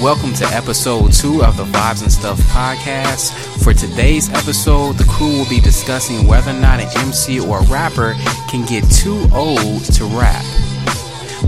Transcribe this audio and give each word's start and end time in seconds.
Welcome 0.00 0.34
to 0.34 0.44
episode 0.48 1.10
two 1.10 1.42
of 1.42 1.56
the 1.56 1.64
Vibes 1.64 2.02
and 2.02 2.12
Stuff 2.12 2.38
podcast. 2.50 3.32
For 3.64 3.72
today's 3.72 4.28
episode, 4.28 4.98
the 4.98 5.04
crew 5.04 5.38
will 5.38 5.48
be 5.48 5.58
discussing 5.58 6.26
whether 6.26 6.50
or 6.50 6.60
not 6.60 6.80
an 6.80 6.88
MC 6.98 7.40
or 7.40 7.62
rapper 7.62 8.12
can 8.46 8.66
get 8.66 8.84
too 8.90 9.26
old 9.32 9.84
to 9.94 10.04
rap. 10.04 10.44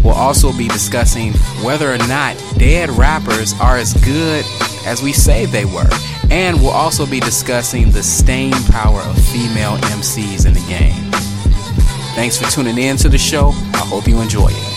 We'll 0.03 0.15
also 0.15 0.51
be 0.56 0.67
discussing 0.67 1.35
whether 1.63 1.92
or 1.92 1.99
not 1.99 2.42
dead 2.56 2.88
rappers 2.88 3.53
are 3.61 3.76
as 3.76 3.92
good 4.03 4.47
as 4.87 5.03
we 5.03 5.12
say 5.12 5.44
they 5.44 5.67
were. 5.67 5.90
And 6.30 6.56
we'll 6.62 6.71
also 6.71 7.04
be 7.04 7.21
discussing 7.21 7.90
the 7.90 8.03
staying 8.03 8.53
power 8.71 9.01
of 9.03 9.22
female 9.26 9.76
MCs 9.76 10.46
in 10.46 10.54
the 10.54 10.65
game. 10.67 11.12
Thanks 12.15 12.38
for 12.38 12.51
tuning 12.51 12.78
in 12.78 12.96
to 12.96 13.10
the 13.10 13.19
show. 13.19 13.51
I 13.74 13.85
hope 13.85 14.08
you 14.08 14.22
enjoy 14.22 14.49
it. 14.49 14.67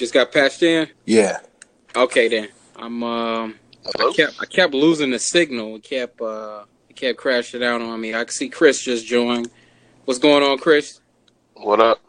Just 0.00 0.14
got 0.14 0.32
patched 0.32 0.62
in? 0.62 0.88
Yeah. 1.04 1.40
Okay 1.94 2.26
then. 2.28 2.48
I'm 2.74 3.02
um 3.02 3.54
Hello? 3.84 4.10
I 4.10 4.12
kept 4.14 4.40
I 4.40 4.46
kept 4.46 4.72
losing 4.72 5.10
the 5.10 5.18
signal. 5.18 5.76
It 5.76 5.82
kept 5.82 6.22
uh 6.22 6.64
it 6.88 6.96
kept 6.96 7.18
crashing 7.18 7.62
out 7.62 7.82
on 7.82 8.00
me. 8.00 8.14
I 8.14 8.24
can 8.24 8.32
see 8.32 8.48
Chris 8.48 8.82
just 8.82 9.06
joined. 9.06 9.50
What's 10.06 10.18
going 10.18 10.42
on, 10.42 10.56
Chris? 10.56 11.00
What 11.52 11.80
up? 11.80 12.00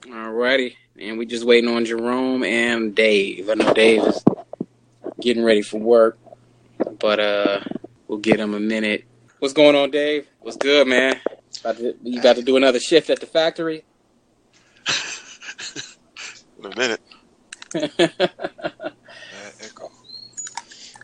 Alrighty. 0.00 0.74
And 0.98 1.18
we 1.18 1.24
just 1.24 1.44
waiting 1.44 1.70
on 1.70 1.84
Jerome 1.84 2.42
and 2.42 2.96
Dave. 2.96 3.48
I 3.48 3.54
know 3.54 3.72
Dave 3.72 4.02
is 4.02 4.24
getting 5.20 5.44
ready 5.44 5.62
for 5.62 5.78
work. 5.78 6.18
But 6.98 7.20
uh 7.20 7.60
we'll 8.08 8.18
get 8.18 8.40
him 8.40 8.54
a 8.54 8.60
minute. 8.60 9.04
What's 9.38 9.54
going 9.54 9.76
on, 9.76 9.92
Dave? 9.92 10.26
What's 10.40 10.56
good, 10.56 10.88
man? 10.88 11.20
About 11.60 11.76
to, 11.76 11.96
you 12.02 12.20
got 12.20 12.34
to 12.36 12.42
do 12.42 12.56
another 12.56 12.80
shift 12.80 13.08
at 13.08 13.20
the 13.20 13.26
factory? 13.26 13.84
In 16.64 16.72
a 16.72 16.76
minute. 16.76 17.00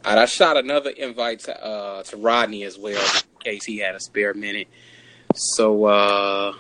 All 0.04 0.14
right, 0.14 0.22
I 0.22 0.26
shot 0.26 0.56
another 0.56 0.90
invite 0.90 1.40
to 1.40 1.64
uh, 1.64 2.02
to 2.04 2.16
Rodney 2.16 2.62
as 2.62 2.78
well, 2.78 3.00
in 3.00 3.40
case 3.40 3.64
he 3.64 3.78
had 3.78 3.96
a 3.96 4.00
spare 4.00 4.34
minute. 4.34 4.68
So 5.34 5.86
uh, 5.86 6.54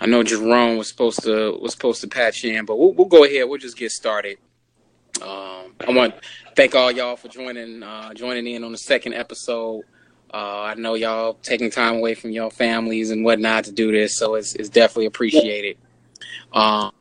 I 0.00 0.06
know 0.06 0.22
Jerome 0.22 0.78
was 0.78 0.88
supposed 0.88 1.22
to 1.24 1.58
was 1.60 1.72
supposed 1.72 2.00
to 2.00 2.08
patch 2.08 2.44
in, 2.44 2.64
but 2.64 2.78
we'll, 2.78 2.92
we'll 2.94 3.08
go 3.08 3.24
ahead. 3.24 3.48
We'll 3.48 3.58
just 3.58 3.76
get 3.76 3.90
started. 3.90 4.38
Um, 5.20 5.74
I 5.86 5.90
want 5.90 6.14
to 6.14 6.22
thank 6.56 6.74
all 6.74 6.90
y'all 6.90 7.16
for 7.16 7.28
joining 7.28 7.82
uh, 7.82 8.14
joining 8.14 8.46
in 8.46 8.64
on 8.64 8.72
the 8.72 8.78
second 8.78 9.14
episode. 9.14 9.82
Uh, 10.32 10.62
I 10.62 10.74
know 10.74 10.94
y'all 10.94 11.34
taking 11.34 11.70
time 11.70 11.96
away 11.96 12.14
from 12.14 12.30
your 12.30 12.50
families 12.50 13.10
and 13.10 13.24
whatnot 13.24 13.64
to 13.64 13.72
do 13.72 13.92
this, 13.92 14.16
so 14.16 14.34
it's 14.36 14.54
it's 14.54 14.70
definitely 14.70 15.06
appreciated. 15.06 15.76
Um, 16.52 16.92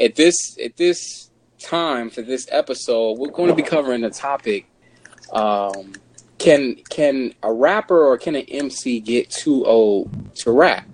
at 0.00 0.16
this 0.16 0.58
at 0.62 0.76
this 0.76 1.30
time 1.58 2.10
for 2.10 2.22
this 2.22 2.48
episode, 2.50 3.18
we're 3.18 3.30
going 3.30 3.48
to 3.48 3.54
be 3.54 3.62
covering 3.62 4.00
the 4.00 4.10
topic: 4.10 4.66
um, 5.32 5.92
Can 6.38 6.76
can 6.88 7.34
a 7.42 7.52
rapper 7.52 8.06
or 8.06 8.16
can 8.16 8.34
an 8.34 8.46
MC 8.48 9.00
get 9.00 9.30
too 9.30 9.64
old 9.66 10.34
to 10.36 10.50
rap? 10.50 10.88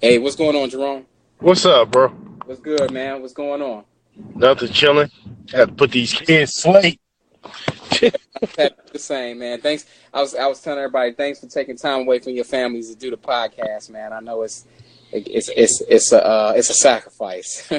Hey, 0.00 0.18
what's 0.18 0.36
going 0.36 0.56
on, 0.56 0.68
Jerome? 0.68 1.06
What's 1.38 1.64
up, 1.64 1.90
bro? 1.90 2.08
What's 2.44 2.60
good, 2.60 2.90
man? 2.90 3.22
What's 3.22 3.32
going 3.32 3.62
on? 3.62 3.84
Nothing 4.34 4.72
chilling. 4.72 5.10
Had 5.50 5.68
to 5.68 5.74
put 5.74 5.90
these 5.90 6.12
kids 6.12 6.54
sleep. 6.54 7.00
the 7.42 8.72
same, 8.96 9.38
man. 9.38 9.60
Thanks. 9.60 9.86
I 10.12 10.20
was 10.20 10.34
I 10.34 10.46
was 10.46 10.60
telling 10.60 10.78
everybody 10.78 11.12
thanks 11.12 11.40
for 11.40 11.46
taking 11.46 11.76
time 11.76 12.00
away 12.00 12.18
from 12.18 12.32
your 12.32 12.44
families 12.44 12.90
to 12.90 12.96
do 12.96 13.10
the 13.10 13.16
podcast, 13.16 13.90
man. 13.90 14.12
I 14.12 14.20
know 14.20 14.42
it's 14.42 14.66
it's 15.12 15.48
it's 15.48 15.82
it's 15.88 16.12
a 16.12 16.24
uh, 16.24 16.52
it's 16.56 16.70
a 16.70 16.74
sacrifice. 16.74 17.70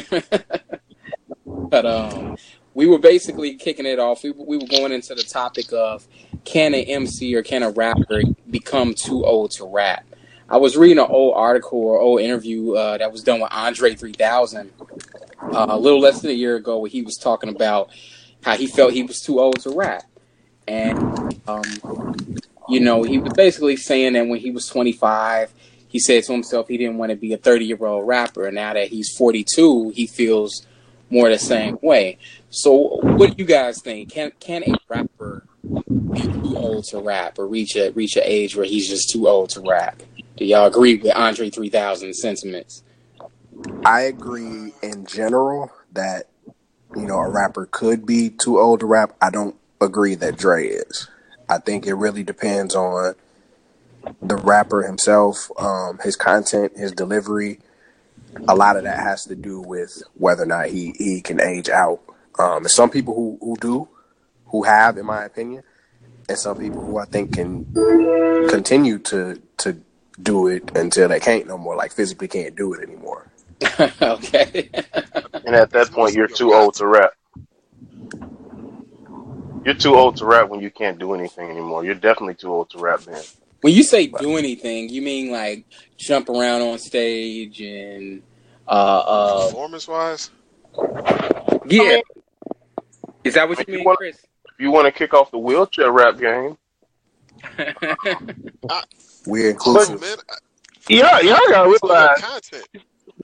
but 1.46 1.86
um, 1.86 2.38
we 2.74 2.88
were 2.88 3.00
basically 3.00 3.56
kicking 3.56 3.86
it 3.86 4.00
off. 4.00 4.24
We 4.24 4.32
we 4.32 4.58
were 4.58 4.68
going 4.68 4.92
into 4.92 5.16
the 5.16 5.24
topic 5.24 5.72
of 5.74 6.08
can 6.44 6.74
an 6.74 6.82
MC 6.82 7.36
or 7.36 7.44
can 7.44 7.64
a 7.64 7.70
rapper 7.72 8.22
become 8.50 8.94
too 8.94 9.26
old 9.26 9.52
to 9.52 9.66
rap? 9.66 10.06
I 10.50 10.58
was 10.58 10.78
reading 10.78 11.00
an 11.00 11.08
old 11.10 11.36
article 11.36 11.80
or 11.80 12.00
old 12.00 12.22
interview 12.22 12.74
uh, 12.74 12.98
that 12.98 13.12
was 13.12 13.24
done 13.24 13.40
with 13.40 13.52
Andre 13.52 13.96
3000 13.96 14.72
uh, 15.42 15.66
a 15.70 15.78
little 15.78 16.00
less 16.00 16.22
than 16.22 16.32
a 16.32 16.34
year 16.34 16.56
ago, 16.56 16.78
where 16.80 16.90
he 16.90 17.02
was 17.02 17.18
talking 17.18 17.50
about 17.50 17.90
how 18.44 18.56
he 18.56 18.68
felt 18.68 18.94
he 18.94 19.04
was 19.04 19.20
too 19.22 19.40
old 19.40 19.60
to 19.62 19.72
rap, 19.72 20.04
and 20.68 20.98
um, 21.48 21.64
you 22.70 22.80
know 22.80 23.04
he 23.04 23.18
was 23.18 23.34
basically 23.34 23.76
saying 23.76 24.14
that 24.14 24.28
when 24.28 24.40
he 24.40 24.52
was 24.52 24.68
25 24.68 25.54
he 25.94 26.00
said 26.00 26.24
to 26.24 26.34
himself 26.34 26.68
he 26.68 26.78
didn't 26.78 26.98
want 26.98 27.12
to 27.12 27.16
be 27.16 27.34
a 27.34 27.38
30 27.38 27.66
year 27.66 27.86
old 27.86 28.08
rapper. 28.08 28.48
And 28.48 28.56
now 28.56 28.74
that 28.74 28.88
he's 28.88 29.16
42, 29.16 29.92
he 29.92 30.08
feels 30.08 30.66
more 31.12 31.30
the 31.30 31.38
same 31.38 31.78
way. 31.84 32.18
So, 32.50 33.00
what 33.04 33.30
do 33.30 33.36
you 33.38 33.46
guys 33.46 33.80
think? 33.80 34.10
Can 34.10 34.32
can 34.40 34.64
a 34.64 34.76
rapper 34.90 35.46
be 36.12 36.22
too 36.22 36.58
old 36.58 36.86
to 36.86 37.00
rap 37.00 37.38
or 37.38 37.48
reach 37.48 37.76
a 37.76 37.92
reach 37.92 38.16
an 38.18 38.24
age 38.26 38.56
where 38.56 38.66
he's 38.66 38.90
just 38.90 39.12
too 39.12 39.28
old 39.28 39.52
to 39.52 39.62
rap? 39.62 40.02
Do 40.36 40.46
y'all 40.46 40.66
agree 40.66 40.96
with 40.96 41.16
Andre 41.16 41.52
3000 41.52 42.16
sentiments? 42.16 42.82
I 43.86 44.02
agree 44.02 44.74
in 44.82 45.06
general 45.06 45.72
that 45.92 46.24
you 46.96 47.04
know 47.06 47.20
a 47.20 47.30
rapper 47.30 47.68
could 47.70 48.04
be 48.04 48.32
too 48.32 48.60
old 48.60 48.80
to 48.80 48.88
rap. 48.88 49.16
I 49.22 49.30
don't 49.30 49.56
agree 49.80 50.16
that 50.16 50.38
Dre 50.38 50.70
is. 50.70 51.08
I 51.48 51.60
think 51.60 51.86
it 51.86 51.94
really 51.94 52.24
depends 52.24 52.74
on 52.74 53.14
the 54.22 54.36
rapper 54.36 54.84
himself, 54.84 55.50
um, 55.58 56.00
his 56.04 56.16
content, 56.16 56.78
his 56.78 56.92
delivery. 56.92 57.60
A 58.48 58.56
lot 58.56 58.78
of 58.78 58.84
that 58.84 59.00
has 59.00 59.26
to 59.26 59.36
do 59.36 59.62
with 59.62 60.02
whether 60.16 60.44
or 60.44 60.48
not 60.48 60.68
he, 60.68 60.94
he 60.98 61.22
can 61.22 61.40
age 61.40 61.70
out. 61.70 62.02
Um, 62.40 62.64
there's 62.64 62.74
some 62.74 62.90
people 62.90 63.14
who, 63.14 63.38
who 63.40 63.56
do, 63.58 63.88
who 64.48 64.64
have, 64.64 64.98
in 64.98 65.06
my 65.06 65.24
opinion, 65.24 65.64
and 66.28 66.38
some 66.38 66.58
people 66.58 66.82
who 66.84 66.98
I 66.98 67.06
think 67.06 67.34
can 67.34 67.66
continue 68.50 68.98
to 69.00 69.42
to 69.58 69.78
do 70.22 70.48
it 70.48 70.76
until 70.76 71.10
they 71.10 71.20
can't 71.20 71.48
no 71.48 71.58
more, 71.58 71.76
like 71.76 71.92
physically 71.92 72.28
can't 72.28 72.56
do 72.56 72.74
it 72.74 72.82
anymore. 72.82 73.32
okay. 74.02 74.70
And 75.46 75.56
at 75.56 75.72
that 75.72 75.92
point, 75.92 76.16
you're 76.16 76.30
too 76.30 76.54
old 76.54 76.76
to 76.76 76.88
rap. 76.88 77.12
You're 79.66 79.76
too 79.76 79.96
old 79.96 80.16
to 80.18 80.26
rap 80.26 80.48
when 80.48 80.62
you 80.62 80.72
can't 80.72 80.98
do 80.98 81.14
anything 81.14 81.50
anymore. 81.50 81.84
You're 81.84 81.96
definitely 81.96 82.36
too 82.36 82.52
old 82.54 82.70
to 82.70 82.78
rap 82.78 83.02
then. 83.02 83.22
When 83.64 83.74
you 83.74 83.82
say 83.84 84.08
do 84.08 84.38
anything, 84.38 84.90
you 84.90 85.02
mean 85.02 85.32
like 85.32 85.66
jump 85.98 86.30
around 86.30 86.62
on 86.62 86.78
stage 86.78 87.62
and 87.62 88.22
uh 88.68 88.72
uh 88.72 89.46
Performance 89.48 89.88
wise, 89.88 90.30
yeah. 91.66 92.00
Is 93.24 93.34
that 93.36 93.48
what 93.48 93.60
If 93.60 93.68
you 93.68 93.74
you 93.74 93.78
mean, 93.80 93.86
want- 93.86 93.98
Chris? 93.98 94.18
If 94.18 94.60
you 94.60 94.70
want 94.72 94.86
to 94.86 94.92
kick 94.92 95.14
off 95.16 95.32
the 95.32 95.38
wheelchair 95.40 95.92
rap 95.92 96.20
game, 96.20 96.58
We're 99.26 99.50
inclusive. 99.52 100.02
man, 100.02 100.18
Yeah, 100.90 101.20
y'all 101.22 101.40
gotta 101.50 101.70
it's 101.72 101.82
all 101.84 101.90
realize, 101.90 102.20
content. 102.22 102.68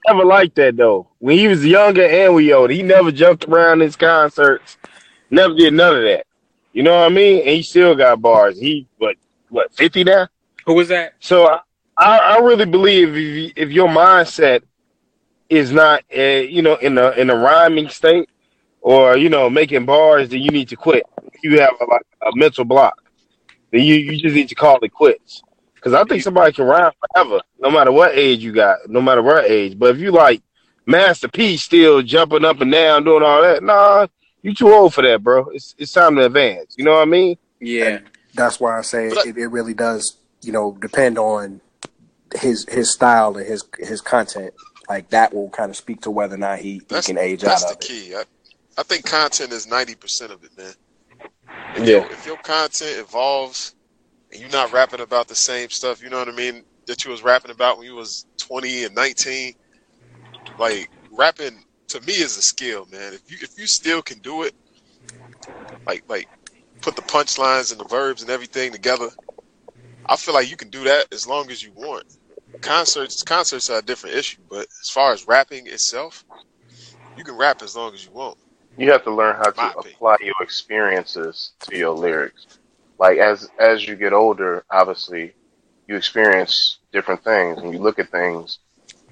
never 0.08 0.24
liked 0.24 0.56
that 0.56 0.76
though. 0.76 1.08
When 1.18 1.38
he 1.38 1.46
was 1.48 1.64
younger 1.64 2.04
and 2.06 2.34
we 2.34 2.52
old, 2.52 2.70
he 2.70 2.82
never 2.82 3.12
jumped 3.12 3.44
around 3.46 3.80
his 3.80 3.94
concerts, 3.96 4.78
never 5.30 5.54
did 5.54 5.74
none 5.74 5.96
of 5.96 6.02
that. 6.02 6.26
You 6.72 6.82
know 6.82 6.98
what 6.98 7.06
I 7.06 7.08
mean? 7.10 7.40
And 7.40 7.50
he 7.50 7.62
still 7.62 7.94
got 7.94 8.20
bars. 8.22 8.58
He 8.58 8.86
what 8.98 9.16
what 9.50 9.74
fifty 9.74 10.04
now? 10.04 10.28
Who 10.66 10.74
was 10.74 10.88
that? 10.88 11.14
So 11.20 11.46
I, 11.96 12.18
I 12.18 12.38
really 12.38 12.66
believe 12.66 13.16
if 13.16 13.52
if 13.56 13.70
your 13.70 13.88
mindset 13.88 14.62
is 15.48 15.72
not 15.72 16.02
uh, 16.16 16.20
you 16.20 16.62
know 16.62 16.76
in 16.76 16.96
a 16.96 17.10
in 17.12 17.30
a 17.30 17.36
rhyming 17.36 17.88
state 17.88 18.28
or 18.80 19.16
you 19.16 19.28
know 19.28 19.50
making 19.50 19.84
bars, 19.84 20.28
then 20.28 20.40
you 20.40 20.50
need 20.50 20.68
to 20.68 20.76
quit. 20.76 21.04
If 21.32 21.42
you 21.42 21.60
have 21.60 21.74
a, 21.80 21.84
like 21.84 22.06
a 22.22 22.30
mental 22.34 22.64
block, 22.64 23.02
then 23.70 23.82
you, 23.82 23.96
you 23.96 24.20
just 24.20 24.34
need 24.34 24.48
to 24.48 24.54
call 24.54 24.78
it 24.82 24.92
quits. 24.92 25.42
Because 25.74 25.94
I 25.94 26.04
think 26.04 26.22
somebody 26.22 26.52
can 26.52 26.66
rhyme 26.66 26.92
forever, 27.14 27.40
no 27.58 27.70
matter 27.70 27.90
what 27.90 28.14
age 28.14 28.44
you 28.44 28.52
got, 28.52 28.78
no 28.88 29.00
matter 29.00 29.22
what 29.22 29.46
age. 29.46 29.78
But 29.78 29.94
if 29.94 30.00
you 30.00 30.10
like 30.10 30.42
Master 30.84 31.28
P 31.28 31.56
still 31.56 32.02
jumping 32.02 32.44
up 32.44 32.60
and 32.60 32.70
down, 32.70 33.04
doing 33.04 33.22
all 33.22 33.40
that, 33.40 33.62
nah, 33.62 34.06
you 34.42 34.54
too 34.54 34.72
old 34.72 34.92
for 34.92 35.02
that, 35.02 35.22
bro. 35.22 35.48
It's 35.50 35.74
it's 35.78 35.92
time 35.92 36.16
to 36.16 36.26
advance. 36.26 36.74
You 36.76 36.84
know 36.84 36.92
what 36.92 37.02
I 37.02 37.06
mean? 37.06 37.36
Yeah. 37.60 38.00
That's 38.34 38.60
why 38.60 38.78
I 38.78 38.82
say 38.82 39.08
I- 39.16 39.24
it, 39.24 39.36
it 39.38 39.48
really 39.48 39.74
does, 39.74 40.18
you 40.42 40.52
know, 40.52 40.76
depend 40.80 41.18
on 41.18 41.60
his 42.36 42.66
his 42.68 42.92
style 42.92 43.36
and 43.36 43.46
his 43.46 43.64
his 43.78 44.00
content 44.00 44.54
like 44.88 45.10
that 45.10 45.34
will 45.34 45.50
kind 45.50 45.70
of 45.70 45.76
speak 45.76 46.02
to 46.02 46.10
whether 46.10 46.34
or 46.34 46.38
not 46.38 46.60
he, 46.60 46.82
he 46.90 47.02
can 47.02 47.18
age 47.18 47.44
that's 47.44 47.64
out 47.64 47.64
the 47.64 47.76
of 47.76 47.82
it. 47.82 47.86
That's 47.88 47.88
the 47.88 48.10
key. 48.10 48.16
I, 48.16 48.24
I 48.78 48.84
think 48.84 49.06
content 49.06 49.52
is 49.52 49.66
ninety 49.68 49.96
percent 49.96 50.32
of 50.32 50.44
it, 50.44 50.50
man. 50.58 50.74
If 51.74 51.84
Yeah. 51.86 51.92
your, 51.92 52.12
if 52.12 52.26
your 52.26 52.38
content 52.38 52.98
evolves 52.98 53.74
and 54.32 54.40
you're 54.40 54.50
not 54.50 54.72
rapping 54.72 55.00
about 55.00 55.28
the 55.28 55.36
same 55.36 55.70
stuff, 55.70 56.02
you 56.02 56.10
know 56.10 56.18
what 56.18 56.28
I 56.28 56.32
mean, 56.32 56.64
that 56.86 57.04
you 57.04 57.10
was 57.12 57.22
rapping 57.24 57.52
about 57.52 57.78
when 57.78 57.86
you 57.86 57.96
was 57.96 58.26
twenty 58.40 58.84
and 58.84 58.94
nineteen, 58.94 59.54
like 60.58 60.90
rapping 61.12 61.64
to 61.90 62.00
me 62.02 62.14
is 62.14 62.36
a 62.38 62.42
skill, 62.42 62.86
man. 62.90 63.14
If 63.14 63.30
you 63.30 63.38
if 63.42 63.52
you 63.58 63.66
still 63.66 64.02
can 64.02 64.20
do 64.20 64.44
it, 64.44 64.54
like 65.88 66.04
like 66.08 66.28
put 66.80 66.96
the 66.96 67.02
punchlines 67.02 67.72
and 67.72 67.80
the 67.80 67.84
verbs 67.84 68.22
and 68.22 68.30
everything 68.30 68.72
together, 68.72 69.08
I 70.06 70.16
feel 70.16 70.34
like 70.34 70.50
you 70.50 70.56
can 70.56 70.70
do 70.70 70.84
that 70.84 71.06
as 71.12 71.26
long 71.26 71.50
as 71.50 71.62
you 71.62 71.72
want. 71.74 72.04
Concerts 72.60 73.22
concerts 73.22 73.70
are 73.70 73.78
a 73.78 73.82
different 73.82 74.16
issue, 74.16 74.42
but 74.48 74.66
as 74.82 74.90
far 74.90 75.12
as 75.12 75.26
rapping 75.26 75.66
itself, 75.66 76.24
you 77.16 77.24
can 77.24 77.36
rap 77.36 77.62
as 77.62 77.76
long 77.76 77.94
as 77.94 78.04
you 78.04 78.10
want. 78.12 78.36
You 78.76 78.90
have 78.92 79.04
to 79.04 79.14
learn 79.14 79.36
how 79.36 79.50
to 79.50 79.50
opinion. 79.50 79.94
apply 79.94 80.16
your 80.20 80.34
experiences 80.40 81.52
to 81.60 81.76
your 81.76 81.94
lyrics. 81.94 82.46
Like 82.98 83.18
as 83.18 83.48
as 83.58 83.86
you 83.86 83.96
get 83.96 84.12
older, 84.12 84.64
obviously, 84.70 85.32
you 85.86 85.96
experience 85.96 86.78
different 86.92 87.22
things 87.24 87.58
and 87.58 87.72
you 87.72 87.78
look 87.78 87.98
at 87.98 88.10
things 88.10 88.58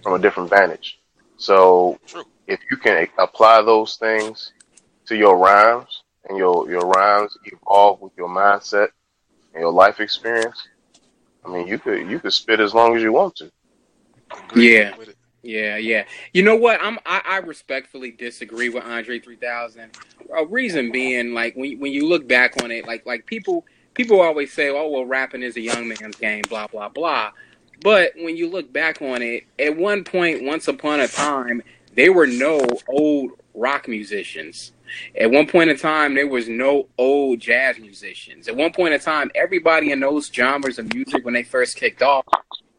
from 0.03 0.14
a 0.14 0.19
different 0.19 0.50
vantage. 0.50 0.99
So 1.37 1.99
True. 2.06 2.25
if 2.47 2.61
you 2.71 2.76
can 2.76 3.09
apply 3.19 3.62
those 3.62 3.97
things 3.97 4.53
to 5.06 5.17
your 5.17 5.38
rhymes 5.38 5.98
and 6.29 6.39
your 6.39 6.69
your 6.71 6.83
rhymes 6.83 7.37
evolve 7.45 8.01
with 8.01 8.13
your 8.17 8.29
mindset 8.29 8.89
and 9.55 9.63
your 9.63 9.73
life 9.73 10.01
experience, 10.01 10.69
I 11.45 11.49
mean, 11.49 11.67
you 11.67 11.79
could 11.79 12.09
you 12.09 12.19
could 12.19 12.33
spit 12.33 12.61
as 12.61 12.75
long 12.75 12.97
as 12.97 13.03
you 13.03 13.13
want 13.13 13.37
to. 13.37 13.51
Yeah. 14.55 14.95
Yeah, 15.43 15.77
yeah. 15.77 16.05
You 16.33 16.43
know 16.43 16.57
what? 16.57 16.81
I'm 16.83 16.99
I, 17.07 17.23
I 17.25 17.37
respectfully 17.39 18.11
disagree 18.11 18.69
with 18.69 18.85
Andre 18.85 19.21
3000. 19.21 19.91
A 20.37 20.45
reason 20.45 20.91
being, 20.91 21.33
like 21.33 21.55
when 21.57 21.79
when 21.79 21.93
you 21.93 22.09
look 22.09 22.27
back 22.27 22.61
on 22.63 22.71
it, 22.71 22.87
like 22.87 23.07
like 23.07 23.25
people 23.25 23.65
people 23.95 24.21
always 24.21 24.53
say, 24.53 24.69
"Oh, 24.69 24.89
well, 24.89 25.07
rapping 25.07 25.43
is 25.43 25.57
a 25.57 25.61
young 25.61 25.87
man's 25.89 26.17
game," 26.17 26.43
blah 26.49 26.67
blah 26.67 26.89
blah. 26.89 27.31
But 27.83 28.13
when 28.17 28.37
you 28.37 28.51
look 28.51 28.73
back 28.73 29.01
on 29.01 29.23
it, 29.23 29.45
at 29.59 29.77
one 29.77 30.03
point, 30.03 30.43
once 30.43 30.67
upon 30.67 31.01
a 31.01 31.09
time, 31.09 31.63
there 31.95 32.13
were 32.13 32.27
no 32.27 32.61
old 32.89 33.31
rock 33.55 33.87
musicians. 33.87 34.73
At 35.19 35.31
one 35.31 35.46
point 35.46 35.70
in 35.70 35.76
time, 35.76 36.14
there 36.14 36.29
was 36.29 36.49
no 36.49 36.88
old 36.99 37.40
jazz 37.40 37.79
musicians. 37.79 38.49
At 38.49 38.56
one 38.56 38.73
point 38.73 38.94
in 38.94 39.00
time, 39.00 39.31
everybody 39.35 39.93
in 39.93 40.00
those 40.00 40.29
genres 40.29 40.79
of 40.79 40.93
music, 40.93 41.25
when 41.25 41.35
they 41.35 41.43
first 41.43 41.76
kicked 41.76 42.02
off, 42.02 42.25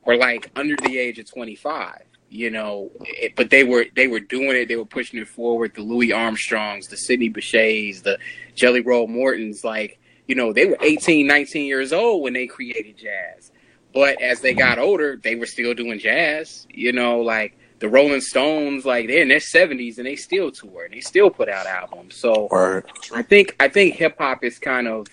were 0.06 0.18
like 0.18 0.52
under 0.56 0.76
the 0.78 0.98
age 0.98 1.20
of 1.20 1.30
25 1.30 2.04
you 2.30 2.50
know? 2.50 2.92
It, 3.02 3.36
but 3.36 3.50
they 3.50 3.64
were 3.64 3.86
they 3.96 4.08
were 4.08 4.20
doing 4.20 4.56
it. 4.56 4.68
They 4.68 4.76
were 4.76 4.86
pushing 4.86 5.20
it 5.20 5.28
forward. 5.28 5.74
The 5.76 5.82
louis 5.82 6.14
armstrongs 6.14 6.88
the 6.88 6.98
sidney 6.98 7.30
bechet's 7.30 8.02
the 8.02 8.18
jelly 8.56 8.82
roll 8.82 9.08
mortons 9.08 9.64
like 9.64 10.00
you 10.28 10.36
know 10.36 10.54
they 10.54 10.66
were 10.66 10.78
18 10.82 11.26
19 11.26 11.66
years 11.66 11.92
old 11.92 12.24
when 12.24 12.34
they 12.34 12.48
created 12.48 12.98
jazz. 12.98 13.52
But 13.94 14.22
as 14.22 14.42
they 14.42 14.54
got 14.54 14.78
older 14.78 15.18
they 15.18 15.36
were 15.36 15.48
still 15.48 15.74
doing 15.74 16.00
jazz 16.00 16.68
you 16.70 16.94
know? 16.94 17.22
Like 17.22 17.58
the 17.80 17.90
rolling 17.90 18.22
stones 18.22 18.86
like 18.86 19.08
they're 19.08 19.22
in 19.22 19.30
their 19.30 19.40
70s 19.40 19.98
and 19.98 20.06
they 20.06 20.16
still 20.16 20.52
tour 20.52 20.86
and 20.86 20.94
they 20.94 21.00
still 21.00 21.30
put 21.30 21.50
out 21.50 21.66
albums 21.66 22.16
so 22.16 22.48
Word. 22.52 22.86
I 23.14 23.22
think 23.22 23.56
I 23.60 23.68
think 23.70 23.96
hip 23.96 24.18
hop 24.18 24.44
is 24.44 24.60
kind 24.60 24.88
of 24.88 25.08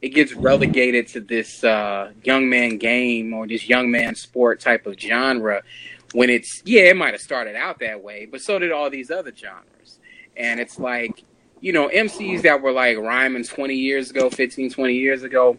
it 0.00 0.10
gets 0.10 0.34
relegated 0.34 1.08
to 1.08 1.20
this 1.20 1.64
uh, 1.64 2.12
young 2.22 2.48
man 2.48 2.76
game 2.76 3.32
or 3.32 3.46
this 3.46 3.68
young 3.68 3.90
man 3.90 4.14
sport 4.14 4.60
type 4.60 4.86
of 4.86 4.98
genre 4.98 5.62
when 6.12 6.30
it's 6.30 6.62
yeah 6.64 6.82
it 6.82 6.96
might 6.96 7.14
have 7.14 7.20
started 7.20 7.56
out 7.56 7.80
that 7.80 8.02
way 8.02 8.26
but 8.26 8.40
so 8.40 8.58
did 8.58 8.70
all 8.70 8.90
these 8.90 9.10
other 9.10 9.32
genres 9.34 9.98
and 10.36 10.60
it's 10.60 10.78
like 10.78 11.24
you 11.60 11.72
know 11.72 11.88
MCs 11.88 12.42
that 12.42 12.62
were 12.62 12.72
like 12.72 12.96
rhyming 12.96 13.44
20 13.44 13.74
years 13.74 14.10
ago 14.10 14.30
15 14.30 14.70
20 14.70 14.94
years 14.94 15.24
ago 15.24 15.56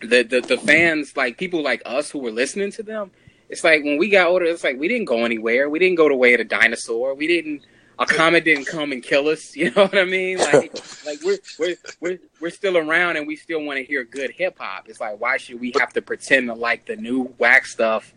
the 0.00 0.22
the, 0.22 0.40
the 0.40 0.56
fans 0.58 1.16
like 1.16 1.38
people 1.38 1.62
like 1.62 1.82
us 1.84 2.10
who 2.10 2.18
were 2.18 2.32
listening 2.32 2.72
to 2.72 2.82
them 2.82 3.10
it's 3.54 3.62
like 3.62 3.84
when 3.84 3.98
we 3.98 4.08
got 4.08 4.26
older 4.26 4.46
it's 4.46 4.64
like 4.64 4.80
we 4.80 4.88
didn't 4.88 5.04
go 5.04 5.24
anywhere. 5.24 5.70
We 5.70 5.78
didn't 5.78 5.94
go 5.94 6.08
the 6.08 6.16
way 6.16 6.34
of 6.34 6.38
the 6.38 6.44
dinosaur. 6.44 7.14
We 7.14 7.28
didn't 7.28 7.62
a 8.00 8.04
comet 8.04 8.42
didn't 8.42 8.64
come 8.64 8.90
and 8.90 9.00
kill 9.00 9.28
us. 9.28 9.54
You 9.56 9.70
know 9.70 9.82
what 9.82 9.96
i 9.96 10.04
mean? 10.04 10.38
Like 10.38 10.74
like 11.06 11.22
we're 11.22 11.38
we're 11.60 11.76
we're, 12.00 12.18
we're 12.40 12.50
still 12.50 12.76
around 12.76 13.16
and 13.16 13.28
we 13.28 13.36
still 13.36 13.62
want 13.62 13.78
to 13.78 13.84
hear 13.84 14.02
good 14.02 14.32
hip 14.32 14.58
hop. 14.58 14.88
It's 14.88 15.00
like 15.00 15.20
why 15.20 15.36
should 15.36 15.60
we 15.60 15.72
have 15.78 15.92
to 15.92 16.02
pretend 16.02 16.48
to 16.48 16.54
like 16.54 16.86
the 16.86 16.96
new 16.96 17.32
whack 17.38 17.66
stuff 17.66 18.12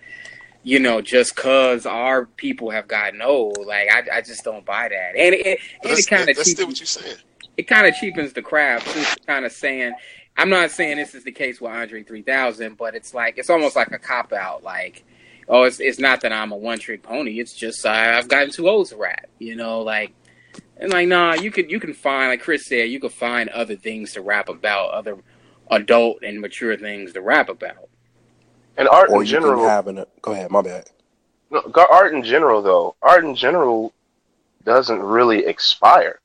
you 0.63 0.80
know 0.80 1.00
just 1.00 1.36
cause 1.36 1.86
our 1.86 2.25
people 2.25 2.72
have 2.72 2.88
gotten 2.88 3.22
old? 3.22 3.63
Like 3.63 3.90
i, 3.94 4.18
I 4.18 4.22
just 4.22 4.44
don't 4.44 4.66
buy 4.66 4.90
that. 4.90 5.16
And 5.16 5.36
it, 5.36 5.60
and 5.83 5.92
it 5.92 6.07
kind 6.07 6.28
of 6.31 6.36
that's 6.36 6.50
still 6.50 6.66
what 6.66 6.80
you're 6.80 6.88
saying. 6.88 7.18
it 7.57 7.68
kind 7.68 7.86
of 7.86 7.94
cheapens 7.94 8.33
the 8.33 8.42
craft 8.42 8.88
too. 8.92 9.06
Kind 9.28 9.45
of 9.45 9.51
saying, 9.51 9.94
I'm 10.38 10.50
not 10.50 10.69
saying 10.69 10.98
this 10.98 11.16
is 11.16 11.24
the 11.24 11.31
case 11.31 11.60
with 11.60 11.72
Andre 11.72 12.04
3000, 12.04 12.78
but 12.78 12.94
it's 12.94 13.13
like 13.13 13.38
it's 13.38 13.50
almost 13.50 13.75
like 13.75 13.92
a 13.92 13.98
cop 13.98 14.31
out. 14.33 14.63
Like, 14.63 15.04
oh, 15.48 15.64
it's 15.64 15.80
it's 15.80 16.00
not 16.00 16.22
that 16.22 16.32
I'm 16.34 16.52
a 16.52 16.58
one 16.58 16.80
trick 16.80 17.04
pony. 17.04 17.40
It's 17.40 17.54
just 17.54 17.86
I, 17.86 18.18
I've 18.18 18.28
gotten 18.28 18.52
too 18.52 18.68
old 18.70 18.88
to 18.90 18.98
rap. 18.98 19.28
You 19.40 19.56
know, 19.56 19.82
like 19.82 20.14
and 20.78 20.92
like 20.92 21.08
nah, 21.08 21.34
you 21.34 21.52
could 21.52 21.72
you 21.72 21.80
can 21.80 21.94
find 21.94 22.30
like 22.30 22.42
Chris 22.42 22.66
said, 22.68 22.90
you 22.90 23.00
could 23.00 23.14
find 23.14 23.50
other 23.50 23.76
things 23.76 24.14
to 24.14 24.22
rap 24.22 24.50
about, 24.50 24.92
other 24.92 25.18
adult 25.70 26.24
and 26.24 26.40
mature 26.40 26.78
things 26.78 27.14
to 27.14 27.22
rap 27.22 27.50
about. 27.50 27.90
And 28.78 28.88
art 28.88 29.10
Or 29.10 29.22
in 29.22 29.26
you 29.28 29.32
general, 29.32 29.62
can 29.62 29.70
have 29.70 29.88
an. 29.88 30.06
Go 30.22 30.32
ahead, 30.34 30.52
my 30.52 30.62
bad. 30.62 30.90
No, 31.50 31.64
art 31.90 32.14
in 32.14 32.24
general, 32.24 32.62
though, 32.62 32.96
art 33.02 33.24
in 33.24 33.36
general 33.36 33.94
doesn't 34.64 35.00
really 35.00 35.46
expire. 35.46 36.20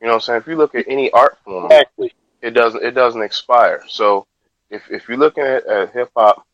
You 0.00 0.08
know 0.08 0.14
what 0.14 0.16
I'm 0.16 0.20
saying? 0.20 0.40
If 0.42 0.46
you 0.48 0.56
look 0.56 0.74
at 0.74 0.84
any 0.88 1.10
art 1.12 1.38
form, 1.44 1.66
Exactly. 1.66 2.12
it 2.42 2.50
doesn't 2.50 2.82
it 2.84 2.90
doesn't 2.90 3.22
expire. 3.22 3.82
So 3.88 4.26
if 4.70 4.82
if 4.90 5.08
you're 5.08 5.16
looking 5.16 5.44
at, 5.44 5.64
at 5.66 5.92
hip 5.92 6.10
hop 6.16 6.44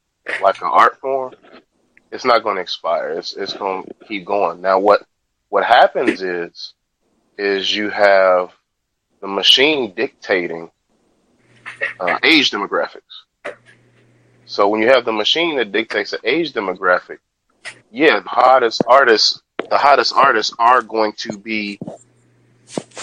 like 0.43 0.61
an 0.61 0.69
art 0.71 1.01
form, 1.01 1.35
it's 2.11 2.25
not 2.25 2.43
going 2.43 2.57
to 2.57 2.63
expire. 2.63 3.11
It's 3.11 3.35
it's 3.35 3.53
going 3.53 3.85
to 3.85 4.07
keep 4.07 4.25
going. 4.25 4.61
Now 4.61 4.79
what 4.79 5.03
what 5.49 5.65
happens 5.65 6.23
is 6.23 6.75
is 7.39 7.75
you 7.75 7.91
have 7.91 8.53
the 9.21 9.29
machine 9.29 9.93
dictating 9.95 10.71
uh, 11.99 12.19
age 12.23 12.51
demographics. 12.51 13.55
So 14.47 14.69
when 14.69 14.83
you 14.83 14.89
have 14.89 15.05
the 15.05 15.13
machine 15.13 15.57
that 15.57 15.73
dictates 15.73 16.11
the 16.11 16.21
age 16.25 16.53
demographic, 16.53 17.19
yeah, 17.91 18.21
the 18.21 18.29
hottest 18.29 18.83
artists, 18.87 19.41
the 19.69 19.79
hottest 19.79 20.13
artists 20.15 20.55
are 20.59 20.83
going 20.83 21.13
to 21.19 21.39
be 21.39 21.79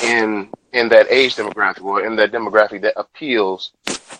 in 0.03 0.49
in 0.73 0.89
that 0.89 1.09
age 1.09 1.35
demographic 1.35 1.83
or 1.83 2.05
in 2.05 2.15
that 2.17 2.31
demographic 2.31 2.81
that 2.81 2.93
appeals 2.97 3.71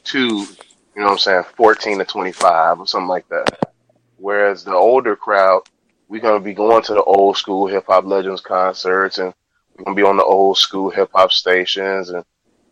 to, 0.06 0.20
you 0.20 0.48
know 0.96 1.04
what 1.04 1.12
I'm 1.12 1.18
saying, 1.18 1.44
14 1.56 2.00
to 2.00 2.06
25 2.06 2.80
or 2.80 2.88
something 2.88 3.08
like 3.08 3.28
that. 3.30 3.74
Whereas 4.18 4.64
the 4.64 4.74
older 4.74 5.16
crowd, 5.16 5.62
we're 6.08 6.22
going 6.22 6.40
to 6.40 6.44
be 6.44 6.54
going 6.54 6.84
to 6.84 6.94
the 6.94 7.04
old 7.04 7.38
school 7.38 7.68
hip 7.68 7.86
hop 7.88 8.06
legends 8.06 8.42
concerts 8.42 9.18
and 9.18 9.34
we're 9.76 9.86
going 9.86 9.96
to 9.96 10.02
be 10.02 10.08
on 10.08 10.18
the 10.18 10.24
old 10.24 10.58
school 10.58 10.90
hip 10.90 11.10
hop 11.14 11.32
stations 11.32 12.10
and, 12.10 12.24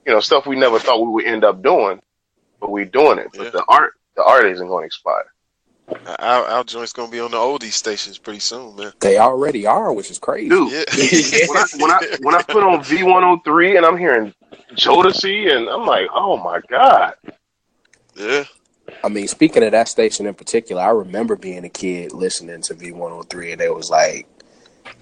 you 0.06 0.14
know, 0.14 0.20
stuff 0.20 0.46
we 0.46 0.56
never 0.56 0.80
thought 0.80 1.02
we 1.02 1.12
would 1.12 1.26
end 1.26 1.44
up 1.44 1.62
doing, 1.62 2.00
but 2.60 2.72
we're 2.72 2.86
doing 2.86 3.20
it. 3.20 3.28
But 3.34 3.46
Yeah. 3.46 3.50
the 3.52 3.66
art, 3.68 3.94
the 4.16 4.24
art 4.24 4.46
isn't 4.46 4.68
going 4.68 4.84
to 4.84 4.88
expire. 4.88 5.26
Our, 5.88 6.46
our 6.46 6.64
joint's 6.64 6.94
gonna 6.94 7.12
be 7.12 7.20
on 7.20 7.32
the 7.32 7.38
oldie 7.38 7.72
stations 7.72 8.18
pretty 8.18 8.40
soon, 8.40 8.76
man. 8.76 8.94
They 9.02 9.20
already 9.20 9.68
are, 9.68 9.94
which 9.94 10.10
is 10.10 10.18
crazy. 10.18 10.50
Dude, 10.50 10.72
Yeah. 10.72 10.84
when 11.48 11.58
I 11.58 11.66
when 11.78 11.92
I 11.92 12.18
when 12.22 12.36
I 12.36 12.42
put 12.42 12.64
on 12.64 12.84
V 12.84 13.04
one 13.04 13.22
hundred 13.22 13.44
three 13.44 13.78
and 13.78 13.86
I'm 13.86 13.98
hearing 13.98 14.34
Jodeci 14.74 15.56
and 15.56 15.70
I'm 15.70 15.86
like, 15.86 16.08
oh 16.14 16.38
my 16.38 16.60
god, 16.70 17.14
yeah. 18.16 18.46
I 19.06 19.08
mean, 19.08 19.28
speaking 19.28 19.62
of 19.62 19.72
that 19.72 19.88
station 19.88 20.26
in 20.26 20.34
particular, 20.34 20.82
I 20.82 20.90
remember 20.90 21.36
being 21.36 21.64
a 21.64 21.70
kid 21.70 22.12
listening 22.12 22.64
to 22.64 22.74
V103, 22.74 23.54
and 23.54 23.62
it 23.62 23.72
was 23.72 23.92
like, 23.92 24.28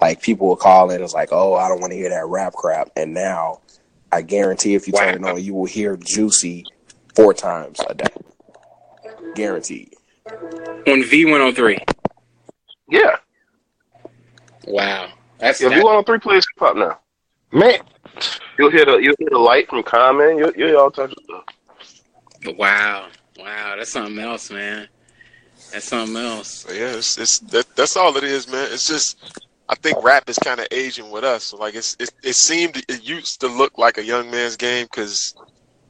like 0.01 0.21
people 0.21 0.49
would 0.49 0.59
call 0.59 0.91
in, 0.91 0.99
it 0.99 1.01
was 1.01 1.13
like, 1.13 1.29
oh, 1.31 1.53
I 1.53 1.69
don't 1.69 1.79
want 1.79 1.93
to 1.93 1.97
hear 1.97 2.09
that 2.09 2.25
rap 2.27 2.51
crap. 2.51 2.89
And 2.97 3.13
now, 3.13 3.61
I 4.11 4.21
guarantee 4.21 4.75
if 4.75 4.87
you 4.87 4.93
turn 4.93 5.23
it 5.23 5.23
on, 5.23 5.41
you 5.41 5.53
will 5.53 5.65
hear 5.65 5.95
Juicy 5.95 6.65
four 7.15 7.33
times 7.33 7.79
a 7.87 7.93
day. 7.93 8.03
Guaranteed. 9.35 9.93
On 10.29 11.01
V103. 11.01 11.81
yeah, 12.89 13.15
Wow. 14.67 15.13
That's 15.37 15.61
yeah. 15.61 15.69
V 15.69 15.75
that, 15.75 15.83
one 15.83 15.93
hundred 15.93 16.05
three 16.07 16.19
plays 16.19 16.45
hip 16.53 16.59
hop 16.59 16.75
now. 16.75 16.99
Man, 17.53 17.79
You'll 18.59 18.71
hear 18.71 18.83
the 18.83 18.97
you'll 18.97 19.15
hear 19.17 19.29
the 19.31 19.39
light 19.39 19.69
from 19.69 19.81
Common. 19.81 20.37
You'll 20.37 20.51
you'll 20.57 20.67
hear 20.67 20.77
all 20.77 20.91
types 20.91 21.13
of 21.13 21.23
stuff. 21.23 22.57
wow. 22.57 23.07
Wow, 23.37 23.75
that's 23.77 23.91
something 23.91 24.19
else, 24.19 24.51
man. 24.51 24.87
That's 25.71 25.85
something 25.87 26.15
else. 26.17 26.49
So, 26.49 26.71
yeah, 26.73 26.95
it's, 26.97 27.17
it's 27.17 27.39
that, 27.39 27.75
that's 27.75 27.97
all 27.97 28.15
it 28.17 28.23
is, 28.23 28.47
man. 28.47 28.69
It's 28.71 28.87
just 28.87 29.17
I 29.69 29.75
think 29.75 30.03
rap 30.03 30.29
is 30.29 30.37
kind 30.37 30.59
of 30.59 30.67
aging 30.71 31.09
with 31.09 31.23
us. 31.23 31.45
So, 31.45 31.57
like 31.57 31.75
it's 31.75 31.95
it, 31.99 32.11
it 32.23 32.35
seemed 32.35 32.77
it 32.87 33.03
used 33.03 33.41
to 33.41 33.47
look 33.47 33.77
like 33.77 33.97
a 33.97 34.03
young 34.03 34.29
man's 34.29 34.55
game 34.57 34.85
because 34.85 35.33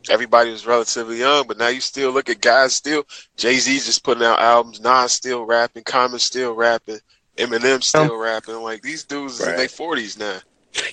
everybody 0.09 0.51
was 0.51 0.65
relatively 0.65 1.19
young, 1.19 1.47
but 1.47 1.57
now 1.57 1.69
you 1.69 1.81
still 1.81 2.11
look 2.11 2.29
at 2.29 2.41
guys 2.41 2.75
still. 2.75 3.03
Jay 3.35 3.55
Z's 3.55 3.85
just 3.85 4.03
putting 4.03 4.23
out 4.23 4.39
albums. 4.39 4.79
Nas 4.79 5.13
still 5.13 5.43
rapping. 5.43 5.83
Common 5.83 6.19
still 6.19 6.53
rapping. 6.53 6.99
Eminem 7.37 7.75
um, 7.75 7.81
still 7.81 8.17
rapping. 8.17 8.55
Like 8.61 8.81
these 8.81 9.03
dudes 9.03 9.39
is 9.39 9.47
in 9.47 9.55
their 9.55 9.67
forties 9.67 10.17
now. 10.17 10.39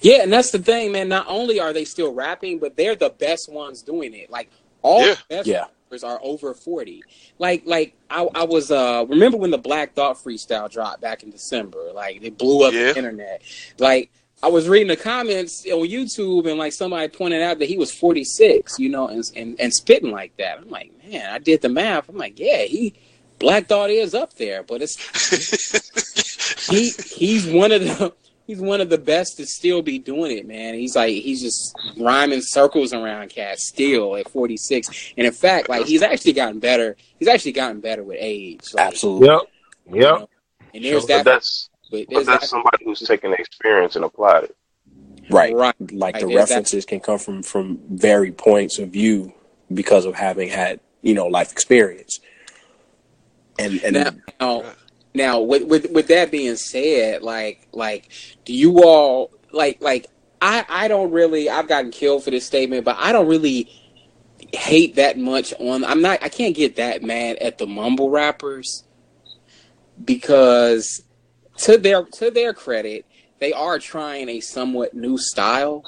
Yeah, 0.02 0.22
and 0.22 0.32
that's 0.32 0.50
the 0.50 0.58
thing, 0.58 0.92
man. 0.92 1.08
Not 1.08 1.26
only 1.28 1.60
are 1.60 1.72
they 1.72 1.84
still 1.84 2.12
rapping, 2.12 2.58
but 2.58 2.76
they're 2.76 2.96
the 2.96 3.10
best 3.10 3.50
ones 3.50 3.82
doing 3.82 4.14
it. 4.14 4.30
Like 4.30 4.50
all 4.82 5.06
Yeah. 5.06 5.14
the 5.14 5.36
best 5.36 5.46
Yeah. 5.48 5.64
Rappers 5.90 6.04
are 6.04 6.20
over 6.22 6.54
forty. 6.54 7.02
Like, 7.38 7.62
like 7.66 7.94
I, 8.08 8.26
I 8.34 8.44
was 8.44 8.70
uh 8.70 9.04
remember 9.08 9.36
when 9.36 9.50
the 9.50 9.58
Black 9.58 9.94
Thought 9.94 10.16
freestyle 10.16 10.70
dropped 10.70 11.00
back 11.00 11.22
in 11.22 11.30
December? 11.30 11.90
Like 11.92 12.22
it 12.22 12.38
blew 12.38 12.66
up 12.66 12.72
Yeah. 12.72 12.92
the 12.92 12.98
internet. 12.98 13.42
Like 13.78 14.10
I 14.42 14.48
was 14.48 14.68
reading 14.68 14.88
the 14.88 14.96
comments 14.96 15.66
on 15.66 15.86
YouTube, 15.86 16.48
and 16.48 16.58
like 16.58 16.72
somebody 16.72 17.08
pointed 17.08 17.42
out 17.42 17.58
that 17.58 17.66
he 17.68 17.76
was 17.76 17.92
forty 17.92 18.24
six, 18.24 18.78
you 18.78 18.88
know, 18.88 19.08
and, 19.08 19.24
and 19.36 19.60
and 19.60 19.72
spitting 19.74 20.10
like 20.10 20.36
that. 20.38 20.58
I'm 20.58 20.70
like, 20.70 20.92
man, 21.10 21.30
I 21.30 21.38
did 21.38 21.60
the 21.60 21.68
math. 21.68 22.08
I'm 22.08 22.16
like, 22.16 22.38
yeah, 22.38 22.62
he 22.62 22.94
Black 23.38 23.66
Thought 23.66 23.90
is 23.90 24.14
up 24.14 24.34
there, 24.34 24.62
but 24.62 24.80
it's 24.82 24.96
he 26.70 26.90
he's 27.14 27.46
one 27.46 27.72
of 27.72 27.82
the 27.82 28.12
he's 28.50 28.60
one 28.60 28.80
of 28.80 28.90
the 28.90 28.98
best 28.98 29.36
to 29.36 29.46
still 29.46 29.80
be 29.80 29.96
doing 29.96 30.36
it, 30.36 30.44
man. 30.44 30.74
He's 30.74 30.96
like 30.96 31.10
he's 31.10 31.40
just 31.40 31.72
rhyming 31.96 32.40
circles 32.42 32.92
around 32.92 33.30
cats 33.30 33.68
still 33.68 34.16
at 34.16 34.28
46. 34.28 35.12
And 35.16 35.24
in 35.28 35.32
fact, 35.32 35.68
like 35.68 35.86
he's 35.86 36.02
actually 36.02 36.32
gotten 36.32 36.58
better. 36.58 36.96
He's 37.20 37.28
actually 37.28 37.52
gotten 37.52 37.80
better 37.80 38.02
with 38.02 38.16
age. 38.18 38.74
Like, 38.74 38.88
Absolutely. 38.88 39.28
Yep. 39.28 39.40
you 39.92 40.00
know, 40.00 40.28
And 40.74 40.84
there's 40.84 41.02
But 41.02 41.08
that. 41.08 41.24
that's 41.26 41.70
But 41.92 42.06
but 42.10 42.26
that's 42.26 42.40
that 42.40 42.48
somebody 42.48 42.84
who's 42.84 42.98
taken 43.00 43.30
the 43.30 43.36
experience 43.38 43.94
and 43.94 44.04
applied 44.04 44.44
it. 44.44 44.56
Right. 45.30 45.54
Right. 45.54 45.74
Like 45.80 45.92
Like, 45.92 46.14
the 46.14 46.26
there's 46.26 46.48
that- 46.48 46.54
references 46.54 46.84
can 46.84 46.98
come 46.98 47.18
from 47.20 47.44
from 47.44 47.78
varied 47.88 48.36
points 48.36 48.80
of 48.80 48.88
view 48.88 49.32
because 49.72 50.06
of 50.06 50.16
having 50.16 50.48
had 50.48 50.80
you 51.02 51.14
know 51.14 51.26
life 51.28 51.52
experience. 51.52 52.18
And 53.60 53.80
and 53.84 53.94
now, 53.94 54.10
now, 54.40 54.64
now 55.14 55.40
with, 55.40 55.64
with 55.64 55.90
with 55.90 56.08
that 56.08 56.30
being 56.30 56.56
said, 56.56 57.22
like 57.22 57.68
like 57.72 58.10
do 58.44 58.52
you 58.52 58.82
all 58.84 59.30
like 59.52 59.80
like 59.80 60.06
I 60.40 60.64
I 60.68 60.88
don't 60.88 61.10
really 61.10 61.50
I've 61.50 61.68
gotten 61.68 61.90
killed 61.90 62.24
for 62.24 62.30
this 62.30 62.46
statement, 62.46 62.84
but 62.84 62.96
I 62.98 63.12
don't 63.12 63.28
really 63.28 63.70
hate 64.52 64.96
that 64.96 65.18
much 65.18 65.52
on 65.58 65.84
I'm 65.84 66.02
not 66.02 66.22
I 66.22 66.28
can't 66.28 66.54
get 66.54 66.76
that 66.76 67.02
mad 67.02 67.36
at 67.38 67.58
the 67.58 67.66
mumble 67.66 68.10
rappers 68.10 68.84
because 70.04 71.02
to 71.58 71.76
their 71.76 72.04
to 72.04 72.30
their 72.30 72.54
credit, 72.54 73.06
they 73.38 73.52
are 73.52 73.78
trying 73.78 74.28
a 74.28 74.40
somewhat 74.40 74.94
new 74.94 75.18
style. 75.18 75.84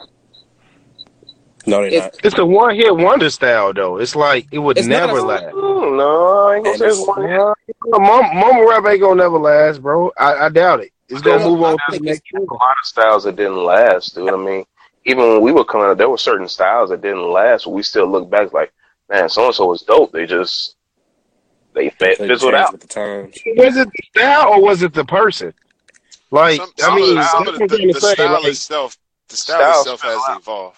No, 1.67 1.81
they're 1.83 1.93
If- 1.93 2.03
not. 2.05 2.17
It's 2.25 2.39
a 2.39 2.45
one 2.47 2.75
hit 2.75 2.95
wonder 2.97 3.31
style 3.31 3.73
though. 3.73 3.99
It's 3.99 4.15
like 4.17 4.47
it 4.53 4.59
would 4.59 4.79
It's 4.79 4.87
not 4.87 5.07
never 5.07 5.19
a- 5.19 5.23
last. 5.23 5.55
No, 5.55 6.49
I 6.49 6.57
ain't 6.57 6.65
gonna 6.65 6.79
say 6.79 6.87
it's 6.87 6.99
it's- 6.99 7.07
one. 7.09 7.29
Yeah, 7.29 7.53
mum, 7.87 8.37
mumble 8.37 8.69
rap 8.69 8.85
ain't 8.87 9.01
gonna 9.01 9.17
never 9.23 9.39
last, 9.39 9.83
bro. 9.83 10.11
I, 10.19 10.47
I 10.47 10.49
doubt 10.49 10.81
it. 10.81 10.93
It's 11.09 11.21
gonna 11.21 11.39
There's- 11.39 11.51
move 11.51 11.63
on 11.63 11.77
to 11.91 11.99
the 11.99 12.01
next 12.05 12.23
a 12.35 12.41
lot 12.41 12.71
of 12.71 12.87
styles 12.87 13.25
that 13.25 13.37
didn't 13.37 13.63
last, 13.65 14.15
dude. 14.15 14.33
I 14.33 14.37
mean, 14.37 14.65
even 15.05 15.25
when 15.29 15.41
we 15.43 15.53
were 15.53 15.65
coming 15.65 15.89
up, 15.91 15.99
there 15.99 16.09
were 16.09 16.19
certain 16.19 16.49
styles 16.49 16.91
that 16.91 17.03
didn't 17.03 17.31
last. 17.31 17.65
But 17.65 17.71
we 17.71 17.83
still 17.83 18.07
look 18.07 18.31
back 18.31 18.53
like, 18.53 18.73
man, 19.11 19.29
so 19.29 19.47
and 19.47 19.55
so 19.55 19.67
was 19.67 19.83
dope. 19.83 20.13
They 20.13 20.27
just 20.27 20.77
they 21.75 21.91
fit, 21.91 22.19
They 22.19 22.29
fizzled 22.29 22.55
out. 22.55 22.73
with 22.73 22.83
the 22.83 22.87
times. 22.87 23.39
Was 23.57 23.77
it 23.77 23.89
the 23.89 24.03
style 24.21 24.53
or 24.53 24.63
was 24.63 24.83
it 24.83 24.93
the 24.95 25.05
person? 25.05 25.53
Like, 26.31 26.61
Some, 26.79 26.93
I 26.93 26.97
mean, 26.97 27.19
of, 27.19 27.25
some 27.27 27.45
that's 27.45 27.59
the, 27.59 27.67
the, 27.67 27.93
to 27.93 28.01
style 28.01 28.33
Like, 28.33 28.45
itself, 28.47 28.97
the 29.29 29.37
style 29.37 29.83
Styles 29.83 30.01
itself 30.01 30.03
has 30.29 30.37
evolved. 30.39 30.77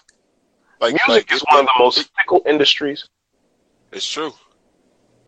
Like, 0.80 0.92
Music 0.92 1.08
like 1.08 1.32
is 1.32 1.44
one 1.50 1.60
of 1.60 1.66
the 1.66 1.72
most 1.78 2.10
fickle 2.16 2.42
industries. 2.46 3.08
It's 3.92 4.06
true. 4.06 4.32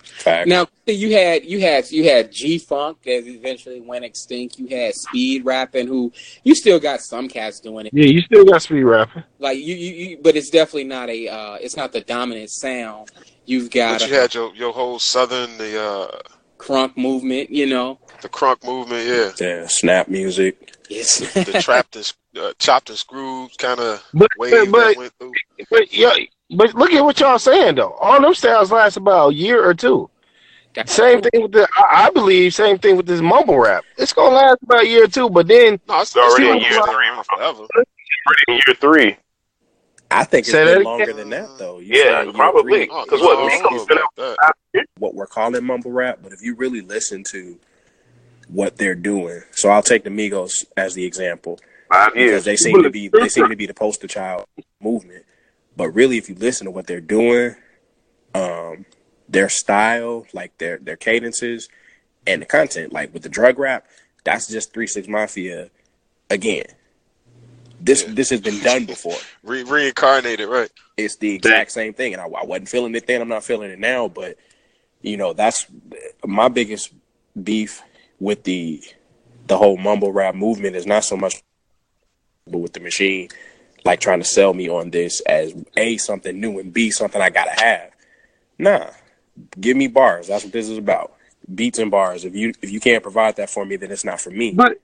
Fact. 0.02 0.48
Now 0.48 0.68
you 0.86 1.12
had 1.12 1.44
you 1.44 1.60
had 1.60 1.90
you 1.90 2.08
had 2.08 2.30
G 2.30 2.58
Funk 2.58 3.02
that 3.02 3.26
eventually 3.26 3.80
went 3.80 4.04
extinct. 4.04 4.58
You 4.58 4.68
had 4.68 4.94
speed 4.94 5.44
rapping, 5.44 5.88
who 5.88 6.12
you 6.44 6.54
still 6.54 6.78
got 6.78 7.00
some 7.00 7.28
cats 7.28 7.60
doing 7.60 7.86
it. 7.86 7.92
yeah, 7.92 8.06
you 8.06 8.20
still 8.22 8.44
got 8.44 8.62
speed 8.62 8.84
rapping. 8.84 9.24
Like 9.38 9.58
you, 9.58 9.74
you, 9.74 9.94
you 9.94 10.18
but 10.22 10.36
it's 10.36 10.48
definitely 10.50 10.84
not 10.84 11.10
a 11.10 11.28
uh, 11.28 11.54
it's 11.54 11.76
not 11.76 11.92
the 11.92 12.00
dominant 12.00 12.50
sound. 12.50 13.10
You've 13.44 13.70
got 13.70 14.00
But 14.00 14.06
a 14.06 14.08
you 14.08 14.14
had 14.14 14.34
your 14.34 14.54
your 14.54 14.72
whole 14.72 14.98
southern 14.98 15.58
the 15.58 15.82
uh 15.82 16.18
crunk 16.58 16.96
movement, 16.96 17.50
you 17.50 17.66
know. 17.66 17.98
The 18.23 18.28
crunk 18.28 18.64
movement, 18.64 19.06
yeah, 19.06 19.32
Yeah, 19.40 19.66
snap 19.68 20.08
music. 20.08 20.73
Yes. 20.88 21.18
the 21.44 21.52
trapped 21.61 21.96
and 21.96 22.12
uh, 22.38 22.52
chopped 22.58 22.88
and 22.90 22.99
screwed 22.99 23.56
kind 23.58 23.80
of 23.80 24.02
But, 24.14 24.28
wave 24.38 24.52
but, 24.52 24.73
that 24.73 24.73
but, 24.73 24.96
went 24.96 25.12
through. 25.18 25.32
but, 25.70 25.92
yeah, 25.92 26.14
but 26.54 26.75
look 26.75 26.92
at 26.92 27.04
what 27.04 27.18
y'all 27.20 27.38
saying 27.38 27.75
though. 27.76 27.92
All 28.00 28.20
them 28.20 28.35
styles 28.35 28.70
last 28.70 28.96
about 28.96 29.30
a 29.30 29.35
year 29.35 29.64
or 29.64 29.75
two. 29.75 30.08
Same 30.85 31.23
thing 31.23 31.42
with 31.42 31.52
the. 31.52 31.66
I, 31.76 32.06
I 32.06 32.11
believe 32.11 32.52
same 32.54 32.78
thing 32.78 32.96
with 32.96 33.06
this 33.06 33.23
mumble 33.23 33.58
rap. 33.58 33.85
It's 33.96 34.12
gonna 34.12 34.35
last 34.35 34.58
about 34.62 34.82
a 34.82 34.87
year 34.87 35.04
or 35.04 35.08
two, 35.08 35.30
but 35.30 35.49
then 35.49 35.80
No, 35.88 36.00
it's, 36.00 36.14
It's 36.14 36.16
already 36.16 36.49
it's 36.49 36.54
in 36.66 36.70
year 36.70 36.82
stay 36.82 36.92
three. 36.92 36.94
around 36.94 37.25
forever. 37.25 37.62
In 38.49 38.54
year 38.54 38.75
three, 38.78 39.16
I 40.11 40.25
think 40.25 40.42
it's 40.42 40.50
Say 40.50 40.58
that 40.58 40.64
been 40.64 40.75
again? 40.82 40.85
longer 40.85 41.12
than 41.14 41.30
that 41.30 41.58
though. 41.58 41.78
You 41.78 41.96
Yeah, 41.96 42.30
probably. 42.35 42.87
three, 42.87 42.88
Oh, 42.90 43.04
Because 43.04 43.20
no, 43.20 43.26
what, 43.26 43.38
I 43.38 43.40
don't 43.40 43.62
Migos 43.62 43.78
know 43.78 43.87
been 43.87 43.99
about 43.99 44.38
that. 44.75 44.85
what 44.99 45.14
we're 45.14 45.26
calling 45.26 45.64
mumble 45.64 45.92
rap, 45.92 46.18
but 46.23 46.32
if 46.35 46.42
you 46.42 46.54
really 46.56 46.82
listen 46.82 47.25
to 47.25 47.58
what 48.48 48.76
they're 48.76 48.94
doing, 48.94 49.42
so 49.52 49.68
I'll 49.70 49.82
take 49.82 50.04
the 50.04 50.10
Migos 50.10 50.64
as 50.76 50.94
the 50.94 51.04
example 51.04 51.58
five 51.90 52.12
because 52.14 52.20
years. 52.30 52.44
they 52.44 52.56
seem 52.56 52.82
to 52.82 52.90
be 52.90 53.08
they 53.08 53.28
seem 53.28 53.48
to 53.48 53.56
be 53.56 53.66
the 53.66 53.74
poster 53.74 54.06
child 54.06 54.46
movement. 54.80 55.24
But 55.76 55.90
really, 55.90 56.16
if 56.16 56.28
you 56.28 56.34
listen 56.36 56.64
to 56.66 56.70
what 56.70 56.86
they're 56.86 57.00
doing, 57.00 57.54
um, 58.34 58.86
their 59.28 59.48
style, 59.48 60.26
like 60.32 60.56
their 60.58 60.78
their 60.78 60.96
cadences, 60.96 61.68
and 62.26 62.40
the 62.42 62.46
content, 62.46 62.92
like 62.92 63.12
with 63.12 63.22
the 63.22 63.28
drug 63.28 63.58
rap, 63.58 63.86
that's 64.24 64.46
just 64.48 64.72
Three 64.72 64.86
Six 64.86 65.08
Mafia 65.08 65.70
again. 66.30 66.66
This 67.80 68.04
Yeah. 68.04 68.14
this 68.14 68.30
has 68.30 68.40
been 68.40 68.60
done 68.60 68.84
before. 68.86 69.16
Re- 69.42 69.64
reincarnated, 69.64 70.48
right? 70.48 70.70
It's 70.96 71.16
the 71.16 71.34
exact 71.34 71.72
same 71.72 71.92
thing, 71.92 72.14
and 72.14 72.22
I, 72.22 72.26
I 72.26 72.44
wasn't 72.44 72.68
feeling 72.68 72.94
it 72.94 73.06
then. 73.06 73.20
I'm 73.20 73.28
not 73.28 73.44
feeling 73.44 73.70
it 73.70 73.78
now, 73.78 74.08
but 74.08 74.38
you 75.02 75.16
know 75.16 75.32
that's 75.34 75.66
my 76.24 76.48
biggest 76.48 76.92
beef 77.42 77.82
with 78.20 78.44
the 78.44 78.82
the 79.46 79.56
whole 79.56 79.76
mumble 79.76 80.12
rap 80.12 80.35
movement 80.35 80.76
is 80.76 80.87
not 80.87 81.04
so 81.04 81.16
much, 81.16 81.42
but 82.46 82.58
with 82.58 82.73
the 82.73 82.80
machine, 82.80 83.28
like 83.85 84.00
trying 84.00 84.20
to 84.20 84.25
sell 84.25 84.54
me 84.54 84.68
on 84.68 84.90
this 84.90 85.20
as 85.20 85.54
a 85.76 85.96
something 85.96 86.38
new 86.40 86.58
and 86.58 86.73
b 86.73 86.90
something 86.90 87.20
I 87.20 87.30
gotta 87.30 87.61
have. 87.61 87.90
Nah, 88.58 88.90
give 89.61 89.76
me 89.76 89.88
bars. 89.88 90.28
That's 90.28 90.44
what 90.44 90.52
this 90.52 90.68
is 90.68 90.78
about. 90.78 91.14
Beats 91.54 91.78
and 91.78 91.90
bars. 91.90 92.25
If 92.25 92.35
you 92.35 92.52
if 92.62 92.70
you 92.70 92.80
can't 92.80 93.02
provide 93.02 93.37
that 93.37 93.50
for 93.50 93.64
me, 93.64 93.76
then 93.76 93.92
it's 93.92 94.04
not 94.04 94.20
for 94.20 94.30
me. 94.30 94.52
But 94.52 94.80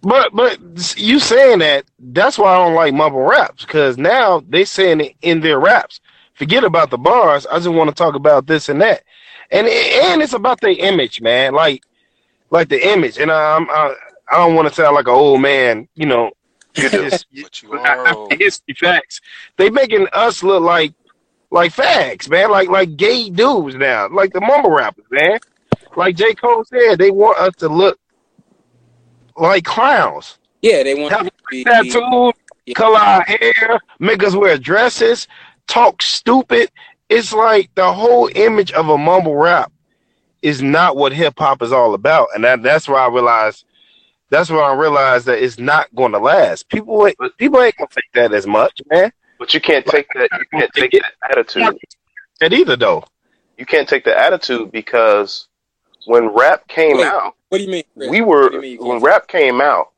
but 0.00 0.30
but 0.32 0.58
you 0.96 1.18
saying 1.18 1.58
that 1.58 1.84
that's 1.98 2.38
why 2.38 2.54
I 2.54 2.58
don't 2.58 2.74
like 2.74 2.94
mumble 2.94 3.22
raps 3.22 3.64
because 3.64 3.98
now 3.98 4.42
they 4.48 4.64
saying 4.64 5.00
it 5.00 5.16
in 5.22 5.40
their 5.40 5.58
raps. 5.58 6.00
Forget 6.34 6.62
about 6.62 6.90
the 6.90 6.98
bars. 6.98 7.46
I 7.46 7.56
just 7.56 7.68
want 7.68 7.88
to 7.90 7.94
talk 7.94 8.14
about 8.14 8.46
this 8.46 8.68
and 8.68 8.80
that, 8.80 9.02
and 9.50 9.66
and 9.66 10.22
it's 10.22 10.34
about 10.34 10.60
the 10.60 10.72
image, 10.72 11.20
man. 11.20 11.52
Like 11.52 11.82
like 12.50 12.68
the 12.68 12.88
image, 12.92 13.18
and 13.18 13.30
I'm 13.30 13.68
I, 13.70 13.94
I 14.30 14.36
don't 14.38 14.54
want 14.54 14.68
to 14.68 14.74
sound 14.74 14.94
like 14.94 15.06
an 15.06 15.14
old 15.14 15.40
man, 15.40 15.88
you 15.94 16.06
know. 16.06 16.30
Just, 16.74 17.26
But 17.42 17.62
you 17.62 17.72
are 17.78 18.14
old. 18.14 18.32
history 18.40 18.74
facts. 18.74 19.20
They 19.56 19.68
making 19.70 20.06
us 20.12 20.42
look 20.42 20.62
like 20.62 20.92
like 21.50 21.72
fags, 21.72 22.28
man. 22.28 22.50
Like 22.50 22.68
like 22.68 22.96
gay 22.96 23.30
dudes 23.30 23.74
now, 23.76 24.08
like 24.08 24.32
the 24.32 24.40
mumble 24.40 24.70
rappers, 24.70 25.06
man. 25.10 25.38
Like 25.96 26.14
J 26.16 26.34
Cole 26.34 26.64
said, 26.64 26.96
they 26.98 27.10
want 27.10 27.38
us 27.38 27.54
to 27.56 27.68
look 27.68 27.98
like 29.36 29.64
clowns. 29.64 30.38
yeah, 30.62 30.82
they 30.82 30.94
want 30.94 31.12
Have 31.12 31.26
to 31.26 31.32
be 31.50 31.64
Tattoos, 31.64 32.32
Yeah. 32.66 32.74
color 32.74 32.98
our 32.98 33.22
hair, 33.22 33.80
make 33.98 34.22
us 34.22 34.34
wear 34.34 34.58
dresses, 34.58 35.26
talk 35.66 36.02
stupid. 36.02 36.70
It's 37.08 37.32
like 37.32 37.70
the 37.74 37.90
whole 37.92 38.28
image 38.34 38.70
of 38.72 38.88
a 38.88 38.98
mumble 38.98 39.36
rap 39.36 39.72
is 40.42 40.62
not 40.62 40.96
what 40.96 41.12
hip 41.12 41.34
hop 41.38 41.62
is 41.62 41.72
all 41.72 41.94
about, 41.94 42.28
and 42.34 42.44
that, 42.44 42.62
that's 42.62 42.88
why 42.88 43.04
I 43.04 43.08
realized. 43.08 43.64
That's 44.30 44.50
why 44.50 44.58
I 44.58 44.74
realized 44.74 45.24
that 45.24 45.42
it's 45.42 45.58
not 45.58 45.94
going 45.94 46.12
to 46.12 46.18
last. 46.18 46.68
People, 46.68 47.06
ain't- 47.06 47.16
people 47.38 47.62
ain't 47.62 47.74
gonna 47.78 47.88
take 47.90 48.12
that 48.12 48.34
as 48.34 48.46
much, 48.46 48.78
man. 48.90 49.10
But 49.38 49.54
you 49.54 49.60
can't 49.60 49.86
take 49.86 50.06
that. 50.14 50.28
You 50.32 50.58
can't 50.58 50.70
take 50.74 50.92
that 50.92 51.12
attitude. 51.30 51.78
That 52.40 52.52
either 52.52 52.76
though. 52.76 53.04
You 53.56 53.64
can't 53.64 53.88
take 53.88 54.04
the 54.04 54.16
attitude 54.16 54.70
because 54.70 55.48
when 56.06 56.28
rap 56.28 56.68
came 56.68 56.98
Wait, 56.98 57.06
out, 57.06 57.34
What 57.48 57.58
do 57.58 57.64
you 57.64 57.70
mean? 57.70 57.84
Chris? 57.96 58.10
we 58.10 58.20
were 58.20 58.52
you 58.52 58.60
mean 58.60 58.72
you 58.72 58.84
when 58.86 59.00
rap 59.00 59.28
came 59.28 59.60
out. 59.60 59.92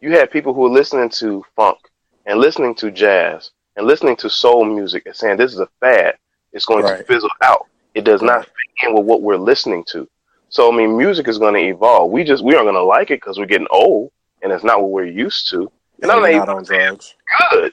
You 0.00 0.12
had 0.12 0.30
people 0.30 0.54
who 0.54 0.62
were 0.62 0.70
listening 0.70 1.10
to 1.10 1.44
funk 1.56 1.78
and 2.26 2.38
listening 2.38 2.74
to 2.76 2.90
jazz 2.90 3.50
and 3.76 3.86
listening 3.86 4.16
to 4.16 4.30
soul 4.30 4.64
music 4.64 5.06
and 5.06 5.14
saying 5.14 5.38
this 5.38 5.52
is 5.52 5.60
a 5.60 5.68
fad. 5.80 6.16
It's 6.52 6.66
going 6.66 6.84
to 6.84 7.04
fizzle 7.04 7.30
out. 7.40 7.66
It 7.94 8.04
does 8.04 8.22
not 8.22 8.44
fit 8.44 8.88
in 8.88 8.94
with 8.94 9.04
what 9.04 9.22
we're 9.22 9.36
listening 9.36 9.84
to. 9.92 10.08
So 10.48 10.72
I 10.72 10.76
mean, 10.76 10.96
music 10.96 11.28
is 11.28 11.38
going 11.38 11.54
to 11.54 11.60
evolve. 11.60 12.10
We 12.10 12.24
just 12.24 12.44
we 12.44 12.54
aren't 12.54 12.66
going 12.66 12.74
to 12.74 12.82
like 12.82 13.10
it 13.10 13.20
because 13.20 13.38
we're 13.38 13.46
getting 13.46 13.68
old 13.70 14.12
and 14.42 14.52
it's 14.52 14.64
not 14.64 14.80
what 14.80 14.90
we're 14.90 15.06
used 15.06 15.48
to. 15.50 15.70
And 16.02 16.10
I'm 16.10 16.20
not 16.20 16.46
not 16.46 16.48
on 16.48 16.64
drugs. 16.64 17.14
good, 17.50 17.72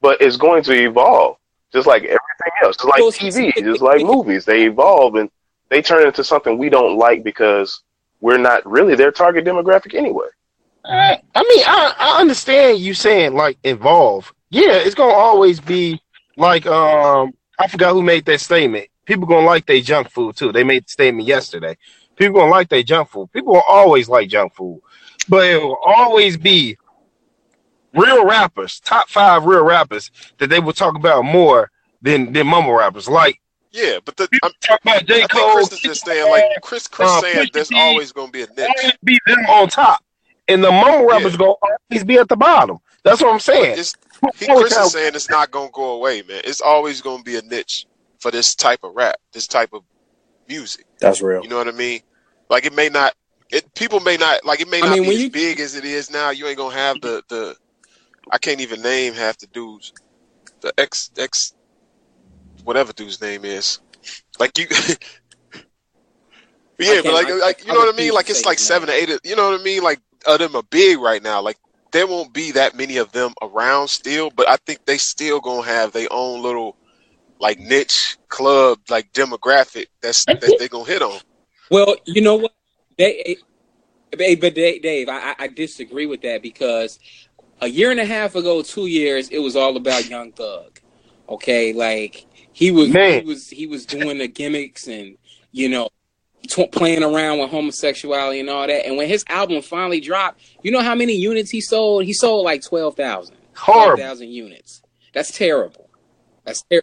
but 0.00 0.20
it's 0.20 0.36
going 0.36 0.62
to 0.64 0.72
evolve 0.72 1.36
just 1.72 1.86
like 1.86 2.02
everything 2.02 2.52
else. 2.62 2.76
Just 2.76 2.84
like 2.88 3.00
TV, 3.00 3.52
just 3.54 3.80
like 3.80 4.04
movies, 4.04 4.44
they 4.44 4.66
evolve 4.66 5.14
and 5.16 5.30
they 5.68 5.80
turn 5.80 6.06
into 6.06 6.22
something 6.22 6.58
we 6.58 6.68
don't 6.68 6.96
like 6.96 7.24
because 7.24 7.82
we're 8.20 8.38
not 8.38 8.64
really 8.70 8.94
their 8.94 9.10
target 9.10 9.44
demographic 9.44 9.94
anyway. 9.94 10.26
I, 10.84 11.20
I 11.34 11.42
mean, 11.42 11.64
I, 11.66 11.94
I 11.98 12.20
understand 12.20 12.78
you 12.78 12.94
saying 12.94 13.34
like 13.34 13.58
evolve. 13.64 14.32
Yeah, 14.50 14.74
it's 14.74 14.94
gonna 14.94 15.12
always 15.12 15.60
be 15.60 16.00
like 16.36 16.66
um 16.66 17.32
I 17.58 17.68
forgot 17.68 17.92
who 17.92 18.02
made 18.02 18.26
that 18.26 18.40
statement. 18.40 18.88
People 19.04 19.26
gonna 19.26 19.46
like 19.46 19.66
their 19.66 19.80
junk 19.80 20.10
food 20.10 20.36
too. 20.36 20.52
They 20.52 20.64
made 20.64 20.84
the 20.84 20.90
statement 20.90 21.26
yesterday. 21.26 21.76
People 22.16 22.40
gonna 22.40 22.50
like 22.50 22.68
their 22.68 22.82
junk 22.82 23.08
food. 23.08 23.32
People 23.32 23.54
will 23.54 23.64
always 23.68 24.08
like 24.08 24.28
junk 24.28 24.54
food, 24.54 24.80
but 25.28 25.46
it 25.46 25.60
will 25.60 25.78
always 25.84 26.36
be 26.36 26.76
real 27.94 28.24
rappers, 28.26 28.80
top 28.80 29.08
five 29.08 29.44
real 29.44 29.64
rappers 29.64 30.10
that 30.38 30.48
they 30.50 30.60
will 30.60 30.72
talk 30.72 30.96
about 30.96 31.24
more 31.24 31.70
than 32.00 32.32
than 32.32 32.46
mumble 32.46 32.74
rappers. 32.74 33.08
Like 33.08 33.40
Yeah, 33.72 33.98
but 34.04 34.16
the, 34.16 34.28
I'm, 34.42 34.52
talk 34.60 34.80
about 34.82 35.04
J 35.06 35.26
Cole, 35.26 35.54
Chris 35.54 35.72
is 35.72 35.80
just 35.80 36.04
saying 36.04 36.30
like 36.30 36.44
Chris. 36.62 36.86
Chris 36.86 37.10
uh, 37.10 37.46
there's 37.52 37.68
T, 37.68 37.74
always 37.76 38.12
gonna 38.12 38.30
be 38.30 38.42
a 38.42 38.46
niche. 38.46 38.68
always 38.78 38.92
be 39.02 39.18
them 39.26 39.44
on 39.46 39.68
top, 39.68 40.04
and 40.48 40.62
the 40.62 40.70
mumble 40.70 41.08
rappers 41.08 41.32
Yeah. 41.32 41.38
gonna 41.38 41.54
always 41.90 42.04
be 42.04 42.18
at 42.18 42.28
the 42.28 42.36
bottom. 42.36 42.78
That's 43.04 43.20
what 43.20 43.32
I'm 43.32 43.40
saying. 43.40 43.76
he, 44.36 44.46
Chris 44.46 44.76
is 44.76 44.92
saying 44.92 45.16
it's 45.16 45.28
not 45.28 45.50
gonna 45.50 45.70
go 45.72 45.94
away, 45.94 46.22
man. 46.22 46.40
It's 46.44 46.60
always 46.60 47.00
gonna 47.00 47.24
be 47.24 47.36
a 47.36 47.42
niche 47.42 47.86
for 48.22 48.30
this 48.30 48.54
type 48.54 48.80
of 48.84 48.94
rap, 48.94 49.16
this 49.32 49.48
type 49.48 49.70
of 49.72 49.82
music. 50.48 50.86
That's 51.00 51.20
real. 51.20 51.42
You 51.42 51.48
know 51.48 51.56
what 51.56 51.66
I 51.66 51.72
mean? 51.72 52.00
Like 52.48 52.64
it 52.64 52.72
may 52.72 52.88
not, 52.88 53.14
it 53.50 53.74
people 53.74 53.98
may 54.00 54.16
not 54.16 54.44
like 54.44 54.60
it 54.60 54.68
may 54.70 54.78
I 54.80 54.86
not 54.86 54.98
mean, 55.00 55.02
be 55.10 55.14
as 55.16 55.22
you- 55.22 55.30
big 55.30 55.58
as 55.60 55.74
it 55.74 55.84
is 55.84 56.08
now. 56.10 56.30
You 56.30 56.46
ain't 56.46 56.56
gonna 56.56 56.74
have 56.74 57.00
the 57.00 57.22
the. 57.28 57.56
I 58.30 58.38
can't 58.38 58.60
even 58.60 58.80
name 58.80 59.14
half 59.14 59.36
the 59.38 59.48
dudes. 59.48 59.92
The 60.60 60.72
ex 60.78 61.10
ex, 61.18 61.52
whatever 62.62 62.92
dude's 62.92 63.20
name 63.20 63.44
is, 63.44 63.80
like 64.38 64.56
you. 64.56 64.66
yeah, 66.78 67.00
but 67.02 67.12
like 67.14 67.26
I- 67.28 67.34
like 67.34 67.64
you 67.66 67.72
I 67.72 67.74
know 67.74 67.80
what 67.80 67.94
I 67.94 67.96
mean? 67.98 68.12
Like 68.12 68.30
it's 68.30 68.44
like 68.46 68.58
his 68.58 68.66
seven 68.66 68.88
or 68.88 68.92
eight. 68.92 69.10
of- 69.10 69.20
You 69.24 69.34
know 69.36 69.50
what 69.50 69.60
I 69.60 69.64
mean? 69.64 69.82
Like 69.82 70.00
of 70.26 70.38
them 70.38 70.54
are 70.54 70.62
big 70.62 70.98
right 71.00 71.22
now. 71.22 71.40
Like 71.42 71.58
there 71.90 72.06
won't 72.06 72.32
be 72.32 72.52
that 72.52 72.76
many 72.76 72.96
of 72.98 73.10
them 73.12 73.32
around 73.42 73.88
still, 73.88 74.30
but 74.30 74.48
I 74.48 74.56
think 74.66 74.84
they 74.86 74.98
still 74.98 75.40
gonna 75.40 75.66
have 75.66 75.92
their 75.92 76.08
own 76.10 76.42
little 76.42 76.76
like 77.42 77.58
niche 77.58 78.16
club 78.28 78.78
like 78.88 79.12
demographic 79.12 79.86
that's 80.00 80.24
that 80.24 80.40
they 80.58 80.68
gonna 80.68 80.84
hit 80.84 81.02
on. 81.02 81.20
Well, 81.70 81.96
you 82.06 82.22
know 82.22 82.36
what? 82.36 82.54
They, 82.96 83.36
but 84.10 84.54
Dave, 84.54 84.82
Dave 84.82 85.08
I, 85.08 85.30
I 85.30 85.34
I 85.40 85.48
disagree 85.48 86.06
with 86.06 86.22
that 86.22 86.42
because 86.42 86.98
a 87.60 87.68
year 87.68 87.90
and 87.90 88.00
a 88.00 88.04
half 88.04 88.34
ago, 88.34 88.62
two 88.62 88.86
years, 88.86 89.28
it 89.28 89.38
was 89.38 89.56
all 89.56 89.76
about 89.76 90.08
Young 90.08 90.32
Thug. 90.32 90.80
Okay, 91.28 91.72
like 91.72 92.26
he 92.52 92.70
was, 92.70 92.90
Man. 92.90 93.20
he 93.20 93.26
was, 93.26 93.48
he 93.48 93.66
was 93.66 93.86
doing 93.86 94.18
the 94.18 94.28
gimmicks 94.28 94.86
and 94.88 95.16
you 95.52 95.68
know, 95.68 95.88
t- 96.48 96.66
playing 96.68 97.02
around 97.02 97.38
with 97.38 97.50
homosexuality 97.50 98.40
and 98.40 98.48
all 98.50 98.66
that. 98.66 98.86
And 98.86 98.96
when 98.96 99.08
his 99.08 99.24
album 99.28 99.62
finally 99.62 100.00
dropped, 100.00 100.40
you 100.62 100.70
know 100.70 100.80
how 100.80 100.94
many 100.94 101.14
units 101.14 101.50
he 101.50 101.60
sold? 101.60 102.04
He 102.04 102.12
sold 102.12 102.44
like 102.44 102.62
twelve 102.62 102.96
thousand. 102.96 103.36
Horrible. 103.54 103.98
12,000 103.98 104.28
units. 104.30 104.82
That's 105.12 105.36
terrible. 105.36 105.90
That's 106.44 106.62
ter- 106.62 106.82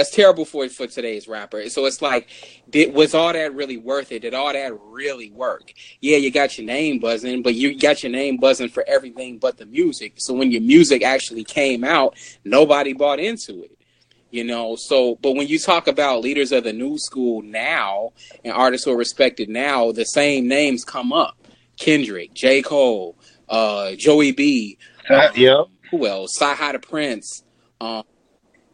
that's 0.00 0.10
terrible 0.10 0.46
for 0.46 0.66
for 0.70 0.86
today's 0.86 1.28
rapper. 1.28 1.68
So 1.68 1.84
it's 1.84 2.00
like, 2.00 2.28
did 2.70 2.94
was 2.94 3.14
all 3.14 3.34
that 3.34 3.54
really 3.54 3.76
worth 3.76 4.12
it? 4.12 4.20
Did 4.20 4.32
all 4.32 4.50
that 4.50 4.72
really 4.80 5.30
work? 5.30 5.74
Yeah, 6.00 6.16
you 6.16 6.30
got 6.30 6.56
your 6.56 6.66
name 6.66 7.00
buzzing, 7.00 7.42
but 7.42 7.54
you 7.54 7.78
got 7.78 8.02
your 8.02 8.10
name 8.10 8.38
buzzing 8.38 8.70
for 8.70 8.82
everything 8.88 9.36
but 9.36 9.58
the 9.58 9.66
music. 9.66 10.14
So 10.16 10.32
when 10.32 10.50
your 10.50 10.62
music 10.62 11.02
actually 11.02 11.44
came 11.44 11.84
out, 11.84 12.16
nobody 12.44 12.94
bought 12.94 13.20
into 13.20 13.62
it. 13.62 13.76
You 14.30 14.44
know, 14.44 14.76
so 14.76 15.16
but 15.16 15.32
when 15.32 15.48
you 15.48 15.58
talk 15.58 15.86
about 15.86 16.22
leaders 16.22 16.50
of 16.50 16.64
the 16.64 16.72
new 16.72 16.98
school 16.98 17.42
now 17.42 18.12
and 18.42 18.54
artists 18.54 18.86
who 18.86 18.92
are 18.92 18.96
respected 18.96 19.50
now, 19.50 19.92
the 19.92 20.04
same 20.04 20.48
names 20.48 20.82
come 20.82 21.12
up: 21.12 21.36
Kendrick, 21.78 22.32
J. 22.32 22.62
Cole, 22.62 23.18
uh, 23.50 23.92
Joey 23.96 24.32
B, 24.32 24.78
Uh, 25.10 25.28
yeah. 25.34 25.64
who 25.90 26.06
else? 26.06 26.38
Sci 26.38 26.72
the 26.72 26.78
Prince. 26.78 27.44
Um, 27.82 28.04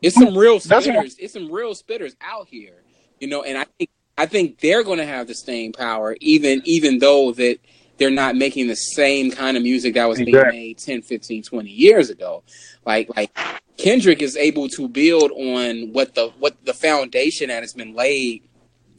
it's 0.07 0.17
some 0.17 0.37
real 0.37 0.59
spitters. 0.59 1.17
It's 1.19 1.33
some 1.33 1.51
real 1.51 1.75
spitters 1.75 2.15
out 2.21 2.49
here, 2.49 2.83
you 3.21 3.29
know. 3.29 3.43
And 3.43 3.59
I 3.59 3.65
think 3.79 3.91
I 4.17 4.27
think 4.27 4.61
they're 4.61 4.85
going 4.85 4.99
to 4.99 5.07
have 5.07 5.27
the 5.27 5.35
staying 5.35 5.73
power, 5.73 6.17
even 6.21 6.63
even 6.65 6.99
though 6.99 7.33
that 7.33 7.59
they're 7.99 8.11
not 8.11 8.37
making 8.37 8.69
the 8.69 8.77
same 8.77 9.31
kind 9.31 9.57
of 9.57 9.63
music 9.63 9.95
that 9.95 10.07
was 10.07 10.19
being 10.19 10.33
made 10.49 10.79
10, 10.79 11.03
15, 11.03 11.43
20 11.43 11.71
years 11.71 12.11
ago. 12.11 12.43
Like 12.85 13.15
like 13.17 13.37
Kendrick 13.77 14.23
is 14.23 14.37
able 14.37 14.69
to 14.71 14.89
build 14.89 15.33
on 15.33 15.93
what 15.93 16.15
the 16.15 16.29
what 16.39 16.57
the 16.65 16.75
foundation 16.75 17.49
that 17.49 17.63
has 17.63 17.73
been 17.73 17.95
laid 17.95 18.43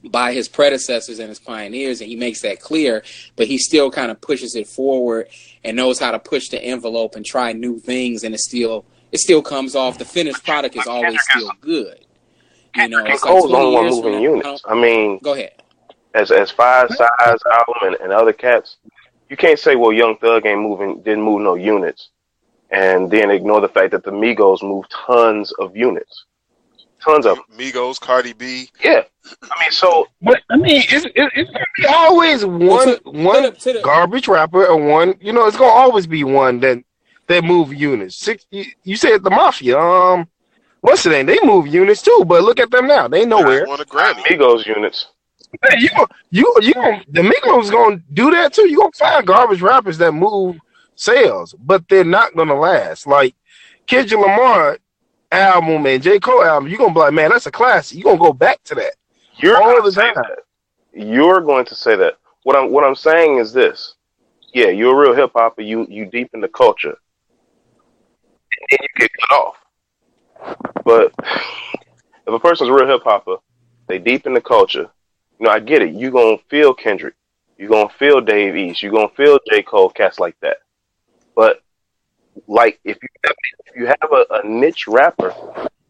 by 0.04 0.34
his 0.34 0.48
predecessors 0.48 1.20
and 1.20 1.30
his 1.30 1.39
pioneers, 1.39 2.02
and 2.02 2.10
he 2.10 2.15
makes 2.15 2.41
that 2.41 2.60
clear. 2.60 3.04
But 3.36 3.48
he 3.48 3.58
still 3.58 3.89
kind 3.91 4.12
of 4.12 4.22
pushes 4.22 4.56
it 4.56 4.67
forward 4.67 5.28
and 5.63 5.76
knows 5.76 6.00
how 6.00 6.12
to 6.12 6.20
push 6.20 6.50
the 6.50 6.62
envelope 6.63 7.15
and 7.15 7.26
try 7.26 7.54
new 7.54 7.80
things, 7.80 8.24
and 8.24 8.36
it 8.36 8.39
still 8.39 8.86
it 9.12 9.20
still 9.20 9.41
comes 9.41 9.76
off. 9.76 9.98
The 9.98 10.06
finished 10.06 10.43
product 10.43 10.76
is 10.76 10.88
always 10.88 11.20
still 11.30 11.52
good. 11.62 12.00
You 12.76 12.88
know, 12.89 13.00
And 13.00 13.08
it's 13.08 13.24
like 13.24 13.32
Cole's 13.34 13.43
the 13.43 13.58
20 13.58 13.65
only 13.65 13.76
one 13.76 13.89
moving 13.89 14.12
now- 14.13 14.20
units. 14.20 14.62
I 14.67 14.76
mean, 14.76 15.20
Go 15.24 15.34
ahead. 15.34 15.54
as 16.13 16.32
as 16.32 16.52
five 16.52 16.89
size 16.89 17.39
album 17.52 17.76
and, 17.84 17.96
and 18.02 18.12
other 18.12 18.34
cats, 18.34 18.78
you 19.30 19.38
can't 19.38 19.58
say 19.60 19.76
well 19.76 19.91
Young 19.93 20.17
Thug 20.17 20.46
ain't 20.46 20.62
moving 20.62 21.02
didn't 21.02 21.24
move 21.24 21.41
no 21.41 21.56
units, 21.56 22.10
and 22.72 23.10
then 23.10 23.30
ignore 23.32 23.62
the 23.62 23.67
fact 23.70 23.91
that 23.91 24.04
the 24.04 24.12
Migos 24.12 24.62
moved 24.62 24.91
tons 24.91 25.52
of 25.54 25.76
units, 25.76 26.26
tons 27.04 27.26
of 27.26 27.38
'em. 27.38 27.43
Migos, 27.58 28.00
Cardi 28.00 28.34
B. 28.34 28.70
yeah. 28.84 29.04
I 29.43 29.60
mean, 29.60 29.72
so 29.72 30.08
But 30.22 30.41
I 30.50 30.56
mean, 30.58 30.84
it's 30.88 31.06
it, 31.06 31.12
it's 31.15 31.50
gonna 31.52 31.65
be 31.78 31.86
always 31.88 32.46
one 32.46 32.88
to- 32.88 33.02
one 33.10 33.43
to 33.43 33.50
the- 33.52 33.58
to 33.58 33.74
the- 33.74 33.82
garbage 33.82 34.28
rapper 34.28 34.65
and 34.72 34.88
one. 34.89 35.15
You 35.20 35.34
know, 35.34 35.46
it's 35.48 35.58
gonna 35.58 35.72
always 35.72 36.06
be 36.08 36.24
one 36.24 36.60
that 36.62 36.78
that 37.28 37.44
move 37.44 37.74
units. 37.74 38.16
Six. 38.16 38.46
You, 38.52 38.66
you 38.84 38.96
said 38.96 39.24
the 39.24 39.30
mafia. 39.30 39.78
Um, 39.78 40.28
what's 40.82 41.04
the 41.04 41.10
name? 41.12 41.26
They 41.26 41.40
move 41.44 41.68
units 41.68 42.02
too, 42.02 42.24
but 42.26 42.44
look 42.44 42.60
at 42.60 42.72
them 42.72 42.88
now. 42.88 43.08
They 43.08 43.26
nowhere. 43.26 43.66
Won 43.68 43.80
a 43.82 43.86
Grammy. 43.86 44.22
Migos 44.24 44.66
units. 44.66 45.08
Hey, 45.63 45.80
you 45.80 45.90
gon- 45.90 46.08
you 46.30 46.54
you 46.62 46.74
gon- 46.74 47.04
the 47.10 47.22
Migos 47.22 47.72
gonna 47.72 48.02
do 48.13 48.32
that 48.32 48.54
too. 48.54 48.70
You 48.70 48.78
gonna 48.80 48.92
find 48.94 49.26
garbage 49.26 49.62
rappers 49.62 49.98
that 50.00 50.12
move 50.12 50.58
sales, 50.96 51.56
but 51.60 51.88
they're 51.88 52.04
not 52.04 52.36
gonna 52.36 52.56
last. 52.60 53.08
Like 53.08 53.34
Kendrick 53.86 54.20
Lamar 54.20 54.78
album 55.32 55.86
and 55.86 56.02
J 56.04 56.20
Cole 56.20 56.44
album, 56.44 56.70
you 56.70 56.78
gonna 56.78 56.94
be 56.94 57.00
like, 57.00 57.13
man, 57.13 57.30
that's 57.32 57.46
a 57.46 57.52
classic. 57.52 57.98
You 57.98 58.04
gonna 58.04 58.18
go 58.18 58.34
back 58.34 58.62
to 58.66 58.76
that. 58.76 58.96
You're 59.38 59.58
All 59.58 59.72
going 59.72 59.84
the 59.84 59.90
to 59.90 59.92
say 59.92 60.13
time. 60.13 60.16
that. 60.16 60.40
You're 60.94 61.42
going 61.42 61.66
to 61.66 61.76
say 61.76 61.96
that. 61.96 62.16
What 62.44 62.56
I'm 62.56 62.72
what 62.72 62.84
I'm 62.84 62.96
saying 62.96 63.38
is 63.40 63.54
this. 63.54 63.96
Yeah, 64.54 64.68
you're 64.68 64.96
a 64.96 65.00
real 65.10 65.16
hip 65.16 65.32
hopper. 65.36 65.62
You 65.62 65.86
you 65.90 66.06
deep 66.06 66.30
in 66.34 66.42
the 66.42 66.48
culture, 66.48 66.98
and 68.71 68.80
you 68.82 68.88
get 68.97 69.12
cut 69.30 69.38
off. 69.38 69.56
But 70.84 71.13
if 72.27 72.34
a 72.34 72.39
person's 72.39 72.69
a 72.69 72.73
real 72.73 72.88
hip 72.88 73.03
hopper, 73.03 73.38
they 73.88 73.99
deep 73.99 74.25
in 74.25 74.34
the 74.34 74.41
culture. 74.41 74.89
You 75.39 75.45
know, 75.45 75.51
I 75.51 75.60
get 75.60 75.82
it. 75.82 75.93
You 75.93 76.12
gonna 76.12 76.38
feel 76.49 76.73
Kendrick. 76.73 77.15
You 77.58 77.67
gonna 77.69 77.89
feel 77.89 78.21
Dave 78.21 78.56
East. 78.56 78.84
You 78.84 78.91
gonna 78.91 79.10
feel 79.10 79.39
J 79.49 79.63
Cole, 79.63 79.89
cats 79.89 80.19
like 80.19 80.36
that. 80.41 80.58
But 81.36 81.62
like 82.47 82.80
if 82.84 82.97
you 83.01 83.10
have, 83.25 83.36
if 83.67 83.75
you 83.75 83.88
have 83.88 84.12
a, 84.12 84.25
a 84.43 84.47
niche 84.47 84.88
rapper 84.88 85.34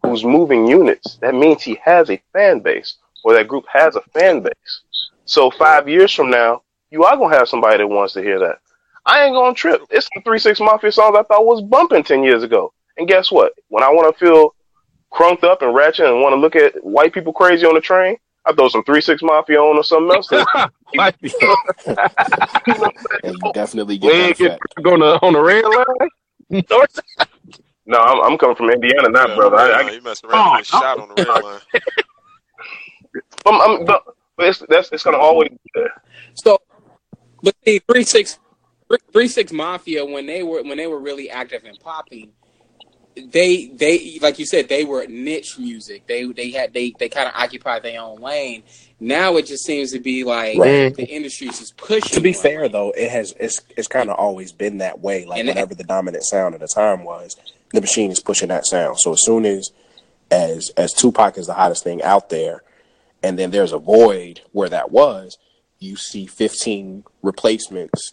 who's 0.04 0.24
moving 0.24 0.68
units, 0.68 1.18
that 1.22 1.34
means 1.36 1.64
he 1.64 1.78
has 1.84 2.10
a 2.10 2.22
fan 2.34 2.60
base 2.60 2.96
or 3.24 3.34
that 3.34 3.48
group 3.48 3.66
has 3.72 3.96
a 3.96 4.02
fan 4.14 4.42
base. 4.42 4.82
So 5.26 5.52
five 5.52 5.90
years 5.90 6.14
from 6.14 6.30
now, 6.30 6.62
you 6.92 7.04
are 7.04 7.18
gonna 7.18 7.36
have 7.36 7.50
somebody 7.50 7.78
that 7.78 7.88
wants 7.88 8.14
to 8.14 8.22
hear 8.22 8.40
that. 8.40 8.60
I 9.08 9.24
ain't 9.24 9.34
gonna 9.34 9.56
trip. 9.56 9.82
It's 9.90 10.08
the 10.14 10.22
three 10.22 10.38
six 10.38 10.60
mafia 10.60 10.92
songs 10.92 11.16
I 11.18 11.24
thought 11.24 11.46
was 11.46 11.62
bumping 11.64 12.04
ten 12.04 12.24
years 12.24 12.44
ago. 12.44 12.72
And 12.98 13.08
guess 13.08 13.32
what? 13.32 13.54
When 13.70 13.84
I 13.84 13.90
want 13.90 14.14
to 14.14 14.20
feel 14.26 14.54
crunked 15.12 15.44
up 15.44 15.62
and 15.62 15.74
ratchet 15.74 16.06
and 16.08 16.22
want 16.22 16.34
to 16.34 16.40
look 16.40 16.56
at 16.56 16.76
white 16.84 17.14
people 17.14 17.32
crazy 17.34 17.66
on 17.66 17.74
the 17.74 17.82
train, 17.82 18.18
I 18.46 18.54
throw 18.54 18.68
some 18.68 18.84
three 18.84 19.02
six 19.02 19.24
mafia 19.24 19.60
on 19.62 19.78
or 19.78 19.84
something 19.84 20.12
else. 20.12 20.30
Like, 20.96 21.16
And 23.24 23.44
you 23.44 23.52
definitely 23.54 23.98
we 23.98 24.08
get 24.08 24.38
that 24.38 24.38
get 24.38 24.52
effect. 24.52 24.88
on 24.88 25.00
the 25.00 25.20
on 25.22 25.36
red 25.36 25.66
line. 25.66 26.64
No, 27.90 28.00
I'm, 28.00 28.22
I'm 28.32 28.38
coming 28.38 28.56
from 28.56 28.70
Indiana, 28.70 29.10
not 29.10 29.34
brother. 29.36 29.56
I, 29.56 29.70
I, 29.84 29.92
you 29.92 30.02
messing 30.02 30.30
around 30.30 30.60
Oh, 30.60 30.62
shot 30.64 31.00
on 31.00 31.08
the 31.08 31.16
red 31.16 31.42
line. 31.42 31.60
I'm, 33.46 33.62
I'm, 33.62 33.86
but 33.86 34.04
it's, 34.40 34.62
that's 34.68 34.92
it's 34.92 35.04
gonna 35.04 35.18
always 35.18 35.50
be 35.50 35.58
there. 35.74 35.92
So, 36.34 36.58
but 37.42 37.56
see, 37.64 37.80
three 37.80 38.04
six, 38.04 38.40
three 39.12 39.28
six 39.28 39.52
mafia 39.52 40.06
when 40.06 40.26
they 40.26 40.44
were 40.44 40.64
when 40.64 40.78
they 40.78 40.88
were 40.88 41.00
really 41.00 41.30
active 41.30 41.64
and 41.66 41.80
popping, 41.80 42.32
they 43.32 43.68
they 43.68 44.20
like 44.22 44.38
you 44.38 44.46
said 44.46 44.70
they 44.70 44.84
were 44.86 45.06
niche 45.08 45.58
music. 45.58 46.06
They 46.08 46.26
they 46.26 46.52
had 46.52 46.74
they 46.74 46.94
they 47.00 47.10
kind 47.10 47.28
of 47.28 47.34
occupied 47.36 47.84
their 47.84 48.00
own 48.02 48.22
lane. 48.22 48.64
Now 49.00 49.38
it 49.38 49.48
just 49.48 49.66
seems 49.66 49.92
to 49.94 50.00
be 50.00 50.24
like 50.24 50.58
Right. 50.58 50.96
the 50.96 51.06
industry's 51.06 51.60
just 51.60 51.78
pushing. 51.78 52.14
To 52.16 52.22
be 52.22 52.32
one. 52.34 52.42
fair, 52.42 52.70
though, 52.70 52.92
it 52.92 53.10
has 53.10 53.34
it's 53.40 53.62
it's 53.76 53.88
kind 53.88 54.10
of 54.10 54.18
always 54.18 54.52
been 54.52 54.78
that 54.80 55.00
way. 55.00 55.26
Like 55.26 55.40
And 55.40 55.50
it- 55.50 55.54
whatever 55.54 55.74
the 55.76 55.84
dominant 55.84 56.24
sound 56.24 56.54
at 56.56 56.62
the 56.62 56.68
time 56.68 57.04
was, 57.04 57.36
the 57.74 57.82
machine 57.82 58.12
is 58.12 58.20
pushing 58.20 58.50
that 58.50 58.66
sound. 58.68 59.00
So 59.00 59.14
as 59.14 59.24
soon 59.24 59.46
as 59.46 59.72
as 60.30 60.70
as 60.78 60.94
Tupac 60.94 61.38
is 61.38 61.48
the 61.48 61.54
hottest 61.54 61.84
thing 61.84 62.04
out 62.04 62.30
there, 62.30 62.62
and 63.24 63.38
then 63.40 63.50
there's 63.52 63.72
a 63.74 63.80
void 63.80 64.42
where 64.52 64.70
that 64.70 64.92
was, 64.92 65.38
you 65.80 65.96
see 65.96 66.26
15 66.28 67.04
replacements, 67.24 68.12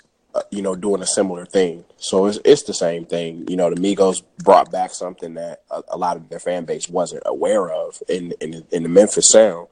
you 0.51 0.63
know, 0.63 0.75
doing 0.75 1.03
a 1.03 1.07
similar 1.07 1.47
thing. 1.47 1.85
So 1.97 2.27
it's 2.27 2.39
it's 2.45 2.63
the 2.65 2.75
same 2.75 3.07
thing. 3.07 3.47
You 3.49 3.57
know, 3.57 3.71
the 3.71 3.77
Migos 3.81 4.23
brought 4.43 4.71
back 4.71 4.93
something 4.93 5.35
that 5.35 5.63
a, 5.71 5.83
a 5.89 5.97
lot 5.97 6.17
of 6.17 6.29
their 6.29 6.41
fan 6.41 6.65
base 6.65 6.89
wasn't 6.89 7.23
aware 7.27 7.71
of 7.71 8.03
in 8.09 8.33
in 8.41 8.65
in 8.71 8.83
the 8.83 8.89
Memphis 8.89 9.29
sound, 9.29 9.69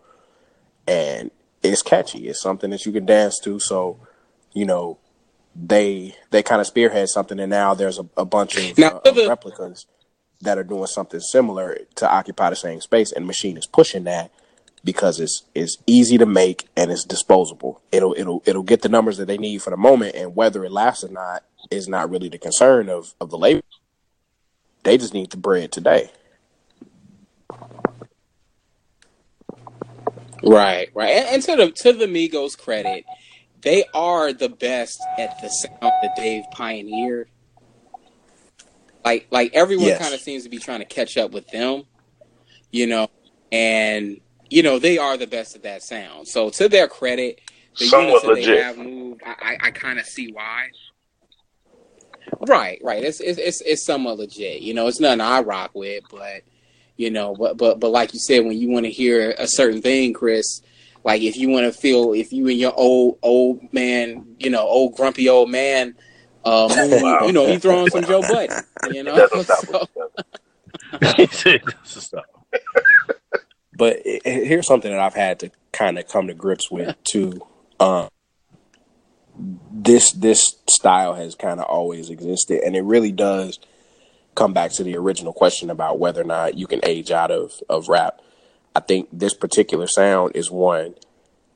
and 0.87 1.31
it's 1.63 1.83
catchy. 1.83 2.29
It's 2.29 2.41
something 2.41 2.71
that 2.71 2.87
you 2.87 2.93
can 2.93 3.07
dance 3.07 3.39
to. 3.41 3.59
So, 3.61 3.99
you 4.53 4.65
know, 4.67 4.99
they 5.55 6.15
they 6.31 6.43
kind 6.43 6.61
of 6.61 6.67
spearhead 6.67 7.09
something, 7.09 7.39
and 7.41 7.51
now 7.51 7.75
there's 7.75 7.99
a, 7.99 8.07
a 8.17 8.25
bunch 8.25 8.57
of, 8.57 8.79
Now, 8.79 9.01
uh, 9.05 9.11
the- 9.11 9.29
replicas 9.29 9.87
that 10.41 10.59
are 10.59 10.65
doing 10.65 10.87
something 10.87 11.21
similar 11.21 11.79
to 11.95 12.11
occupy 12.11 12.51
the 12.51 12.57
same 12.57 12.81
space, 12.81 13.13
and 13.13 13.27
Machine 13.27 13.57
is 13.57 13.67
pushing 13.67 14.05
that 14.05 14.33
because 14.85 15.21
it's 15.21 15.45
it's 15.55 15.77
easy 15.87 16.19
to 16.19 16.27
make 16.27 16.69
and 16.77 16.91
it's 16.91 17.05
disposable. 17.05 17.81
It'll 17.93 18.15
it'll 18.19 18.43
it'll 18.47 18.63
get 18.63 18.83
the 18.83 18.89
numbers 18.89 19.17
that 19.19 19.27
they 19.27 19.39
need 19.39 19.63
for 19.63 19.71
the 19.71 19.77
moment, 19.77 20.15
and 20.17 20.35
whether 20.35 20.65
it 20.65 20.73
lasts 20.73 21.05
or 21.05 21.09
not 21.09 21.45
is 21.71 21.89
not 21.89 22.11
really 22.11 22.29
the 22.29 22.39
concern 22.39 22.89
of 22.89 23.15
of 23.21 23.31
the 23.31 23.39
label. 23.39 23.63
They 24.85 24.99
just 24.99 25.15
need 25.15 25.31
the 25.31 25.37
bread 25.37 25.71
today. 25.73 26.11
Right, 30.43 30.91
right. 30.95 31.11
And, 31.11 31.27
and 31.29 31.43
to 31.45 31.57
the 31.57 31.71
to 31.71 31.93
the 31.93 32.07
Migos 32.07 32.59
credit, 32.59 33.05
they 33.61 33.85
are 33.95 34.33
the 34.33 34.49
best 34.49 35.01
at 35.19 35.41
the 35.41 35.49
sound 35.49 35.93
that 36.03 36.15
they've 36.17 36.45
pioneered. 36.51 37.29
Like 39.05 39.29
like 39.31 39.53
everyone 39.55 39.87
Yes. 39.87 40.01
kind 40.01 40.15
of 40.15 40.21
seems 40.21 40.43
to 40.45 40.49
be 40.49 40.59
trying 40.59 40.81
to 40.81 40.85
catch 40.85 41.17
up 41.17 41.31
with 41.33 41.49
them, 41.49 41.85
you 42.73 42.87
know, 42.87 43.09
and 43.53 44.21
you 44.53 44.63
know 44.63 44.79
they 44.79 44.99
are 44.99 45.17
the 45.17 45.27
best 45.27 45.57
at 45.57 45.63
that 45.63 45.83
sound. 45.83 46.29
So 46.29 46.51
to 46.51 46.69
their 46.69 46.89
credit, 46.89 47.41
the 47.79 47.87
Somewhat 47.87 48.23
units 48.25 48.47
that 48.47 48.53
they 48.53 48.63
have 48.63 48.79
moved, 48.79 49.23
I, 49.25 49.35
I, 49.41 49.67
I 49.69 49.71
kind 49.71 49.99
of 49.99 50.05
see 50.07 50.31
why. 50.33 50.69
Right, 52.47 52.79
right. 52.83 53.03
It's, 53.03 53.21
it's 53.21 53.39
it's 53.39 53.61
it's 53.63 53.85
somewhat 53.85 54.19
legit. 54.19 54.63
You 54.63 54.75
know, 54.75 54.87
it's 54.87 55.01
nothing 55.01 55.21
I 55.21 55.41
rock 55.41 55.71
with, 55.75 56.05
but 56.11 56.43
you 56.97 57.11
know, 57.11 57.35
but 57.35 57.57
but 57.57 57.81
but 57.81 57.91
like 57.91 58.13
you 58.15 58.21
said, 58.21 58.45
when 58.45 58.57
you 58.59 58.69
want 58.71 58.85
to 58.87 58.91
hear 58.91 59.35
a 59.39 59.47
certain 59.47 59.83
thing, 59.83 60.13
Chris, 60.13 60.61
like 61.05 61.23
if 61.23 61.37
you 61.37 61.49
want 61.49 61.65
to 61.65 61.79
feel, 61.79 62.13
if 62.13 62.33
you 62.33 62.47
and 62.49 62.59
your 62.59 62.75
old 62.77 63.19
old 63.23 63.73
man, 63.73 64.37
you 64.39 64.51
know, 64.51 64.61
old 64.67 64.95
grumpy 64.97 65.29
old 65.29 65.51
man, 65.51 65.95
uh, 66.45 66.69
mood, 66.77 67.03
Wow. 67.03 67.27
you 67.27 67.33
know, 67.33 67.47
you 67.47 67.59
throwing 67.59 67.89
some 67.91 68.05
Joe 68.05 68.21
Budden, 68.23 68.63
you 68.93 69.03
know. 69.05 69.17
Doesn't 69.17 69.45
stop 69.45 69.65
So- 69.95 70.11
us. 71.01 71.15
He 71.17 71.27
said, 71.27 71.63
"This 71.83 71.97
is 71.97 72.05
stuff." 72.05 72.25
But 73.83 74.01
i- 74.07 74.21
i- 74.25 74.45
here's 74.45 74.69
something 74.69 74.93
that 74.93 75.01
I've 75.01 75.15
had 75.15 75.41
to 75.41 75.51
kind 75.73 75.99
of 75.99 76.07
come 76.07 76.29
to 76.29 76.35
grips 76.35 76.71
with 76.71 76.95
too. 77.03 77.45
Um, 77.81 78.07
this 79.73 80.13
this 80.13 80.55
style 80.71 81.15
has 81.15 81.35
kind 81.35 81.59
of 81.59 81.67
always 81.67 82.09
existed, 82.09 82.63
and 82.65 82.77
it 82.77 82.83
really 82.83 83.11
does 83.11 83.59
come 84.37 84.53
back 84.53 84.71
to 84.75 84.85
the 84.85 84.97
original 84.97 85.33
question 85.33 85.69
about 85.69 85.99
whether 85.99 86.21
or 86.21 86.27
not 86.27 86.57
you 86.57 86.69
can 86.69 86.79
age 86.85 87.11
out 87.11 87.33
of 87.33 87.55
of 87.69 87.89
rap. 87.89 88.21
I 88.77 88.79
think 88.79 89.09
this 89.13 89.35
particular 89.35 89.89
sound 89.89 90.37
is 90.37 90.49
one 90.49 90.95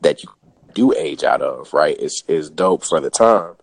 that 0.01 0.25
you 0.25 0.31
do 0.75 0.93
age 0.95 1.23
out 1.23 1.43
of. 1.43 1.73
Right? 1.73 1.97
It's 2.01 2.25
is 2.27 2.51
dope 2.51 2.83
for 2.83 2.99
the 2.99 3.09
time, 3.09 3.55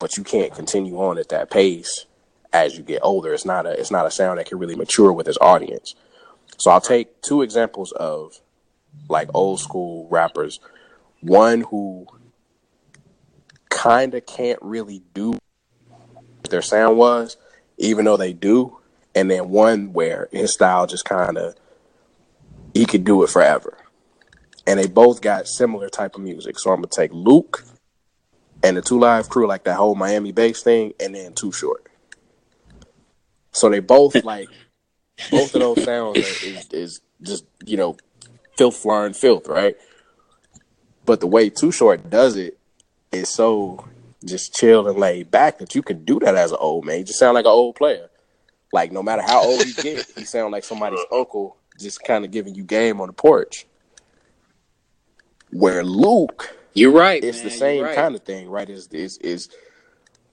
but 0.00 0.16
you 0.16 0.24
can't 0.24 0.52
continue 0.52 0.96
on 1.00 1.18
at 1.18 1.28
that 1.28 1.52
pace 1.52 2.04
as 2.52 2.76
you 2.76 2.82
get 2.82 2.98
older. 3.04 3.32
It's 3.32 3.44
not 3.44 3.64
a 3.64 3.78
it's 3.78 3.92
not 3.92 4.06
a 4.06 4.10
sound 4.10 4.40
that 4.40 4.46
can 4.46 4.58
really 4.58 4.74
mature 4.74 5.12
with 5.12 5.28
its 5.28 5.38
audience. 5.40 5.94
So 6.58 6.70
I'll 6.70 6.80
take 6.80 7.22
two 7.22 7.42
examples 7.42 7.92
of 7.92 8.40
like 9.08 9.30
old 9.32 9.60
school 9.60 10.08
rappers. 10.10 10.60
One 11.20 11.62
who 11.62 12.06
kind 13.70 14.14
of 14.14 14.26
can't 14.26 14.58
really 14.60 15.02
do 15.14 15.30
what 15.30 16.50
their 16.50 16.62
sound 16.62 16.98
was, 16.98 17.36
even 17.78 18.04
though 18.04 18.16
they 18.16 18.32
do, 18.32 18.78
and 19.14 19.30
then 19.30 19.48
one 19.48 19.92
where 19.92 20.28
his 20.32 20.52
style 20.52 20.86
just 20.86 21.04
kind 21.04 21.38
of 21.38 21.54
he 22.74 22.86
could 22.86 23.04
do 23.04 23.22
it 23.22 23.30
forever. 23.30 23.78
And 24.66 24.78
they 24.78 24.86
both 24.86 25.22
got 25.22 25.48
similar 25.48 25.88
type 25.88 26.14
of 26.14 26.20
music. 26.20 26.58
So 26.58 26.70
I'm 26.70 26.78
gonna 26.78 26.88
take 26.88 27.12
Luke 27.12 27.64
and 28.62 28.76
the 28.76 28.82
Two 28.82 28.98
Live 28.98 29.28
Crew, 29.28 29.46
like 29.46 29.64
that 29.64 29.76
whole 29.76 29.94
Miami 29.94 30.32
bass 30.32 30.62
thing, 30.62 30.92
and 31.00 31.14
then 31.14 31.32
Too 31.34 31.52
Short. 31.52 31.86
So 33.52 33.70
they 33.70 33.80
both 33.80 34.14
like 34.24 34.48
both 35.30 35.54
of 35.54 35.60
those 35.60 35.84
sounds 35.84 36.18
is, 36.18 36.68
is 36.72 37.00
just 37.22 37.44
you 37.64 37.76
know 37.76 37.96
filth 38.56 38.76
flying 38.76 39.12
filth, 39.12 39.46
right? 39.48 39.76
But 41.04 41.20
the 41.20 41.26
way 41.26 41.48
Too 41.48 41.72
Short 41.72 42.10
does 42.10 42.36
it 42.36 42.58
is 43.12 43.28
so 43.28 43.88
just 44.24 44.54
chill 44.54 44.88
and 44.88 44.98
laid 44.98 45.30
back 45.30 45.58
that 45.58 45.74
you 45.74 45.82
can 45.82 46.04
do 46.04 46.18
that 46.20 46.34
as 46.34 46.50
an 46.52 46.58
old 46.60 46.84
man. 46.84 46.98
You 46.98 47.04
just 47.04 47.18
sound 47.18 47.34
like 47.34 47.44
an 47.44 47.50
old 47.50 47.76
player. 47.76 48.10
Like 48.72 48.92
no 48.92 49.02
matter 49.02 49.22
how 49.22 49.42
old 49.42 49.64
you 49.64 49.74
get, 49.74 50.06
you 50.16 50.24
sound 50.24 50.52
like 50.52 50.64
somebody's 50.64 51.04
uncle, 51.12 51.56
just 51.78 52.02
kind 52.04 52.24
of 52.24 52.30
giving 52.30 52.54
you 52.54 52.64
game 52.64 53.00
on 53.00 53.06
the 53.06 53.12
porch. 53.12 53.66
Where 55.50 55.82
Luke, 55.82 56.56
You're 56.74 56.92
right. 56.92 57.22
it's 57.24 57.38
man, 57.38 57.44
the 57.46 57.50
same 57.50 57.84
right. 57.84 57.94
kind 57.96 58.14
of 58.14 58.22
thing, 58.22 58.50
right? 58.50 58.68
Is 58.68 58.88
is 58.88 59.16
is, 59.18 59.48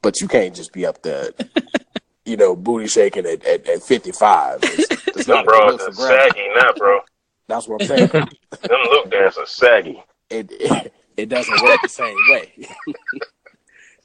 but 0.01 0.19
you 0.19 0.27
can't 0.27 0.53
just 0.53 0.73
be 0.73 0.85
up 0.85 1.01
there, 1.03 1.29
you 2.25 2.37
know, 2.37 2.55
booty 2.55 2.87
shaking 2.87 3.25
at, 3.25 3.45
at, 3.45 3.67
at 3.69 3.83
fifty 3.83 4.11
five. 4.11 4.59
It's, 4.63 5.07
it's 5.07 5.27
Them 5.27 5.35
not 5.45 5.45
a 5.45 5.47
good 5.47 5.59
bros 5.59 5.71
look 5.71 5.81
are 5.81 5.91
for 5.93 5.95
grandma. 5.95 6.23
saggy 6.23 6.47
now, 6.55 6.73
bro. 6.77 6.99
That's 7.47 7.67
what 7.67 7.81
I'm 7.81 7.87
saying. 7.87 8.07
Them 8.61 8.81
look 8.91 9.11
dance 9.11 9.37
are 9.37 9.45
saggy. 9.45 10.03
it, 10.29 10.47
it 10.51 10.93
it 11.17 11.29
doesn't 11.29 11.61
work 11.63 11.79
the 11.83 11.89
same 11.89 12.15
way. 12.29 12.51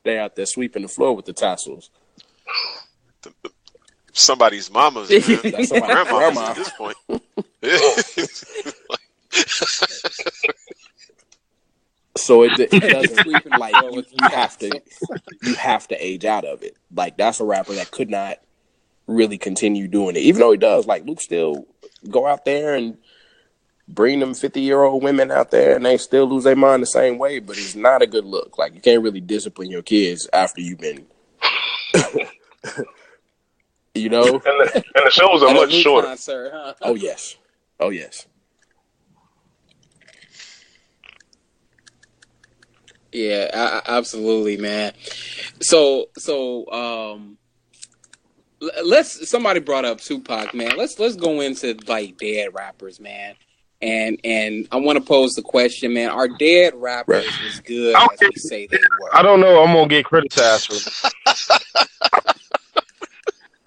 they 0.05 0.19
out 0.19 0.37
there 0.37 0.47
sweeping 0.47 0.83
the 0.83 0.89
floor 0.89 1.17
with 1.17 1.25
the 1.27 1.33
tassels. 1.33 1.91
Somebody's 4.13 4.71
mama's, 4.71 5.09
man. 5.11 5.21
That's 5.53 5.69
somebody's 5.69 5.71
grandma's 5.71 6.09
grandma. 6.09 6.51
at 6.51 6.57
this 6.57 6.71
point. 6.71 6.97
So 12.21 12.43
it, 12.45 12.59
it 12.59 12.71
doesn't 12.71 13.19
Sweeping 13.21 13.53
like 13.59 13.75
you, 13.83 14.05
you 14.11 14.29
have 14.29 14.59
to 14.59 14.81
you 15.43 15.55
have 15.55 15.89
to 15.89 16.05
age 16.05 16.25
out 16.25 16.45
of 16.45 16.63
it. 16.63 16.77
Like 16.95 17.17
that's 17.17 17.41
a 17.41 17.45
rapper 17.45 17.75
that 17.75 17.91
could 17.91 18.11
not 18.11 18.39
really 19.07 19.39
continue 19.39 19.89
doing 19.89 20.17
it, 20.17 20.21
even 20.21 20.41
though 20.41 20.53
he 20.53 20.59
does. 20.59 20.87
Like 20.87 21.05
Luke 21.07 21.21
still 21.21 21.67
go 22.11 22.27
out 22.27 22.45
there 22.45 22.75
and 22.75 22.97
bring 23.89 24.21
them 24.21 24.35
fifty 24.35 24.61
year 24.61 24.83
old 24.83 25.03
women 25.03 25.31
out 25.31 25.51
there, 25.51 25.75
and 25.77 25.85
they 25.85 25.97
still 25.97 26.27
lose 26.27 26.45
their 26.45 26.57
mind 26.57 26.83
the 26.83 26.87
same 26.87 27.19
way. 27.19 27.39
But 27.41 27.59
it's 27.59 27.75
not 27.75 28.03
a 28.03 28.07
good 28.07 28.25
look. 28.25 28.59
Like 28.59 28.75
you 28.75 28.81
can't 28.81 29.03
really 29.03 29.21
discipline 29.21 29.71
your 29.71 29.83
kids 29.83 30.29
after 30.33 30.61
you've 30.61 30.79
been. 30.79 31.07
You 33.95 34.09
know? 34.09 34.23
And 34.23 34.41
the, 34.43 34.85
and 34.95 35.07
the 35.07 35.11
shows 35.11 35.43
are 35.43 35.49
At 35.49 35.57
a 35.57 35.61
much 35.61 35.73
Luke 35.73 35.83
shorter. 35.83 36.07
concert, 36.09 36.51
huh? 36.55 36.75
Oh 36.83 36.95
yes. 36.95 37.37
Oh 37.81 37.91
yes. 37.91 38.27
Yeah, 43.13 43.51
I, 43.53 43.93
I- 43.93 43.97
absolutely, 43.99 44.57
man. 44.57 44.93
So, 45.61 46.09
so, 46.17 46.71
um, 46.71 47.39
let's. 48.85 49.29
Somebody 49.29 49.61
brought 49.61 49.85
up 49.85 50.01
Tupac, 50.01 50.55
man. 50.55 50.77
Let's 50.77 50.99
let's 50.99 51.17
go 51.17 51.41
into 51.41 51.77
like 51.87 52.17
dead 52.19 52.55
rappers, 52.55 53.01
man. 53.01 53.35
And 53.83 54.21
and 54.25 54.69
I 54.71 54.77
want 54.77 54.99
to 54.99 55.05
pose 55.05 55.35
the 55.35 55.43
question, 55.43 55.95
man: 55.95 56.11
Are 56.11 56.29
dead 56.29 56.75
rappers 56.77 57.25
Right. 57.25 57.47
as 57.47 57.61
good 57.61 57.97
as 57.97 58.21
we 58.21 58.33
say 58.37 58.67
they 58.67 58.79
were? 59.01 59.15
I 59.17 59.23
don't 59.23 59.41
know. 59.41 59.63
I'm 59.63 59.73
gonna 59.75 59.89
get 59.89 60.05
criticized 60.05 60.67
for. 60.73 61.11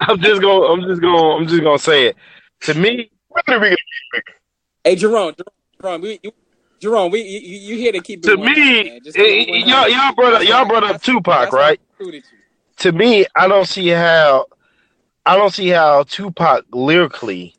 I'm 0.00 0.20
just 0.20 0.40
gonna. 0.40 0.66
I'm 0.66 0.82
just 0.82 1.00
gonna. 1.00 1.36
I'm 1.36 1.46
just 1.46 1.62
gonna 1.62 1.78
say 1.78 2.06
it. 2.08 2.16
To 2.62 2.74
me, 2.74 3.10
When 3.28 3.42
are 3.48 3.60
we 3.60 3.76
Hey, 4.84 4.96
Jerome, 4.96 5.34
Jerome, 5.34 5.48
Jerome, 5.80 6.00
we, 6.02 6.20
you, 6.22 6.32
Jerome, 6.84 7.10
we 7.10 7.22
you, 7.22 7.38
you 7.40 7.76
here 7.78 7.92
to 7.92 8.00
keep 8.00 8.18
it 8.18 8.28
to 8.28 8.36
me. 8.36 9.00
Just 9.00 9.16
it 9.16 9.48
100. 9.48 9.66
y'all 9.66 9.88
y'all 9.88 10.14
brought 10.14 10.34
up 10.34 10.42
y'all 10.46 10.68
brought 10.68 10.84
up 10.84 11.00
Tupac, 11.00 11.50
right? 11.50 11.80
I. 11.98 12.22
To 12.76 12.92
me, 12.92 13.24
I 13.34 13.48
don't 13.48 13.66
see 13.66 13.88
how. 13.88 14.44
I 15.24 15.34
don't 15.38 15.54
see 15.54 15.68
how 15.68 16.02
Tupac 16.02 16.66
lyrically 16.72 17.56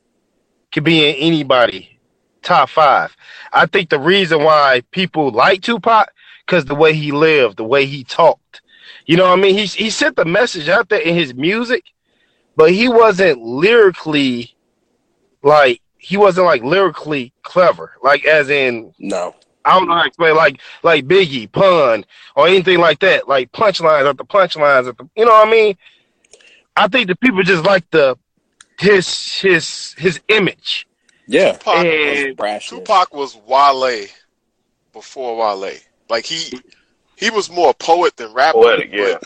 could 0.71 0.83
be 0.83 1.09
in 1.09 1.15
anybody 1.15 1.99
top 2.43 2.69
five. 2.69 3.17
I 3.51 3.65
think 3.65 3.89
the 3.89 3.97
reason 3.97 4.43
why 4.43 4.83
people 4.91 5.31
like 5.31 5.63
Tupac 5.63 6.11
because 6.45 6.65
the 6.65 6.75
way 6.75 6.93
he 6.93 7.11
lived, 7.11 7.57
the 7.57 7.63
way 7.63 7.87
he 7.87 8.03
talked. 8.03 8.61
You 9.07 9.17
know 9.17 9.23
what 9.27 9.39
I 9.39 9.41
mean? 9.41 9.55
He 9.55 9.65
he 9.65 9.89
sent 9.89 10.17
the 10.17 10.25
message 10.25 10.69
out 10.69 10.89
there 10.89 11.01
in 11.01 11.15
his 11.15 11.33
music, 11.33 11.85
but 12.55 12.69
he 12.69 12.87
wasn't 12.89 13.41
lyrically 13.41 14.55
like 15.41 15.81
he 16.05 16.17
wasn't 16.17 16.45
like 16.45 16.63
lyrically 16.63 17.33
clever. 17.41 17.93
Like 18.03 18.25
as 18.25 18.49
in 18.49 18.93
No. 18.99 19.33
I 19.65 19.71
don't 19.79 19.87
know 19.87 19.95
how 19.95 20.01
to 20.03 20.07
explain 20.07 20.35
like 20.35 20.61
like 20.83 21.05
Biggie, 21.07 21.51
pun, 21.51 22.05
or 22.35 22.47
anything 22.47 22.77
like 22.79 22.99
that. 22.99 23.27
Like 23.27 23.51
punchlines 23.51 24.07
at 24.07 24.17
the 24.17 24.25
punchlines 24.25 24.87
at 24.87 24.97
the 24.97 25.09
you 25.15 25.25
know 25.25 25.31
what 25.31 25.47
I 25.47 25.51
mean? 25.51 25.77
I 26.75 26.87
think 26.87 27.07
the 27.07 27.15
people 27.15 27.41
just 27.41 27.63
like 27.63 27.89
the 27.89 28.15
his 28.79 29.39
his 29.39 29.93
his 29.97 30.21
image. 30.27 30.87
Yeah. 31.27 31.53
Tupac, 31.53 31.85
And 31.85 32.37
Brashness. 32.37 32.69
Tupac 32.69 33.13
was 33.13 33.35
Wale 33.47 34.05
before 34.93 35.35
Wale. 35.37 35.73
Like 36.09 36.25
he 36.25 36.59
he 37.15 37.31
was 37.31 37.49
more 37.49 37.73
poet 37.73 38.15
than 38.17 38.31
rapper. 38.33 38.59
Poetic, 38.59 38.91
yeah. 38.93 39.17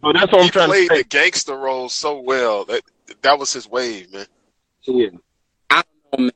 but 0.00 0.12
So 0.12 0.12
that's 0.12 0.30
what 0.32 0.34
I'm 0.38 0.42
he 0.44 0.50
trying 0.50 0.66
to 0.68 0.72
played 0.72 0.88
say. 0.88 0.98
the 0.98 1.04
gangster 1.08 1.56
role 1.56 1.88
so 1.88 2.20
well 2.20 2.64
that 2.66 2.82
that 3.22 3.36
was 3.38 3.52
his 3.52 3.68
wave, 3.68 4.12
man. 4.12 4.26
Yeah. 4.84 5.08
I, 6.18 6.28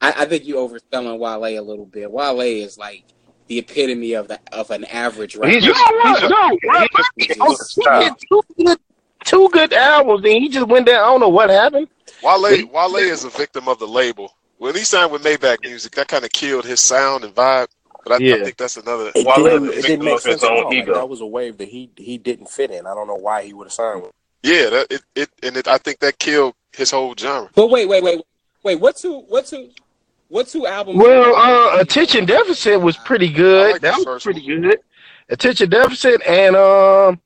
I 0.00 0.24
think 0.24 0.46
you're 0.46 0.66
overselling 0.68 1.18
Wale 1.18 1.58
a 1.58 1.62
little 1.62 1.86
bit. 1.86 2.10
Wale 2.10 2.40
is 2.40 2.78
like 2.78 3.04
the 3.48 3.58
epitome 3.58 4.14
of 4.14 4.28
the 4.28 4.40
of 4.52 4.70
an 4.70 4.84
average 4.86 5.36
rapper. 5.36 5.52
He's 5.52 5.64
You 5.66 5.72
just, 5.74 5.90
know 5.90 6.00
he's 6.02 6.04
what? 6.04 6.20
just, 6.20 6.30
No, 6.30 6.48
he 6.82 6.88
just, 6.96 7.10
he's 7.16 7.36
Oh, 7.40 7.50
just 7.56 7.74
he 7.76 7.82
style. 7.82 8.00
did 8.02 8.12
two 8.28 8.42
good, 8.64 8.78
two 9.24 9.48
good 9.50 9.72
albums, 9.74 10.24
and 10.24 10.32
he 10.42 10.48
just 10.48 10.66
went 10.68 10.86
down. 10.86 10.96
I 11.00 11.06
don't 11.06 11.20
know 11.20 11.28
what 11.28 11.50
happened. 11.50 11.88
Wale 12.22 12.66
Wale 12.72 12.96
is 12.96 13.24
a 13.24 13.30
victim 13.30 13.68
of 13.68 13.78
the 13.78 13.86
label. 13.88 14.34
When 14.58 14.74
he 14.74 14.82
signed 14.82 15.10
with 15.12 15.22
Maybach 15.22 15.58
Music, 15.62 15.92
that 15.92 16.08
kind 16.08 16.24
of 16.24 16.30
killed 16.32 16.66
his 16.66 16.80
sound 16.80 17.24
and 17.24 17.34
vibe. 17.34 17.68
But 18.04 18.14
I, 18.14 18.24
Yeah. 18.24 18.34
I 18.36 18.44
think 18.44 18.56
that's 18.56 18.76
another. 18.76 19.10
It 19.14 19.26
Wale 19.26 19.44
didn't, 19.44 19.68
it 19.78 19.82
didn't 19.82 20.04
make 20.04 20.20
sense 20.20 20.42
at 20.44 20.50
all. 20.50 20.68
Like, 20.70 20.86
that 20.86 21.08
was 21.08 21.20
a 21.20 21.26
wave 21.26 21.58
that 21.58 21.68
he 21.68 21.90
he 21.96 22.16
didn't 22.18 22.48
fit 22.48 22.70
in. 22.70 22.86
I 22.86 22.94
don't 22.94 23.06
know 23.06 23.14
why 23.16 23.42
he 23.42 23.52
would 23.52 23.66
have 23.66 23.72
signed 23.72 24.02
with. 24.02 24.12
Yeah, 24.42 24.70
that, 24.70 24.86
it, 24.90 25.02
it 25.14 25.30
and 25.42 25.56
it, 25.56 25.68
I 25.68 25.76
think 25.78 25.98
that 26.00 26.18
killed 26.18 26.54
his 26.74 26.90
whole 26.90 27.14
genre. 27.18 27.50
But 27.54 27.68
wait, 27.68 27.86
wait, 27.88 28.02
wait, 28.02 28.20
wait. 28.62 28.76
What 28.76 28.96
two? 28.96 29.20
What 29.28 29.46
two? 29.46 29.70
What 30.28 30.46
two 30.48 30.66
albums? 30.66 30.98
Well, 30.98 31.34
uh, 31.34 31.80
Attention 31.80 32.24
Deficit 32.24 32.80
was 32.80 32.96
pretty 32.96 33.28
good. 33.28 33.72
like 33.72 33.80
that 33.82 33.92
the 33.92 33.98
was 33.98 34.04
first 34.04 34.24
pretty 34.24 34.44
good. 34.46 34.78
Attention 35.28 35.68
Deficit 35.70 36.22
and 36.26 36.54
um, 36.56 37.20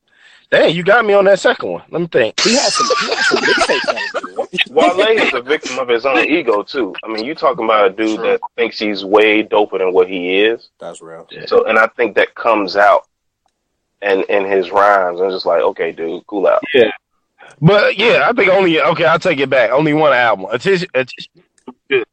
dang, 0.50 0.74
you 0.74 0.82
got 0.82 1.04
me 1.04 1.12
on 1.14 1.24
that 1.26 1.38
second 1.40 1.70
one. 1.70 1.82
Let 1.90 2.00
me 2.00 2.06
think. 2.06 2.40
He 2.40 2.54
had 2.54 2.70
some 2.70 2.86
he 3.00 3.14
had 3.14 3.24
some 3.24 3.38
mixtapes 3.38 3.82
that 3.82 4.36
was 4.36 4.48
good. 4.50 4.70
Wale 4.70 5.00
is 5.00 5.34
a 5.34 5.42
victim 5.42 5.78
of 5.78 5.88
his 5.88 6.06
own 6.06 6.18
ego 6.18 6.62
too. 6.62 6.94
I 7.04 7.08
mean, 7.08 7.24
you 7.24 7.34
talking 7.34 7.64
about 7.64 7.86
a 7.86 7.90
dude 7.90 8.16
True. 8.16 8.26
that 8.26 8.40
thinks 8.56 8.78
he's 8.78 9.04
way 9.04 9.42
doper 9.42 9.78
than 9.78 9.92
what 9.92 10.08
he 10.08 10.40
is. 10.40 10.68
That's 10.78 11.02
real. 11.02 11.28
So, 11.46 11.66
and 11.66 11.78
I 11.78 11.86
think 11.88 12.14
that 12.16 12.34
comes 12.34 12.76
out 12.76 13.06
and 14.02 14.22
in 14.24 14.44
his 14.44 14.70
rhymes. 14.70 15.20
I'm 15.20 15.30
just 15.30 15.46
like, 15.46 15.62
okay, 15.62 15.92
dude, 15.92 16.26
cool 16.26 16.46
out. 16.46 16.62
But 17.60 17.96
yeah, 17.96 18.26
I 18.28 18.32
think 18.32 18.50
only 18.50 18.80
okay. 18.80 19.04
I'll 19.04 19.18
take 19.18 19.40
it 19.40 19.50
back. 19.50 19.70
Only 19.70 19.94
one 19.94 20.12
album. 20.12 20.46
Attention, 20.50 20.88
Attention 20.94 22.04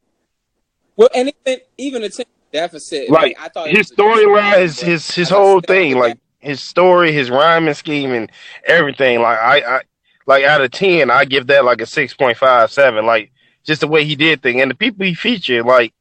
Well, 0.95 1.09
and 1.13 1.33
even 1.45 1.61
even 1.77 2.03
attention 2.03 2.31
deficit. 2.51 3.09
Like, 3.09 3.37
I 3.39 3.49
thought 3.49 3.69
his 3.69 3.91
storyline, 3.91 4.59
his 4.59 4.79
his 4.79 5.11
his 5.11 5.29
whole 5.29 5.61
thing, 5.61 5.97
like 5.97 6.19
his 6.39 6.61
story, 6.61 7.11
his 7.11 7.29
rhyming 7.29 7.73
scheme, 7.73 8.11
and 8.11 8.31
everything. 8.65 9.21
Like 9.21 9.39
I, 9.39 9.77
I 9.77 9.81
like 10.27 10.43
out 10.43 10.61
of 10.61 10.71
ten, 10.71 11.09
I 11.09 11.25
give 11.25 11.47
that 11.47 11.65
like 11.65 11.81
a 11.81 11.85
six 11.85 12.13
point 12.13 12.37
five 12.37 12.71
seven. 12.71 13.05
Like 13.05 13.31
just 13.63 13.81
the 13.81 13.87
way 13.87 14.05
he 14.05 14.15
did 14.15 14.41
thing, 14.41 14.61
and 14.61 14.69
the 14.69 14.75
people 14.75 15.05
he 15.05 15.13
featured, 15.13 15.65
like 15.65 15.93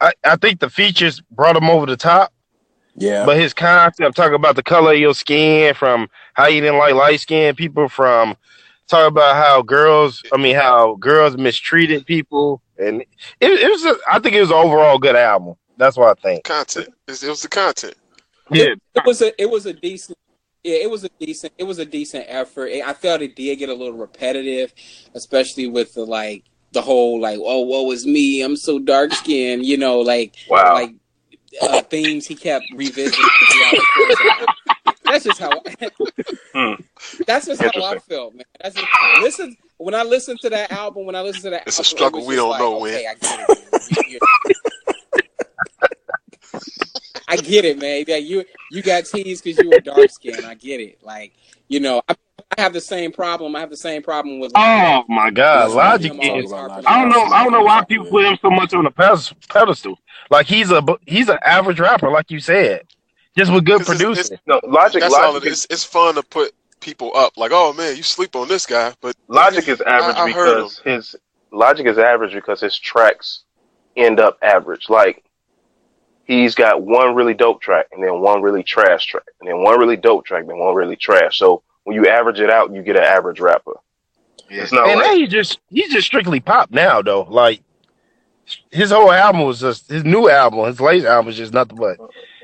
I, 0.00 0.12
I 0.24 0.36
think 0.36 0.60
the 0.60 0.70
features 0.70 1.22
brought 1.30 1.56
him 1.56 1.70
over 1.70 1.86
the 1.86 1.96
top. 1.96 2.32
Yeah. 2.96 3.24
But 3.26 3.38
his 3.38 3.52
concept, 3.52 4.16
talking 4.16 4.34
about 4.34 4.56
the 4.56 4.62
color 4.62 4.92
of 4.92 4.98
your 4.98 5.14
skin, 5.14 5.74
from 5.74 6.08
how 6.34 6.46
you 6.46 6.60
didn't 6.60 6.78
like 6.78 6.94
light 6.94 7.20
skinned 7.20 7.56
people, 7.56 7.88
from 7.88 8.36
talking 8.88 9.08
about 9.08 9.36
how 9.36 9.62
girls, 9.62 10.22
I 10.32 10.36
mean, 10.38 10.54
how 10.56 10.96
girls 10.96 11.36
mistreated 11.36 12.06
people, 12.06 12.62
and 12.78 13.02
it, 13.02 13.08
it 13.40 13.70
was, 13.70 13.84
a, 13.84 13.96
I 14.10 14.18
think 14.18 14.34
it 14.34 14.40
was 14.40 14.50
an 14.50 14.56
overall 14.56 14.98
good 14.98 15.16
album. 15.16 15.54
That's 15.76 15.96
what 15.96 16.18
I 16.18 16.22
think. 16.22 16.44
Content. 16.44 16.88
It 17.06 17.22
was 17.28 17.42
the 17.42 17.48
content. 17.48 17.94
It, 18.50 18.80
it 18.94 19.02
was 19.04 19.22
a 19.22 19.42
it 19.42 19.50
was 19.50 19.66
a 19.66 19.72
decent 19.72 20.16
yeah 20.62 20.76
it 20.76 20.88
was 20.88 21.02
a 21.02 21.08
decent 21.18 21.52
it 21.58 21.64
was 21.64 21.78
a 21.78 21.84
decent 21.84 22.26
effort. 22.28 22.70
I 22.72 22.92
felt 22.92 23.20
it 23.20 23.34
did 23.34 23.56
get 23.56 23.68
a 23.68 23.74
little 23.74 23.96
repetitive, 23.96 24.72
especially 25.14 25.66
with 25.66 25.94
the 25.94 26.04
like 26.04 26.44
the 26.72 26.80
whole 26.80 27.20
like 27.20 27.38
oh 27.42 27.62
woe 27.62 27.90
is 27.90 28.06
me 28.06 28.42
I'm 28.42 28.56
so 28.56 28.78
dark 28.78 29.12
skinned 29.12 29.64
you 29.66 29.76
know 29.76 30.00
like 30.00 30.34
Wow. 30.48 30.74
like 30.74 30.94
uh, 31.62 31.82
themes 31.82 32.26
he 32.26 32.34
kept 32.34 32.64
revisiting. 32.74 33.22
the 33.22 33.86
course. 33.94 34.94
That's 35.04 35.24
just 35.24 35.38
how. 35.40 35.50
Hmm. 36.52 36.72
That's 37.26 37.46
just 37.46 37.62
how 37.62 37.70
I 37.84 37.98
feel, 37.98 38.30
man. 38.32 38.44
That's 38.60 38.74
just, 38.74 38.86
listen 39.20 39.56
when 39.78 39.94
I 39.94 40.02
listen 40.02 40.36
to 40.42 40.50
that 40.50 40.72
album. 40.72 41.04
When 41.06 41.14
I 41.14 41.22
listen 41.22 41.42
to 41.42 41.50
that, 41.50 41.64
It's 41.66 41.78
a 41.78 41.80
album, 41.80 41.84
it 41.84 41.96
struggle 41.96 42.20
was 42.20 42.28
we 42.28 42.34
just 42.36 42.42
don't 42.44 42.50
like, 42.50 42.60
know, 42.60 42.74
Okay, 42.76 42.82
Win. 42.82 43.06
I 43.08 43.14
get 43.14 43.40
it. 43.48 44.06
You- 44.10 44.12
you- 44.12 44.18
I 47.28 47.36
get 47.36 47.64
it, 47.64 47.78
man. 47.80 48.04
That 48.06 48.22
you 48.22 48.44
you 48.70 48.82
got 48.82 49.04
teased 49.04 49.44
because 49.44 49.62
you 49.62 49.70
were 49.70 49.80
dark 49.80 50.10
skinned. 50.10 50.46
I 50.46 50.54
get 50.54 50.80
it. 50.80 50.98
Like 51.02 51.32
you 51.68 51.80
know, 51.80 52.00
I, 52.08 52.14
I 52.56 52.60
have 52.60 52.72
the 52.72 52.80
same 52.80 53.12
problem. 53.12 53.56
I 53.56 53.60
have 53.60 53.70
the 53.70 53.76
same 53.76 54.02
problem 54.02 54.38
with. 54.38 54.52
Oh 54.54 55.04
my 55.08 55.30
God, 55.30 55.70
Let's 55.70 55.74
Logic 55.74 56.12
is. 56.12 56.52
I 56.52 57.00
don't 57.00 57.08
know. 57.08 57.24
I 57.24 57.42
don't 57.42 57.52
know 57.52 57.62
why 57.62 57.84
people 57.84 58.06
put 58.06 58.24
him 58.24 58.38
so 58.40 58.50
much 58.50 58.72
on 58.72 58.84
the 58.84 58.90
pes- 58.90 59.34
pedestal. 59.48 59.98
Like 60.30 60.46
he's 60.46 60.70
a 60.70 60.82
he's 61.06 61.28
an 61.28 61.38
average 61.44 61.80
rapper, 61.80 62.10
like 62.10 62.30
you 62.30 62.38
said, 62.40 62.82
just 63.36 63.52
with 63.52 63.64
good 63.64 63.78
'Cause 63.84 63.90
it's- 64.00 64.02
producing. 64.02 64.38
No, 64.46 64.60
Logic, 64.64 65.00
That's 65.00 65.12
Logic, 65.12 65.50
is. 65.50 65.66
It's 65.70 65.84
fun 65.84 66.14
to 66.14 66.22
put 66.22 66.52
people 66.80 67.10
up. 67.16 67.36
Like, 67.36 67.50
oh 67.52 67.72
man, 67.72 67.96
you 67.96 68.02
sleep 68.04 68.36
on 68.36 68.46
this 68.48 68.64
guy, 68.64 68.94
but 69.00 69.16
Logic 69.28 69.66
is 69.68 69.80
average 69.80 70.16
I- 70.16 70.22
I 70.22 70.26
because 70.28 70.78
his 70.84 71.16
Logic 71.50 71.86
is 71.86 71.98
average 71.98 72.32
because 72.32 72.60
his 72.60 72.78
tracks 72.78 73.42
end 73.96 74.20
up 74.20 74.38
average. 74.42 74.88
Like 74.88 75.24
he's 76.24 76.54
got 76.54 76.82
one 76.82 77.14
really 77.14 77.34
dope 77.34 77.60
track 77.60 77.86
and 77.92 78.02
then 78.02 78.20
one 78.20 78.40
really 78.42 78.62
trash 78.62 79.06
track 79.06 79.24
and 79.40 79.48
then 79.48 79.62
one 79.62 79.78
really 79.80 79.96
dope 79.96 80.24
track 80.24 80.46
then 80.46 80.58
one 80.58 80.74
really 80.74 80.96
trash. 80.96 81.38
So 81.38 81.62
when 81.86 81.94
you 81.94 82.08
average 82.08 82.40
it 82.40 82.50
out, 82.50 82.74
you 82.74 82.82
get 82.82 82.96
an 82.96 83.04
average 83.04 83.38
rapper. 83.38 83.74
It's 84.50 84.72
not 84.72 84.88
And 84.88 84.98
now 84.98 85.14
he 85.14 85.28
just 85.28 85.60
he's 85.70 85.92
just 85.92 86.06
strictly 86.06 86.40
pop 86.40 86.72
now 86.72 87.00
though. 87.00 87.22
Like 87.22 87.62
his 88.72 88.90
whole 88.90 89.12
album 89.12 89.42
was 89.42 89.60
just 89.60 89.88
his 89.88 90.04
new 90.04 90.28
album, 90.28 90.66
his 90.66 90.80
latest 90.80 91.06
album 91.06 91.26
was 91.26 91.36
just 91.36 91.52
nothing 91.52 91.78
but 91.78 91.96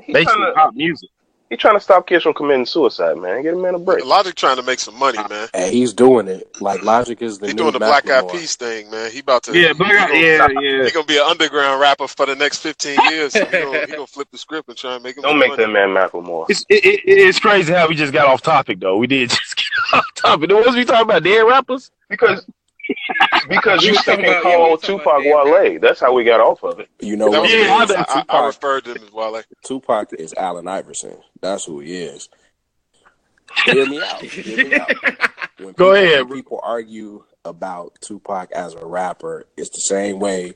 basically 0.07 0.25
trying, 0.25 0.47
to, 0.47 0.53
pop 0.55 0.75
music. 0.75 1.11
He's 1.53 1.61
trying 1.61 1.77
to 1.77 1.81
stop 1.81 2.07
kids 2.07 2.23
from 2.23 2.33
committing 2.33 2.65
suicide, 2.65 3.19
man. 3.19 3.43
Get 3.43 3.53
a 3.53 3.57
man 3.59 3.75
a 3.75 3.79
break. 3.79 4.05
Logic 4.07 4.35
trying 4.35 4.57
to 4.57 4.63
make 4.63 4.79
some 4.79 4.99
money, 4.99 5.19
uh, 5.19 5.29
man. 5.29 5.49
And 5.53 5.73
he's 5.73 5.93
doing 5.93 6.27
it. 6.27 6.61
Like 6.63 6.83
Logic 6.83 7.21
is 7.21 7.39
the 7.39 7.49
He 7.49 7.53
new 7.53 7.59
doing 7.59 7.73
the 7.75 7.79
Black 7.79 8.09
Eyed 8.09 8.25
Macklemore. 8.25 8.33
Peas 8.33 8.57
thing, 8.57 8.91
man. 8.91 9.11
He 9.11 9.19
about 9.19 9.43
to. 9.45 9.59
Yeah, 9.59 9.69
he, 9.69 9.75
Black 9.75 9.93
Eyed- 9.93 10.09
gonna, 10.09 10.61
yeah, 10.61 10.61
yeah. 10.61 10.85
He 10.85 10.91
gonna 10.91 11.05
be 11.07 11.19
an 11.19 11.25
underground 11.27 11.81
rapper 11.81 12.09
for 12.09 12.25
the 12.25 12.35
next 12.35 12.59
fifteen 12.59 12.99
years. 13.11 13.35
So 13.35 13.45
he, 13.45 13.51
gonna, 13.51 13.87
he 13.87 13.93
gonna 13.93 14.07
flip 14.07 14.29
the 14.33 14.39
script 14.39 14.69
and 14.71 14.79
try 14.79 14.95
and 14.95 15.03
make 15.03 15.17
him. 15.17 15.23
Don't 15.23 15.39
make 15.39 15.51
money. 15.51 15.65
that 15.65 15.69
man 15.71 15.91
Macklemore. 15.91 16.47
It's 16.49 16.65
it, 16.71 16.85
it, 16.85 17.01
it's 17.05 17.39
crazy 17.39 17.73
how 17.73 17.87
we 17.87 17.95
just 17.95 18.13
got 18.15 18.27
off 18.27 18.41
topic 18.41 18.81
though. 18.81 18.97
We 18.97 19.07
did 19.07 19.29
just 19.31 19.57
get 19.57 19.67
off 19.93 20.05
topic. 20.17 20.49
The 20.49 20.57
ones 20.57 20.75
we 20.75 20.85
talking 20.87 21.03
about 21.03 21.23
dead 21.23 21.43
rappers. 21.43 21.91
Because 22.09 22.47
because 23.49 23.85
you 23.85 23.93
We 23.93 23.97
talking 23.99 24.25
thinking 24.25 24.33
yeah, 24.33 24.43
called 24.43 24.83
Tupac 24.83 25.25
about 25.25 25.47
Wale. 25.47 25.79
That's 25.81 26.01
how 26.01 26.13
we 26.13 26.25
got 26.25 26.41
off 26.41 26.63
of 26.63 26.81
it. 26.81 26.89
You 27.01 27.17
know 27.17 27.29
what? 27.29 27.43
was 27.43 27.91
Yeah. 27.91 27.97
I 27.97 28.05
I. 28.13 28.25
I, 28.29 28.39
I 28.43 28.47
referred 28.47 28.85
to 28.85 28.95
him 28.95 29.05
as 29.05 29.13
Wale. 29.13 29.43
Tupac 29.65 30.13
is 30.15 30.35
Allen 30.37 30.69
Iverson. 30.69 31.19
That's 31.41 31.65
who 31.65 31.81
he 31.81 31.95
is. 31.95 32.29
Hear 33.65 33.87
me 33.87 34.03
out. 34.03 34.21
Hear 34.23 34.69
me 34.69 34.75
out. 34.75 34.91
When 35.59 35.75
Go 35.75 35.93
people, 35.93 35.93
ahead, 35.93 36.29
When 36.29 36.39
people 36.39 36.61
argue 36.63 37.25
about 37.45 37.97
Tupac 38.01 38.51
as 38.53 38.75
a 38.75 38.85
rapper, 38.85 39.47
it's 39.57 39.71
the 39.71 39.81
same 39.81 40.19
way 40.19 40.55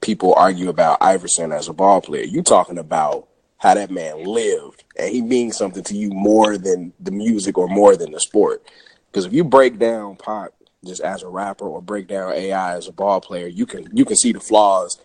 people 0.00 0.34
argue 0.34 0.68
about 0.68 0.98
Iverson 1.00 1.52
as 1.52 1.68
a 1.68 1.72
ball 1.72 2.00
player. 2.00 2.24
You 2.24 2.42
talking 2.42 2.78
about 2.78 3.28
how 3.58 3.74
that 3.74 3.90
man 3.90 4.24
lived, 4.24 4.84
and 4.98 5.10
he 5.10 5.22
means 5.22 5.56
something 5.56 5.82
to 5.84 5.96
you 5.96 6.10
more 6.10 6.58
than 6.58 6.92
the 7.00 7.10
music 7.10 7.56
or 7.58 7.68
more 7.68 7.96
than 7.96 8.12
the 8.12 8.20
sport. 8.20 8.62
Because 9.06 9.26
if 9.26 9.32
you 9.32 9.44
break 9.44 9.78
down 9.78 10.16
Pac 10.16 10.50
just 10.84 11.00
as 11.00 11.22
a 11.22 11.28
rapper 11.28 11.66
or 11.66 11.80
break 11.82 12.06
down 12.08 12.32
AI 12.32 12.76
as 12.76 12.88
a 12.88 12.92
ball 12.92 13.20
player, 13.20 13.46
you 13.46 13.66
can 13.66 13.88
you 13.96 14.04
can 14.04 14.16
see 14.16 14.32
the 14.32 14.40
flaws, 14.40 14.98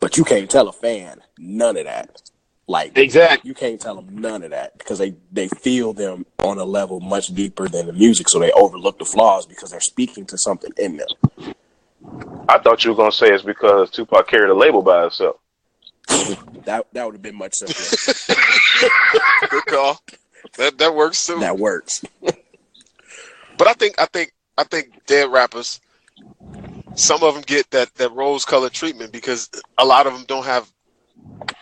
but 0.00 0.16
you 0.16 0.24
can't 0.24 0.50
tell 0.50 0.68
a 0.68 0.72
fan 0.72 1.20
none 1.38 1.76
of 1.76 1.84
that. 1.84 2.22
Like 2.68 2.96
Exactly. 2.96 3.48
you 3.48 3.54
can't 3.54 3.80
tell 3.80 3.96
them 3.96 4.18
none 4.18 4.42
of 4.44 4.50
that 4.50 4.78
because 4.78 4.98
they 4.98 5.14
they 5.32 5.48
feel 5.48 5.92
them 5.92 6.24
on 6.38 6.58
a 6.58 6.64
level 6.64 7.00
much 7.00 7.28
deeper 7.28 7.68
than 7.68 7.86
the 7.86 7.92
music, 7.92 8.28
so 8.28 8.38
they 8.38 8.52
overlook 8.52 8.98
the 8.98 9.04
flaws 9.04 9.46
because 9.46 9.70
they're 9.70 9.80
speaking 9.80 10.24
to 10.26 10.38
something 10.38 10.70
in 10.78 10.96
them. 10.98 11.08
I 12.48 12.58
thought 12.58 12.84
you 12.84 12.90
were 12.90 12.96
gonna 12.96 13.12
say 13.12 13.28
it's 13.32 13.42
because 13.42 13.90
Tupac 13.90 14.28
carried 14.28 14.50
a 14.50 14.54
label 14.54 14.82
by 14.82 15.02
himself. 15.02 15.36
That 16.64 16.86
that 16.92 17.04
would 17.04 17.14
have 17.16 17.22
been 17.22 17.34
much 17.36 17.54
simpler. 17.54 18.36
Good 19.50 19.66
call. 19.66 20.00
That 20.56 20.78
that 20.78 20.94
works 20.94 21.26
too. 21.26 21.40
that 21.40 21.58
works. 21.58 22.04
But 23.58 23.66
I 23.68 23.72
think 23.72 24.00
I 24.00 24.06
think 24.06 24.32
I 24.58 24.64
think 24.64 25.06
dead 25.06 25.30
rappers, 25.30 25.80
some 26.94 27.22
of 27.22 27.34
them 27.34 27.42
get 27.46 27.70
that 27.70 27.94
that 27.94 28.12
rose 28.12 28.44
colored 28.44 28.72
treatment 28.72 29.12
because 29.12 29.50
a 29.78 29.84
lot 29.84 30.06
of 30.06 30.12
them 30.12 30.24
don't 30.26 30.44
have 30.44 30.70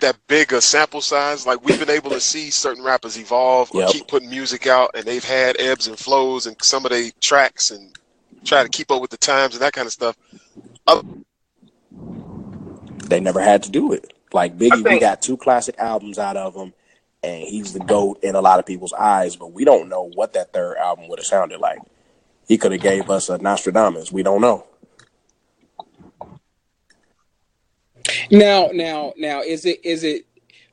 that 0.00 0.16
big 0.26 0.52
a 0.52 0.60
sample 0.60 1.00
size. 1.00 1.46
Like 1.46 1.64
we've 1.64 1.78
been 1.78 1.90
able 1.90 2.10
to 2.10 2.20
see 2.20 2.50
certain 2.50 2.82
rappers 2.84 3.18
evolve 3.18 3.70
or 3.74 3.82
Yep. 3.82 3.90
keep 3.90 4.08
putting 4.08 4.30
music 4.30 4.66
out, 4.66 4.90
and 4.94 5.04
they've 5.04 5.24
had 5.24 5.60
ebbs 5.60 5.86
and 5.86 5.98
flows 5.98 6.46
and 6.46 6.56
some 6.62 6.84
of 6.84 6.90
their 6.90 7.10
tracks 7.20 7.70
and 7.70 7.96
try 8.44 8.62
to 8.62 8.68
keep 8.68 8.90
up 8.90 9.00
with 9.00 9.10
the 9.10 9.16
times 9.16 9.54
and 9.54 9.62
that 9.62 9.72
kind 9.72 9.86
of 9.86 9.92
stuff. 9.92 10.16
They 13.08 13.20
never 13.20 13.40
had 13.40 13.62
to 13.64 13.70
do 13.70 13.92
it. 13.92 14.12
Like 14.32 14.56
Biggie, 14.56 14.84
we 14.84 15.00
got 15.00 15.20
two 15.22 15.36
classic 15.36 15.74
albums 15.78 16.18
out 16.18 16.36
of 16.36 16.54
him, 16.54 16.72
and 17.22 17.42
he's 17.42 17.72
the 17.72 17.80
goat 17.80 18.20
in 18.22 18.36
a 18.36 18.40
lot 18.40 18.58
of 18.60 18.66
people's 18.66 18.92
eyes. 18.92 19.34
But 19.36 19.52
we 19.52 19.64
don't 19.64 19.88
know 19.88 20.10
what 20.14 20.32
that 20.34 20.52
third 20.52 20.76
album 20.76 21.08
would 21.08 21.18
have 21.18 21.26
sounded 21.26 21.60
like. 21.60 21.80
He 22.50 22.58
could 22.58 22.72
have 22.72 22.80
gave 22.80 23.08
us 23.08 23.28
a 23.28 23.38
Nostradamus. 23.38 24.10
We 24.10 24.24
don't 24.24 24.40
know. 24.40 24.66
Now, 28.28 28.70
now, 28.72 29.12
now, 29.16 29.40
is 29.42 29.64
it 29.64 29.84
is 29.84 30.02
it 30.02 30.26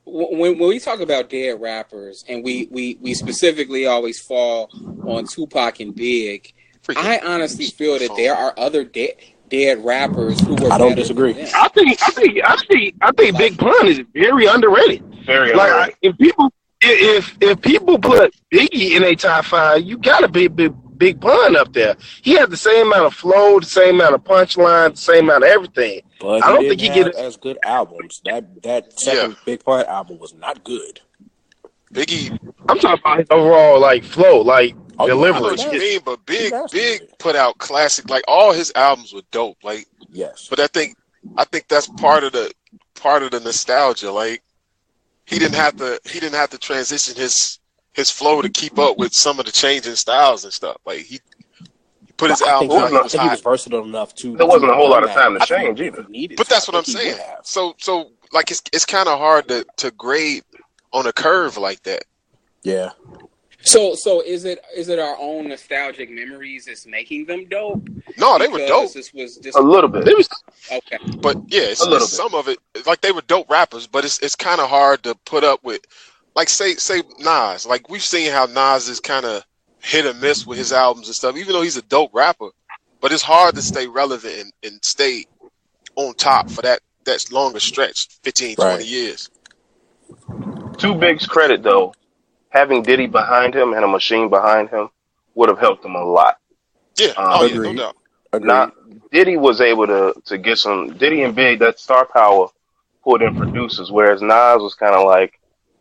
when 0.04 0.58
when 0.58 0.68
we 0.68 0.80
talk 0.80 0.98
about 0.98 1.30
dead 1.30 1.60
rappers, 1.60 2.24
and 2.28 2.42
we 2.42 2.66
we 2.72 2.98
we 3.00 3.14
specifically 3.14 3.86
always 3.86 4.18
fall 4.18 4.68
on 5.06 5.26
Tupac 5.28 5.78
and 5.78 5.94
Big, 5.94 6.52
Freaking 6.82 6.96
I 6.96 7.20
honestly 7.24 7.66
feel 7.66 7.96
that 8.00 8.10
there 8.16 8.34
are 8.34 8.52
other 8.58 8.82
dead 8.82 9.12
dead 9.48 9.84
rappers 9.84 10.40
who 10.40 10.56
were. 10.56 10.72
I 10.72 10.78
don't 10.78 10.96
disagree. 10.96 11.34
than. 11.34 11.46
I 11.54 11.68
think 11.68 11.96
I 12.02 12.10
think 12.10 12.40
I 12.44 12.56
think 12.56 12.94
I 13.00 13.12
think 13.12 13.38
Big 13.38 13.56
Pun 13.56 13.86
is 13.86 14.00
very 14.12 14.46
underrated. 14.46 15.04
Very 15.24 15.54
Like 15.54 15.70
underrated. 15.70 15.96
if 16.02 16.18
people 16.18 16.52
if 16.80 17.38
if 17.40 17.60
people 17.62 18.00
put 18.00 18.34
Biggie 18.52 18.96
in 18.96 19.04
a 19.04 19.14
top 19.14 19.44
five, 19.44 19.82
you 19.82 19.96
gotta 19.96 20.26
be 20.26 20.48
big 20.48 20.74
Big 20.98 21.20
Pun 21.20 21.56
up 21.56 21.72
there. 21.72 21.96
He 22.22 22.32
had 22.32 22.50
the 22.50 22.56
same 22.56 22.86
amount 22.88 23.06
of 23.06 23.14
flow, 23.14 23.60
the 23.60 23.66
same 23.66 23.96
amount 23.96 24.14
of 24.14 24.24
punchline, 24.24 24.90
the 24.92 24.96
same 24.96 25.24
amount 25.24 25.44
of 25.44 25.50
everything. 25.50 26.02
But 26.20 26.44
I 26.44 26.52
don't 26.52 26.62
he 26.62 26.68
think 26.70 26.80
he 26.80 26.86
have 26.88 26.96
get 27.12 27.14
as 27.14 27.36
good 27.36 27.58
albums. 27.64 28.20
That 28.24 28.62
that 28.64 28.98
second 28.98 29.36
Big 29.44 29.64
Pun 29.64 29.84
album 29.86 30.18
was 30.18 30.34
not 30.34 30.64
good. 30.64 31.00
Biggie, 31.92 32.38
I'm 32.68 32.78
talking 32.78 33.00
about 33.00 33.18
his 33.20 33.28
overall 33.30 33.80
like 33.80 34.04
flow, 34.04 34.40
like 34.42 34.74
Oh, 35.00 35.06
yeah, 35.06 35.12
I 35.12 35.16
know 35.16 35.26
delivery. 35.26 35.42
what 35.42 35.72
you 35.72 35.78
mean, 35.78 36.00
but 36.04 36.26
Big 36.26 36.52
Big 36.72 37.02
put 37.18 37.36
out 37.36 37.56
classic. 37.58 38.10
Like 38.10 38.24
all 38.26 38.52
his 38.52 38.72
albums 38.74 39.12
were 39.12 39.22
dope. 39.30 39.56
Like, 39.62 39.86
Yes. 40.10 40.48
but 40.50 40.58
I 40.60 40.66
think 40.66 40.96
I 41.36 41.44
think 41.44 41.68
that's 41.68 41.86
part 41.86 42.24
of 42.24 42.32
the 42.32 42.52
part 42.94 43.22
of 43.22 43.30
the 43.30 43.40
nostalgia. 43.40 44.10
Like 44.10 44.42
he 45.24 45.38
didn't 45.38 45.54
have 45.54 45.76
to 45.76 46.00
he 46.04 46.18
didn't 46.20 46.34
have 46.34 46.50
to 46.50 46.58
transition 46.58 47.14
his 47.14 47.57
his 47.98 48.10
flow 48.10 48.40
to 48.40 48.48
keep 48.48 48.78
up 48.78 48.96
with 48.96 49.12
some 49.12 49.40
of 49.40 49.44
the 49.46 49.52
changing 49.52 49.96
styles 49.96 50.44
and 50.44 50.52
stuff. 50.52 50.76
Like 50.86 51.00
he, 51.00 51.20
he 52.06 52.12
put 52.16 52.30
his 52.30 52.40
I 52.40 52.50
album 52.50 52.68
think, 52.68 52.82
out. 52.82 52.88
he, 52.88 52.92
He 52.92 52.98
I 52.98 53.02
was 53.02 53.12
think 53.12 53.22
he 53.24 53.28
was 53.28 53.40
versatile 53.40 53.84
enough 53.84 54.14
to. 54.16 54.36
There 54.36 54.46
wasn't 54.46 54.70
a 54.70 54.74
whole 54.74 54.88
lot 54.88 55.02
of 55.04 55.10
time 55.10 55.38
to 55.38 55.44
change 55.44 55.80
either. 55.80 56.06
But 56.36 56.48
that's 56.48 56.68
what 56.68 56.76
I'm 56.76 56.84
saying. 56.84 57.18
So 57.42 57.74
so 57.78 58.12
like 58.32 58.50
it's 58.50 58.62
it's 58.72 58.86
kind 58.86 59.08
of 59.08 59.18
hard 59.18 59.48
to 59.48 59.66
to 59.78 59.90
grade 59.90 60.44
on 60.92 61.06
a 61.06 61.12
curve 61.12 61.56
like 61.56 61.82
that. 61.82 62.04
Yeah. 62.62 62.90
So 63.62 63.96
so 63.96 64.20
is 64.22 64.44
it 64.44 64.60
is 64.76 64.88
it 64.88 65.00
our 65.00 65.16
own 65.18 65.48
nostalgic 65.48 66.08
memories 66.08 66.66
that's 66.66 66.86
making 66.86 67.26
them 67.26 67.46
dope? 67.48 67.88
No, 68.16 68.38
they 68.38 68.46
were 68.46 68.58
dope. 68.58 68.92
This 68.92 69.12
was 69.12 69.38
this 69.38 69.56
A 69.56 69.60
little 69.60 69.90
bit. 69.90 70.06
It 70.06 70.16
was 70.16 70.28
okay. 70.70 70.98
But 71.20 71.36
yeah, 71.48 71.62
it's, 71.62 71.80
A 71.80 71.84
little 71.84 72.04
it's 72.04 72.12
some 72.12 72.34
of 72.34 72.46
it 72.46 72.58
like 72.86 73.00
they 73.00 73.10
were 73.10 73.22
dope 73.22 73.50
rappers, 73.50 73.88
but 73.88 74.04
it's 74.04 74.20
it's 74.20 74.36
kind 74.36 74.60
of 74.60 74.70
hard 74.70 75.02
to 75.02 75.16
put 75.24 75.42
up 75.42 75.64
with. 75.64 75.80
Like 76.38 76.48
say 76.48 76.76
say 76.76 77.02
Nas, 77.18 77.66
like 77.66 77.90
we've 77.90 78.00
seen 78.00 78.30
how 78.30 78.46
Nas 78.46 78.88
is 78.88 79.00
kind 79.00 79.26
of 79.26 79.44
hit 79.80 80.06
or 80.06 80.14
miss 80.14 80.46
with 80.46 80.56
his 80.56 80.72
albums 80.72 81.08
and 81.08 81.16
stuff. 81.16 81.36
Even 81.36 81.52
though 81.52 81.62
he's 81.62 81.76
a 81.76 81.82
dope 81.82 82.14
rapper, 82.14 82.50
but 83.00 83.10
it's 83.10 83.24
hard 83.24 83.56
to 83.56 83.62
stay 83.62 83.88
relevant 83.88 84.34
and, 84.38 84.52
and 84.62 84.84
stay 84.84 85.24
on 85.96 86.14
top 86.14 86.48
for 86.48 86.62
that 86.62 86.78
that 87.06 87.24
longer 87.32 87.58
stretch, 87.58 88.06
15, 88.22 88.54
20 88.54 88.84
years. 88.84 89.30
To 90.78 90.94
Big's 90.94 91.26
credit, 91.26 91.64
though, 91.64 91.92
having 92.50 92.84
Diddy 92.84 93.08
behind 93.08 93.52
him 93.52 93.72
and 93.72 93.84
a 93.84 93.88
machine 93.88 94.30
behind 94.30 94.68
him 94.68 94.90
would 95.34 95.48
have 95.48 95.58
helped 95.58 95.84
him 95.84 95.96
a 95.96 96.04
lot. 96.04 96.38
Yeah, 96.96 97.14
Uh, 97.16 97.38
oh 97.40 97.46
yeah, 97.46 97.58
no 97.58 97.74
doubt. 97.74 97.96
Agreed. 98.32 98.46
Not 98.46 98.74
Diddy 99.10 99.36
was 99.36 99.60
able 99.60 99.88
to 99.88 100.14
to 100.26 100.38
get 100.38 100.58
some 100.58 100.96
Diddy 100.98 101.22
and 101.22 101.34
Big 101.34 101.58
that 101.58 101.80
star 101.80 102.06
power 102.06 102.46
pulled 103.02 103.22
in 103.22 103.34
producers, 103.34 103.90
whereas 103.90 104.22
Nas 104.22 104.62
was 104.62 104.76
kind 104.76 104.94
of 104.94 105.04
like, 105.04 105.37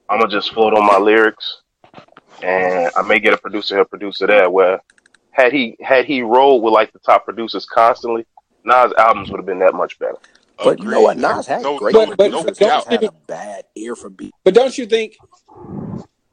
I'm 0.09 0.19
gonna 0.19 0.31
just 0.31 0.53
float 0.53 0.73
on 0.73 0.85
my 0.85 0.97
lyrics, 0.97 1.61
and 2.41 2.89
I 2.95 3.01
may 3.01 3.19
get 3.19 3.33
a 3.33 3.37
producer 3.37 3.75
here, 3.75 3.85
producer 3.85 4.27
there. 4.27 4.49
Where 4.49 4.79
had 5.31 5.51
he 5.51 5.75
had 5.81 6.05
he 6.05 6.21
rolled 6.21 6.63
with 6.63 6.73
like 6.73 6.93
the 6.93 6.99
top 6.99 7.25
producers 7.25 7.65
constantly, 7.65 8.25
Nas 8.63 8.93
albums 8.97 9.29
would 9.31 9.37
have 9.37 9.45
been 9.45 9.59
that 9.59 9.73
much 9.73 9.99
better. 9.99 10.17
but 10.63 10.79
you 10.79 10.85
know 10.89 11.01
what? 11.01 11.17
Agreed. 11.17 11.27
Nas 11.35 11.47
had 11.47 11.61
no, 11.61 11.77
great 11.77 11.93
no, 11.93 12.05
But- 12.07 12.17
but- 12.17 12.31
no 12.31 12.43
don't 12.43 12.57
doubt. 12.57 12.87
Had 12.91 13.03
a 13.03 13.11
bad 13.27 13.65
ear 13.75 13.95
for 13.95 14.09
beat. 14.09 14.33
But 14.43 14.53
don't 14.53 14.77
you 14.77 14.85
think? 14.85 15.15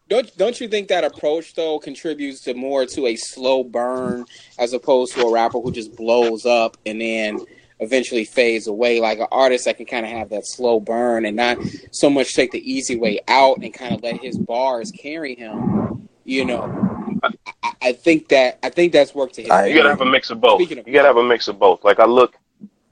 Don't 0.09 0.37
don't 0.37 0.61
you 0.61 0.69
think 0.69 0.89
that 0.89 1.03
approach 1.03 1.55
though 1.55 1.79
contributes 1.79 2.43
to 2.43 2.55
more 2.55 2.85
to 2.87 3.07
a 3.07 3.17
slow 3.17 3.65
burn 3.65 4.27
as 4.59 4.73
opposed 4.75 5.15
to 5.15 5.23
a 5.23 5.33
rapper 5.33 5.59
who 5.61 5.73
just 5.73 5.97
blows 5.97 6.45
up 6.47 6.77
and 6.85 7.01
then 7.01 7.41
eventually 7.85 8.25
fades 8.25 8.67
away? 8.67 9.01
Like 9.01 9.19
an 9.21 9.27
artist 9.31 9.67
that 9.67 9.77
can 9.77 9.87
kind 9.87 10.05
of 10.05 10.11
have 10.11 10.31
that 10.31 10.47
slow 10.47 10.81
burn 10.81 11.25
and 11.27 11.37
not 11.37 11.59
so 11.93 12.11
much 12.11 12.35
take 12.35 12.51
the 12.51 12.71
easy 12.71 12.97
way 12.97 13.21
out 13.29 13.59
and 13.59 13.73
kind 13.73 13.95
of 13.95 14.03
let 14.03 14.21
his 14.21 14.37
bars 14.37 14.91
carry 14.91 15.35
him. 15.37 16.09
You 16.25 16.45
know, 16.47 17.21
I, 17.63 17.73
I 17.83 17.93
think 17.93 18.29
that 18.29 18.59
I 18.63 18.71
think 18.71 18.93
that's 18.93 19.15
worked 19.15 19.35
to 19.35 19.43
his. 19.43 19.49
You 19.49 19.75
gotta 19.77 19.91
have 19.91 20.01
a 20.01 20.07
mix 20.07 20.31
of 20.31 20.41
both. 20.41 20.61
Of- 20.61 20.71
you 20.71 20.93
gotta 20.93 21.09
have 21.09 21.19
a 21.19 21.23
mix 21.25 21.49
of 21.49 21.59
both. 21.59 21.85
Like 21.85 22.01
I 22.01 22.07
look, 22.07 22.35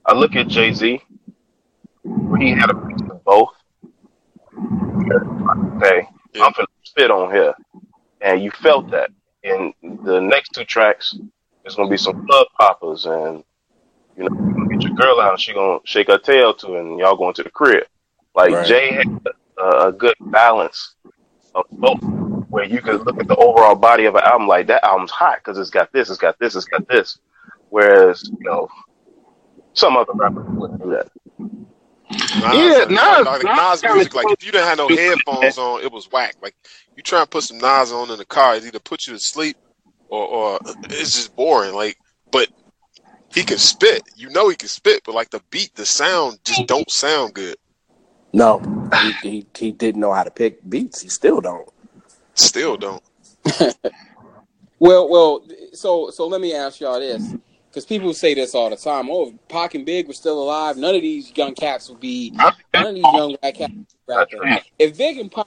I 0.07 0.13
look 0.15 0.37
at 0.37 0.49
Jay 0.49 0.73
Z, 0.73 1.01
where 2.03 2.41
he 2.41 2.51
had 2.51 2.71
a 2.71 2.75
mix 2.75 3.01
of 3.11 3.25
both. 3.25 3.49
Okay, 4.57 6.07
Yeah. 6.35 6.45
I'm 6.45 6.53
gonna 6.53 6.67
spit 6.83 7.11
on 7.11 7.33
here, 7.35 7.55
and 8.21 8.43
you 8.43 8.51
felt 8.51 8.91
that. 8.91 9.11
In 9.45 9.73
the 9.83 10.21
next 10.21 10.51
two 10.55 10.65
tracks, 10.65 11.17
there's 11.63 11.75
gonna 11.75 11.91
be 11.91 11.97
some 11.97 12.25
club 12.27 12.47
poppers, 12.61 13.07
and 13.07 13.43
you 14.17 14.25
know, 14.25 14.31
you're 14.33 14.53
gonna 14.55 14.69
get 14.69 14.83
your 14.83 14.95
girl 14.95 15.21
out, 15.21 15.33
and 15.33 15.41
she 15.41 15.53
gonna 15.53 15.79
shake 15.85 16.09
her 16.09 16.19
tail 16.19 16.55
to, 16.55 16.77
and 16.77 16.99
y'all 16.99 17.17
going 17.17 17.35
to 17.35 17.43
the 17.43 17.51
crib. 17.51 17.85
Like 18.35 18.53
Right. 18.53 18.67
Jay 18.67 18.93
had 18.93 19.07
a, 19.59 19.89
a 19.89 19.93
good 19.93 20.15
balance 20.21 20.95
of 21.55 21.65
both, 21.73 22.03
where 22.49 22.65
you 22.65 22.81
could 22.81 23.05
look 23.07 23.19
at 23.19 23.29
the 23.29 23.37
overall 23.37 23.75
body 23.75 24.07
of 24.07 24.15
an 24.15 24.23
album 24.25 24.49
like 24.49 24.67
that 24.69 24.85
album's 24.85 25.11
hot 25.11 25.39
because 25.39 25.59
it's 25.59 25.71
got 25.71 25.93
this, 25.93 26.09
it's 26.11 26.19
got 26.19 26.39
this, 26.39 26.55
it's 26.55 26.65
got 26.67 26.87
this. 26.89 27.19
Whereas 27.71 28.23
you 28.25 28.39
know, 28.41 28.69
some 29.75 29.97
other 29.97 30.13
rappers 30.15 30.47
wouldn't 30.49 30.83
do 30.83 30.91
that. 30.91 31.09
Nas, 32.11 32.55
Yeah, 32.55 32.79
like, 32.79 32.91
Nas- 32.91 33.27
like, 33.27 33.45
Nas 33.45 33.57
Nas 33.57 33.81
kinda 33.81 33.95
music, 33.95 34.15
like 34.15 34.31
if 34.31 34.45
you 34.45 34.53
didn't 34.53 34.67
have 34.67 34.79
no 34.79 34.89
headphones 34.89 35.59
on, 35.59 35.83
it 35.83 35.91
was 35.91 36.11
whack. 36.11 36.37
Like 36.43 36.55
you 36.97 37.03
try 37.03 37.21
and 37.21 37.31
put 37.31 37.45
some 37.45 37.59
Nas 37.59 37.93
on 37.93 38.11
in 38.11 38.19
the 38.19 38.25
car, 38.25 38.57
it 38.57 38.65
either 38.65 38.79
put 38.79 39.07
you 39.07 39.15
to 39.15 39.19
sleep 39.19 39.57
or, 40.09 40.27
or 40.27 40.61
it's 40.85 41.15
just 41.15 41.35
boring. 41.35 41.75
Like, 41.75 41.97
but 42.31 42.49
he 43.35 43.43
can 43.43 43.59
spit. 43.59 44.03
You 44.17 44.31
know 44.31 44.49
he 44.49 44.57
can 44.57 44.69
spit, 44.69 45.03
but 45.05 45.15
like 45.15 45.31
the 45.31 45.43
beat, 45.51 45.75
the 45.75 45.87
sound 45.87 46.39
just 46.45 46.67
don't 46.67 46.91
sound 46.91 47.35
good. 47.35 47.57
No, 48.33 48.61
he, 49.03 49.13
he 49.23 49.47
he 49.57 49.73
didn't 49.73 50.01
know 50.01 50.13
how 50.13 50.23
to 50.23 50.31
pick 50.31 50.69
beats. 50.69 51.01
He 51.01 51.09
still 51.09 51.41
don't. 51.41 51.69
Still 52.35 52.77
don't. 52.77 53.03
Well, 54.83 55.09
well, 55.09 55.45
so 55.75 56.11
so 56.11 56.27
let 56.27 56.41
me 56.41 56.57
ask 56.57 56.81
y'all 56.81 56.99
this, 56.99 57.37
because 57.69 57.87
people 57.87 58.13
say 58.15 58.35
this 58.35 58.53
all 58.53 58.69
the 58.69 58.75
time. 58.77 59.09
Oh, 59.13 59.29
if 59.29 59.49
Pac 59.49 59.77
and 59.77 59.87
Big 59.87 60.09
were 60.09 60.13
still 60.13 60.43
alive, 60.43 60.77
none 60.77 60.97
of 60.97 61.03
these 61.03 61.31
young 61.37 61.55
cats 61.55 61.89
would 61.89 62.01
be. 62.01 62.31
None 62.31 62.53
of 62.75 62.95
these 62.97 63.05
young 63.05 63.37
black 63.41 63.55
cats 63.55 63.73
would 64.09 64.43
be. 64.43 64.61
If 64.81 64.99
Big 64.99 65.19
and 65.19 65.31
Pac, 65.31 65.47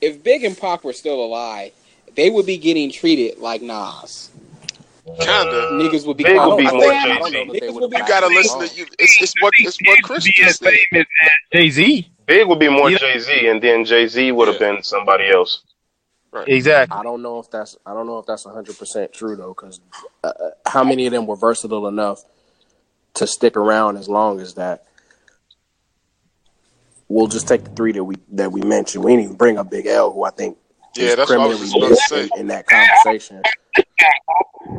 if 0.00 0.22
Big 0.22 0.44
and 0.44 0.56
Pac 0.56 0.84
were 0.84 0.92
still 0.92 1.20
alive, 1.24 1.72
they 2.14 2.30
would 2.30 2.46
be 2.46 2.58
getting 2.58 2.92
treated 2.92 3.38
like 3.38 3.60
Nas. 3.60 4.30
Kinda. 5.06 5.70
Niggas 5.72 6.04
would 6.06 6.16
be. 6.16 6.24
Big 6.24 6.36
would 6.36 6.56
be 6.58 6.64
more 6.64 6.80
think- 6.80 6.92
Jay-Z. 7.04 7.10
I 7.10 7.18
don't 7.18 7.32
know 7.32 7.52
that 7.52 7.60
they 7.60 7.66
You 7.66 7.72
would 7.74 7.90
be- 7.90 7.96
You 7.96 8.08
gotta 8.08 8.26
listen 8.26 8.60
to 8.66 8.74
you. 8.74 8.86
It's 8.98 9.22
it's 9.22 9.34
what 9.40 9.52
it's 9.58 9.78
what 9.84 10.02
Chris 10.02 10.24
be 10.24 10.34
as 10.42 10.46
just 10.48 10.58
said. 10.64 10.72
famous 10.90 11.06
as 11.22 11.30
Jay 11.52 11.70
Z. 11.70 12.10
Big 12.26 12.48
would 12.48 12.58
be 12.58 12.68
more 12.68 12.90
Yeah. 12.90 12.98
Jay 12.98 13.18
Z, 13.20 13.46
and 13.48 13.62
then 13.62 13.84
Jay 13.84 14.08
Z 14.08 14.32
would 14.32 14.48
have 14.48 14.60
Yeah. 14.60 14.72
been 14.72 14.82
somebody 14.82 15.28
else. 15.30 15.62
Right. 16.32 16.48
Exactly. 16.48 16.98
I 16.98 17.02
don't 17.04 17.22
know 17.22 17.38
if 17.38 17.48
that's 17.50 17.76
I 17.86 17.94
don't 17.94 18.06
know 18.06 18.18
if 18.18 18.26
that's 18.26 18.44
hundred 18.44 18.76
percent 18.78 19.12
true 19.12 19.36
though, 19.36 19.54
because 19.54 19.80
uh, 20.24 20.32
how 20.66 20.82
many 20.82 21.06
of 21.06 21.12
them 21.12 21.26
were 21.26 21.36
versatile 21.36 21.86
enough 21.86 22.24
to 23.14 23.26
stick 23.28 23.56
around 23.56 23.96
as 23.98 24.08
long 24.08 24.40
as 24.40 24.54
that? 24.54 24.84
We'll 27.08 27.28
just 27.28 27.46
take 27.46 27.62
the 27.62 27.70
three 27.70 27.92
that 27.92 28.02
we 28.02 28.16
that 28.32 28.50
we 28.50 28.60
mentioned. 28.62 29.04
We 29.04 29.12
didn't 29.12 29.24
even 29.26 29.36
bring 29.36 29.56
up 29.56 29.70
Big 29.70 29.86
L, 29.86 30.10
who 30.12 30.24
I 30.24 30.30
think 30.30 30.58
Yeah, 30.96 31.10
is 31.10 31.16
that's 31.16 31.30
what 31.30 31.38
I 31.40 31.46
was 31.46 31.60
just 31.60 31.72
criminally 31.72 31.92
about 31.94 32.02
to 32.08 32.08
say. 32.08 32.22
in, 32.34 32.40
in 32.40 32.46
that 32.48 32.66
conversation. 32.66 33.42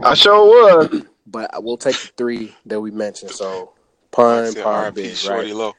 I 0.04 0.14
sure 0.14 0.46
was. 0.46 1.04
But 1.30 1.62
we'll 1.62 1.76
take 1.76 1.98
the 1.98 2.08
three 2.16 2.56
that 2.68 2.80
we 2.80 2.90
mentioned. 2.90 3.32
So 3.32 3.74
pun, 4.12 4.54
Say 4.54 4.64
pun, 4.64 4.74
R.I.P. 4.74 5.02
big, 5.02 5.16
Shorty 5.18 5.52
right? 5.52 5.56
Low. 5.58 5.74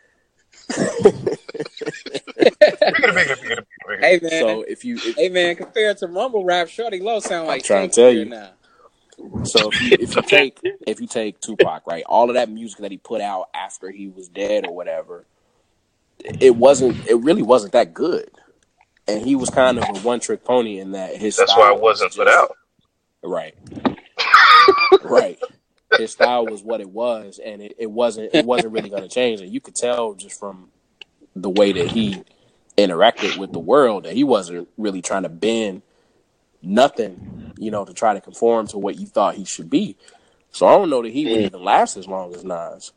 Hey 4.00 4.20
man, 4.22 4.30
So 4.40 4.62
if 4.62 4.84
you 4.84 4.96
if, 4.96 5.16
hey 5.16 5.28
man, 5.30 5.56
compared 5.56 5.96
to 5.98 6.08
mumble 6.08 6.44
rap, 6.44 6.68
Shawty 6.68 7.00
Lo 7.00 7.20
sound 7.20 7.48
like 7.48 7.64
trying 7.64 7.88
to 7.88 7.94
tell 7.94 8.12
you. 8.12 8.26
now. 8.26 8.50
So 9.44 9.70
if 9.70 9.80
you, 9.80 9.96
if 9.98 10.14
you 10.14 10.22
take 10.26 10.60
if 10.86 11.00
you 11.00 11.06
take 11.06 11.40
Tupac, 11.40 11.86
right, 11.86 12.04
all 12.06 12.28
of 12.28 12.34
that 12.34 12.50
music 12.50 12.80
that 12.80 12.90
he 12.90 12.98
put 12.98 13.20
out 13.20 13.48
after 13.54 13.90
he 13.90 14.08
was 14.08 14.28
dead 14.28 14.66
or 14.66 14.74
whatever, 14.74 15.24
it 16.18 16.56
wasn't. 16.56 17.06
It 17.06 17.16
really 17.16 17.42
wasn't 17.42 17.72
that 17.72 17.94
good, 17.94 18.30
and 19.06 19.24
he 19.24 19.34
was 19.34 19.50
kind 19.50 19.78
of 19.78 19.84
a 19.84 19.98
one 20.00 20.20
trick 20.20 20.44
pony 20.44 20.78
in 20.78 20.92
that 20.92 21.16
his. 21.16 21.36
That's 21.36 21.56
why 21.56 21.72
it 21.72 21.80
wasn't 21.80 22.10
was 22.10 22.16
put 22.16 22.28
out. 22.28 22.54
Right. 23.22 23.54
Right. 25.02 25.38
His 25.96 26.12
style 26.12 26.46
was 26.46 26.62
what 26.62 26.80
it 26.80 26.90
was, 26.90 27.40
and 27.42 27.62
it, 27.62 27.74
it 27.78 27.90
wasn't. 27.90 28.34
It 28.34 28.44
wasn't 28.44 28.72
really 28.72 28.90
going 28.90 29.02
to 29.02 29.08
change, 29.08 29.40
and 29.40 29.52
you 29.52 29.60
could 29.60 29.74
tell 29.74 30.14
just 30.14 30.38
from 30.38 30.68
the 31.34 31.48
way 31.48 31.72
that 31.72 31.90
he 31.90 32.22
interacted 32.76 33.38
with 33.38 33.52
the 33.52 33.58
world 33.58 34.04
that 34.04 34.14
he 34.14 34.24
wasn't 34.24 34.68
really 34.76 35.02
trying 35.02 35.24
to 35.24 35.28
bend 35.28 35.82
nothing, 36.62 37.52
you 37.58 37.70
know, 37.70 37.84
to 37.84 37.94
try 37.94 38.14
to 38.14 38.20
conform 38.20 38.66
to 38.68 38.78
what 38.78 38.98
you 38.98 39.06
thought 39.06 39.34
he 39.34 39.44
should 39.44 39.70
be. 39.70 39.96
So 40.52 40.66
I 40.66 40.76
don't 40.76 40.90
know 40.90 41.02
that 41.02 41.12
he 41.12 41.24
would 41.26 41.40
mm. 41.40 41.46
even 41.46 41.62
last 41.62 41.96
as 41.96 42.06
long 42.06 42.34
as 42.34 42.44
Nas. 42.44 42.92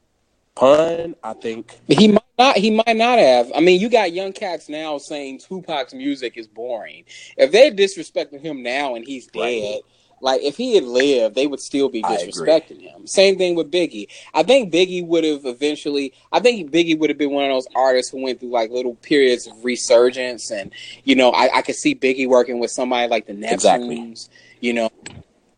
Pun, 0.56 1.16
I 1.24 1.34
think. 1.34 1.80
He 1.88 2.10
might 2.10 2.24
not. 2.38 2.58
He 2.58 2.72
might 2.72 2.98
not 2.98 3.20
have. 3.20 3.52
I 3.56 3.62
mean, 3.62 3.80
you 3.80 3.90
got 3.90 4.12
young 4.12 4.34
cats 4.34 4.68
now 4.68 4.98
saying 4.98 5.40
Tupac's 5.40 5.94
music 5.94 6.38
is 6.38 6.48
boring. 6.48 7.06
If 7.38 7.52
they're 7.52 7.72
disrespecting 7.72 8.42
him 8.42 8.62
now 8.62 8.96
and 8.96 9.06
he's 9.06 9.28
dead, 9.28 9.40
Right. 9.40 9.82
Like 10.22 10.42
if 10.42 10.58
he 10.58 10.76
had 10.76 10.84
lived, 10.84 11.36
they 11.36 11.48
would 11.48 11.60
still 11.60 11.90
be 11.90 12.02
disrespecting 12.02 12.82
him. 12.82 13.08
Same 13.08 13.38
thing 13.38 13.56
with 13.56 13.72
Biggie. 13.72 14.08
I 14.34 14.44
think 14.44 14.72
Biggie 14.72 15.06
would 15.06 15.24
have 15.24 15.46
eventually. 15.46 16.14
I 16.32 16.40
think 16.40 16.72
Biggie 16.72 16.98
would 16.98 17.10
have 17.10 17.18
been 17.18 17.32
one 17.32 17.46
of 17.46 17.52
those 17.52 17.68
artists 17.76 18.12
who 18.12 18.22
went 18.22 18.40
through 18.40 18.52
like 18.52 18.72
little 18.72 18.96
periods 18.96 19.48
of 19.48 19.64
resurgence, 19.64 20.52
and 20.52 20.72
you 21.04 21.16
know, 21.16 21.32
I, 21.32 21.58
I 21.58 21.62
could 21.62 21.76
see 21.76 21.96
Biggie 21.96 22.28
working 22.28 22.60
with 22.60 22.72
somebody 22.72 23.08
like 23.08 23.26
the 23.26 23.34
Neptunes. 23.34 23.52
Exactly. 23.54 24.16
You 24.60 24.74
know, 24.74 24.90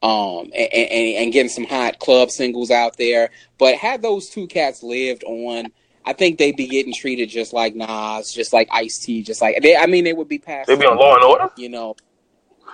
um, 0.02 0.52
and, 0.56 0.74
and, 0.74 1.16
and 1.18 1.34
getting 1.34 1.50
some 1.50 1.66
hot 1.66 2.00
club 2.00 2.32
singles 2.32 2.72
out 2.72 2.98
there. 2.98 3.30
But 3.58 3.76
had 3.76 4.02
those 4.02 4.30
two 4.30 4.48
cats 4.48 4.82
lived 4.82 5.24
on, 5.26 5.72
I 6.06 6.14
think 6.14 6.38
they'd 6.38 6.56
be 6.56 6.68
getting 6.68 6.94
treated 6.94 7.30
just 7.30 7.54
like 7.54 7.76
Nas, 7.76 8.32
just 8.32 8.54
like 8.54 8.70
Ice 8.72 9.00
T, 9.00 9.24
just 9.24 9.42
like 9.42 9.62
they. 9.62 9.76
I 9.76 9.88
mean, 9.88 10.04
they 10.04 10.14
would 10.14 10.30
be 10.30 10.40
passed. 10.40 10.68
They'd 10.68 10.80
be 10.80 10.86
on 10.86 10.98
Law 10.98 11.16
and 11.16 11.24
Order. 11.24 11.50
You 11.58 11.70
know, 11.70 11.96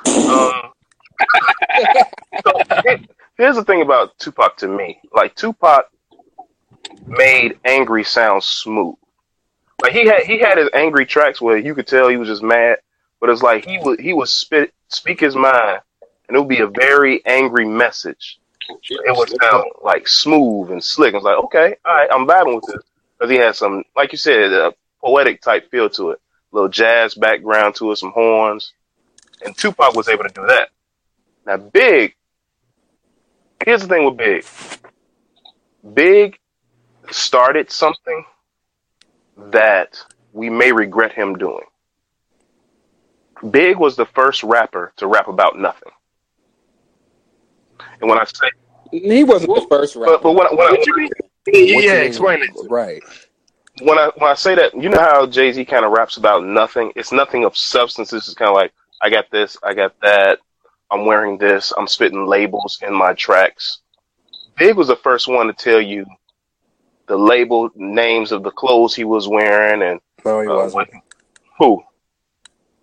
Um, 0.05 0.71
so 2.43 2.53
here's 3.37 3.55
the 3.55 3.63
thing 3.63 3.81
about 3.81 4.17
Tupac 4.19 4.57
to 4.57 4.67
me. 4.67 4.99
Like 5.13 5.35
Tupac 5.35 5.89
made 7.05 7.59
angry 7.65 8.03
sound 8.03 8.43
smooth. 8.43 8.95
Like 9.81 9.93
he 9.93 10.05
had 10.05 10.23
he 10.23 10.39
had 10.39 10.57
his 10.57 10.69
angry 10.73 11.05
tracks 11.05 11.41
where 11.41 11.57
you 11.57 11.73
could 11.73 11.87
tell 11.87 12.09
he 12.09 12.17
was 12.17 12.27
just 12.27 12.43
mad, 12.43 12.79
but 13.19 13.29
it's 13.29 13.41
like 13.41 13.65
he 13.65 13.79
would 13.79 13.99
he 13.99 14.13
would 14.13 14.27
spit 14.27 14.73
speak 14.89 15.19
his 15.19 15.35
mind, 15.35 15.81
and 16.27 16.35
it 16.35 16.39
would 16.39 16.49
be 16.49 16.59
a 16.59 16.67
very 16.67 17.25
angry 17.25 17.65
message. 17.65 18.39
It 18.69 19.17
would 19.17 19.29
sound 19.41 19.65
like 19.83 20.07
smooth 20.07 20.71
and 20.71 20.83
slick. 20.83 21.13
I 21.13 21.17
was 21.17 21.23
like, 21.23 21.37
okay, 21.45 21.75
all 21.85 21.95
right, 21.95 22.09
I'm 22.11 22.27
vibing 22.27 22.55
with 22.55 22.65
this 22.67 22.83
because 23.17 23.31
he 23.31 23.37
had 23.37 23.55
some, 23.55 23.83
like 23.95 24.11
you 24.11 24.17
said, 24.17 24.51
a 24.51 24.73
poetic 25.01 25.41
type 25.41 25.71
feel 25.71 25.89
to 25.91 26.11
it, 26.11 26.19
a 26.51 26.55
little 26.55 26.69
jazz 26.69 27.15
background 27.15 27.75
to 27.75 27.91
it, 27.91 27.95
some 27.95 28.11
horns, 28.11 28.73
and 29.43 29.57
Tupac 29.57 29.95
was 29.95 30.07
able 30.07 30.23
to 30.23 30.29
do 30.29 30.45
that. 30.47 30.69
Now, 31.49 31.57
Big, 31.57 32.13
here's 33.65 33.81
the 33.81 33.87
thing 33.87 34.05
with 34.05 34.17
Big. 34.17 34.45
Big 35.95 36.37
started 37.09 37.71
something 37.71 38.23
that 39.51 39.97
we 40.31 40.51
may 40.51 40.71
regret 40.71 41.11
him 41.11 41.39
doing. 41.39 41.65
Big 43.49 43.77
was 43.77 43.95
the 43.95 44.05
first 44.05 44.43
rapper 44.43 44.93
to 44.97 45.07
rap 45.07 45.27
about 45.27 45.57
nothing. 45.57 45.91
And 47.99 48.07
when 48.07 48.19
I 48.19 48.25
say, 48.25 48.51
he 48.91 49.23
wasn't 49.23 49.55
the 49.55 49.65
first 49.67 49.95
rapper. 49.95 50.11
but, 50.17 50.21
but 50.21 50.31
when, 50.33 50.45
I- 50.45 50.53
when, 50.53 50.67
I, 50.67 50.71
What 50.77 50.85
you 50.85 50.95
mean? 50.97 51.09
What 51.47 51.55
you 51.55 51.63
Yeah, 51.89 51.93
mean? 51.95 52.03
explain 52.05 52.43
it. 52.43 52.49
Right. 52.69 53.01
when 53.81 53.97
I 53.97 54.11
when 54.17 54.29
I 54.29 54.35
say 54.35 54.53
that, 54.53 54.75
you 54.79 54.89
know 54.89 54.99
how 54.99 55.25
Jay 55.25 55.51
Z 55.51 55.65
kind 55.65 55.83
of 55.83 55.91
raps 55.93 56.17
about 56.17 56.45
nothing. 56.45 56.91
It's 56.95 57.11
nothing 57.11 57.43
of 57.43 57.57
substance. 57.57 58.13
It's 58.13 58.25
just 58.25 58.37
kind 58.37 58.49
of 58.49 58.55
like 58.55 58.71
I 59.01 59.09
got 59.09 59.31
this, 59.31 59.57
I 59.63 59.73
got 59.73 59.95
that. 60.03 60.37
I'm 60.91 61.05
wearing 61.05 61.37
this. 61.37 61.71
I'm 61.77 61.87
spitting 61.87 62.25
labels 62.25 62.79
in 62.85 62.93
my 62.93 63.13
tracks. 63.13 63.79
Big 64.57 64.75
was 64.75 64.87
the 64.87 64.95
first 64.97 65.27
one 65.27 65.47
to 65.47 65.53
tell 65.53 65.79
you 65.81 66.05
the 67.07 67.17
label 67.17 67.69
names 67.75 68.31
of 68.31 68.43
the 68.43 68.51
clothes 68.51 68.95
he 68.95 69.03
was 69.03 69.27
wearing 69.27 69.81
and 69.81 69.99
No, 70.25 70.41
he 70.41 70.47
uh, 70.47 70.55
wasn't. 70.55 70.73
what- 70.73 70.89
who. 71.57 71.83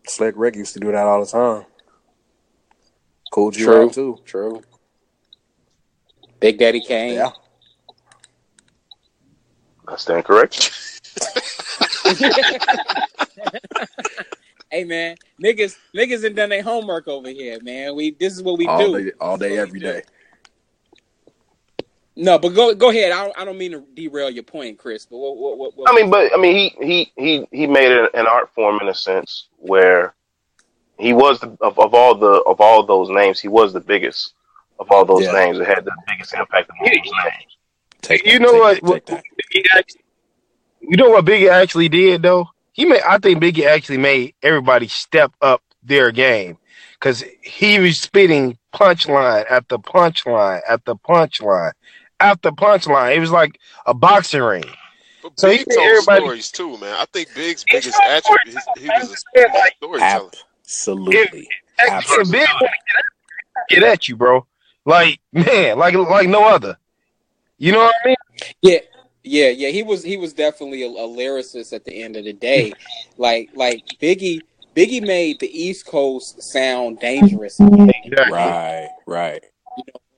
Slick 0.07 0.35
Rick 0.37 0.55
used 0.57 0.73
to 0.75 0.81
do 0.81 0.93
that 0.93 1.07
all 1.07 1.21
the 1.25 1.27
time. 1.31 1.65
Kool 3.33 3.51
G 3.51 3.65
True. 3.65 3.91
Too. 3.91 4.19
True. 4.25 4.63
Big 6.39 6.59
Daddy 6.59 6.81
Kane. 6.81 7.15
Yeah. 7.15 7.31
I 9.89 9.97
stand 9.97 10.25
correct. 10.25 10.73
hey 14.77 14.85
man, 14.85 15.17
niggas, 15.43 15.77
niggas 15.95 16.25
ain't 16.25 16.37
done 16.37 16.51
their 16.51 16.63
homework 16.63 17.09
over 17.09 17.29
here, 17.29 17.59
man. 17.63 17.97
We 17.97 18.11
this 18.11 18.35
is 18.35 18.43
what 18.43 18.59
we 18.59 18.67
All 18.67 18.79
do. 18.79 19.05
day, 19.05 19.13
all 19.21 19.37
day, 19.39 19.57
That's 19.57 19.59
what 19.59 19.69
every 19.69 19.81
we 19.81 19.87
do. 19.87 19.93
day. 19.93 20.03
No, 22.17 22.39
but 22.39 22.51
go 22.51 22.75
go 22.75 22.91
ahead. 22.91 23.13
I 23.13 23.25
don't, 23.25 23.39
I 23.39 23.45
don't 23.45 23.59
mean 23.59 23.73
to 23.73 23.85
derail 23.95 24.31
your 24.31 24.43
point, 24.45 24.79
Chris. 24.79 25.07
But 25.07 25.19
what 25.19 25.37
what 25.37 25.59
what? 25.59 25.77
what 25.77 25.91
I 25.91 25.95
mean, 25.95 26.11
but 26.11 26.33
I 26.35 26.41
mean, 26.41 26.55
he 26.55 26.85
he 26.85 27.13
he 27.17 27.47
he 27.51 27.67
made 27.67 27.91
it 27.91 28.11
an 28.15 28.27
art 28.27 28.51
form 28.55 28.79
in 28.81 28.89
a 28.89 28.95
sense 28.95 29.49
where 29.59 30.15
he 30.99 31.13
was 31.13 31.41
the, 31.41 31.57
of 31.61 31.79
of 31.79 31.95
all 31.95 32.15
the 32.15 32.43
of 32.47 32.61
all 32.61 32.85
those 32.85 33.09
names, 33.11 33.41
he 33.41 33.49
was 33.49 33.73
the 33.73 33.81
biggest 33.81 34.35
of 34.79 34.91
all 34.91 35.05
those 35.05 35.27
Yeah. 35.27 35.33
names. 35.33 35.59
It 35.59 35.67
had 35.67 35.85
the 35.85 35.93
biggest 36.07 36.35
impact 36.35 36.71
of 36.71 36.77
all 36.81 36.87
those 36.87 37.13
names. 37.25 37.57
Take 38.03 38.25
You 38.25 38.39
that, 38.39 38.41
know 38.41 38.53
take 38.53 38.61
what? 38.61 38.77
that, 38.77 38.83
what 38.83 39.07
that. 39.07 39.25
Biggie 39.55 39.65
actually, 39.75 40.05
you 40.81 40.97
know 40.97 41.11
what 41.11 41.25
Biggie 41.25 41.51
actually 41.51 41.89
did 41.89 42.23
though? 42.23 42.49
He 42.77 42.85
made. 42.85 43.01
I 43.03 43.17
think 43.19 43.43
Biggie 43.43 43.67
actually 43.67 43.97
made 43.99 44.35
everybody 44.43 44.87
step 44.87 45.33
up 45.41 45.63
their 45.83 46.11
game 46.13 46.59
because 46.93 47.25
he 47.43 47.79
was 47.79 47.99
spitting 47.99 48.59
punchline 48.75 49.47
after 49.51 49.79
punchline 49.79 50.61
after 50.69 50.95
punchline 50.95 51.73
after 52.21 52.51
punchline. 52.51 53.17
It 53.17 53.21
was 53.21 53.31
like 53.31 53.59
a 53.87 53.95
boxing 53.95 54.43
ring. 54.43 54.65
But 55.23 55.41
So 55.41 55.51
he 55.51 55.57
Big 55.59 55.69
made 55.69 55.75
told 55.75 55.89
everybody- 55.89 56.21
stories 56.21 56.51
too, 56.51 56.77
man. 56.79 56.93
I 56.95 57.07
think 57.15 57.35
Big's 57.35 57.65
biggest 57.65 57.99
attribute 58.11 58.57
is 58.57 58.65
he 58.79 58.89
was 58.89 59.25
a, 59.35 59.41
he 59.41 59.45
was 59.47 59.63
a 59.63 59.71
storyteller. 59.79 60.31
Absolutely. 60.63 61.49
If 61.79 61.93
Absolutely. 61.93 62.33
Big 62.41 62.49
wanna 62.61 62.69
get 62.69 62.97
at, 62.99 63.69
get 63.71 63.83
at 63.85 64.09
you, 64.09 64.17
bro. 64.17 64.47
Like 64.85 65.19
man, 65.33 65.79
like 65.79 65.95
like 65.95 66.29
no 66.29 66.45
other. 66.45 66.77
You 67.59 67.73
know 67.73 67.85
what 67.85 67.95
I 68.05 68.09
mean? 68.09 68.17
Yeah, 68.61 68.79
yeah, 69.27 69.49
yeah. 69.49 69.69
He 69.69 69.83
was 69.83 70.03
he 70.03 70.17
was 70.17 70.33
definitely 70.33 70.83
a, 70.83 70.89
a 70.89 71.07
lyricist 71.09 71.73
at 71.73 71.85
the 71.85 72.03
end 72.03 72.17
of 72.17 72.25
the 72.25 72.33
day. 72.33 72.73
like 73.19 73.51
like 73.55 73.85
Biggie 74.01 74.41
Biggie 74.75 75.03
made 75.07 75.41
the 75.41 75.49
East 75.49 75.87
Coast 75.87 76.43
sound 76.43 77.01
dangerous. 77.01 77.59
Exactly. 77.61 78.15
Right, 78.31 78.89
right. 79.07 79.45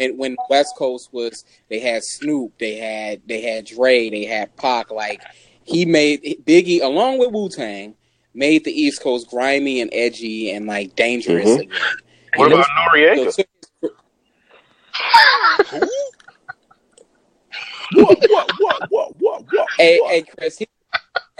And 0.00 0.16
when 0.18 0.36
West 0.48 0.74
Coast 0.76 1.08
was, 1.12 1.44
they 1.68 1.80
had 1.80 2.04
Snoop, 2.04 2.52
they 2.58 2.76
had 2.76 3.20
they 3.26 3.40
had 3.42 3.64
Dre, 3.66 4.08
they 4.10 4.24
had 4.24 4.54
Pac. 4.56 4.90
Like 4.90 5.22
he 5.64 5.84
made 5.84 6.42
Biggie 6.46 6.82
along 6.82 7.18
with 7.18 7.32
Wu 7.32 7.48
Tang 7.48 7.94
made 8.34 8.62
the 8.64 8.70
East 8.72 9.02
Coast 9.02 9.28
grimy 9.30 9.80
and 9.80 9.90
edgy 9.92 10.50
and 10.52 10.66
like 10.66 10.94
dangerous 10.94 11.46
Mhm. 11.48 11.60
again. 11.62 11.78
What 12.36 12.52
And 12.52 12.54
about 12.54 12.66
Noreaga? 12.94 13.32
so- 13.32 13.44
Who? 15.80 15.88
What, 17.94 18.18
what, 18.28 18.50
what, 18.58 18.86
what, 18.90 19.14
what, 19.18 19.44
what? 19.50 19.66
Hey, 19.76 19.98
what? 20.00 20.10
hey, 20.12 20.22
Chris. 20.22 20.58
He, 20.58 20.68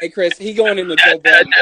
hey, 0.01 0.09
Chris. 0.09 0.39
He 0.39 0.55
going 0.55 0.79
into 0.79 0.97
Joe 1.05 1.19
Budden. 1.19 1.53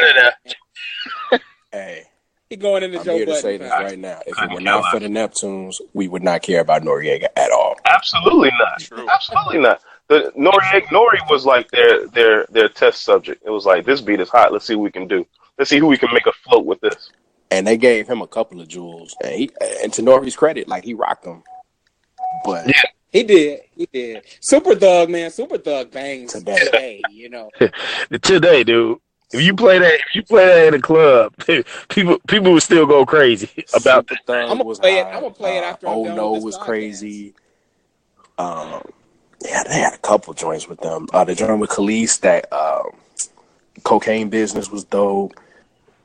Hey, 1.73 2.05
He 2.49 2.57
going 2.57 2.83
into 2.83 2.99
I'm 2.99 3.05
Joe 3.05 3.17
here 3.17 3.27
to 3.27 3.33
Budden. 3.33 3.43
say 3.43 3.57
this 3.57 3.71
right 3.71 3.99
now. 3.99 4.21
If 4.27 4.41
it 4.41 4.51
were 4.53 4.61
not 4.61 4.91
for 4.91 5.01
the 5.01 5.09
Neptunes, 5.09 5.77
we 5.95 6.09
would 6.09 6.23
not 6.23 6.43
care 6.43 6.61
about 6.61 6.83
Noreaga 6.83 7.27
at 7.37 7.51
all. 7.51 7.77
Absolutely 7.87 8.51
not. 8.59 8.81
True. 8.81 9.07
Absolutely 9.11 9.59
not. 9.61 9.83
The 10.09 10.33
Nori 10.39 10.83
Nori 10.85 11.19
was 11.29 11.45
like 11.45 11.69
their 11.73 12.07
their 12.09 12.47
their 12.51 12.69
test 12.69 13.03
subject. 13.03 13.43
It 13.45 13.51
was 13.51 13.67
like 13.67 13.85
this 13.85 14.01
beat 14.01 14.21
is 14.21 14.29
hot. 14.29 14.53
Let's 14.53 14.65
see 14.65 14.77
what 14.77 14.85
we 14.85 14.93
can 14.93 15.09
do. 15.09 15.27
Let's 15.59 15.69
see 15.69 15.79
who 15.79 15.89
we 15.89 15.99
can 15.99 16.13
make 16.13 16.27
afloat 16.27 16.65
with 16.65 16.81
this. 16.81 17.11
And 17.51 17.67
they 17.67 17.77
gave 17.77 18.07
him 18.07 18.23
a 18.23 18.27
couple 18.27 18.61
of 18.61 18.69
jewels. 18.69 19.17
And, 19.25 19.35
he, 19.35 19.51
and 19.83 19.93
to 19.95 20.03
Nori's 20.03 20.37
credit, 20.37 20.69
like 20.69 20.85
he 20.85 20.95
rocked 20.95 21.25
them. 21.25 21.43
But 22.45 22.67
He 23.17 23.23
did. 23.23 23.61
He 23.77 23.89
did. 23.93 24.25
Super 24.41 24.75
Thug, 24.75 25.09
man. 25.11 25.31
Super 25.31 25.59
Thug 25.59 25.91
bangs 25.91 26.33
Today. 26.35 26.57
today. 26.59 27.03
You 27.11 27.31
know. 27.31 27.51
Today, 28.23 28.63
dude. 28.65 28.99
If 29.33 29.41
you 29.43 29.55
play 29.57 29.79
that, 29.79 29.95
if 29.95 30.15
you 30.15 30.23
play 30.23 30.45
that 30.47 30.69
in 30.69 30.75
a 30.75 30.81
club, 30.81 31.35
people 31.89 32.19
people 32.29 32.53
would 32.53 32.63
still 32.63 32.87
go 32.87 33.05
crazy 33.07 33.65
about. 33.75 34.09
Super 34.09 34.21
Thug 34.27 34.51
I'ma 34.51 34.63
was 34.65 34.79
play 34.79 34.99
it- 34.99 35.05
hot. 35.07 35.15
I'ma 35.15 35.31
play 35.31 35.57
it 35.59 35.65
Uh, 35.65 35.67
after 35.67 35.89
I'm 35.89 35.95
Oh 35.99 36.05
done 36.05 36.17
no 36.17 36.33
with 36.33 36.39
this 36.41 36.45
was 36.45 36.57
podcast. 36.59 36.65
crazy. 36.65 37.35
Um, 38.39 38.83
yeah, 39.45 39.63
they 39.65 39.75
had 39.81 39.95
a 39.95 39.99
couple 39.99 40.35
joints 40.35 40.69
with 40.69 40.81
them. 40.81 41.09
Uh, 41.13 41.25
the 41.25 41.35
joint 41.35 41.59
with 41.59 41.71
Kelis, 41.71 42.21
that 42.21 42.53
um, 42.53 42.91
cocaine 43.83 44.29
business 44.29 44.71
was 44.71 44.85
dope. 44.85 45.33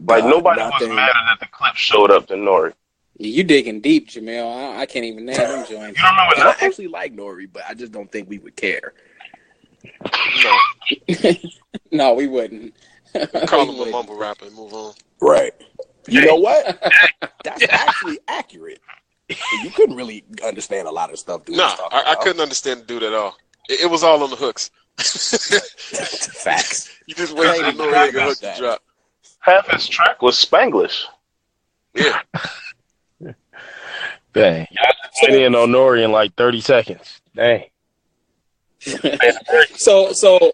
Like 0.05 0.23
Uh, 0.23 0.29
nobody 0.29 0.61
nothing- 0.61 0.89
was 0.89 0.95
mad 0.95 1.09
that 1.13 1.39
the 1.41 1.47
clip 1.47 1.75
showed 1.75 2.09
up 2.11 2.27
to 2.27 2.33
Nori. 2.35 2.73
You 3.17 3.43
digging 3.43 3.81
deep, 3.81 4.09
Jamel. 4.09 4.51
I, 4.75 4.81
I 4.81 4.85
can't 4.85 5.05
even 5.05 5.25
name 5.25 5.35
him. 5.37 5.65
joints. 5.65 5.69
You 5.69 5.77
don't 6.05 6.11
remember 6.15 6.35
And 6.37 6.43
I 6.49 6.55
actually 6.61 6.87
like 6.87 7.15
Nori, 7.15 7.47
but 7.51 7.63
I 7.67 7.73
just 7.73 7.91
don't 7.91 8.11
think 8.11 8.29
we 8.29 8.39
would 8.39 8.55
care. 8.55 8.93
No, 10.43 10.57
no, 11.91 12.13
we 12.13 12.27
wouldn't. 12.27 12.73
call 13.47 13.65
We 13.67 13.73
him 13.73 13.75
a 13.75 13.77
wouldn't. 13.79 13.91
mumble 13.91 14.17
rapper 14.17 14.45
and 14.45 14.55
move 14.55 14.73
on. 14.73 14.93
Right. 15.21 15.53
You 16.07 16.25
know 16.25 16.35
what? 16.37 16.79
That's 17.43 17.63
actually 17.69 18.19
accurate. 18.27 18.79
You 19.63 19.69
couldn't 19.71 19.95
really 19.95 20.23
understand 20.43 20.87
a 20.87 20.91
lot 20.91 21.11
of 21.11 21.19
stuff. 21.19 21.45
dude 21.45 21.57
Nah, 21.57 21.75
I, 21.91 22.11
I 22.11 22.15
couldn't 22.15 22.41
understand 22.41 22.81
the 22.81 22.85
dude 22.85 23.03
at 23.03 23.13
all. 23.13 23.37
It, 23.69 23.81
it 23.81 23.85
was 23.89 24.03
all 24.03 24.23
on 24.23 24.29
the 24.29 24.35
hooks. 24.35 24.71
Facts. 24.97 26.89
you 27.05 27.15
just 27.15 27.33
wait 27.33 27.55
for 27.55 27.71
the 27.71 27.71
Right, 27.89 28.11
Noreaga 28.13 28.13
right, 28.15 28.27
hook 28.27 28.39
to 28.39 28.53
drop. 28.57 28.83
Half 29.39 29.71
his 29.71 29.87
track 29.87 30.21
was 30.21 30.43
Spanglish. 30.43 31.03
Yeah, 31.95 32.21
Dang, 34.33 34.67
y'all 34.71 34.91
just 35.03 35.29
went 35.29 35.41
in 35.41 35.55
on 35.55 35.69
Nori 35.69 36.03
in 36.03 36.11
like 36.11 36.35
thirty 36.35 36.61
seconds. 36.61 37.21
Dang. 37.35 37.65
so 39.75 40.11
so 40.13 40.53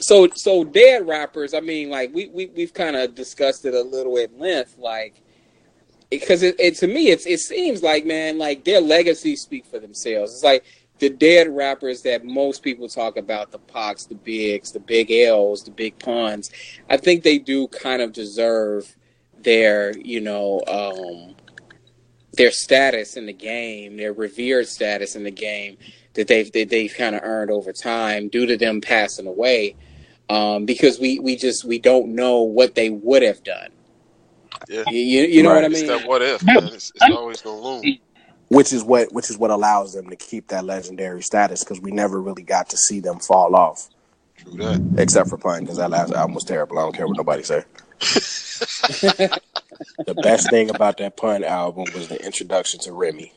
so 0.00 0.28
so 0.34 0.64
dead 0.64 1.06
rappers. 1.06 1.54
I 1.54 1.60
mean, 1.60 1.90
like 1.90 2.14
we 2.14 2.28
we 2.28 2.46
we've 2.46 2.74
kind 2.74 2.96
of 2.96 3.14
discussed 3.14 3.64
it 3.64 3.74
a 3.74 3.82
little 3.82 4.18
at 4.18 4.38
length, 4.38 4.76
like 4.78 5.22
because 6.10 6.42
it, 6.42 6.54
it 6.58 6.76
to 6.76 6.86
me 6.86 7.08
it's 7.08 7.26
it 7.26 7.40
seems 7.40 7.82
like 7.82 8.06
man 8.06 8.38
like 8.38 8.64
their 8.64 8.80
legacies 8.80 9.42
speak 9.42 9.66
for 9.66 9.78
themselves. 9.78 10.34
It's 10.34 10.44
like 10.44 10.64
the 10.98 11.10
dead 11.10 11.48
rappers 11.48 12.02
that 12.02 12.24
most 12.24 12.62
people 12.62 12.88
talk 12.88 13.16
about 13.16 13.50
the 13.50 13.58
Pacs, 13.58 14.08
the 14.08 14.14
Bigs, 14.14 14.72
the 14.72 14.80
Big 14.80 15.10
L's, 15.10 15.62
the 15.62 15.70
Big 15.70 15.98
Puns. 15.98 16.50
I 16.88 16.96
think 16.96 17.22
they 17.22 17.38
do 17.38 17.68
kind 17.68 18.00
of 18.00 18.12
deserve 18.12 18.96
their 19.38 19.96
you 19.98 20.20
know 20.20 20.62
um, 20.68 21.34
their 22.36 22.52
status 22.52 23.16
in 23.16 23.26
the 23.26 23.32
game, 23.34 23.96
their 23.96 24.12
revered 24.12 24.68
status 24.68 25.16
in 25.16 25.24
the 25.24 25.30
game 25.32 25.78
that 26.14 26.28
they've 26.28 26.50
that 26.52 26.70
they've 26.70 26.94
kind 26.94 27.16
of 27.16 27.22
earned 27.24 27.50
over 27.50 27.72
time 27.72 28.28
due 28.28 28.46
to 28.46 28.56
them 28.56 28.80
passing 28.80 29.26
away. 29.26 29.76
Um, 30.30 30.66
because 30.66 30.98
we 31.00 31.18
we 31.20 31.36
just 31.36 31.64
we 31.64 31.78
don't 31.78 32.14
know 32.14 32.42
what 32.42 32.74
they 32.74 32.90
would 32.90 33.22
have 33.22 33.42
done. 33.44 33.70
Yeah. 34.68 34.84
You, 34.86 35.00
you, 35.00 35.22
you 35.24 35.42
know 35.42 35.52
Right. 35.52 35.54
what 35.54 35.64
I 35.64 35.68
It's 35.70 35.82
mean? 35.82 35.86
that 35.86 36.02
what 36.02 36.22
if, 36.22 36.50
man. 36.52 36.72
It's, 36.72 36.92
it's 36.94 37.10
always 37.10 37.42
gonna 37.42 37.60
loom. 37.60 37.98
which 38.48 38.72
is 38.72 38.84
what 38.84 39.12
which 39.12 39.30
is 39.30 39.38
what 39.38 39.50
allows 39.50 39.94
them 39.94 40.10
to 40.10 40.16
keep 40.16 40.48
that 40.48 40.64
legendary 40.64 41.22
status 41.22 41.64
because 41.64 41.80
we 41.80 41.92
never 41.92 42.20
really 42.22 42.42
got 42.42 42.70
to 42.70 42.76
see 42.76 43.00
them 43.00 43.20
fall 43.20 43.56
off, 43.56 43.88
True 44.36 44.56
that. 44.58 44.82
except 44.98 45.28
for 45.30 45.38
playing 45.38 45.64
because 45.64 45.78
that 45.78 45.90
last 45.90 46.12
album 46.12 46.34
was 46.34 46.44
terrible. 46.44 46.78
I 46.78 46.82
don't 46.82 46.94
care 46.96 47.08
what 47.08 47.16
nobody 47.16 47.42
say. 47.42 47.64
The 48.00 49.40
best 50.22 50.50
thing 50.50 50.70
about 50.70 50.98
that 50.98 51.16
pun 51.16 51.44
album 51.44 51.84
was 51.94 52.08
the 52.08 52.24
introduction 52.24 52.80
to 52.80 52.92
Remy. 52.92 53.32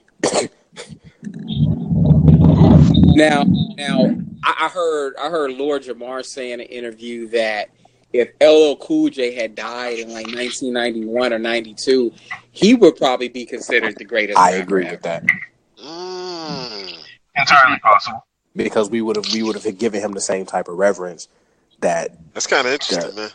Now, 3.16 3.44
now 3.44 4.16
I, 4.44 4.56
I 4.66 4.70
heard 4.70 5.14
I 5.20 5.30
heard 5.30 5.52
Lord 5.54 5.84
Jamar 5.84 6.24
say 6.26 6.52
in 6.52 6.60
an 6.62 6.68
interview 6.68 7.28
that 7.30 7.70
if 8.14 8.30
LL 8.42 8.76
Cool 8.84 9.10
J 9.10 9.34
had 9.34 9.56
died 9.56 10.00
in 10.00 10.08
like 10.10 10.28
1991 10.28 11.34
or 11.34 11.40
92, 11.40 12.12
he 12.52 12.74
would 12.76 12.96
probably 12.96 13.28
be 13.30 13.46
considered 13.46 13.96
the 13.98 14.06
greatest. 14.06 14.38
I 14.38 14.52
agree 14.52 14.86
ever. 14.86 14.94
with 14.96 15.02
that 15.04 15.24
Mm. 15.82 16.94
Entirely 17.38 17.80
possible. 17.80 18.26
because 18.54 18.90
we 18.90 19.02
would 19.02 19.16
have 19.16 19.34
we 19.34 19.44
would 19.44 19.56
have 19.56 19.78
given 19.78 20.02
him 20.02 20.12
the 20.12 20.20
same 20.22 20.46
type 20.46 20.68
of 20.68 20.78
reverence 20.78 21.30
that 21.80 22.18
That's 22.34 22.48
kind 22.48 22.68
of 22.68 22.74
interesting, 22.74 23.16
man. 23.16 23.30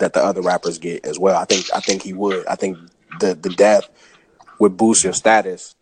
That 0.00 0.12
the 0.14 0.22
other 0.24 0.42
rappers 0.42 0.78
get 0.78 1.06
as 1.06 1.18
well. 1.18 1.36
I 1.36 1.44
think 1.46 1.66
I 1.74 1.80
think 1.80 2.02
he 2.02 2.12
would. 2.12 2.46
I 2.46 2.56
think 2.56 2.78
the 3.20 3.34
the 3.34 3.50
death 3.50 3.88
would 4.58 4.76
boost 4.76 5.04
your 5.04 5.12
status. 5.14 5.76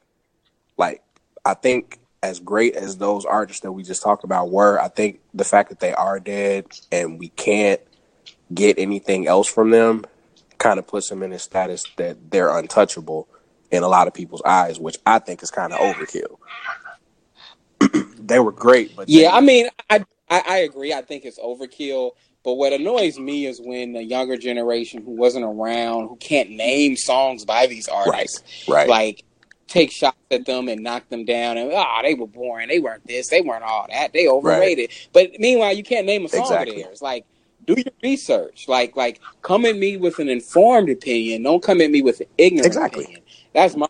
Like 0.77 1.03
I 1.45 1.55
think 1.55 1.99
as 2.23 2.41
great 2.41 2.75
as 2.75 2.99
those 2.99 3.25
artists 3.25 3.62
that 3.62 3.73
we 3.73 3.83
just 3.85 4.03
talked 4.03 4.25
about 4.25 4.51
were, 4.51 4.79
I 4.81 4.89
think 4.89 5.21
the 5.35 5.45
fact 5.45 5.71
that 5.71 5.81
they 5.81 5.95
are 5.95 6.21
dead 6.21 6.66
and 6.93 7.19
we 7.19 7.29
can't 7.31 7.81
get 8.53 8.79
anything 8.79 9.27
else 9.29 9.49
from 9.49 9.71
them 9.71 10.05
kind 10.59 10.79
of 10.79 10.87
puts 10.87 11.09
them 11.09 11.23
in 11.23 11.33
a 11.33 11.39
status 11.39 11.85
that 11.97 12.31
they're 12.31 12.57
untouchable 12.57 13.29
in 13.71 13.83
a 13.85 13.89
lot 13.89 14.09
of 14.09 14.14
people's 14.14 14.43
eyes, 14.43 14.81
which 14.81 14.97
I 15.07 15.21
think 15.21 15.43
is 15.43 15.51
kind 15.53 15.73
of 15.73 15.79
overkill. 15.79 16.39
they 18.19 18.41
were 18.41 18.53
great, 18.53 18.97
but 18.97 19.09
Yeah, 19.09 19.31
they- 19.31 19.37
I 19.37 19.41
mean, 19.41 19.69
I, 19.89 20.05
I 20.29 20.43
I 20.47 20.57
agree. 20.59 20.93
I 20.93 21.03
think 21.03 21.25
it's 21.25 21.39
overkill. 21.39 22.12
But 22.49 22.55
what 22.55 22.72
annoys 22.72 23.18
me 23.18 23.44
is 23.44 23.61
when 23.61 23.92
the 23.92 24.03
younger 24.03 24.38
generation 24.38 25.03
who 25.05 25.11
wasn't 25.11 25.44
around, 25.44 26.09
who 26.09 26.16
can't 26.16 26.49
name 26.49 26.96
songs 26.96 27.44
by 27.44 27.66
these 27.66 27.88
artists, 27.88 28.66
right. 28.66 28.88
like 28.88 29.22
take 29.66 29.92
shots 29.92 30.16
at 30.30 30.46
them 30.46 30.66
and 30.66 30.82
knock 30.82 31.07
them 31.11 31.26
down 31.26 31.59
and 31.59 31.70
ah, 31.74 32.01
they 32.01 32.14
were 32.14 32.26
boring. 32.26 32.68
They 32.68 32.78
weren't 32.78 33.07
this. 33.07 33.28
They 33.28 33.42
weren't 33.42 33.64
all 33.64 33.84
that. 33.90 34.14
They 34.14 34.28
overrated. 34.28 34.92
But 35.12 35.32
meanwhile, 35.38 35.76
you 35.76 35.82
can't 35.82 36.07
name 36.07 36.24
a 36.24 36.28
song 36.30 36.40
Exactly. 36.40 36.76
of 36.76 36.84
theirs. 36.84 37.03
Like, 37.03 37.26
do 37.66 37.74
your 37.74 37.92
research. 38.03 38.66
Like, 38.66 38.96
like 38.96 39.20
come 39.42 39.66
at 39.66 39.76
me 39.76 39.99
with 39.99 40.18
an 40.18 40.30
informed 40.30 40.88
opinion. 40.88 41.42
Don't 41.42 41.62
come 41.62 41.82
at 41.82 41.90
me 41.90 42.01
with 42.01 42.20
an 42.20 42.28
ignorant 42.38 42.64
Exactly. 42.64 43.05
opinion. 43.05 43.24
That's 43.53 43.76
my 43.76 43.88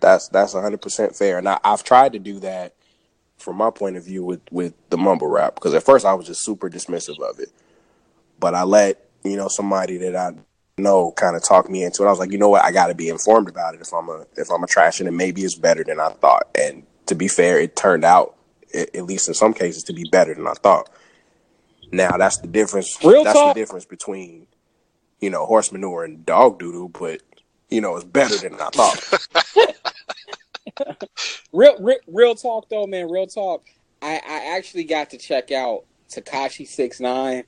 That's 0.00 0.28
that's 0.28 0.54
hundred 0.54 0.80
percent 0.80 1.14
fair. 1.14 1.36
And 1.36 1.46
I, 1.46 1.60
I've 1.62 1.84
tried 1.84 2.14
to 2.14 2.18
do 2.18 2.40
that 2.40 2.72
from 3.38 3.56
my 3.56 3.70
point 3.70 3.96
of 3.96 4.04
view 4.04 4.24
with 4.24 4.40
with 4.50 4.74
the 4.90 4.98
mumble 4.98 5.28
rap 5.28 5.54
because 5.54 5.74
at 5.74 5.82
first 5.82 6.04
I 6.04 6.14
was 6.14 6.26
just 6.26 6.44
super 6.44 6.68
dismissive 6.68 7.20
of 7.20 7.38
it, 7.38 7.50
but 8.38 8.54
I 8.54 8.64
let 8.64 9.08
you 9.24 9.36
know 9.36 9.48
somebody 9.48 9.96
that 9.98 10.16
I 10.16 10.32
know 10.78 11.12
kind 11.12 11.36
of 11.36 11.42
talk 11.42 11.68
me 11.70 11.82
into 11.84 12.02
it. 12.02 12.06
I 12.06 12.10
was 12.10 12.18
like, 12.18 12.32
you 12.32 12.38
know 12.38 12.48
what, 12.48 12.64
I 12.64 12.72
got 12.72 12.88
to 12.88 12.94
be 12.94 13.08
informed 13.08 13.48
about 13.48 13.74
it 13.74 13.80
if 13.80 13.92
I'm 13.92 14.08
a 14.08 14.26
if 14.36 14.50
I'm 14.50 14.62
a 14.62 14.66
trash 14.66 15.00
and 15.00 15.16
maybe 15.16 15.42
it's 15.42 15.54
better 15.54 15.84
than 15.84 16.00
I 16.00 16.10
thought. 16.10 16.48
And 16.54 16.84
to 17.06 17.14
be 17.14 17.28
fair, 17.28 17.60
it 17.60 17.76
turned 17.76 18.04
out 18.04 18.36
a- 18.74 18.96
at 18.96 19.04
least 19.04 19.28
in 19.28 19.34
some 19.34 19.54
cases 19.54 19.82
to 19.84 19.92
be 19.92 20.04
better 20.10 20.34
than 20.34 20.46
I 20.46 20.54
thought. 20.54 20.90
Now 21.92 22.16
that's 22.16 22.38
the 22.38 22.48
difference. 22.48 22.96
Real 23.02 23.24
that's 23.24 23.38
talk. 23.38 23.54
the 23.54 23.60
difference 23.60 23.84
between 23.84 24.46
you 25.20 25.30
know 25.30 25.46
horse 25.46 25.72
manure 25.72 26.04
and 26.04 26.24
dog 26.26 26.58
doodle, 26.58 26.88
but 26.88 27.22
you 27.70 27.80
know 27.80 27.96
it's 27.96 28.04
better 28.04 28.36
than 28.36 28.54
I 28.54 28.68
thought. 28.70 29.28
Real, 31.52 31.76
real, 31.80 31.98
real 32.06 32.34
talk 32.34 32.68
though, 32.68 32.86
man. 32.86 33.10
Real 33.10 33.26
talk. 33.26 33.64
I, 34.02 34.20
I 34.26 34.56
actually 34.56 34.84
got 34.84 35.10
to 35.10 35.18
check 35.18 35.50
out 35.50 35.84
Tekashi 36.10 36.66
Six 36.66 37.00
Nine, 37.00 37.44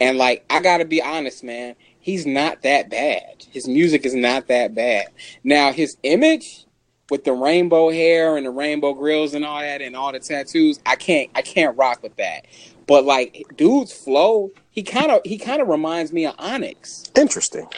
and 0.00 0.18
like 0.18 0.44
I 0.50 0.60
gotta 0.60 0.84
be 0.84 1.02
honest, 1.02 1.44
man. 1.44 1.76
He's 2.00 2.26
not 2.26 2.62
that 2.62 2.90
bad. 2.90 3.46
His 3.50 3.66
music 3.66 4.04
is 4.04 4.14
not 4.14 4.48
that 4.48 4.74
bad. 4.74 5.06
Now 5.42 5.72
his 5.72 5.96
image 6.02 6.66
with 7.10 7.24
the 7.24 7.32
rainbow 7.32 7.90
hair 7.90 8.36
and 8.36 8.46
the 8.46 8.50
rainbow 8.50 8.94
grills 8.94 9.34
and 9.34 9.44
all 9.44 9.60
that 9.60 9.82
and 9.82 9.94
all 9.96 10.12
the 10.12 10.20
tattoos, 10.20 10.80
I 10.86 10.96
can't 10.96 11.30
I 11.34 11.42
can't 11.42 11.76
rock 11.76 12.02
with 12.02 12.16
that. 12.16 12.46
But 12.86 13.04
like 13.04 13.44
dude's 13.56 13.92
flow, 13.92 14.50
he 14.70 14.82
kind 14.82 15.10
of 15.10 15.20
he 15.24 15.38
kind 15.38 15.62
of 15.62 15.68
reminds 15.68 16.12
me 16.12 16.26
of 16.26 16.34
Onyx. 16.38 17.10
Interesting. 17.14 17.68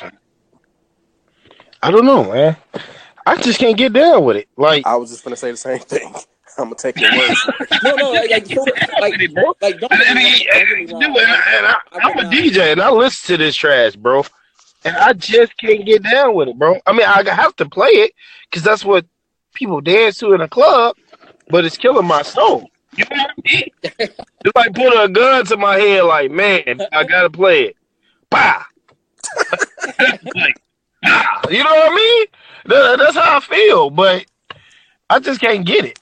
I 1.83 1.91
don't 1.91 2.07
know, 2.07 2.25
man. 2.33 2.57
I 3.27 3.37
just 3.43 3.59
can't 3.59 3.77
get 3.77 3.93
down 3.93 4.25
with 4.25 4.37
it. 4.37 4.49
Like, 4.57 4.87
I 4.87 4.97
was 4.97 5.11
just 5.11 5.25
gonna 5.25 5.37
say 5.37 5.51
the 5.51 5.57
same 5.57 5.81
thing. 5.81 6.15
I'm 6.59 6.67
gonna 6.67 6.77
take 6.77 6.99
your 6.99 7.11
word 7.11 7.37
for 7.37 7.55
it. 7.65 7.69
No, 7.83 7.95
no, 7.97 8.11
like 8.13 8.31
like, 8.31 8.49
for- 8.49 8.65
like, 9.01 9.13
like 9.61 9.79
don't 9.81 9.91
get 9.91 10.07
and, 10.07 10.19
me 10.19 10.31
he- 10.31 10.49
wrong, 10.49 10.63
and, 10.79 10.89
don't 10.89 11.01
get 11.01 11.11
me 11.11 11.15
dude, 11.17 11.17
wrong. 11.17 11.19
and, 11.19 11.55
and 11.55 11.67
I, 11.67 11.77
I 11.93 11.99
I'm 12.03 12.19
a 12.19 12.23
DJ 12.31 12.73
and 12.73 12.81
I 12.81 12.91
listen 12.91 13.37
to 13.37 13.45
this 13.45 13.55
trash, 13.55 13.95
bro. 13.97 14.25
And 14.85 14.97
I 14.97 15.13
just 15.13 15.57
can't 15.59 15.85
get 15.85 16.03
down 16.05 16.35
with 16.35 16.49
it, 16.49 16.59
bro. 16.59 16.79
I 16.87 16.93
mean, 16.93 17.03
I 17.07 17.29
have 17.29 17.57
to 17.57 17.69
play 17.69 17.89
it 17.91 18.13
because 18.49 18.63
that's 18.63 18.85
what 18.85 19.05
people 19.53 19.81
dance 19.81 20.19
to 20.19 20.33
in 20.33 20.41
a 20.41 20.49
club, 20.49 20.97
but 21.51 21.65
it's 21.65 21.77
killing 21.77 22.07
my 22.07 22.23
soul. 22.23 22.71
You 22.97 23.05
know 23.11 23.17
what 23.17 23.31
I 23.31 23.53
mean? 23.53 23.71
it's 23.83 24.55
like 24.55 24.73
putting 24.75 24.99
a 24.99 25.09
gun 25.09 25.45
to 25.47 25.57
my 25.57 25.77
head, 25.77 26.03
like, 26.05 26.31
man, 26.31 26.81
I 26.93 27.05
gotta 27.05 27.29
play 27.29 27.65
it. 27.65 27.77
Bah! 28.31 28.65
like, 30.35 30.61
ah, 31.05 31.41
you 31.51 31.63
know 31.65 31.71
what 31.71 31.93
I 31.93 31.95
mean? 31.95 32.27
That- 32.69 32.99
that's 32.99 33.17
how 33.17 33.37
I 33.37 33.41
feel, 33.41 33.91
but 33.91 34.25
I 35.11 35.19
just 35.21 35.41
can't 35.41 35.65
get 35.67 35.85
it. 35.85 35.99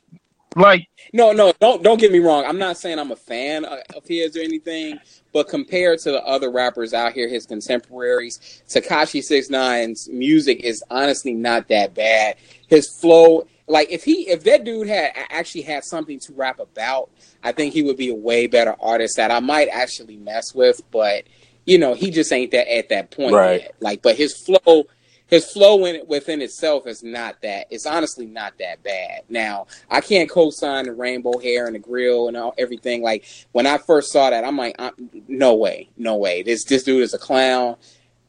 Like, 0.56 0.86
No, 1.12 1.32
no, 1.32 1.52
don't 1.60 1.82
don't 1.82 1.98
get 2.00 2.12
me 2.12 2.18
wrong. 2.20 2.44
I'm 2.44 2.58
not 2.58 2.76
saying 2.78 2.98
I'm 2.98 3.10
a 3.10 3.16
fan 3.16 3.64
of 3.64 3.80
his 4.06 4.36
or 4.36 4.40
anything, 4.40 4.98
but 5.32 5.48
compared 5.48 5.98
to 6.00 6.12
the 6.12 6.22
other 6.24 6.50
rappers 6.50 6.94
out 6.94 7.12
here, 7.12 7.28
his 7.28 7.44
contemporaries, 7.46 8.62
Tekashi 8.68 9.22
Six 9.22 9.50
Nine's 9.50 10.08
music 10.08 10.60
is 10.62 10.82
honestly 10.90 11.34
not 11.34 11.68
that 11.68 11.92
bad. 11.94 12.36
His 12.68 12.88
flow, 13.00 13.46
like 13.66 13.90
if 13.90 14.04
he 14.04 14.28
if 14.28 14.44
that 14.44 14.64
dude 14.64 14.86
had 14.88 15.10
actually 15.30 15.62
had 15.62 15.84
something 15.84 16.18
to 16.20 16.32
rap 16.34 16.60
about, 16.60 17.10
I 17.42 17.50
think 17.52 17.74
he 17.74 17.82
would 17.82 17.96
be 17.96 18.10
a 18.10 18.14
way 18.14 18.46
better 18.46 18.76
artist 18.80 19.16
that 19.16 19.30
I 19.32 19.40
might 19.40 19.68
actually 19.68 20.16
mess 20.18 20.54
with. 20.54 20.80
But 20.92 21.24
you 21.66 21.78
know, 21.78 21.94
he 21.94 22.10
just 22.10 22.32
ain't 22.32 22.50
that 22.52 22.72
at 22.72 22.88
that 22.90 23.10
point 23.10 23.34
Right. 23.34 23.62
yet. 23.62 23.74
Like, 23.80 24.02
but 24.02 24.16
his 24.16 24.36
flow. 24.36 24.84
His 25.26 25.50
flow 25.50 25.84
in 25.86 26.06
within 26.06 26.42
itself 26.42 26.86
is 26.86 27.02
not 27.02 27.40
that. 27.42 27.66
It's 27.70 27.86
honestly 27.86 28.26
not 28.26 28.58
that 28.58 28.82
bad. 28.82 29.22
Now, 29.28 29.66
I 29.90 30.00
can't 30.00 30.28
co-sign 30.28 30.84
the 30.84 30.92
rainbow 30.92 31.38
hair 31.38 31.66
and 31.66 31.74
the 31.74 31.78
grill 31.78 32.28
and 32.28 32.36
all, 32.36 32.54
everything. 32.58 33.02
Like 33.02 33.24
when 33.52 33.66
I 33.66 33.78
first 33.78 34.12
saw 34.12 34.30
that, 34.30 34.44
I'm 34.44 34.56
like, 34.56 34.76
i 34.78 34.90
no 35.26 35.54
way, 35.54 35.88
no 35.96 36.16
way. 36.16 36.42
This 36.42 36.64
this 36.64 36.82
dude 36.82 37.02
is 37.02 37.14
a 37.14 37.18
clown. 37.18 37.76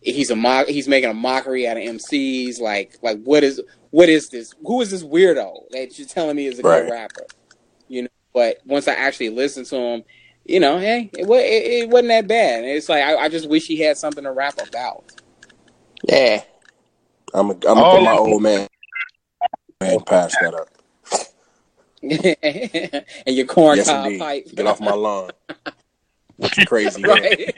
He's 0.01 0.29
a 0.29 0.35
mock. 0.35 0.67
He's 0.67 0.87
making 0.87 1.09
a 1.09 1.13
mockery 1.13 1.67
out 1.67 1.77
of 1.77 1.83
MCs. 1.83 2.59
Like 2.61 2.97
like 3.01 3.21
what 3.23 3.43
is 3.43 3.61
what 3.91 4.07
is 4.07 4.29
this? 4.29 4.53
Who 4.65 4.81
is 4.81 4.89
this 4.91 5.03
weirdo 5.03 5.69
that 5.71 5.99
you're 5.99 6.07
telling 6.07 6.37
me 6.37 6.47
is 6.47 6.59
a 6.59 6.61
Right. 6.63 6.83
good 6.83 6.91
rapper? 6.91 7.25
You 7.89 8.03
know. 8.03 8.07
But 8.33 8.59
once 8.65 8.87
I 8.87 8.93
actually 8.93 9.29
listened 9.29 9.65
to 9.67 9.77
him, 9.77 10.03
you 10.45 10.59
know, 10.59 10.77
hey, 10.77 11.09
it, 11.13 11.25
it, 11.27 11.83
it 11.83 11.89
wasn't 11.89 12.09
that 12.09 12.27
bad. 12.27 12.63
It's 12.63 12.87
like 12.89 13.03
I, 13.03 13.15
I 13.15 13.29
just 13.29 13.49
wish 13.49 13.65
he 13.67 13.79
had 13.79 13.97
something 13.97 14.23
to 14.23 14.31
rap 14.31 14.55
about. 14.65 15.03
Yeah. 16.07 16.43
I'm 17.36 17.47
gonna 17.49 17.59
I'm 17.71 17.77
Oh. 17.83 17.91
put 17.91 18.01
my 18.03 18.13
old 18.15 18.41
man 18.41 18.67
and 19.81 20.05
pass 20.05 20.36
that 20.39 20.53
up. 20.53 20.69
and 23.25 23.36
your 23.36 23.45
corn 23.45 23.77
Yes, 23.77 23.88
cob 23.88 24.05
indeed. 24.05 24.19
pipe. 24.19 24.47
Get 24.55 24.67
off 24.67 24.79
my 24.79 24.93
lawn. 24.93 25.31
With 26.38 26.57
your 26.57 26.65
crazy 26.65 27.03
right? 27.07 27.55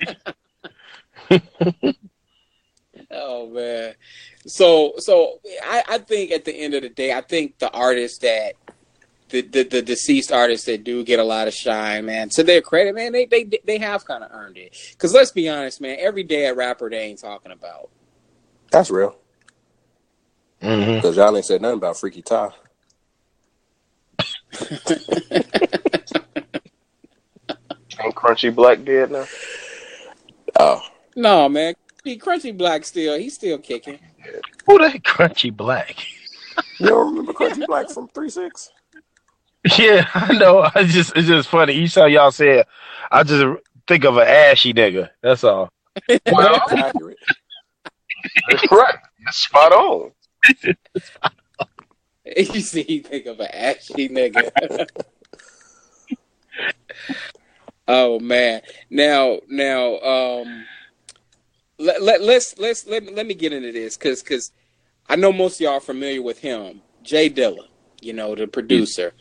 oh 3.11 3.49
man. 3.49 3.93
So 4.47 4.93
so 4.97 5.39
I, 5.63 5.84
I 5.88 5.97
think 5.99 6.32
at 6.32 6.45
the 6.45 6.53
end 6.53 6.73
of 6.73 6.82
the 6.82 6.89
day, 6.89 7.13
I 7.13 7.21
think 7.21 7.59
the 7.59 7.69
artists 7.71 8.17
that 8.19 8.53
the, 9.30 9.41
the 9.41 9.63
the 9.63 9.82
deceased 9.82 10.32
artists 10.32 10.65
that 10.65 10.84
do 10.84 11.03
get 11.03 11.19
a 11.19 11.23
lot 11.23 11.47
of 11.47 11.53
shine, 11.53 12.05
man. 12.05 12.30
To 12.30 12.43
their 12.43 12.61
credit, 12.61 12.95
man, 12.95 13.11
they 13.11 13.25
they 13.25 13.47
they 13.65 13.78
have 13.78 14.05
kind 14.05 14.23
of 14.23 14.32
earned 14.32 14.57
it. 14.57 14.75
Because 14.91 15.13
let's 15.13 15.32
be 15.32 15.49
honest, 15.49 15.82
man, 15.82 15.97
every 15.99 16.23
day 16.23 16.45
a 16.47 16.53
rapper 16.55 16.89
they 16.89 16.99
ain't 17.01 17.19
talking 17.19 17.51
about. 17.51 17.89
That's 18.71 18.89
real. 18.89 19.15
Mhm. 20.62 20.95
Because 20.95 21.18
y'all 21.18 21.36
ain't 21.36 21.45
said 21.45 21.62
nothing 21.62 21.78
about 21.78 21.97
Freaky 21.97 22.22
Tah. 22.22 22.51
Ain't 28.03 28.16
Crunchy 28.16 28.53
Black 28.53 28.84
dead 28.84 29.12
now? 29.12 29.26
Oh, 30.60 30.82
No, 31.16 31.49
man, 31.49 31.74
he 32.03 32.18
Crunchy 32.18 32.55
Black 32.55 32.86
still 32.86 33.18
he's 33.18 33.34
still 33.36 33.58
kicking. 33.58 33.99
Who 34.66 34.78
that 34.80 35.03
crunchy 35.03 35.55
black? 35.55 35.95
you 36.80 36.88
don't 36.88 37.10
remember 37.12 37.34
Crunchy 37.34 37.66
Black 37.66 37.89
from 37.89 38.08
Three 38.10 38.30
Six? 38.30 38.72
Yeah, 39.78 40.08
I 40.14 40.34
know. 40.38 40.70
I 40.76 40.84
just 40.86 41.14
it's 41.18 41.28
just 41.28 41.49
funny. 41.49 41.74
Each 41.74 41.93
time 41.95 42.10
y'all 42.12 42.32
say 42.32 42.60
it, 42.60 42.68
I 43.12 43.24
just 43.24 43.43
think 43.86 44.05
of 44.05 44.16
an 44.16 44.26
ashy 44.28 44.74
nigga. 44.74 45.10
That's 45.22 45.43
all. 45.43 45.70
Well, 46.32 46.62
accurate. 46.70 47.18
that's 48.49 48.72
right. 48.72 48.95
It's 49.28 49.38
spot 49.38 49.74
on. 49.74 50.12
You 52.35 52.61
see, 52.61 52.85
you 52.87 53.01
think 53.03 53.25
of 53.25 53.39
an 53.39 53.47
ashy 53.53 54.09
nigga. 54.09 54.87
oh 57.87 58.19
man. 58.19 58.61
Now, 58.89 59.39
now, 59.47 59.99
um, 59.99 60.65
let, 61.79 62.01
let 62.01 62.21
let's 62.21 62.57
let's 62.59 62.85
let 62.85 63.03
me 63.03 63.13
let 63.13 63.25
me 63.25 63.33
get 63.33 63.53
into 63.53 63.71
this 63.71 63.97
because 63.97 64.21
because 64.21 64.51
I 65.07 65.15
know 65.15 65.31
most 65.31 65.55
of 65.55 65.61
y'all 65.61 65.73
are 65.75 65.79
familiar 65.79 66.21
with 66.21 66.39
him, 66.39 66.81
J 67.03 67.29
Dilla. 67.29 67.67
You 68.01 68.13
know, 68.13 68.35
the 68.35 68.47
producer. 68.47 69.13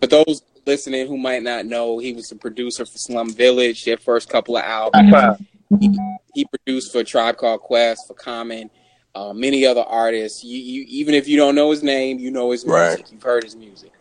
For 0.00 0.06
those 0.06 0.42
listening 0.66 1.06
who 1.06 1.16
might 1.16 1.42
not 1.42 1.66
know, 1.66 1.98
he 1.98 2.12
was 2.12 2.28
the 2.28 2.36
producer 2.36 2.84
for 2.84 2.98
Slum 2.98 3.32
Village, 3.32 3.84
their 3.84 3.96
first 3.96 4.28
couple 4.28 4.56
of 4.56 4.64
albums. 4.64 5.38
He, 5.80 5.98
he 6.34 6.44
produced 6.44 6.92
for 6.92 7.02
Tribe 7.02 7.36
Called 7.36 7.60
Quest, 7.60 8.06
for 8.06 8.14
Common, 8.14 8.70
uh, 9.14 9.32
many 9.32 9.66
other 9.66 9.82
artists. 9.82 10.42
You, 10.44 10.56
you 10.58 10.84
even 10.88 11.14
if 11.14 11.28
you 11.28 11.36
don't 11.36 11.54
know 11.54 11.70
his 11.70 11.82
name, 11.82 12.18
you 12.18 12.30
know 12.30 12.50
his 12.50 12.64
music. 12.64 12.98
Right. 13.00 13.12
You've 13.12 13.22
heard 13.22 13.44
his 13.44 13.56
music. 13.56 13.92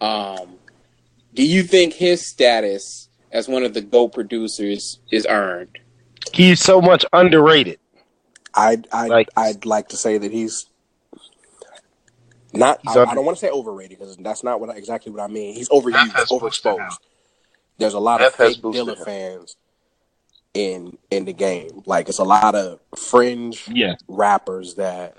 Um, 0.00 0.56
do 1.34 1.44
you 1.46 1.62
think 1.62 1.92
his 1.92 2.26
status 2.26 3.08
as 3.32 3.48
one 3.48 3.62
of 3.64 3.74
the 3.74 3.80
GO 3.80 4.08
producers 4.08 4.98
is 5.10 5.26
earned? 5.28 5.78
He's 6.32 6.60
so 6.60 6.80
much 6.80 7.04
underrated. 7.12 7.78
I'd 8.54 8.88
I'd, 8.92 9.10
Like- 9.10 9.28
I'd 9.36 9.64
like 9.64 9.88
to 9.90 9.96
say 9.96 10.18
that 10.18 10.32
he's 10.32 10.66
not. 12.52 12.80
He's 12.82 12.96
I, 12.96 13.00
under- 13.00 13.12
I 13.12 13.14
don't 13.14 13.24
want 13.24 13.36
to 13.38 13.40
say 13.46 13.50
overrated 13.50 13.98
because 13.98 14.16
that's 14.16 14.42
not 14.42 14.60
what 14.60 14.70
I, 14.70 14.74
exactly 14.76 15.12
what 15.12 15.20
I 15.22 15.26
mean. 15.26 15.54
He's 15.54 15.68
overused, 15.68 16.12
has 16.12 16.28
boosted 16.28 16.32
him. 16.32 16.78
overexposed. 16.78 16.98
There's 17.78 17.94
a 17.94 18.00
lot 18.00 18.18
Death 18.18 18.32
of 18.32 18.38
has 18.46 18.54
fake 18.54 18.62
boosted 18.62 18.86
Dilla 18.86 18.96
him. 18.98 19.04
fans 19.04 19.56
in 20.58 20.98
in 21.10 21.24
the 21.24 21.32
game. 21.32 21.82
Like 21.86 22.08
it's 22.08 22.18
a 22.18 22.24
lot 22.24 22.54
of 22.56 22.80
fringe 22.96 23.68
Yeah. 23.68 23.94
rappers 24.08 24.74
that 24.74 25.16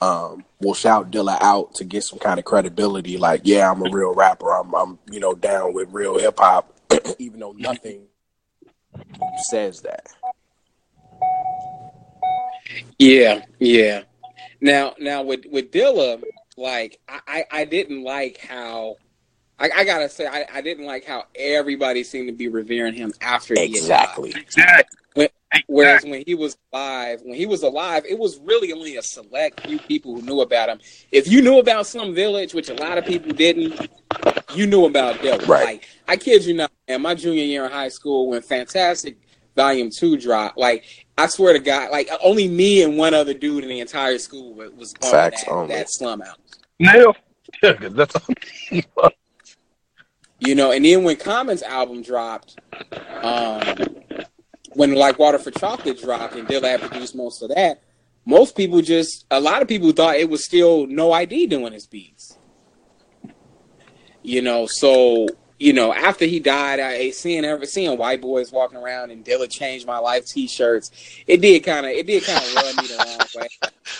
um, 0.00 0.44
will 0.60 0.74
shout 0.74 1.10
Dilla 1.10 1.36
out 1.40 1.74
to 1.76 1.84
get 1.84 2.02
some 2.02 2.18
kind 2.18 2.38
of 2.38 2.44
credibility. 2.44 3.16
Like, 3.16 3.42
yeah, 3.44 3.70
I'm 3.70 3.84
a 3.84 3.90
real 3.90 4.14
rapper. 4.14 4.50
I'm, 4.50 4.74
I'm 4.74 4.98
you 5.10 5.20
know, 5.20 5.34
down 5.34 5.72
with 5.74 5.88
real 5.92 6.18
hip 6.18 6.38
hop, 6.38 6.72
even 7.18 7.40
though 7.40 7.52
nothing 7.52 8.06
says 9.48 9.82
that. 9.82 10.06
Yeah, 12.98 13.44
yeah. 13.58 14.02
Now, 14.60 14.94
now 14.98 15.22
with 15.22 15.44
with 15.50 15.70
Dilla, 15.70 16.22
like 16.56 17.00
I, 17.08 17.20
I, 17.26 17.44
I 17.60 17.64
didn't 17.64 18.02
like 18.02 18.38
how 18.38 18.96
I, 19.58 19.70
I 19.74 19.84
gotta 19.84 20.08
say 20.08 20.26
I, 20.26 20.46
I 20.52 20.60
didn't 20.60 20.84
like 20.84 21.04
how 21.04 21.24
everybody 21.36 22.02
seemed 22.02 22.28
to 22.28 22.34
be 22.34 22.48
revering 22.48 22.94
him 22.94 23.12
after 23.20 23.54
he 23.54 23.78
had 23.78 23.88
died. 23.88 24.34
Exactly. 24.36 25.30
Whereas 25.68 26.02
when 26.04 26.24
he 26.26 26.34
was 26.34 26.56
alive, 26.72 27.20
when 27.22 27.36
he 27.36 27.46
was 27.46 27.62
alive, 27.62 28.04
it 28.08 28.18
was 28.18 28.40
really 28.40 28.72
only 28.72 28.96
a 28.96 29.02
select 29.02 29.64
few 29.64 29.78
people 29.78 30.16
who 30.16 30.22
knew 30.22 30.40
about 30.40 30.68
him. 30.68 30.80
If 31.12 31.28
you 31.28 31.42
knew 31.42 31.60
about 31.60 31.86
Slum 31.86 32.12
Village, 32.12 32.54
which 32.54 32.70
a 32.70 32.74
lot 32.74 32.98
of 32.98 33.06
people 33.06 33.32
didn't, 33.32 33.88
you 34.52 34.66
knew 34.66 34.86
about 34.86 35.20
Dilla. 35.20 35.46
Right. 35.46 35.64
Like 35.64 35.88
I 36.08 36.16
kid 36.16 36.44
you 36.44 36.54
not, 36.54 36.72
man. 36.88 37.02
My 37.02 37.14
junior 37.14 37.44
year 37.44 37.64
in 37.64 37.70
high 37.70 37.88
school, 37.88 38.30
when 38.30 38.42
Fantastic 38.42 39.16
Volume 39.54 39.90
Two 39.90 40.16
dropped, 40.16 40.58
like 40.58 41.06
I 41.16 41.28
swear 41.28 41.52
to 41.52 41.60
God, 41.60 41.92
like 41.92 42.10
only 42.20 42.48
me 42.48 42.82
and 42.82 42.96
one 42.98 43.14
other 43.14 43.32
dude 43.32 43.62
in 43.62 43.70
the 43.70 43.78
entire 43.78 44.18
school 44.18 44.54
was 44.54 44.92
bumping 44.94 45.10
Facts 45.12 45.44
that, 45.44 45.68
that 45.68 45.88
Slum 45.90 46.20
out. 46.22 46.38
Nail. 46.80 47.14
Yeah, 47.62 47.74
'cause 47.74 47.92
that's 47.92 48.16
all. 48.16 49.10
You 50.44 50.54
know, 50.54 50.72
and 50.72 50.84
then 50.84 51.04
when 51.04 51.16
Common's 51.16 51.62
album 51.62 52.02
dropped, 52.02 52.58
um, 53.22 53.62
when 54.74 54.94
Like 54.94 55.18
Water 55.18 55.38
for 55.38 55.50
Chocolate 55.50 56.00
dropped 56.00 56.34
and 56.34 56.46
Dilla 56.46 56.70
had 56.70 56.80
produced 56.82 57.16
most 57.16 57.42
of 57.42 57.48
that, 57.50 57.82
most 58.26 58.54
people 58.56 58.82
just, 58.82 59.24
a 59.30 59.40
lot 59.40 59.62
of 59.62 59.68
people 59.68 59.92
thought 59.92 60.16
it 60.16 60.28
was 60.28 60.44
still 60.44 60.86
No 60.86 61.12
ID 61.12 61.46
doing 61.46 61.72
his 61.72 61.86
beats. 61.86 62.36
You 64.22 64.42
know, 64.42 64.66
so, 64.66 65.28
you 65.58 65.72
know, 65.72 65.94
after 65.94 66.26
he 66.26 66.40
died, 66.40 66.78
I 66.78 67.10
seeing 67.10 67.44
ever 67.44 67.64
seeing 67.64 67.96
white 67.96 68.20
boys 68.20 68.52
walking 68.52 68.78
around 68.78 69.12
and 69.12 69.24
Dilla 69.24 69.50
changed 69.50 69.86
my 69.86 69.98
life 69.98 70.26
t-shirts, 70.26 70.90
it 71.26 71.40
did 71.40 71.64
kind 71.64 71.86
of, 71.86 71.92
it 71.92 72.06
did 72.06 72.22
kind 72.24 72.44
of 72.44 72.54
rub 72.54 72.76
me 72.76 72.88
the 72.88 72.96
wrong 72.96 73.42
way. 73.42 73.48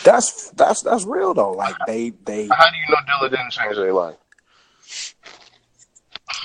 That's 0.04 0.50
that's 0.50 0.82
that's 0.82 1.04
real 1.04 1.32
though. 1.32 1.52
Like 1.52 1.76
they 1.86 2.10
they 2.24 2.48
How 2.48 2.70
do 2.70 2.76
you 2.76 2.88
know 2.90 2.96
Dilla 3.08 3.30
didn't 3.30 3.50
change 3.50 3.76
their 3.76 3.92
life? 3.92 4.16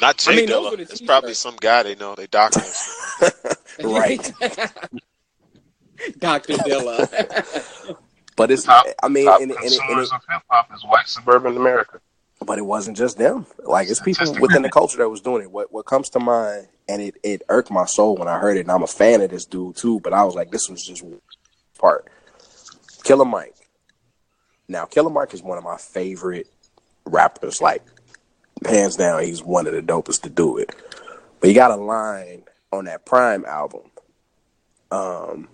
Not 0.01 0.17
Jay 0.17 0.31
I 0.31 0.35
mean, 0.35 0.47
Dilla. 0.47 0.71
were 0.71 0.77
the 0.77 0.83
It's 0.83 1.01
probably 1.01 1.29
t-shirts. 1.29 1.39
some 1.39 1.55
guy 1.57 1.83
they 1.83 1.95
know. 1.95 2.15
They 2.15 2.27
doctor. 2.27 2.61
right. 3.83 4.31
Dr. 6.19 6.53
Dilla. 6.53 7.95
But 8.35 8.51
it's 8.51 8.63
Top- 8.63 8.85
I 9.03 9.09
mean 9.09 9.25
Top 9.25 9.41
and, 9.41 9.51
it- 9.51 9.57
and, 9.57 9.65
it- 9.65 9.79
and 9.89 9.99
it, 9.99 10.11
of 10.13 10.21
hip 10.29 10.41
hop 10.49 10.69
is 10.73 10.81
white 10.85 11.09
suburban 11.09 11.57
America. 11.57 11.99
but 12.45 12.57
it 12.57 12.61
wasn't 12.61 12.95
just 12.95 13.17
them. 13.17 13.45
Like 13.65 13.89
it's 13.89 13.99
people 13.99 14.33
within 14.39 14.61
the 14.61 14.69
culture 14.69 14.97
that 14.99 15.09
was 15.09 15.19
doing 15.19 15.41
it. 15.43 15.51
What 15.51 15.73
what 15.73 15.85
comes 15.85 16.09
to 16.11 16.21
mind 16.21 16.67
and 16.87 17.01
it, 17.01 17.15
it 17.21 17.41
irked 17.49 17.69
my 17.69 17.83
soul 17.83 18.15
when 18.15 18.29
I 18.29 18.39
heard 18.39 18.55
it 18.55 18.61
and 18.61 18.71
I'm 18.71 18.81
a 18.83 18.87
fan 18.87 19.19
of 19.19 19.29
this 19.29 19.43
dude 19.43 19.75
too, 19.75 19.99
but 19.99 20.13
I 20.13 20.23
was 20.23 20.35
like, 20.35 20.51
this 20.51 20.69
was 20.69 20.85
just 20.85 21.03
part. 21.77 22.07
Killer 23.03 23.25
Mike. 23.25 23.55
Now 24.69 24.85
Killer 24.85 25.09
Mike 25.09 25.33
is 25.33 25.43
one 25.43 25.57
of 25.57 25.65
my 25.65 25.75
favorite 25.75 26.47
rappers, 27.05 27.59
like 27.61 27.83
hands 28.65 28.95
down, 28.95 29.23
he's 29.23 29.43
one 29.43 29.67
of 29.67 29.73
the 29.73 29.81
dopest 29.81 30.21
to 30.23 30.29
do 30.29 30.57
it. 30.57 30.73
But 31.39 31.49
he 31.49 31.53
got 31.53 31.71
a 31.71 31.75
line 31.75 32.43
on 32.71 32.85
that 32.85 33.05
Prime 33.05 33.45
album, 33.45 33.91
um, 34.91 35.47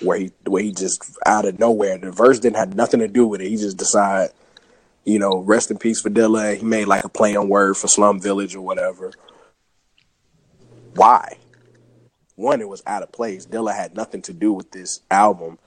where 0.00 0.18
he 0.18 0.32
where 0.46 0.62
he 0.62 0.72
just 0.72 1.16
out 1.24 1.44
of 1.44 1.58
nowhere, 1.58 1.98
the 1.98 2.10
verse 2.10 2.38
didn't 2.40 2.56
have 2.56 2.74
nothing 2.74 3.00
to 3.00 3.08
do 3.08 3.26
with 3.26 3.40
it. 3.40 3.48
He 3.48 3.56
just 3.56 3.76
decided, 3.76 4.34
you 5.04 5.18
know, 5.18 5.38
rest 5.38 5.70
in 5.70 5.78
peace 5.78 6.00
for 6.00 6.10
Dilla. 6.10 6.56
He 6.56 6.64
made 6.64 6.86
like 6.86 7.04
a 7.04 7.08
play 7.08 7.36
on 7.36 7.48
word 7.48 7.76
for 7.76 7.88
Slum 7.88 8.20
Village 8.20 8.54
or 8.54 8.62
whatever. 8.62 9.12
Why? 10.94 11.38
One, 12.36 12.60
it 12.60 12.68
was 12.68 12.82
out 12.86 13.02
of 13.02 13.12
place. 13.12 13.46
Dilla 13.46 13.74
had 13.74 13.94
nothing 13.94 14.22
to 14.22 14.32
do 14.32 14.52
with 14.52 14.72
this 14.72 15.00
album. 15.10 15.58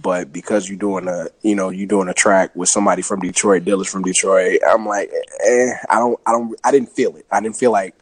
But 0.00 0.32
because 0.32 0.68
you're 0.68 0.78
doing 0.78 1.06
a, 1.06 1.28
you 1.42 1.54
know, 1.54 1.68
you're 1.68 1.86
doing 1.86 2.08
a 2.08 2.14
track 2.14 2.54
with 2.56 2.68
somebody 2.68 3.02
from 3.02 3.20
Detroit, 3.20 3.64
Dilla's 3.64 3.88
from 3.88 4.02
Detroit. 4.02 4.60
I'm 4.66 4.86
like, 4.86 5.10
eh, 5.46 5.72
I 5.90 5.96
don't, 5.96 6.18
I 6.26 6.32
don't, 6.32 6.60
I 6.64 6.70
didn't 6.70 6.90
feel 6.90 7.16
it. 7.16 7.26
I 7.30 7.40
didn't 7.40 7.56
feel 7.56 7.72
like 7.72 7.94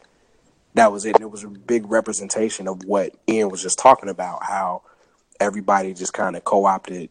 that 0.73 0.91
was 0.91 1.05
it. 1.05 1.15
And 1.15 1.23
it 1.23 1.31
was 1.31 1.43
a 1.43 1.49
big 1.49 1.89
representation 1.91 2.67
of 2.67 2.83
what 2.85 3.13
Ian 3.27 3.49
was 3.49 3.61
just 3.61 3.77
talking 3.77 4.09
about, 4.09 4.43
how 4.43 4.83
everybody 5.39 5.93
just 5.93 6.13
kind 6.13 6.35
of 6.35 6.43
co-opted 6.43 7.09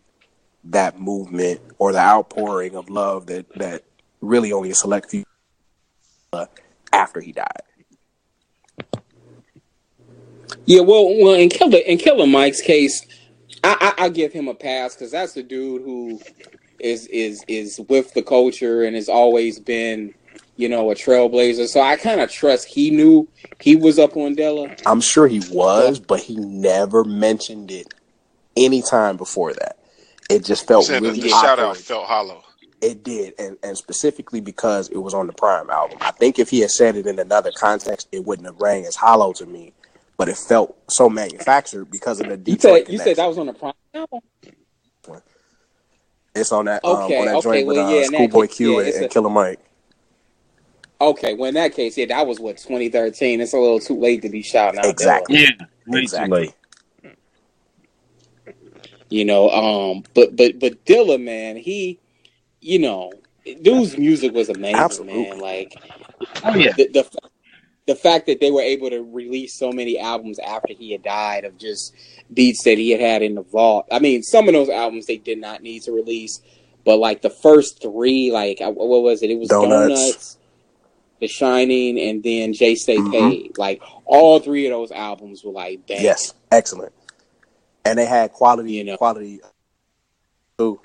that 0.64 0.98
movement 0.98 1.60
or 1.78 1.92
the 1.92 2.00
outpouring 2.00 2.74
of 2.74 2.90
love 2.90 3.26
that 3.26 3.46
that 3.56 3.82
really 4.20 4.52
only 4.52 4.70
a 4.70 4.74
select 4.74 5.10
few 5.10 5.24
after 6.92 7.20
he 7.20 7.32
died. 7.32 7.46
Yeah, 10.66 10.82
well, 10.82 11.16
well, 11.18 11.34
in 11.34 11.48
Killer 11.48 11.78
in 11.78 11.98
Killer 11.98 12.26
Mike's 12.26 12.60
case, 12.60 13.04
I 13.64 13.94
I, 13.98 14.04
I 14.04 14.08
give 14.08 14.32
him 14.32 14.48
a 14.48 14.54
pass 14.54 14.94
because 14.94 15.10
that's 15.10 15.34
the 15.34 15.42
dude 15.42 15.82
who 15.82 16.20
is 16.78 17.06
is 17.08 17.44
is 17.48 17.80
with 17.88 18.14
the 18.14 18.22
culture 18.22 18.82
and 18.82 18.96
has 18.96 19.08
always 19.08 19.58
been, 19.58 20.14
you 20.56 20.68
know, 20.68 20.90
a 20.90 20.94
trailblazer. 20.94 21.66
So 21.68 21.80
I 21.80 21.96
kind 21.96 22.20
of 22.20 22.30
trust 22.30 22.66
he 22.66 22.90
knew 22.90 23.28
he 23.60 23.76
was 23.76 23.98
up 23.98 24.16
on 24.16 24.36
Dilla. 24.36 24.80
I'm 24.86 25.00
sure 25.00 25.28
he 25.28 25.40
was, 25.50 25.98
but 26.00 26.20
he 26.20 26.36
never 26.36 27.04
mentioned 27.04 27.70
it 27.70 27.92
any 28.56 28.82
time 28.82 29.16
before 29.16 29.52
that. 29.54 29.76
It 30.28 30.44
just 30.44 30.66
felt 30.66 30.84
Saying 30.84 31.02
really 31.02 31.16
the, 31.16 31.22
the 31.22 31.28
shout 31.28 31.58
out 31.58 31.76
felt 31.76 32.06
hollow. 32.06 32.44
It 32.80 33.04
did, 33.04 33.34
and, 33.38 33.58
and 33.62 33.76
specifically 33.76 34.40
because 34.40 34.88
it 34.88 34.96
was 34.96 35.12
on 35.12 35.26
the 35.26 35.34
Prime 35.34 35.68
album. 35.68 35.98
I 36.00 36.12
think 36.12 36.38
if 36.38 36.48
he 36.48 36.60
had 36.60 36.70
said 36.70 36.96
it 36.96 37.06
in 37.06 37.18
another 37.18 37.52
context, 37.54 38.08
it 38.10 38.24
wouldn't 38.24 38.46
have 38.46 38.58
rang 38.58 38.86
as 38.86 38.96
hollow 38.96 39.34
to 39.34 39.44
me. 39.44 39.74
But 40.20 40.28
it 40.28 40.36
felt 40.36 40.76
so 40.90 41.08
manufactured 41.08 41.86
because 41.90 42.20
of 42.20 42.28
the 42.28 42.38
You 42.50 42.58
said 42.58 42.90
you 42.90 42.98
said 42.98 43.16
that 43.16 43.26
was 43.26 43.38
on 43.38 43.46
the 43.46 43.54
prime 43.54 43.72
album. 43.94 44.20
It's 46.34 46.52
on 46.52 46.66
that 46.66 46.84
um, 46.84 47.04
Okay, 47.04 47.18
on 47.20 47.24
that 47.24 47.36
okay, 47.36 47.42
joint 47.42 47.66
with 47.66 47.78
well, 47.78 47.88
uh, 47.88 48.00
yeah, 48.00 48.04
Schoolboy 48.04 48.46
Q 48.48 48.80
yeah, 48.80 48.84
and, 48.84 48.94
and 48.96 49.04
a- 49.06 49.08
Killer 49.08 49.30
Mike. 49.30 49.60
Okay, 51.00 51.32
well 51.32 51.48
in 51.48 51.54
that 51.54 51.72
case, 51.72 51.96
yeah, 51.96 52.04
that 52.04 52.26
was 52.26 52.38
what 52.38 52.58
2013. 52.58 53.40
It's 53.40 53.54
a 53.54 53.58
little 53.58 53.80
too 53.80 53.98
late 53.98 54.20
to 54.20 54.28
be 54.28 54.42
shouting 54.42 54.78
out. 54.78 54.84
Dilla. 54.84 54.90
Exactly. 54.90 55.38
Yeah, 55.38 55.50
way 55.86 56.00
too 56.00 56.02
Exactly. 56.02 56.54
late. 57.02 57.14
You 59.08 59.24
know, 59.24 59.48
um, 59.48 60.04
but 60.12 60.36
but 60.36 60.58
but 60.58 60.84
Dilla, 60.84 61.18
man, 61.18 61.56
he, 61.56 61.98
you 62.60 62.78
know, 62.78 63.10
dude's 63.62 63.96
music 63.96 64.34
was 64.34 64.50
amazing, 64.50 64.78
Absolutely. 64.80 65.30
man. 65.30 65.40
Like 65.40 65.80
Oh 66.44 66.54
yeah. 66.56 66.72
the, 66.72 66.88
the 66.88 67.29
the 67.90 67.96
fact 67.96 68.26
that 68.26 68.38
they 68.38 68.52
were 68.52 68.62
able 68.62 68.88
to 68.88 69.02
release 69.02 69.58
so 69.58 69.72
many 69.72 69.98
albums 69.98 70.38
after 70.38 70.72
he 70.72 70.92
had 70.92 71.02
died 71.02 71.44
of 71.44 71.58
just 71.58 71.92
beats 72.32 72.62
that 72.62 72.78
he 72.78 72.90
had 72.90 73.00
had 73.00 73.20
in 73.20 73.34
the 73.34 73.42
vault. 73.42 73.84
I 73.90 73.98
mean, 73.98 74.22
some 74.22 74.46
of 74.46 74.54
those 74.54 74.68
albums 74.68 75.06
they 75.06 75.16
did 75.16 75.40
not 75.40 75.60
need 75.60 75.82
to 75.82 75.92
release, 75.92 76.40
but 76.84 76.98
like 77.00 77.20
the 77.20 77.30
first 77.30 77.82
three, 77.82 78.30
like 78.30 78.60
uh, 78.60 78.70
what 78.70 79.02
was 79.02 79.24
it? 79.24 79.30
It 79.30 79.40
was 79.40 79.48
Donuts. 79.48 79.88
Donuts, 79.88 80.38
The 81.18 81.26
Shining, 81.26 81.98
and 81.98 82.22
then 82.22 82.52
Jay 82.52 82.76
Stay 82.76 82.98
Mhm. 82.98 83.10
Paid. 83.10 83.58
Like 83.58 83.82
all 84.04 84.38
three 84.38 84.66
of 84.66 84.70
those 84.70 84.92
albums 84.92 85.42
were 85.42 85.50
like, 85.50 85.84
bang. 85.88 86.00
Yes, 86.00 86.32
excellent. 86.52 86.92
And 87.84 87.98
they 87.98 88.06
had 88.06 88.30
quality, 88.30 88.74
You 88.74 88.84
know. 88.84 88.98
quality 88.98 89.40
too. 90.58 90.80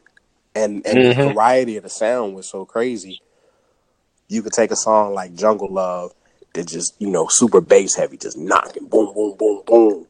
And 0.56 0.84
and 0.88 0.98
Mhm. 0.98 1.18
the 1.28 1.34
variety 1.34 1.78
of 1.78 1.84
the 1.84 1.90
sound 1.90 2.34
was 2.34 2.50
so 2.50 2.66
crazy. 2.66 3.22
You 4.28 4.42
could 4.42 4.54
take 4.54 4.72
a 4.72 4.76
song 4.76 5.14
like 5.14 5.36
Jungle 5.36 5.72
Love 5.72 6.12
that 6.56 6.68
just, 6.68 6.96
you 7.00 7.10
know, 7.10 7.28
super 7.30 7.62
bass 7.62 7.96
heavy, 7.96 8.18
just 8.18 8.38
knocking 8.38 8.88
boom, 8.88 9.14
boom, 9.14 9.36
boom, 9.38 9.62
boom. 9.66 10.08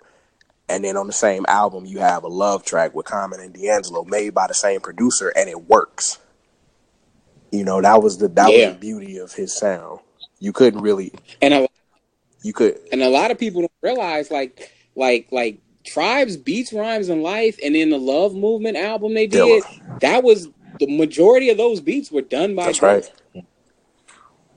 And 0.67 0.83
then 0.83 0.97
on 0.97 1.07
the 1.07 1.13
same 1.13 1.45
album 1.47 1.85
you 1.85 1.99
have 1.99 2.23
a 2.23 2.27
love 2.27 2.65
track 2.65 2.95
with 2.95 3.05
Common 3.05 3.39
and 3.39 3.53
D'Angelo 3.53 4.03
made 4.05 4.33
by 4.33 4.47
the 4.47 4.53
same 4.53 4.79
producer 4.81 5.29
and 5.35 5.49
it 5.49 5.65
works. 5.69 6.17
You 7.51 7.63
know, 7.63 7.81
that 7.81 8.01
was 8.01 8.17
the 8.17 8.27
that 8.29 8.51
Yeah. 8.51 8.65
was 8.67 8.73
the 8.75 8.79
beauty 8.79 9.17
of 9.17 9.33
his 9.33 9.55
sound. 9.55 9.99
You 10.39 10.51
couldn't 10.53 10.81
really 10.81 11.11
And 11.41 11.53
a, 11.53 11.67
you 12.41 12.53
could 12.53 12.79
and 12.91 13.01
a 13.01 13.09
lot 13.09 13.31
of 13.31 13.37
people 13.39 13.61
don't 13.61 13.71
realize 13.81 14.31
like 14.31 14.71
like 14.95 15.27
like 15.31 15.59
Tribes 15.85 16.35
Beats 16.35 16.73
Rhymes 16.73 17.09
and 17.09 17.21
Life 17.21 17.59
and 17.63 17.75
then 17.75 17.91
the 17.91 17.99
Love 17.99 18.33
Movement 18.33 18.75
album 18.75 19.13
they 19.13 19.27
did 19.27 19.63
Dilla. 19.63 19.99
that 20.01 20.23
was 20.23 20.47
the 20.79 20.87
majority 20.97 21.49
of 21.49 21.57
those 21.57 21.79
beats 21.79 22.11
were 22.11 22.21
done 22.21 22.55
by 22.55 22.65
That's 22.65 22.79
Dilla. 22.79 22.83
right. 23.35 23.45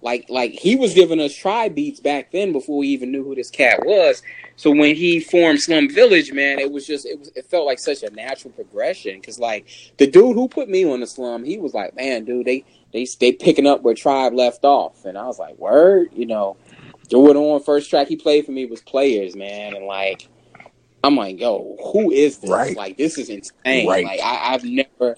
Like 0.01 0.27
like 0.29 0.53
he 0.53 0.77
was 0.77 0.95
giving 0.95 1.21
us 1.21 1.35
tribe 1.35 1.75
beats 1.75 1.99
back 1.99 2.31
then 2.31 2.53
before 2.53 2.79
we 2.79 2.89
even 2.89 3.11
knew 3.11 3.25
who 3.25 3.35
this 3.35 3.51
cat 3.51 3.85
was. 3.85 4.23
So 4.57 4.71
when 4.71 4.95
he 4.95 5.21
formed 5.21 5.61
Slum 5.61 5.89
Village, 5.89 6.33
man, 6.33 6.59
it 6.59 6.71
was 6.71 6.87
just 6.87 7.05
it 7.05 7.19
was 7.19 7.33
it 7.35 7.47
felt 7.47 7.67
like 7.67 7.79
such 7.79 8.03
a 8.03 8.11
natural 8.11 8.53
progression 8.53 9.17
because 9.21 9.39
like 9.39 9.67
the 9.97 10.07
dude 10.07 10.37
who 10.37 10.49
put 10.49 10.69
me 10.69 10.85
on 10.85 11.01
the 11.01 11.07
slum, 11.07 11.45
he 11.45 11.59
was 11.59 11.75
like, 11.75 11.97
man, 11.97 12.25
dude, 12.25 12.47
they 12.47 12.65
they 12.93 13.07
they 13.19 13.33
picking 13.33 13.67
up 13.67 13.83
where 13.83 13.95
Tribe 13.95 14.35
left 14.35 14.65
off, 14.65 15.05
and 15.05 15.19
I 15.19 15.27
was 15.27 15.39
like, 15.39 15.59
word, 15.59 16.11
you 16.13 16.27
know. 16.27 16.57
Jordan 17.09 17.43
on 17.43 17.63
first 17.63 17.89
track 17.89 18.07
he 18.07 18.17
played 18.17 18.45
for 18.45 18.53
me 18.53 18.67
was 18.67 18.83
Players, 18.83 19.35
man, 19.35 19.75
and 19.75 19.87
like 19.87 20.29
I'm 21.03 21.17
like, 21.17 21.41
yo, 21.41 21.77
who 21.93 22.11
is 22.11 22.39
this? 22.39 22.51
Right. 22.51 22.77
Like 22.77 22.97
this 22.97 23.19
is 23.19 23.31
insane. 23.31 23.89
Right. 23.89 24.05
Like 24.05 24.21
I, 24.21 24.55
I've 24.55 24.65
never 24.65 25.17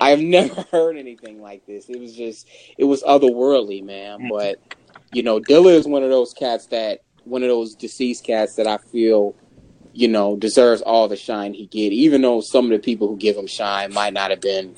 I've 0.02 0.20
never 0.20 0.62
heard 0.72 0.96
anything 0.96 1.40
like 1.40 1.66
this. 1.66 1.88
It 1.88 2.00
was 2.00 2.14
just 2.14 2.48
it 2.78 2.84
was 2.84 3.02
otherworldly, 3.02 3.84
man. 3.84 4.24
But 4.28 4.58
you 5.12 5.22
know, 5.22 5.40
Dilla 5.40 5.74
is 5.74 5.86
one 5.86 6.02
of 6.02 6.10
those 6.10 6.32
cats 6.34 6.66
that 6.68 7.00
one 7.24 7.42
of 7.42 7.48
those 7.48 7.74
deceased 7.74 8.24
cats 8.24 8.56
that 8.56 8.66
I 8.66 8.78
feel, 8.78 9.36
you 9.92 10.08
know, 10.08 10.36
deserves 10.36 10.82
all 10.82 11.08
the 11.08 11.16
shine 11.16 11.54
he 11.54 11.66
get, 11.66 11.92
even 11.92 12.22
though 12.22 12.40
some 12.40 12.66
of 12.66 12.70
the 12.72 12.78
people 12.78 13.08
who 13.08 13.16
give 13.16 13.36
him 13.36 13.46
shine 13.46 13.92
might 13.92 14.14
not 14.14 14.30
have 14.30 14.40
been, 14.40 14.76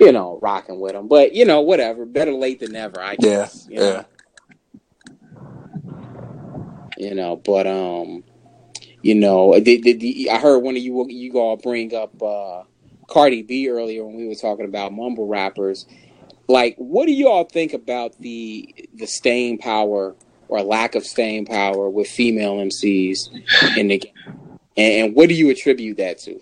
you 0.00 0.12
know, 0.12 0.38
rocking 0.42 0.80
with 0.80 0.94
him. 0.94 1.08
But 1.08 1.34
you 1.34 1.44
know, 1.44 1.60
whatever. 1.62 2.06
Better 2.06 2.32
late 2.32 2.60
than 2.60 2.72
never, 2.72 3.00
I 3.00 3.16
Yeah, 3.18 3.48
guess. 3.48 3.68
you 3.68 3.80
know? 3.80 3.84
yeah. 3.86 4.04
You 6.98 7.14
know, 7.14 7.36
but 7.36 7.66
um, 7.66 8.24
you 9.02 9.14
know, 9.14 9.54
I 9.54 10.38
heard 10.40 10.58
one 10.58 10.76
of 10.76 10.82
you 10.82 11.06
you 11.08 11.32
all 11.38 11.56
bring 11.56 11.94
up 11.94 12.22
uh 12.22 12.64
Cardi 13.12 13.42
B 13.42 13.68
earlier 13.68 14.04
when 14.04 14.16
we 14.16 14.26
were 14.26 14.34
talking 14.34 14.64
about 14.64 14.92
mumble 14.92 15.26
rappers. 15.26 15.86
Like, 16.48 16.74
what 16.76 17.06
do 17.06 17.12
you 17.12 17.28
all 17.28 17.44
think 17.44 17.72
about 17.72 18.18
the 18.18 18.74
the 18.94 19.06
staying 19.06 19.58
power 19.58 20.14
or 20.48 20.62
lack 20.62 20.94
of 20.94 21.04
staying 21.04 21.46
power 21.46 21.88
with 21.88 22.08
female 22.08 22.56
MCs 22.56 23.76
in 23.76 23.88
the 23.88 23.98
game? 23.98 24.12
And, 24.76 25.06
and 25.06 25.14
what 25.14 25.28
do 25.28 25.34
you 25.34 25.50
attribute 25.50 25.98
that 25.98 26.18
to? 26.20 26.40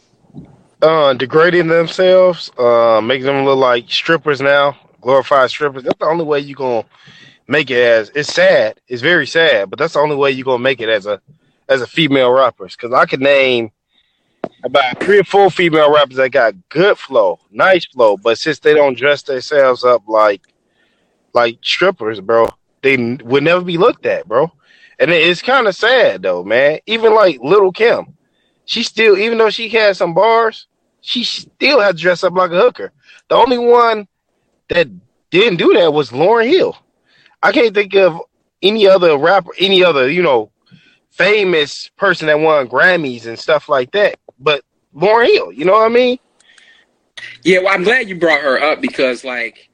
uh, 0.83 1.15
degrading 1.15 1.69
themselves, 1.69 2.51
uh, 2.59 3.01
making 3.03 3.27
them 3.27 3.45
look 3.45 3.59
like 3.59 3.91
strippers 3.91 4.41
now, 4.41 4.77
glorified 5.01 5.51
strippers. 5.51 5.83
That's 5.83 5.99
the 5.99 6.07
only 6.07 6.25
way 6.25 6.41
you 6.41 6.55
gonna 6.55 6.85
make 7.49 7.71
it 7.71 7.79
as. 7.79 8.11
It's 8.15 8.33
sad. 8.33 8.81
It's 8.89 9.03
very 9.03 9.27
sad, 9.27 9.71
but 9.71 9.79
that's 9.79 9.95
the 9.95 10.01
only 10.01 10.17
way 10.17 10.31
you 10.31 10.45
gonna 10.45 10.63
make 10.63 10.81
it 10.81 10.89
as 10.89 11.07
a 11.07 11.21
as 11.69 11.83
a 11.83 11.87
female 11.87 12.31
rappers. 12.33 12.77
Because 12.77 12.93
I 12.93 13.07
could 13.07 13.21
name 13.21 13.71
about 14.63 15.03
three 15.03 15.19
or 15.19 15.25
four 15.25 15.51
female 15.51 15.93
rappers 15.93 16.17
that 16.17 16.31
got 16.31 16.55
good 16.69 16.99
flow, 16.99 17.39
nice 17.51 17.87
flow, 17.87 18.17
but 18.17 18.39
since 18.39 18.59
they 18.59 18.75
don't 18.75 18.97
dress 18.97 19.23
themselves 19.23 19.85
up 19.85 20.03
like 20.07 20.43
like 21.33 21.59
strippers, 21.63 22.21
bro, 22.21 22.49
they 22.83 22.97
would 23.23 23.45
never 23.45 23.63
be 23.63 23.79
looked 23.79 24.07
at, 24.07 24.27
bro. 24.27 24.51
And 24.99 25.11
it's 25.11 25.43
kind 25.43 25.67
of 25.67 25.75
sad 25.75 26.23
though, 26.23 26.45
man. 26.45 26.81
Even 26.87 27.15
like 27.15 27.41
Little 27.41 27.73
Kim, 27.73 28.17
she 28.65 28.83
still, 28.83 29.17
even 29.17 29.39
though 29.39 29.51
she 29.51 29.69
had 29.69 29.97
some 29.97 30.15
bars, 30.15 30.67
she 31.01 31.25
still 31.25 31.81
had 31.81 31.97
to 31.97 32.03
dress 32.03 32.25
up 32.25 32.35
like 32.35 32.51
a 32.51 32.61
hooker. 32.61 32.93
The 33.29 33.37
only 33.37 33.59
one 33.59 34.07
that 34.69 34.89
didn't 35.31 35.59
do 35.59 35.73
that 35.75 35.93
was 35.93 36.11
Lauryn 36.11 36.49
Hill. 36.49 36.77
I 37.43 37.53
can't 37.53 37.75
think 37.75 37.95
of 37.95 38.21
any 38.63 38.87
other 38.87 39.17
rapper, 39.17 39.53
any 39.59 39.83
other, 39.83 40.11
you 40.11 40.23
know, 40.23 40.51
famous 41.11 41.89
person 41.97 42.27
that 42.27 42.39
won 42.39 42.69
Grammys 42.69 43.27
and 43.27 43.39
stuff 43.39 43.69
like 43.69 43.93
that. 43.93 44.19
But 44.41 44.65
Lauryn 44.95 45.27
Hill, 45.27 45.53
you 45.53 45.65
know 45.65 45.73
what 45.73 45.91
I 45.91 45.95
mean? 45.95 46.19
Yeah, 47.45 47.59
well, 47.59 47.75
I'm 47.75 47.85
glad 47.85 48.09
you 48.09 48.19
brought 48.19 48.41
her 48.41 48.59
up 48.59 48.81
because, 48.81 49.25
like, 49.25 49.69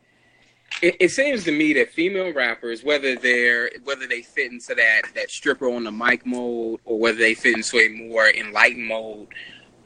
it, 0.83 0.97
it 1.01 1.11
seems 1.11 1.45
to 1.45 1.53
me 1.53 1.73
that 1.75 1.93
female 1.93 2.33
rappers, 2.33 2.83
whether 2.83 3.17
they're 3.17 3.71
whether 3.85 4.07
they 4.07 4.23
fit 4.23 4.53
into 4.53 4.75
that 4.75 5.03
that 5.15 5.31
stripper 5.31 5.69
on 5.71 5.85
the 5.85 5.93
mic 5.93 6.27
mode, 6.27 6.81
or 6.85 6.99
whether 6.99 7.19
they 7.19 7.35
fit 7.35 7.57
into 7.57 7.79
a 7.79 7.89
more 7.89 8.29
enlightened 8.29 8.87
mode 8.87 9.29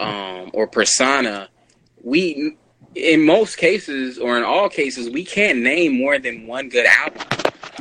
um, 0.00 0.50
or 0.52 0.66
persona, 0.66 1.48
we 2.02 2.56
in 2.94 3.24
most 3.24 3.56
cases 3.56 4.18
or 4.18 4.36
in 4.36 4.42
all 4.42 4.68
cases 4.68 5.08
we 5.10 5.24
can't 5.24 5.58
name 5.58 5.96
more 5.96 6.18
than 6.18 6.46
one 6.46 6.68
good 6.68 6.86
album. 6.86 7.22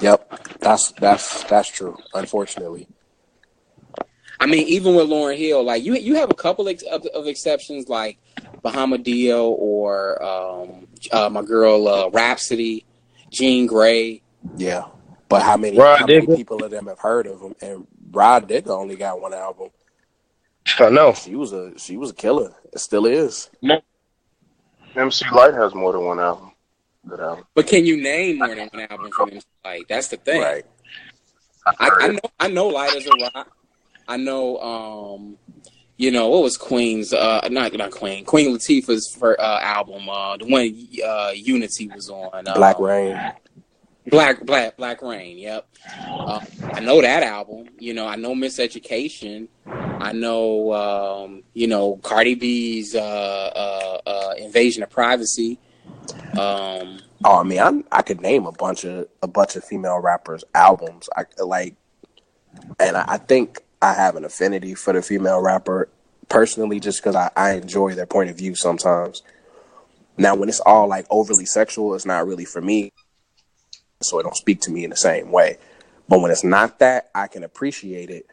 Yep. 0.02 0.60
That's 0.60 0.92
that's 0.94 1.44
that's 1.46 1.70
true. 1.70 1.98
Unfortunately. 2.14 2.88
I 4.40 4.46
mean, 4.46 4.68
even 4.68 4.96
with 4.96 5.08
Lauryn 5.08 5.38
Hill, 5.38 5.64
like 5.64 5.84
you, 5.84 5.96
you 5.96 6.16
have 6.16 6.32
a 6.32 6.36
couple 6.36 6.70
ex- 6.70 6.84
of, 6.84 7.06
of 7.08 7.28
exceptions, 7.28 7.90
like 7.90 8.18
Bahamadia 8.64 9.44
or 9.44 10.22
um, 10.24 10.88
uh, 11.12 11.30
my 11.30 11.42
girl 11.42 11.88
uh, 11.88 12.10
Rapsody, 12.10 12.86
Jean 13.30 13.66
Grey. 13.66 14.22
Yeah. 14.56 14.86
But 15.28 15.44
how 15.44 15.58
many, 15.58 15.78
Rod 15.78 16.00
how 16.00 16.06
many 16.08 16.26
people 16.26 16.64
of 16.64 16.72
them 16.72 16.88
have 16.88 17.00
heard 17.00 17.28
of 17.28 17.40
them? 17.40 17.56
And 17.62 17.86
Rah 18.12 18.40
Digga 18.40 18.70
only 18.70 18.96
got 18.96 19.22
one 19.22 19.34
album. 19.34 19.70
I 20.80 20.90
know. 20.90 21.14
She 21.14 21.36
was 21.36 21.52
a 21.52 21.78
she 21.78 21.98
was 21.98 22.12
a 22.12 22.14
killer. 22.14 22.54
It 22.74 22.80
still 22.80 23.06
is. 23.06 23.50
MC 24.96 25.26
Lyte 25.32 25.54
has 25.54 25.74
more 25.76 25.94
than 25.94 26.06
one 26.06 26.20
album. 26.20 26.52
Good 27.08 27.20
album. 27.20 27.46
But 27.54 27.68
can 27.68 27.86
you 27.86 28.02
name 28.02 28.40
more 28.40 28.56
than 28.56 28.70
one 28.72 28.88
album 28.90 29.12
from 29.12 29.30
MC 29.30 29.46
Lyte? 29.64 29.88
that's 29.88 30.08
the 30.10 30.18
thing. 30.18 30.42
Right. 30.42 30.66
I, 31.80 31.90
I 32.02 32.08
know 32.08 32.20
I 32.40 32.48
know 32.48 32.68
Lyte 32.68 32.96
is 32.96 33.08
a 33.08 33.12
Rock. 33.34 33.56
I 34.10 34.18
know 34.18 34.58
um 34.60 35.38
you 35.98 36.12
know 36.12 36.30
what 36.30 36.44
was 36.44 36.58
Queen's 36.58 37.14
uh 37.14 37.48
not 37.52 37.74
not 37.74 37.92
Queen 37.92 38.26
Queen 38.26 38.56
Latifah's 38.56 39.14
for 39.14 39.40
uh 39.40 39.60
album 39.62 40.10
uh 40.10 40.38
the 40.38 40.46
one 40.46 40.76
uh 41.06 41.32
Unity 41.36 41.88
was 41.94 42.10
on 42.10 42.48
uh, 42.48 42.56
Black 42.56 42.80
Reign. 42.80 43.18
Black 44.08 44.44
Black 44.44 44.76
Black 44.76 45.02
Reign. 45.02 45.38
Yep. 45.38 45.68
Uh, 46.08 46.42
I 46.74 46.80
know 46.80 47.00
that 47.02 47.22
album. 47.22 47.68
You 47.78 47.94
know, 47.94 48.08
I 48.08 48.16
know 48.16 48.34
Miseducation. 48.34 49.50
I 49.68 50.14
know, 50.14 50.74
um, 50.74 51.44
you 51.54 51.68
know, 51.68 51.98
Cardi 51.98 52.34
B's 52.34 52.96
uh, 52.96 53.00
uh, 53.02 54.10
uh, 54.10 54.34
Invasion 54.40 54.82
of 54.82 54.90
Privacy. 54.90 55.60
Um, 56.40 57.00
Oh, 57.24 57.40
I 57.40 57.44
mean, 57.44 57.60
I 57.60 57.98
I 57.98 58.02
could 58.02 58.22
name 58.22 58.46
a 58.46 58.52
bunch 58.52 58.86
of 58.86 59.08
a 59.22 59.28
bunch 59.28 59.56
of 59.58 59.64
female 59.64 60.00
rappers' 60.00 60.46
albums. 60.56 61.10
I 61.16 61.26
like, 61.44 61.76
and 62.80 62.96
I, 62.96 63.06
I 63.08 63.18
think 63.18 63.62
I 63.82 63.94
have 63.94 64.16
an 64.16 64.26
affinity 64.26 64.76
for 64.76 64.94
the 64.94 65.02
female 65.02 65.42
rapper 65.42 65.90
personally, 66.28 66.80
just 66.80 67.02
because 67.02 67.16
I, 67.16 67.32
I 67.36 67.54
enjoy 67.54 67.96
their 67.96 68.06
point 68.06 68.30
of 68.30 68.38
view 68.38 68.56
sometimes. 68.56 69.24
Now, 70.18 70.36
when 70.36 70.50
it's 70.50 70.60
all 70.60 70.88
like 70.88 71.06
overly 71.10 71.46
sexual, 71.46 71.96
it's 71.96 72.06
not 72.06 72.28
really 72.28 72.46
for 72.46 72.62
me, 72.62 72.92
so 74.02 74.20
it 74.20 74.24
don't 74.24 74.36
speak 74.36 74.62
to 74.62 74.72
me 74.72 74.84
in 74.84 74.90
the 74.90 74.98
same 74.98 75.32
way. 75.32 75.58
But 76.08 76.22
when 76.22 76.32
it's 76.32 76.44
not 76.44 76.80
that, 76.80 77.10
I 77.16 77.28
can 77.28 77.44
appreciate 77.44 78.10
it 78.10 78.26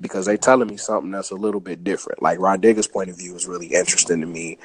because 0.00 0.26
they 0.26 0.36
telling 0.36 0.68
me 0.68 0.76
something 0.76 1.10
that's 1.10 1.30
a 1.30 1.36
little 1.36 1.60
bit 1.60 1.84
different. 1.84 2.22
Like 2.22 2.38
Rah 2.38 2.56
Digga's 2.56 2.88
point 2.88 3.10
of 3.10 3.18
view 3.18 3.34
is 3.36 3.46
really 3.46 3.68
interesting 3.68 4.20
to 4.20 4.26
me. 4.26 4.58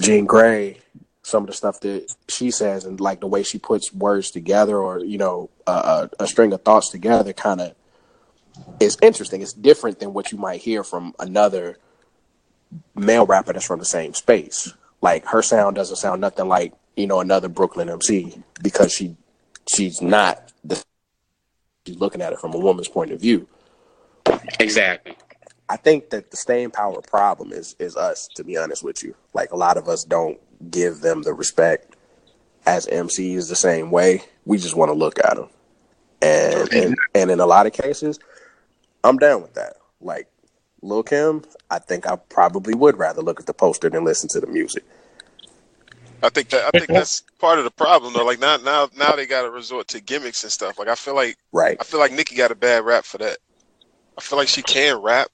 Jean 0.00 0.26
Grey, 0.26 0.78
some 1.22 1.44
of 1.44 1.48
the 1.48 1.52
stuff 1.52 1.80
that 1.80 2.12
she 2.28 2.50
says 2.50 2.84
and 2.84 3.00
like 3.00 3.20
the 3.20 3.26
way 3.26 3.42
she 3.42 3.58
puts 3.58 3.92
words 3.92 4.30
together 4.30 4.78
or 4.78 5.00
you 5.00 5.18
know 5.18 5.50
a, 5.66 6.08
a 6.18 6.26
string 6.26 6.52
of 6.52 6.62
thoughts 6.62 6.90
together 6.90 7.32
kind 7.32 7.60
of 7.60 7.74
is 8.80 8.96
interesting 9.02 9.42
it's 9.42 9.52
different 9.52 9.98
than 9.98 10.12
what 10.12 10.32
you 10.32 10.38
might 10.38 10.60
hear 10.60 10.84
from 10.84 11.14
another 11.18 11.78
male 12.94 13.26
rapper 13.26 13.52
that's 13.52 13.66
from 13.66 13.78
the 13.78 13.84
same 13.84 14.14
space 14.14 14.72
like 15.00 15.24
her 15.26 15.42
sound 15.42 15.76
doesn't 15.76 15.96
sound 15.96 16.20
nothing 16.20 16.48
like 16.48 16.72
you 16.96 17.06
know 17.06 17.20
another 17.20 17.48
brooklyn 17.48 17.88
mc 17.88 18.42
because 18.62 18.92
she 18.92 19.16
she's 19.66 20.02
not 20.02 20.52
the 20.64 20.82
she's 21.86 21.98
looking 21.98 22.20
at 22.20 22.32
it 22.32 22.38
from 22.38 22.54
a 22.54 22.58
woman's 22.58 22.88
point 22.88 23.10
of 23.10 23.20
view 23.20 23.48
Exactly. 24.60 25.16
I 25.68 25.76
think 25.76 26.10
that 26.10 26.30
the 26.30 26.36
staying 26.36 26.70
power 26.70 27.00
problem 27.02 27.52
is 27.52 27.76
is 27.78 27.96
us, 27.96 28.28
to 28.34 28.44
be 28.44 28.56
honest 28.56 28.82
with 28.82 29.02
you. 29.02 29.14
Like 29.34 29.52
a 29.52 29.56
lot 29.56 29.76
of 29.76 29.88
us 29.88 30.04
don't 30.04 30.38
give 30.70 31.00
them 31.00 31.22
the 31.22 31.34
respect 31.34 31.94
as 32.66 32.86
MCs 32.86 33.48
the 33.48 33.56
same 33.56 33.90
way. 33.90 34.22
We 34.44 34.58
just 34.58 34.76
want 34.76 34.88
to 34.88 34.94
look 34.94 35.18
at 35.18 35.36
them, 35.36 35.48
and, 36.22 36.72
and 36.72 36.96
and 37.14 37.30
in 37.30 37.40
a 37.40 37.46
lot 37.46 37.66
of 37.66 37.72
cases, 37.72 38.18
I'm 39.04 39.18
down 39.18 39.42
with 39.42 39.54
that. 39.54 39.74
Like 40.00 40.28
Lil 40.82 41.02
Kim, 41.02 41.42
I 41.70 41.78
think 41.78 42.06
I 42.06 42.16
probably 42.16 42.74
would 42.74 42.98
rather 42.98 43.22
look 43.22 43.40
at 43.40 43.46
the 43.46 43.54
poster 43.54 43.88
than 43.90 44.04
listen 44.04 44.28
to 44.30 44.40
the 44.40 44.46
music. 44.46 44.84
I 46.22 46.30
think 46.30 46.48
that 46.50 46.64
I 46.74 46.76
think 46.76 46.88
that's 46.88 47.22
part 47.38 47.58
of 47.58 47.64
the 47.64 47.70
problem 47.70 48.12
though. 48.12 48.24
Like 48.24 48.40
now 48.40 48.56
now 48.56 48.88
now 48.96 49.14
they 49.14 49.26
got 49.26 49.42
to 49.42 49.50
resort 49.50 49.86
to 49.88 50.00
gimmicks 50.00 50.42
and 50.42 50.50
stuff. 50.52 50.78
Like 50.78 50.88
I 50.88 50.94
feel 50.96 51.14
like 51.14 51.36
Right? 51.52 51.76
I 51.80 51.84
feel 51.84 52.00
like 52.00 52.12
Nicki 52.12 52.34
got 52.34 52.50
a 52.50 52.56
bad 52.56 52.84
rap 52.84 53.04
for 53.04 53.18
that. 53.18 53.38
I 54.16 54.20
feel 54.20 54.36
like 54.38 54.48
she 54.48 54.62
can 54.62 55.00
rap. 55.00 55.28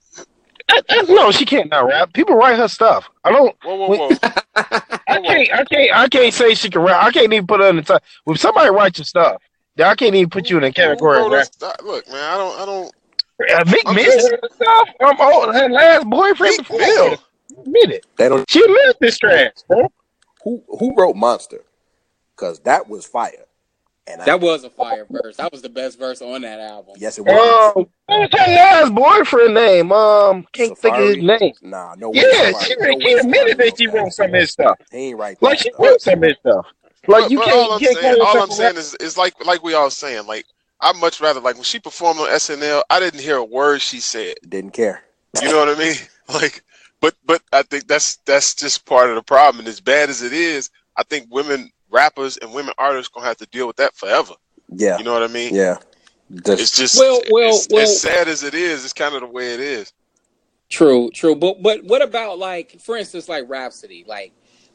Uh, 0.68 0.82
uh, 0.90 1.02
No, 1.08 1.30
she 1.30 1.46
can't 1.46 1.70
not 1.70 1.86
rap. 1.86 2.12
People 2.12 2.36
write 2.36 2.58
her 2.58 2.68
stuff. 2.68 3.08
I 3.24 3.32
don't. 3.32 3.56
Whoa 3.64 3.74
whoa 3.76 3.96
whoa. 3.96 4.08
I 4.56 5.20
can't. 5.20 5.52
I 5.52 5.64
can't. 5.64 5.96
I 5.96 6.08
can't 6.08 6.34
say 6.34 6.54
she 6.54 6.68
can 6.68 6.82
rap. 6.82 7.02
I 7.02 7.10
can't 7.10 7.32
even 7.32 7.46
put 7.46 7.60
her 7.60 7.68
in 7.68 7.76
the 7.76 7.82
top. 7.82 8.02
When 8.24 8.36
somebody 8.36 8.70
writes 8.70 8.98
your 8.98 9.06
stuff, 9.06 9.40
then 9.76 9.86
I 9.86 9.94
can't 9.94 10.14
even 10.14 10.28
put 10.30 10.50
you 10.50 10.58
in 10.58 10.64
a 10.64 10.72
category 10.72 11.16
Bro, 11.18 11.26
of 11.26 11.32
rap. 11.32 11.48
that's- 11.58 11.82
look, 11.84 12.06
man, 12.08 12.16
I 12.22 12.36
don't 12.36 12.60
I 12.60 12.66
don't. 12.66 12.92
Uh, 13.40 13.64
Meek 13.66 13.82
I'm 13.86 13.96
Mill 13.96 14.04
just- 14.04 14.30
and 14.32 14.40
stuff. 14.54 14.88
Um, 15.00 15.16
oh, 15.18 15.52
her 15.52 15.68
last 15.68 16.08
boyfriend 16.08 16.52
Meek 16.52 16.58
before. 16.58 16.78
Mill. 16.78 17.16
Admit 17.60 17.90
it. 17.90 18.06
They 18.16 18.28
don't. 18.28 18.48
She 18.50 18.60
admitted 18.62 18.96
this 19.00 19.18
trash, 19.18 19.52
bro. 19.68 19.90
Who 20.44 20.62
who 20.78 20.94
wrote 20.96 21.16
Monster? 21.16 21.62
Because 22.36 22.60
that 22.60 22.88
was 22.88 23.06
fire. 23.06 23.44
And 24.06 24.20
I, 24.20 24.26
That 24.26 24.40
was 24.40 24.64
a 24.64 24.70
fire 24.70 25.06
verse. 25.08 25.36
That 25.38 25.50
was 25.50 25.62
the 25.62 25.68
best 25.70 25.98
verse 25.98 26.20
on 26.20 26.42
that 26.42 26.60
album. 26.60 26.94
yes, 26.98 27.16
it 27.16 27.22
was. 27.22 27.72
Um, 27.76 27.86
what 28.06 28.20
was 28.20 28.28
her 28.32 28.52
last 28.52 28.94
boyfriend 28.94 29.54
name? 29.54 29.92
Um, 29.92 30.46
can't 30.52 30.76
think 30.76 30.94
of 30.94 31.02
his 31.02 31.16
name. 31.24 31.54
Nah, 31.62 31.94
no. 31.96 32.10
way 32.10 32.16
Yeah, 32.18 32.52
Safaree- 32.52 32.64
she, 32.66 32.76
no 32.76 32.84
way 32.86 33.00
she 33.00 33.12
admitted 33.14 33.56
Safaree 33.56 33.56
that 33.70 33.78
she 33.78 33.86
wrote 33.86 33.94
wrote 33.94 34.12
some 34.12 34.26
of 34.26 34.32
his 34.34 34.50
stuff. 34.50 34.78
He 34.90 34.98
ain't 34.98 35.18
right. 35.18 35.38
Like 35.40 35.58
she 35.60 35.70
wrote 35.78 36.00
some 36.02 36.22
of 36.22 36.22
his 36.28 36.36
stuff. 36.38 36.66
Like 37.06 37.22
But, 37.24 37.30
you 37.30 37.38
but 37.38 37.44
can't. 37.46 37.56
all 37.56 37.72
I'm 37.72 37.80
can't 37.80 37.96
saying, 37.98 38.20
all 38.20 38.42
I'm 38.42 38.50
saying 38.50 38.76
is, 38.76 38.94
is 38.96 39.16
like 39.16 39.42
like 39.46 39.62
we 39.62 39.72
all 39.74 39.88
saying. 39.90 40.26
Like 40.26 40.44
I'd 40.84 40.96
much 40.96 41.20
rather 41.20 41.40
like 41.40 41.54
when 41.56 41.64
she 41.64 41.80
performed 41.80 42.20
on 42.20 42.28
SNL, 42.28 42.82
I 42.90 43.00
didn't 43.00 43.20
hear 43.20 43.36
a 43.36 43.44
word 43.44 43.80
she 43.80 43.98
said. 44.00 44.34
Didn't 44.48 44.72
care. 44.72 45.02
You 45.42 45.48
know 45.50 45.58
what 45.58 45.68
I 45.68 45.78
mean? 45.78 45.96
Like, 46.32 46.62
but 47.02 47.14
but 47.26 47.42
I 47.52 47.62
think 47.62 47.86
that's 47.86 48.16
that's 48.24 48.54
just 48.54 48.86
part 48.86 49.10
of 49.10 49.16
the 49.16 49.22
problem. 49.22 49.58
And 49.60 49.68
as 49.68 49.78
bad 49.80 50.08
as 50.08 50.22
it 50.22 50.32
is, 50.32 50.70
I 50.96 51.02
think 51.02 51.26
women 51.30 51.70
rappers 51.90 52.38
and 52.38 52.54
women 52.54 52.72
artists 52.78 53.12
gonna 53.12 53.26
have 53.26 53.36
to 53.38 53.46
deal 53.46 53.66
with 53.66 53.76
that 53.76 53.94
forever. 53.94 54.32
Yeah, 54.70 54.96
You 54.96 55.04
know 55.04 55.12
what 55.12 55.22
I 55.22 55.26
mean? 55.26 55.54
yeah. 55.54 55.76
Just- 56.46 56.62
It's 56.62 56.76
just 56.78 56.98
Well, 56.98 57.20
well, 57.30 57.50
it's, 57.56 57.68
well- 57.70 57.82
as 57.82 58.00
sad 58.00 58.26
as 58.28 58.42
it 58.42 58.54
is, 58.54 58.84
it's 58.84 58.94
kind 58.94 59.14
of 59.14 59.20
the 59.20 59.26
way 59.26 59.52
it 59.52 59.60
is. 59.60 59.92
True, 60.70 61.10
true. 61.10 61.34
But 61.36 61.62
but 61.62 61.84
what 61.84 62.00
about 62.00 62.38
like 62.38 62.80
for 62.80 62.96
instance 62.96 63.28
like 63.28 63.44
Rapsody? 63.46 64.04
Like 64.08 64.32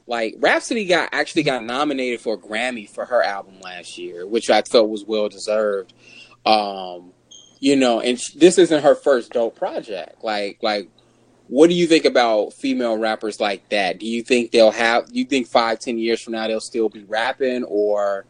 like 0.10 0.36
Rapsody 0.40 0.86
got 0.86 1.10
actually 1.14 1.44
got 1.44 1.64
nominated 1.64 2.22
for 2.22 2.36
a 2.36 2.38
Grammy 2.38 2.90
for 2.90 3.06
her 3.06 3.24
album 3.24 3.62
last 3.62 3.98
year, 3.98 4.28
which 4.28 4.50
I 4.50 4.64
felt 4.64 4.90
was 4.90 5.06
well 5.06 5.30
deserved. 5.30 5.94
Um 6.46 7.14
you 7.62 7.76
know, 7.78 8.02
and 8.02 8.20
sh- 8.20 8.32
this 8.34 8.58
isn't 8.58 8.84
her 8.84 8.96
first 8.96 9.32
dope 9.34 9.56
project. 9.56 10.24
Like 10.24 10.60
like 10.62 10.90
what 11.48 11.70
do 11.70 11.76
you 11.76 11.88
think 11.88 12.06
about 12.06 12.54
female 12.54 12.98
rappers 12.98 13.40
like 13.40 13.70
that? 13.70 14.00
Do 14.00 14.08
you 14.08 14.24
think 14.24 14.52
they'll 14.52 14.72
have 14.72 15.06
you 15.12 15.26
think 15.26 15.48
five, 15.48 15.80
ten 15.80 15.98
years 16.00 16.22
from 16.22 16.34
now 16.34 16.48
they'll 16.48 16.60
still 16.60 16.90
be 16.90 17.06
rapping 17.06 17.64
or 17.66 18.26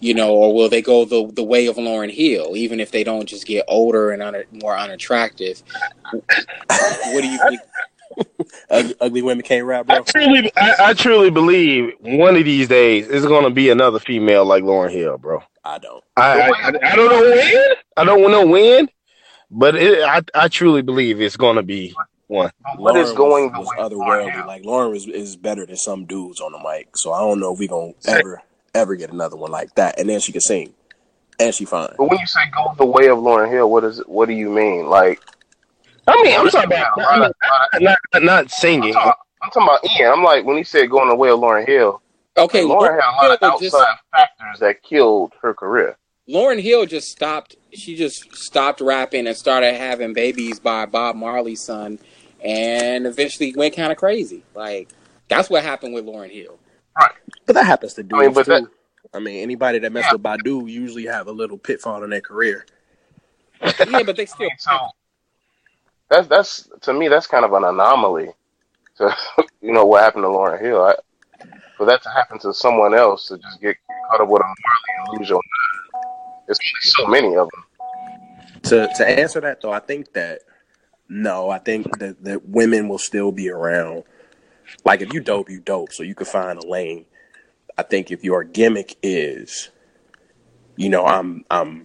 you 0.00 0.14
know, 0.14 0.34
or 0.34 0.54
will 0.54 0.68
they 0.68 0.82
go 0.82 1.04
the 1.04 1.30
the 1.32 1.44
way 1.44 1.66
of 1.66 1.76
Lauryn 1.76 2.12
Hill, 2.12 2.56
even 2.56 2.80
if 2.80 2.90
they 2.90 3.04
don't 3.04 3.26
just 3.26 3.46
get 3.46 3.64
older 3.68 4.10
and 4.10 4.22
un- 4.22 4.44
more 4.52 4.76
unattractive? 4.76 5.62
What 7.06 7.22
do 7.22 7.28
you 7.28 7.38
think? 7.48 7.60
Ugly, 8.70 8.94
ugly 9.00 9.22
women 9.22 9.44
can't 9.44 9.64
rap, 9.64 9.86
I 9.88 9.96
bro. 9.96 10.04
truly, 10.04 10.50
I, 10.56 10.74
I 10.78 10.94
truly 10.94 11.30
believe 11.30 11.92
one 12.00 12.36
of 12.36 12.44
these 12.44 12.68
days 12.68 13.08
it's 13.08 13.26
gonna 13.26 13.50
be 13.50 13.70
another 13.70 13.98
female 13.98 14.44
like 14.44 14.64
Lauryn 14.64 14.90
Hill, 14.90 15.18
bro. 15.18 15.42
I 15.64 15.78
don't. 15.78 16.02
I, 16.16 16.50
I, 16.50 16.68
I 16.82 16.96
don't 16.96 17.10
know 17.10 17.20
when. 17.20 17.74
I 17.96 18.04
don't 18.04 18.30
know 18.30 18.46
when, 18.46 18.88
but 19.50 19.76
it, 19.76 20.02
I, 20.02 20.22
I 20.34 20.48
truly 20.48 20.82
believe 20.82 21.20
it's 21.20 21.36
gonna 21.36 21.62
be 21.62 21.94
one. 22.26 22.50
What 22.76 22.96
is 22.96 23.10
Lauryn 23.10 23.16
going 23.16 23.52
was, 23.52 23.68
the 23.90 23.98
was 23.98 24.06
way 24.06 24.26
otherworldly. 24.30 24.46
Like 24.46 24.62
Lauryn 24.62 24.96
is, 24.96 25.06
is 25.06 25.36
better 25.36 25.66
than 25.66 25.76
some 25.76 26.06
dudes 26.06 26.40
on 26.40 26.52
the 26.52 26.58
mic. 26.58 26.96
So 26.96 27.12
I 27.12 27.20
don't 27.20 27.40
know 27.40 27.52
if 27.52 27.58
we 27.58 27.68
gonna 27.68 27.92
ever 28.06 28.42
ever 28.74 28.96
get 28.96 29.10
another 29.10 29.36
one 29.36 29.50
like 29.50 29.74
that. 29.76 29.98
And 29.98 30.08
then 30.08 30.20
she 30.20 30.32
can 30.32 30.40
sing, 30.40 30.74
and 31.38 31.54
she 31.54 31.64
fine. 31.64 31.94
But 31.96 32.10
when 32.10 32.18
you 32.18 32.26
say 32.26 32.40
go 32.54 32.74
the 32.76 32.86
way 32.86 33.08
of 33.08 33.18
Lauryn 33.18 33.50
Hill, 33.50 33.70
what 33.70 33.84
is 33.84 34.00
it, 34.00 34.08
what 34.08 34.28
do 34.28 34.34
you 34.34 34.50
mean? 34.50 34.86
Like 34.86 35.20
I 36.08 36.22
mean, 36.22 36.38
I'm 36.38 36.48
talking 36.48 36.70
about 36.72 36.96
a 36.96 37.00
lot 37.00 37.18
not, 37.18 37.32
not, 37.80 37.98
not, 38.12 38.22
not 38.22 38.42
I'm 38.44 38.48
singing. 38.48 38.92
talking, 38.92 39.12
I'm 39.42 39.50
talking 39.50 39.62
about 39.62 40.00
Ian. 40.00 40.12
I'm 40.12 40.22
like 40.22 40.44
when 40.44 40.56
he 40.56 40.62
said 40.64 40.90
going 40.90 41.08
the 41.08 41.16
way 41.16 41.30
of 41.30 41.38
Lauryn 41.40 41.66
Hill. 41.66 42.00
Okay, 42.36 42.62
Lauryn 42.62 43.00
had 43.00 43.10
a 43.10 43.16
lot 43.16 43.30
of 43.32 43.40
Hill 43.40 43.50
outside 43.50 43.62
just 43.62 43.76
factors 44.12 44.60
that 44.60 44.82
killed 44.82 45.32
her 45.42 45.54
career. 45.54 45.96
Lauryn 46.28 46.60
Hill 46.60 46.86
just 46.86 47.08
stopped. 47.08 47.56
She 47.72 47.96
just 47.96 48.34
stopped 48.36 48.80
rapping 48.80 49.26
and 49.26 49.36
started 49.36 49.74
having 49.74 50.12
babies 50.12 50.60
by 50.60 50.86
Bob 50.86 51.16
Marley's 51.16 51.62
son, 51.62 51.98
and 52.44 53.06
eventually 53.06 53.54
went 53.56 53.74
kind 53.74 53.90
of 53.92 53.98
crazy. 53.98 54.42
Like 54.54 54.88
that's 55.28 55.50
what 55.50 55.62
happened 55.64 55.94
with 55.94 56.04
Lauryn 56.04 56.30
Hill. 56.30 56.58
Right, 56.98 57.10
But 57.46 57.54
that 57.54 57.66
happens 57.66 57.94
to 57.94 58.02
dudes 58.02 58.14
I 58.14 58.26
mean, 58.26 58.34
too. 58.34 58.42
that- 58.44 58.70
I 59.14 59.18
mean, 59.20 59.42
anybody 59.42 59.78
that 59.78 59.92
messes 59.92 60.08
Yeah. 60.08 60.12
with 60.14 60.22
Badu 60.22 60.68
usually 60.68 61.06
have 61.06 61.26
a 61.28 61.32
little 61.32 61.56
pitfall 61.58 62.02
in 62.02 62.10
their 62.10 62.20
career. 62.20 62.66
Yeah, 63.62 64.02
but 64.02 64.16
they 64.16 64.26
still. 64.26 64.48
So 64.58 64.76
that's 66.08 66.28
that's 66.28 66.68
to 66.82 66.92
me 66.92 67.08
that's 67.08 67.26
kind 67.26 67.44
of 67.44 67.52
an 67.52 67.64
anomaly. 67.64 68.28
To 68.98 69.16
you 69.60 69.72
know 69.72 69.84
what 69.84 70.02
happened 70.02 70.24
to 70.24 70.28
Lauryn 70.28 70.60
Hill. 70.60 70.82
I, 70.82 70.94
for 71.76 71.86
that 71.86 72.02
to 72.02 72.08
happen 72.10 72.38
to 72.40 72.54
someone 72.54 72.94
else 72.94 73.28
to 73.28 73.38
just 73.38 73.60
get 73.60 73.76
caught 74.10 74.22
up 74.22 74.28
with 74.28 74.40
a 74.40 74.44
Marley 74.44 75.26
mind. 75.28 75.42
There's 76.46 76.58
so 76.80 77.06
many 77.06 77.36
of 77.36 77.48
them. 77.50 78.62
To 78.64 78.88
to 78.96 79.08
answer 79.08 79.40
that 79.40 79.60
though, 79.60 79.72
I 79.72 79.80
think 79.80 80.12
that 80.14 80.40
no, 81.08 81.50
I 81.50 81.58
think 81.58 81.98
that 81.98 82.22
that 82.24 82.48
women 82.48 82.88
will 82.88 82.98
still 82.98 83.32
be 83.32 83.50
around. 83.50 84.04
Like 84.84 85.00
if 85.00 85.12
you 85.12 85.20
dope, 85.20 85.50
you 85.50 85.60
dope, 85.60 85.92
so 85.92 86.02
you 86.02 86.14
can 86.14 86.26
find 86.26 86.58
a 86.58 86.66
lane. 86.66 87.04
I 87.78 87.82
think 87.82 88.10
if 88.10 88.24
your 88.24 88.42
gimmick 88.42 88.96
is, 89.02 89.70
you 90.76 90.88
know, 90.88 91.04
I'm 91.04 91.44
I'm 91.50 91.84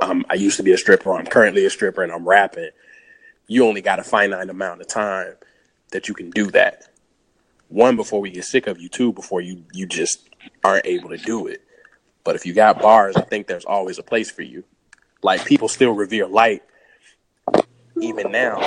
I'm 0.00 0.24
I 0.30 0.34
used 0.34 0.56
to 0.58 0.62
be 0.62 0.72
a 0.72 0.78
stripper, 0.78 1.12
I'm 1.12 1.26
currently 1.26 1.66
a 1.66 1.70
stripper 1.70 2.02
and 2.02 2.12
I'm 2.12 2.26
rapping, 2.26 2.70
you 3.46 3.64
only 3.64 3.80
got 3.80 3.98
a 3.98 4.04
finite 4.04 4.48
amount 4.48 4.80
of 4.80 4.88
time 4.88 5.34
that 5.92 6.08
you 6.08 6.14
can 6.14 6.30
do 6.30 6.50
that. 6.50 6.88
One 7.68 7.96
before 7.96 8.20
we 8.20 8.30
get 8.30 8.44
sick 8.44 8.66
of 8.66 8.78
you, 8.80 8.88
two 8.88 9.12
before 9.12 9.40
you 9.40 9.64
you 9.72 9.86
just 9.86 10.28
aren't 10.62 10.86
able 10.86 11.10
to 11.10 11.16
do 11.16 11.46
it. 11.46 11.62
But 12.24 12.36
if 12.36 12.46
you 12.46 12.54
got 12.54 12.80
bars, 12.80 13.16
I 13.16 13.22
think 13.22 13.46
there's 13.46 13.64
always 13.64 13.98
a 13.98 14.02
place 14.02 14.30
for 14.30 14.42
you. 14.42 14.64
Like 15.22 15.44
people 15.44 15.68
still 15.68 15.92
revere 15.92 16.26
Lyte 16.26 16.62
even 18.00 18.30
now. 18.30 18.60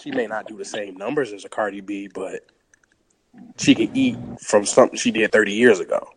She 0.00 0.10
may 0.10 0.26
not 0.26 0.48
do 0.48 0.56
the 0.56 0.64
same 0.64 0.96
numbers 0.96 1.32
as 1.32 1.44
a 1.44 1.48
Cardi 1.48 1.80
B, 1.80 2.08
but 2.12 2.46
she 3.58 3.74
can 3.74 3.94
eat 3.96 4.16
from 4.40 4.64
something 4.64 4.98
she 4.98 5.10
did 5.10 5.32
30 5.32 5.52
years 5.52 5.80
ago. 5.80 6.08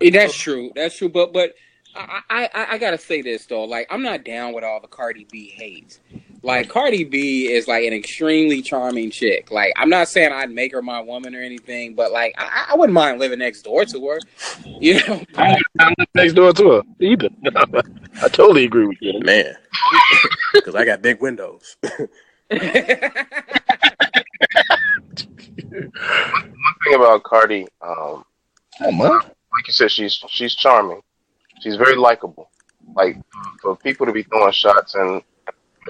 That's 0.00 0.36
true. 0.36 0.70
That's 0.74 0.96
true. 0.96 1.08
But 1.08 1.32
but 1.32 1.54
I, 1.96 2.22
I 2.30 2.50
I 2.54 2.66
I 2.72 2.78
gotta 2.78 2.98
say 2.98 3.22
this 3.22 3.46
though. 3.46 3.64
Like 3.64 3.86
I'm 3.90 4.02
not 4.02 4.24
down 4.24 4.52
with 4.52 4.64
all 4.64 4.80
the 4.80 4.88
Cardi 4.88 5.26
B 5.30 5.48
hate. 5.48 6.00
Like 6.42 6.68
Cardi 6.68 7.02
B 7.04 7.50
is 7.50 7.66
like 7.66 7.84
an 7.84 7.92
extremely 7.92 8.62
charming 8.62 9.10
chick. 9.10 9.50
Like 9.50 9.72
I'm 9.76 9.88
not 9.88 10.08
saying 10.08 10.32
I'd 10.32 10.50
make 10.50 10.72
her 10.72 10.82
my 10.82 11.00
woman 11.00 11.34
or 11.34 11.40
anything, 11.40 11.94
but 11.94 12.12
like 12.12 12.34
I, 12.38 12.66
I 12.70 12.76
wouldn't 12.76 12.94
mind 12.94 13.18
living 13.18 13.38
next 13.40 13.62
door 13.62 13.84
to 13.86 14.08
her. 14.08 14.18
You 14.64 14.94
know. 15.06 15.24
I 15.36 15.56
don't 15.78 15.98
live 15.98 16.08
next 16.14 16.32
door 16.34 16.52
to 16.52 16.70
her 16.70 16.82
either. 17.00 17.28
I 18.22 18.28
totally 18.28 18.64
agree 18.64 18.86
with 18.86 18.98
you. 19.00 19.18
Man, 19.20 19.54
because 20.54 20.74
I 20.74 20.84
got 20.84 21.02
big 21.02 21.20
windows. 21.20 21.76
One 21.82 22.08
thing 26.84 26.94
about 26.94 27.22
Cardi, 27.24 27.66
um, 27.80 28.24
Come 28.78 29.00
on. 29.00 29.10
like 29.18 29.66
you 29.66 29.72
said, 29.72 29.90
she's 29.90 30.22
she's 30.28 30.54
charming. 30.54 31.00
She's 31.66 31.74
very 31.74 31.96
likable. 31.96 32.48
Like 32.94 33.16
for 33.60 33.74
people 33.74 34.06
to 34.06 34.12
be 34.12 34.22
throwing 34.22 34.52
shots, 34.52 34.94
and 34.94 35.20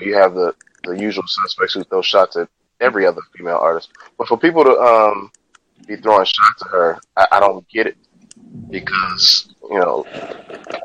you 0.00 0.14
have 0.14 0.32
the 0.32 0.54
the 0.84 0.92
usual 0.92 1.24
suspects 1.26 1.74
who 1.74 1.84
throw 1.84 2.00
shots 2.00 2.34
at 2.36 2.48
every 2.80 3.04
other 3.04 3.20
female 3.36 3.58
artist. 3.58 3.90
But 4.16 4.26
for 4.26 4.38
people 4.38 4.64
to 4.64 4.70
um 4.70 5.30
be 5.86 5.96
throwing 5.96 6.24
shots 6.24 6.62
at 6.64 6.70
her. 6.70 6.98
I, 7.14 7.26
I 7.32 7.40
don't 7.40 7.68
get 7.68 7.88
it 7.88 7.98
because 8.70 9.54
you 9.70 9.78
know 9.78 10.06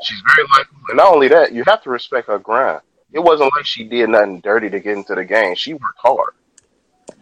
she's 0.02 0.22
very 0.36 0.46
likable, 0.54 0.76
and 0.90 0.98
not 0.98 1.10
only 1.10 1.28
that, 1.28 1.52
you 1.52 1.64
have 1.66 1.82
to 1.84 1.90
respect 1.90 2.26
her 2.26 2.38
grind. 2.38 2.82
It 3.14 3.20
wasn't 3.20 3.50
like 3.56 3.64
she 3.64 3.84
did 3.84 4.10
nothing 4.10 4.40
dirty 4.40 4.68
to 4.68 4.78
get 4.78 4.98
into 4.98 5.14
the 5.14 5.24
game. 5.24 5.54
She 5.54 5.72
worked 5.72 6.00
hard. 6.00 6.34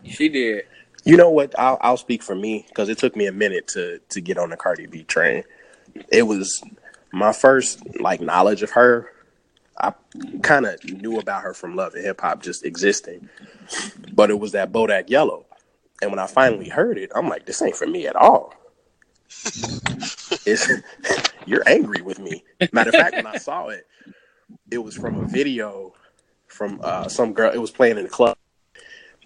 She 0.03 0.29
did. 0.29 0.64
You 1.05 1.16
know 1.16 1.31
what? 1.31 1.57
I'll, 1.57 1.79
I'll 1.81 1.97
speak 1.97 2.25
for 2.25 2.35
me 2.35 2.66
because 2.68 2.89
it 2.89 2.99
took 2.99 3.14
me 3.14 3.27
a 3.27 3.33
minute 3.33 3.68
to 3.68 4.01
to 4.09 4.21
get 4.21 4.39
on 4.39 4.51
the 4.51 4.57
Cardi 4.57 4.87
B 4.87 5.05
train. 5.05 5.45
It 6.11 6.23
was 6.23 6.62
my 7.13 7.33
first 7.33 7.83
like 8.01 8.21
knowledge 8.21 8.63
of 8.63 8.71
her. 8.71 9.11
I 9.79 9.95
kind 10.43 10.67
of 10.67 10.83
knew 10.85 11.19
about 11.19 11.43
her 11.43 11.55
from 11.55 11.75
Love 11.75 11.95
and 11.95 12.05
Hip 12.05 12.21
Hop 12.21 12.43
just 12.43 12.67
existing, 12.67 13.31
but 14.13 14.31
it 14.31 14.39
was 14.39 14.53
that 14.53 14.73
Bodak 14.73 15.09
Yellow, 15.09 15.47
and 16.03 16.11
when 16.11 16.19
I 16.19 16.27
finally 16.27 16.69
heard 16.69 16.99
it, 16.99 17.11
I'm 17.15 17.29
like, 17.29 17.47
this 17.47 17.63
ain't 17.63 17.77
for 17.77 17.87
me 17.87 18.07
at 18.07 18.17
all. 18.17 18.55
it's, 20.47 20.71
you're 21.47 21.67
angry 21.67 22.03
with 22.03 22.19
me. 22.19 22.45
Matter 22.73 22.91
of 22.91 22.97
fact, 22.97 23.17
when 23.17 23.27
I 23.27 23.39
saw 23.39 23.69
it, 23.69 23.87
it 24.71 24.79
was 24.79 24.97
from 24.97 25.19
a 25.19 25.27
video 25.27 25.95
from 26.47 26.81
uh, 26.83 27.09
some 27.09 27.33
girl. 27.33 27.53
It 27.53 27.59
was 27.59 27.71
playing 27.71 27.99
in 27.99 28.05
the 28.05 28.11
club, 28.11 28.37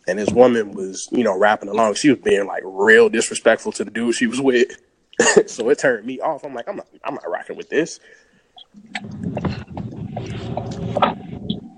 and 0.07 0.19
this 0.19 0.31
woman 0.31 0.73
was, 0.73 1.09
you 1.13 1.25
know, 1.25 1.37
rapping 1.37 1.69
along. 1.69 1.95
She 1.95 2.11
was 2.11 2.19
being 2.19 2.47
like 2.47 2.63
real 2.65 3.09
disrespectful 3.09 3.73
to 3.73 3.85
the 3.85 3.91
dude 3.91 4.15
she 4.15 4.27
was 4.27 4.41
with. 4.41 4.81
so 5.47 5.69
it 5.71 5.79
turned 5.79 6.07
me 6.07 6.21
off. 6.21 6.45
I'm 6.45 6.55
like, 6.55 6.69
I'm 6.69 6.77
not, 6.77 6.89
I'm 7.05 7.15
not 7.15 7.29
rocking 7.29 7.57
with 7.57 7.69
this. 7.69 8.01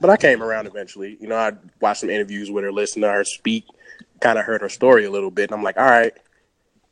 But 0.01 0.11
I 0.11 0.17
came 0.17 0.43
around 0.43 0.67
eventually. 0.67 1.17
You 1.21 1.29
know, 1.29 1.37
I 1.37 1.53
watched 1.81 2.01
some 2.01 2.11
interviews 2.11 2.51
with 2.51 2.65
her, 2.65 2.73
listened 2.73 3.03
to 3.03 3.11
her 3.13 3.25
speak, 3.25 3.65
kind 4.21 4.39
of 4.39 4.45
heard 4.45 4.61
her 4.61 4.69
story 4.69 5.05
a 5.05 5.11
little 5.11 5.31
bit, 5.31 5.51
and 5.51 5.59
I'm 5.59 5.65
like, 5.65 5.77
all 5.77 5.85
right, 5.85 6.13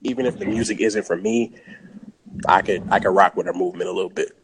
even 0.03 0.27
if 0.27 0.39
the 0.39 0.47
music 0.47 0.81
isn't 0.81 1.07
for 1.07 1.17
me, 1.17 1.53
I 2.47 2.63
could 2.63 2.83
I 2.91 2.99
could 2.99 3.11
rock 3.11 3.37
with 3.37 3.47
her 3.47 3.53
movement 3.53 3.89
a 3.89 3.93
little 3.93 4.11
bit. 4.11 4.37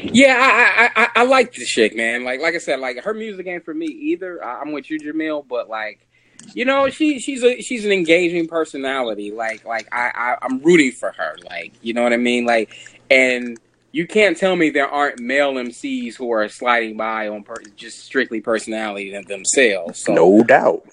Yeah, 0.00 0.36
I, 0.38 1.02
I 1.02 1.04
I 1.04 1.08
I 1.16 1.24
like 1.24 1.52
the 1.52 1.64
chick, 1.64 1.94
man. 1.96 2.24
Like 2.24 2.40
like 2.40 2.54
I 2.54 2.58
said, 2.58 2.80
like 2.80 3.02
her 3.04 3.14
music 3.14 3.46
ain't 3.46 3.64
for 3.64 3.74
me 3.74 3.86
either. 3.86 4.44
I- 4.44 4.60
I'm 4.60 4.72
with 4.72 4.90
you, 4.90 4.98
Jamil, 4.98 5.46
but 5.46 5.68
like, 5.68 6.05
you 6.54 6.64
know, 6.64 6.88
she 6.90 7.18
she's 7.18 7.42
a 7.42 7.60
she's 7.60 7.84
an 7.84 7.92
engaging 7.92 8.46
personality. 8.48 9.30
Like 9.32 9.64
like 9.64 9.88
I, 9.92 10.10
I 10.14 10.36
I'm 10.42 10.60
rooting 10.60 10.92
for 10.92 11.12
her. 11.12 11.36
Like 11.44 11.72
you 11.82 11.92
know 11.94 12.02
what 12.02 12.12
I 12.12 12.16
mean. 12.18 12.44
Like 12.46 12.74
and 13.10 13.58
you 13.92 14.06
can't 14.06 14.36
tell 14.36 14.56
me 14.56 14.70
there 14.70 14.88
aren't 14.88 15.20
male 15.20 15.54
MCs 15.54 16.16
who 16.16 16.30
are 16.30 16.48
sliding 16.48 16.96
by 16.96 17.28
on 17.28 17.42
per- 17.42 17.62
just 17.76 18.00
strictly 18.04 18.40
personality 18.40 19.10
than 19.10 19.24
themselves. 19.26 20.00
So 20.04 20.14
No 20.14 20.42
doubt. 20.42 20.86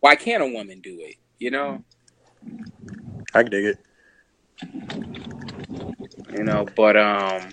why 0.00 0.14
can't 0.16 0.42
a 0.42 0.46
woman 0.46 0.80
do 0.80 0.96
it? 1.00 1.16
You 1.38 1.50
know, 1.50 1.84
I 3.34 3.42
can 3.42 3.50
dig 3.50 3.64
it. 3.64 3.78
you 6.36 6.44
know. 6.44 6.66
But 6.76 6.96
um, 6.96 7.50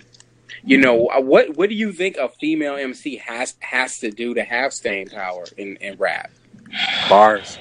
you 0.64 0.78
know 0.78 1.06
uh, 1.08 1.20
what? 1.20 1.56
What 1.56 1.68
do 1.70 1.74
you 1.74 1.92
think 1.92 2.16
a 2.16 2.28
female 2.28 2.76
MC 2.76 3.16
has 3.16 3.54
has 3.60 3.98
to 4.00 4.10
do 4.10 4.34
to 4.34 4.42
have 4.42 4.72
staying 4.72 5.08
power 5.08 5.44
in 5.56 5.76
in 5.76 5.96
rap? 5.96 6.30
Bars. 7.08 7.58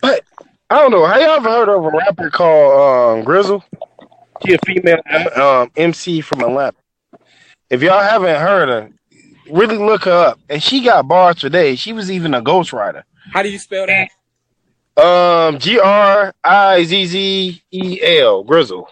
But 0.00 0.22
I 0.70 0.76
don't 0.80 0.90
know. 0.90 1.06
Have 1.06 1.20
you 1.20 1.26
ever 1.28 1.48
heard 1.48 1.68
of 1.68 1.84
a 1.84 1.90
rapper 1.90 2.30
called 2.30 3.18
um, 3.18 3.24
Grizzle? 3.24 3.64
She 4.44 4.54
a 4.54 4.58
female 4.66 5.00
um, 5.40 5.70
MC 5.76 6.20
from 6.20 6.40
Atlanta. 6.40 6.76
If 7.70 7.82
y'all 7.82 8.02
haven't 8.02 8.40
heard 8.40 8.68
her, 8.68 8.90
really 9.50 9.76
look 9.78 10.04
her 10.04 10.10
up. 10.28 10.40
And 10.48 10.62
she 10.62 10.82
got 10.82 11.06
bars 11.06 11.36
today. 11.36 11.76
She 11.76 11.92
was 11.92 12.10
even 12.10 12.34
a 12.34 12.42
ghostwriter. 12.42 13.04
How 13.32 13.42
do 13.42 13.50
you 13.50 13.58
spell 13.58 13.86
that? 13.86 14.08
Um, 15.02 15.58
G 15.58 15.78
R 15.78 16.34
I 16.44 16.82
Z 16.84 17.06
Z 17.06 17.62
E 17.70 18.00
L 18.02 18.42
Grizzle. 18.44 18.90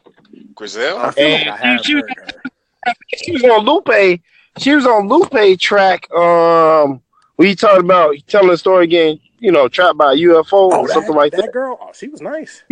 Grizzle. 0.54 0.96
I 0.98 1.10
feel 1.10 1.28
like 1.30 1.40
And 1.46 1.50
I 1.50 1.56
have 1.56 1.84
she- 1.84 1.92
heard 1.94 2.14
her. 2.16 2.26
She 3.22 3.32
was 3.32 3.44
on 3.44 3.66
Lupe. 3.66 4.20
She 4.56 4.74
was 4.74 4.86
on 4.86 5.06
Lupe 5.06 5.60
track. 5.60 6.10
Um, 6.12 7.02
we 7.40 7.54
talking 7.54 7.84
about 7.84 8.14
telling 8.28 8.48
the 8.50 8.58
story 8.58 8.84
again. 8.84 9.18
You 9.38 9.50
know, 9.50 9.68
trapped 9.68 9.96
by 9.96 10.12
a 10.12 10.16
UFO 10.16 10.52
Oh, 10.52 10.80
or 10.80 10.86
that, 10.86 10.92
something 10.92 11.14
like 11.14 11.32
that. 11.32 11.40
that 11.46 11.52
girl. 11.52 11.78
Oh, 11.80 11.90
she 11.94 12.08
was 12.08 12.20
nice. 12.20 12.62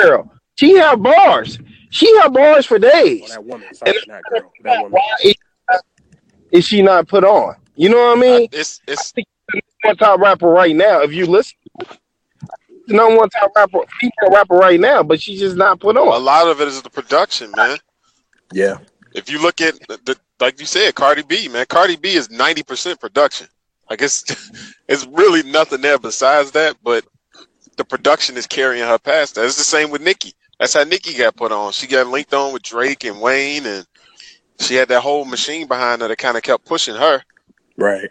Girl, 0.00 0.32
she 0.54 0.74
had 0.76 1.02
bars. 1.02 1.58
She 1.90 2.06
had 2.18 2.32
bars 2.32 2.64
for 2.64 2.76
Oh, 2.76 2.78
days. 2.78 3.28
that 3.30 3.44
woman. 3.44 3.74
Sorry, 3.74 3.92
not 4.06 4.22
girl. 4.30 4.52
That 4.62 4.76
woman. 4.82 4.92
Why 4.92 5.16
is, 5.24 5.34
is 6.52 6.64
she 6.64 6.80
not 6.82 7.08
put 7.08 7.24
on? 7.24 7.56
You 7.74 7.88
know 7.88 7.96
what 7.96 8.18
I 8.18 8.20
mean? 8.20 8.48
It's 8.52 8.80
it's 8.86 9.12
one 9.82 9.96
top 9.96 10.20
rapper 10.20 10.48
right 10.48 10.76
now. 10.76 11.00
If 11.02 11.12
you 11.12 11.26
listen, 11.26 11.56
the 12.86 12.94
number 12.94 13.16
one 13.18 13.28
top 13.30 13.50
rapper, 13.56 13.80
female 14.00 14.30
rapper 14.30 14.54
right 14.54 14.78
now, 14.78 15.02
but 15.02 15.20
she's 15.20 15.40
just 15.40 15.56
not 15.56 15.80
put 15.80 15.96
on. 15.96 16.06
a 16.06 16.18
lot 16.18 16.46
of 16.46 16.60
it 16.60 16.68
is 16.68 16.80
the 16.82 16.90
production, 16.90 17.50
man. 17.56 17.78
Yeah. 18.52 18.78
If 19.12 19.28
you 19.30 19.42
look 19.42 19.60
at 19.60 19.74
the, 19.88 19.98
the 20.04 20.16
like 20.38 20.60
you 20.60 20.66
said, 20.66 20.94
Cardi 20.94 21.22
B, 21.22 21.48
man, 21.48 21.66
Cardi 21.68 21.96
B 21.96 22.14
is 22.14 22.30
ninety 22.30 22.62
percent 22.62 23.00
production. 23.00 23.48
Like 23.88 24.02
it's 24.02 24.24
it's 24.88 25.06
really 25.06 25.42
nothing 25.42 25.80
there 25.80 25.98
besides 25.98 26.52
that, 26.52 26.76
but 26.82 27.04
the 27.76 27.84
production 27.84 28.36
is 28.36 28.46
carrying 28.46 28.86
her 28.86 28.98
past 28.98 29.34
that. 29.34 29.44
It's 29.44 29.56
the 29.56 29.64
same 29.64 29.90
with 29.90 30.02
Nicki. 30.02 30.32
That's 30.58 30.74
how 30.74 30.84
Nicki 30.84 31.14
got 31.14 31.36
put 31.36 31.52
on. 31.52 31.72
She 31.72 31.86
got 31.86 32.06
linked 32.06 32.32
on 32.32 32.52
with 32.52 32.62
Drake 32.62 33.04
and 33.04 33.20
Wayne, 33.20 33.66
and 33.66 33.86
she 34.60 34.74
had 34.74 34.88
that 34.88 35.02
whole 35.02 35.24
machine 35.24 35.66
behind 35.66 36.00
her 36.00 36.08
that 36.08 36.16
kind 36.16 36.36
of 36.36 36.42
kept 36.42 36.64
pushing 36.64 36.94
her. 36.94 37.22
Right. 37.76 38.10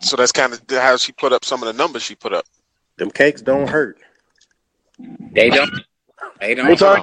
So 0.00 0.16
that's 0.16 0.32
kind 0.32 0.52
of 0.52 0.60
how 0.70 0.96
she 0.96 1.12
put 1.12 1.32
up 1.32 1.44
some 1.44 1.62
of 1.62 1.66
the 1.66 1.72
numbers 1.72 2.02
she 2.02 2.14
put 2.14 2.34
up. 2.34 2.44
Them 2.98 3.10
cakes 3.10 3.40
don't 3.40 3.68
hurt. 3.68 3.98
They 4.98 5.48
don't. 5.48 5.70
They 6.40 6.54
don't. 6.54 6.68
What's 6.68 6.82
our? 6.82 7.02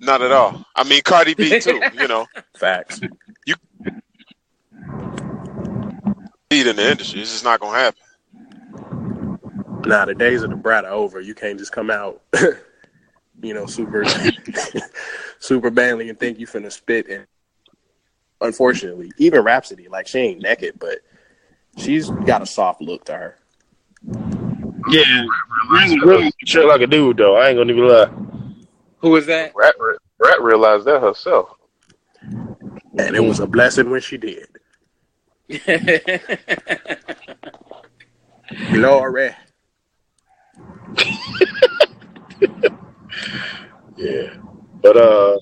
Not 0.00 0.20
at 0.20 0.32
all. 0.32 0.64
I 0.74 0.84
mean, 0.84 1.02
Cardi 1.02 1.34
B 1.34 1.60
too. 1.60 1.80
You 1.94 2.08
know, 2.08 2.26
Facts. 2.56 3.00
Lead 6.54 6.68
in 6.68 6.76
the 6.76 6.88
industry. 6.88 7.20
It's 7.20 7.32
just 7.32 7.42
not 7.42 7.58
gonna 7.58 7.76
happen. 7.76 8.00
Nah, 9.88 10.04
the 10.04 10.14
days 10.14 10.44
of 10.44 10.50
the 10.50 10.56
brat 10.56 10.84
are 10.84 10.92
over. 10.92 11.20
You 11.20 11.34
can't 11.34 11.58
just 11.58 11.72
come 11.72 11.90
out, 11.90 12.22
you 13.42 13.54
know, 13.54 13.66
super, 13.66 14.04
super 15.40 15.72
manly 15.72 16.10
and 16.10 16.20
think 16.20 16.38
you 16.38 16.46
finna 16.46 16.70
spit. 16.70 17.08
And 17.08 17.26
unfortunately, 18.40 19.10
even 19.18 19.42
Rapsody, 19.42 19.88
like 19.88 20.06
she 20.06 20.20
ain't 20.20 20.42
naked, 20.42 20.78
but 20.78 20.98
she's 21.76 22.08
got 22.08 22.40
a 22.40 22.46
soft 22.46 22.80
look 22.80 23.04
to 23.06 23.14
her. 23.14 23.36
Yeah, 24.90 25.24
really, 25.72 25.98
really 26.06 26.32
shit 26.46 26.66
like 26.66 26.82
a 26.82 26.86
dude 26.86 27.16
though. 27.16 27.36
I 27.36 27.48
ain't 27.48 27.58
gonna 27.58 27.72
even 27.72 27.88
lie. 27.88 28.56
Who 28.98 29.16
is 29.16 29.26
that? 29.26 29.56
Rat, 29.56 29.74
Rat 30.20 30.40
realized 30.40 30.84
that 30.84 31.02
herself. 31.02 31.48
And 32.22 33.16
it 33.16 33.24
was 33.24 33.40
a 33.40 33.46
blessing 33.48 33.90
when 33.90 34.00
she 34.00 34.18
did. 34.18 34.53
Glory. 38.72 39.34
Yeah, 43.96 44.36
but 44.82 44.96
uh, 44.96 45.38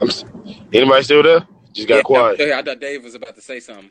I'm, 0.00 0.08
s- 0.08 0.24
anybody 0.72 1.02
still 1.04 1.22
there? 1.22 1.46
Just 1.74 1.88
got 1.88 2.02
Yeah, 2.04 2.04
quiet. 2.04 2.40
I 2.58 2.62
thought 2.62 2.80
Dave 2.80 3.04
was 3.04 3.14
about 3.16 3.36
to 3.36 3.42
say 3.42 3.60
something. 3.60 3.90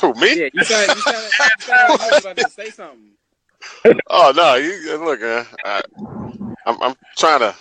Who 0.00 0.14
me? 0.14 0.36
Yeah, 0.36 0.48
you 0.52 0.62
sounded, 0.62 0.94
you 0.94 1.02
sounded, 1.02 1.34
you 1.56 1.62
sounded 1.62 1.84
like 1.84 1.98
you 2.00 2.08
was 2.08 2.18
about 2.18 2.36
to 2.38 2.48
say 2.50 2.70
something. 2.70 3.12
Oh 4.10 4.32
no, 4.36 4.56
you 4.56 4.98
look, 5.04 5.20
man. 5.20 5.46
I, 5.64 5.82
I'm 6.66 6.82
I'm 6.82 6.94
trying 7.16 7.40
to 7.40 7.54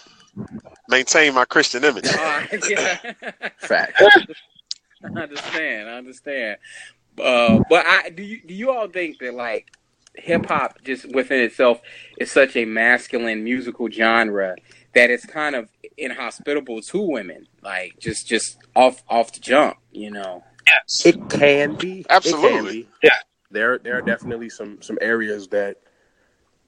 maintain 0.89 1.33
my 1.33 1.45
Christian 1.45 1.83
image. 1.83 2.07
All 2.07 2.23
right, 2.23 2.63
yeah. 2.69 2.97
Fact. 3.57 4.01
I 5.03 5.21
understand. 5.21 5.89
I 5.89 5.93
understand. 5.97 6.57
Uh, 7.21 7.61
but 7.69 7.85
I 7.85 8.09
do 8.09 8.23
you 8.23 8.41
do 8.45 8.53
you 8.53 8.71
all 8.71 8.87
think 8.87 9.19
that 9.19 9.33
like 9.33 9.67
hip 10.15 10.45
hop 10.45 10.81
just 10.83 11.13
within 11.13 11.41
itself 11.41 11.81
is 12.19 12.31
such 12.31 12.55
a 12.55 12.65
masculine 12.65 13.43
musical 13.43 13.89
genre 13.89 14.55
that 14.93 15.09
it's 15.09 15.25
kind 15.25 15.55
of 15.55 15.69
inhospitable 15.97 16.81
to 16.81 17.01
women, 17.01 17.47
like 17.61 17.99
just 17.99 18.27
just 18.27 18.57
off 18.75 19.03
off 19.09 19.31
the 19.33 19.39
jump, 19.39 19.77
you 19.91 20.11
know? 20.11 20.43
Yes. 20.67 21.05
It 21.05 21.29
can 21.29 21.75
be. 21.75 21.99
It 21.99 22.07
can 22.07 22.15
Absolutely. 22.15 22.83
be. 22.83 22.89
Yeah. 23.03 23.17
There 23.51 23.77
there 23.77 23.97
are 23.97 24.01
definitely 24.01 24.49
some 24.49 24.81
some 24.81 24.97
areas 25.01 25.47
that 25.49 25.77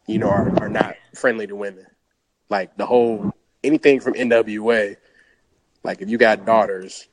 you 0.08 0.20
know 0.20 0.30
are, 0.30 0.64
are 0.64 0.70
not 0.70 0.96
friendly 1.16 1.48
to 1.48 1.56
women. 1.56 1.88
Like 2.50 2.78
the 2.78 2.86
whole 2.86 3.34
anything 3.64 4.00
from 4.00 4.14
NWA. 4.14 4.98
Like 5.84 6.02
if 6.02 6.10
you 6.10 6.18
got 6.18 6.46
daughters, 6.46 7.08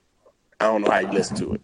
I 0.61 0.67
don't 0.67 0.83
know 0.83 0.91
how 0.91 1.01
you 1.01 1.13
listen 1.13 1.37
to 1.37 1.55
it. 1.55 1.63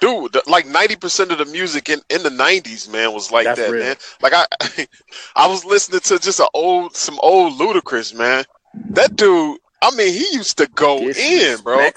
Dude, 0.00 0.32
the, 0.32 0.42
like 0.46 0.66
ninety 0.66 0.96
percent 0.96 1.30
of 1.32 1.38
the 1.38 1.44
music 1.44 1.88
in, 1.88 2.00
in 2.08 2.22
the 2.22 2.30
nineties, 2.30 2.88
man, 2.88 3.12
was 3.12 3.30
like 3.30 3.44
That's 3.44 3.60
that, 3.60 3.70
real. 3.70 3.84
man. 3.84 3.96
Like 4.22 4.32
I, 4.34 4.46
I 5.36 5.46
was 5.46 5.64
listening 5.64 6.00
to 6.00 6.18
just 6.18 6.40
a 6.40 6.48
old, 6.54 6.96
some 6.96 7.18
old 7.22 7.58
Ludacris, 7.58 8.14
man. 8.14 8.44
That 8.90 9.16
dude, 9.16 9.58
I 9.82 9.94
mean, 9.94 10.12
he 10.12 10.26
used 10.32 10.58
to 10.58 10.66
go 10.74 10.98
in, 10.98 11.60
bro. 11.62 11.88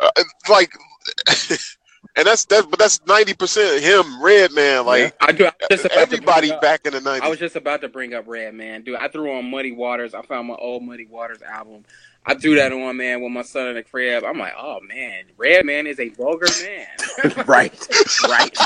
Uh, 0.00 0.10
like, 0.48 0.72
and 2.18 2.26
that's 2.26 2.44
that's 2.44 2.66
but 2.66 2.78
that's 2.78 3.00
ninety 3.06 3.32
percent 3.32 3.82
him, 3.82 4.22
Redman. 4.22 4.84
Like 4.84 5.16
I 5.20 5.32
do. 5.32 5.46
I 5.46 5.52
just 5.70 5.84
about 5.86 5.96
everybody 5.98 6.50
up- 6.52 6.60
back 6.60 6.84
in 6.84 6.92
the 6.92 7.00
nineties. 7.00 7.22
I 7.26 7.30
was 7.30 7.38
just 7.38 7.56
about 7.56 7.80
to 7.82 7.88
bring 7.88 8.12
up 8.12 8.24
Redman, 8.26 8.82
dude. 8.82 8.96
I 8.96 9.08
threw 9.08 9.36
on 9.38 9.50
Muddy 9.50 9.72
Waters. 9.72 10.14
I 10.14 10.22
found 10.22 10.48
my 10.48 10.54
old 10.56 10.82
Muddy 10.82 11.06
Waters 11.06 11.40
album. 11.42 11.84
I 12.26 12.34
threw 12.34 12.56
that 12.56 12.72
on, 12.72 12.96
man, 12.96 13.22
with 13.22 13.32
my 13.32 13.42
son 13.42 13.68
in 13.68 13.74
the 13.76 13.82
crib. 13.82 14.24
I'm 14.24 14.38
like, 14.38 14.52
oh 14.58 14.80
man, 14.80 15.24
Redman 15.36 15.86
is 15.86 15.98
a 16.00 16.08
vulgar 16.10 16.48
man. 16.62 17.44
right, 17.46 17.72
right. 18.28 18.58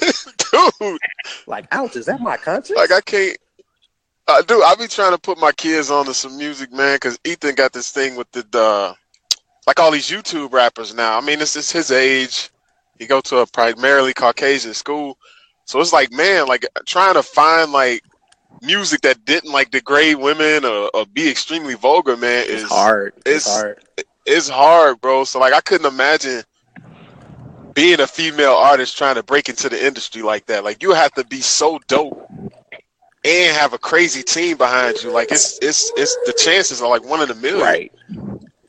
Dude, 0.80 0.98
Like, 1.46 1.66
ouch, 1.72 1.96
is 1.96 2.06
that 2.06 2.20
my 2.20 2.36
conscience? 2.36 2.76
like 2.78 2.92
I 2.92 3.00
can't. 3.00 3.36
Uh, 4.26 4.40
dude, 4.42 4.62
I 4.62 4.74
be 4.76 4.86
trying 4.86 5.12
to 5.12 5.18
put 5.18 5.38
my 5.38 5.52
kids 5.52 5.90
on 5.90 6.06
to 6.06 6.14
some 6.14 6.38
music, 6.38 6.72
man, 6.72 6.96
because 6.96 7.18
Ethan 7.24 7.54
got 7.56 7.74
this 7.74 7.90
thing 7.90 8.16
with 8.16 8.30
the, 8.32 8.46
uh, 8.58 8.94
like 9.66 9.80
all 9.80 9.90
these 9.90 10.08
YouTube 10.08 10.52
rappers 10.52 10.94
now. 10.94 11.16
I 11.16 11.20
mean, 11.20 11.38
this 11.38 11.56
is 11.56 11.70
his 11.70 11.90
age. 11.90 12.50
He 12.98 13.06
go 13.06 13.20
to 13.22 13.38
a 13.38 13.46
primarily 13.46 14.12
Caucasian 14.14 14.74
school, 14.74 15.18
so 15.64 15.80
it's 15.80 15.92
like, 15.92 16.12
man, 16.12 16.46
like 16.46 16.66
trying 16.86 17.14
to 17.14 17.22
find 17.22 17.72
like 17.72 18.02
music 18.62 19.00
that 19.02 19.24
didn't 19.24 19.52
like 19.52 19.70
degrade 19.70 20.16
women 20.16 20.64
or, 20.64 20.90
or 20.94 21.06
be 21.06 21.28
extremely 21.30 21.74
vulgar, 21.74 22.16
man, 22.16 22.44
it's 22.46 22.62
hard. 22.64 23.14
It's, 23.26 23.46
it's- 23.46 23.46
hard. 23.60 23.84
it's 24.26 24.48
hard, 24.48 25.00
bro. 25.00 25.24
So 25.24 25.38
like, 25.40 25.52
I 25.52 25.60
couldn't 25.60 25.86
imagine 25.86 26.44
being 27.74 28.00
a 28.00 28.06
female 28.06 28.52
artist 28.52 28.96
trying 28.96 29.16
to 29.16 29.22
break 29.22 29.48
into 29.48 29.68
the 29.68 29.84
industry 29.84 30.22
like 30.22 30.46
that. 30.46 30.62
Like, 30.64 30.82
you 30.82 30.92
have 30.92 31.12
to 31.14 31.24
be 31.26 31.40
so 31.40 31.80
dope 31.88 32.30
and 33.24 33.56
have 33.56 33.72
a 33.72 33.78
crazy 33.78 34.22
team 34.22 34.56
behind 34.56 35.02
you. 35.02 35.10
Like, 35.10 35.32
it's 35.32 35.58
it's 35.60 35.90
it's 35.96 36.16
the 36.26 36.32
chances 36.34 36.80
are 36.82 36.88
like 36.88 37.04
one 37.04 37.22
in 37.22 37.30
a 37.30 37.34
million. 37.34 37.60
Right. 37.64 37.92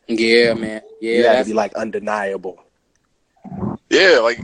Yeah, 0.07 0.53
man. 0.53 0.81
Yeah, 1.01 1.11
you 1.11 1.23
have 1.23 1.31
to 1.31 1.37
that's, 1.37 1.49
be 1.49 1.53
like 1.53 1.73
undeniable. 1.75 2.63
Yeah, 3.89 4.19
like 4.19 4.39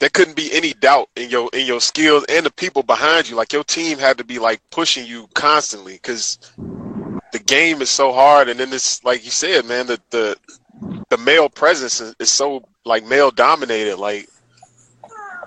there 0.00 0.08
couldn't 0.08 0.36
be 0.36 0.52
any 0.52 0.72
doubt 0.72 1.08
in 1.14 1.30
your 1.30 1.50
in 1.52 1.66
your 1.66 1.80
skills 1.80 2.24
and 2.28 2.44
the 2.44 2.50
people 2.50 2.82
behind 2.82 3.28
you. 3.28 3.36
Like 3.36 3.52
your 3.52 3.64
team 3.64 3.98
had 3.98 4.18
to 4.18 4.24
be 4.24 4.38
like 4.38 4.60
pushing 4.70 5.06
you 5.06 5.28
constantly 5.34 5.94
because 5.94 6.38
the 7.32 7.38
game 7.38 7.82
is 7.82 7.90
so 7.90 8.12
hard. 8.12 8.48
And 8.48 8.58
then 8.58 8.72
it's 8.72 9.04
like 9.04 9.24
you 9.24 9.30
said, 9.30 9.66
man, 9.66 9.86
the 9.86 10.00
the 10.10 10.36
the 11.10 11.18
male 11.18 11.48
presence 11.48 12.00
is, 12.00 12.14
is 12.18 12.32
so 12.32 12.64
like 12.84 13.04
male 13.04 13.30
dominated. 13.30 13.98
Like 13.98 14.28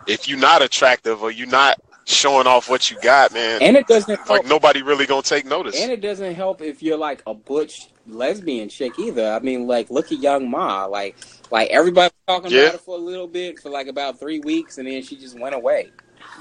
if 0.07 0.27
you're 0.27 0.39
not 0.39 0.61
attractive 0.61 1.23
or 1.23 1.31
you're 1.31 1.47
not 1.47 1.79
showing 2.05 2.45
off 2.45 2.69
what 2.69 2.91
you 2.91 2.97
got, 3.01 3.33
man, 3.33 3.61
and 3.61 3.75
it 3.75 3.87
doesn't 3.87 4.17
help. 4.17 4.29
like 4.29 4.45
nobody 4.45 4.83
really 4.83 5.07
gonna 5.07 5.23
take 5.23 5.45
notice. 5.45 5.81
And 5.81 5.91
it 5.91 6.01
doesn't 6.01 6.35
help 6.35 6.61
if 6.61 6.83
you're 6.83 6.97
like 6.97 7.23
a 7.25 7.33
butch 7.33 7.87
lesbian 8.07 8.69
chick 8.69 8.97
either. 8.99 9.31
I 9.33 9.39
mean, 9.39 9.67
like 9.67 9.89
look 9.89 10.11
at 10.11 10.19
Young 10.19 10.45
M.A. 10.45 10.87
Like, 10.87 11.15
like 11.51 11.69
everybody 11.69 12.11
was 12.27 12.41
talking 12.41 12.51
Yeah. 12.55 12.63
about 12.65 12.75
it 12.75 12.81
for 12.81 12.95
a 12.95 12.99
little 13.01 13.27
bit 13.27 13.59
for 13.59 13.69
like 13.69 13.87
about 13.87 14.19
three 14.19 14.39
weeks, 14.39 14.77
and 14.77 14.87
then 14.87 15.01
she 15.03 15.15
just 15.15 15.39
went 15.39 15.55
away. 15.55 15.91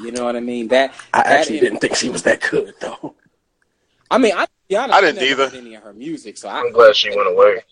You 0.00 0.10
know 0.12 0.24
what 0.24 0.36
I 0.36 0.40
mean? 0.40 0.68
That 0.68 0.94
I 1.12 1.22
That 1.22 1.26
actually 1.40 1.60
didn't 1.60 1.78
think 1.80 1.96
she 1.96 2.08
was 2.08 2.22
that 2.22 2.40
good 2.40 2.74
though. 2.80 3.14
I 4.10 4.18
mean, 4.18 4.32
I, 4.36 4.44
to 4.44 4.50
be 4.68 4.76
honest, 4.76 4.94
I 4.96 5.00
didn't 5.00 5.16
never 5.16 5.26
either. 5.30 5.48
heard 5.50 5.54
any 5.58 5.74
of 5.74 5.82
her 5.82 5.92
music, 5.92 6.36
so 6.38 6.48
I, 6.48 6.60
I'm 6.60 6.72
glad 6.72 6.94
she 6.96 7.10
went 7.16 7.28
away. 7.28 7.62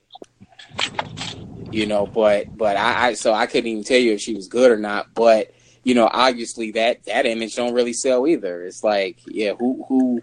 you 1.71 1.87
know, 1.87 2.07
but 2.07 2.57
but 2.57 2.77
I, 2.77 3.09
I 3.09 3.15
so 3.15 3.33
I 3.33 3.47
couldn't 3.47 3.69
even 3.69 3.85
tell 3.85 3.99
you 3.99 4.13
if 4.13 4.21
she 4.21 4.35
was 4.35 4.49
good 4.49 4.71
or 4.71 4.79
not. 4.79 5.15
But 5.15 5.53
you 5.85 5.95
know, 5.95 6.09
obviously 6.13 6.73
that 6.73 7.05
that 7.05 7.27
image 7.27 7.57
don't 7.57 7.75
really 7.75 7.93
sell 7.93 8.27
either. 8.27 8.63
It's 8.65 8.83
like, 8.85 9.19
yeah, 9.27 9.53
who 9.59 9.85
who, 9.89 10.23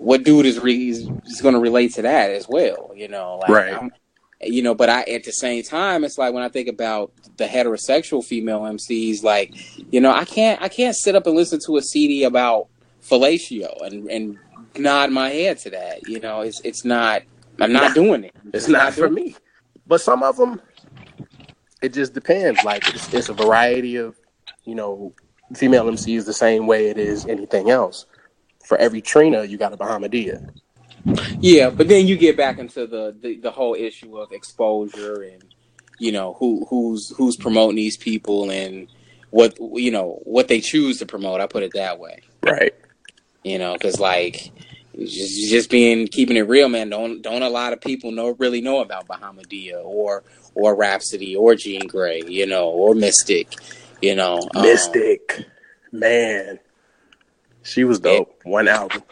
what 0.00 0.24
dude 0.24 0.46
is 0.46 0.58
re, 0.58 0.88
is, 0.88 1.08
is 1.26 1.40
going 1.42 1.54
to 1.54 1.60
relate 1.60 1.94
to 1.94 2.02
that 2.02 2.30
as 2.30 2.48
well? 2.48 2.90
You 2.96 3.08
know, 3.08 3.38
like, 3.42 3.50
Right. 3.50 3.72
I'm- 3.74 3.90
you 4.42 4.62
know, 4.62 4.74
but 4.74 4.88
I 4.88 5.02
at 5.02 5.24
the 5.24 5.32
same 5.32 5.62
time, 5.62 6.02
it's 6.02 6.16
like 6.16 6.32
when 6.32 6.42
I 6.42 6.48
think 6.48 6.66
about 6.66 7.12
the 7.36 7.44
heterosexual 7.44 8.24
female 8.24 8.60
MCs, 8.62 9.22
like, 9.22 9.52
you 9.92 10.00
know, 10.00 10.10
I 10.10 10.24
can't 10.24 10.62
I 10.62 10.68
can't 10.68 10.96
sit 10.96 11.14
up 11.14 11.26
and 11.26 11.36
listen 11.36 11.60
to 11.66 11.76
a 11.76 11.82
CD 11.82 12.24
about 12.24 12.68
fellatio 13.02 13.82
and 13.82 14.10
and 14.10 14.38
nod 14.78 15.10
my 15.10 15.28
head 15.28 15.58
to 15.58 15.70
that. 15.70 16.08
You 16.08 16.20
know, 16.20 16.40
it's 16.40 16.58
it's 16.62 16.86
not. 16.86 17.20
I'm 17.60 17.70
not 17.74 17.94
doing 17.94 18.24
it. 18.24 18.34
It's 18.54 18.66
not 18.68 18.94
for 18.94 19.10
me. 19.10 19.36
But 19.86 20.00
some 20.00 20.22
of 20.22 20.38
them, 20.38 20.58
it 21.82 21.92
just 21.92 22.14
depends. 22.14 22.64
Like 22.64 22.88
it's, 22.94 23.12
it's 23.12 23.28
a 23.28 23.34
variety 23.34 23.96
of, 23.96 24.16
you 24.64 24.74
know, 24.74 25.12
female 25.54 25.84
MCs 25.84 26.24
the 26.24 26.32
same 26.32 26.66
way 26.66 26.86
it 26.88 26.96
is 26.96 27.26
anything 27.26 27.68
else. 27.68 28.06
For 28.70 28.78
every 28.78 29.00
Trina, 29.00 29.42
you 29.42 29.58
got 29.58 29.72
a 29.72 29.76
Bahamadia. 29.76 30.48
Yeah, 31.40 31.70
but 31.70 31.88
then 31.88 32.06
you 32.06 32.16
get 32.16 32.36
back 32.36 32.60
into 32.60 32.86
the, 32.86 33.16
the 33.20 33.34
the 33.38 33.50
whole 33.50 33.74
issue 33.74 34.16
of 34.16 34.30
exposure 34.30 35.22
and 35.22 35.42
you 35.98 36.12
know 36.12 36.34
who 36.34 36.64
who's 36.70 37.12
who's 37.16 37.34
promoting 37.34 37.74
these 37.74 37.96
people 37.96 38.48
and 38.48 38.86
what 39.30 39.58
you 39.58 39.90
know 39.90 40.20
what 40.22 40.46
they 40.46 40.60
choose 40.60 41.00
to 41.00 41.06
promote. 41.06 41.40
I 41.40 41.48
put 41.48 41.64
it 41.64 41.72
that 41.74 41.98
way. 41.98 42.20
Right. 42.44 42.72
You 43.42 43.58
know, 43.58 43.72
because 43.72 43.98
like 43.98 44.52
just 44.96 45.50
just 45.50 45.68
being 45.68 46.06
keeping 46.06 46.36
it 46.36 46.42
real, 46.42 46.68
man. 46.68 46.90
Don't 46.90 47.22
don't 47.22 47.42
a 47.42 47.50
lot 47.50 47.72
of 47.72 47.80
people 47.80 48.12
know 48.12 48.36
really 48.38 48.60
know 48.60 48.82
about 48.82 49.08
Bahamadia 49.08 49.84
or 49.84 50.22
or 50.54 50.76
Rapsody 50.76 51.34
or 51.34 51.56
Jean 51.56 51.88
Grae, 51.88 52.22
you 52.30 52.46
know, 52.46 52.68
or 52.68 52.94
Mystic, 52.94 53.52
you 54.00 54.14
know, 54.14 54.48
um, 54.54 54.62
Mystic. 54.62 55.44
Man. 55.90 56.60
She 57.62 57.84
was 57.84 58.00
dope. 58.00 58.40
One 58.44 58.68
album. 58.68 59.02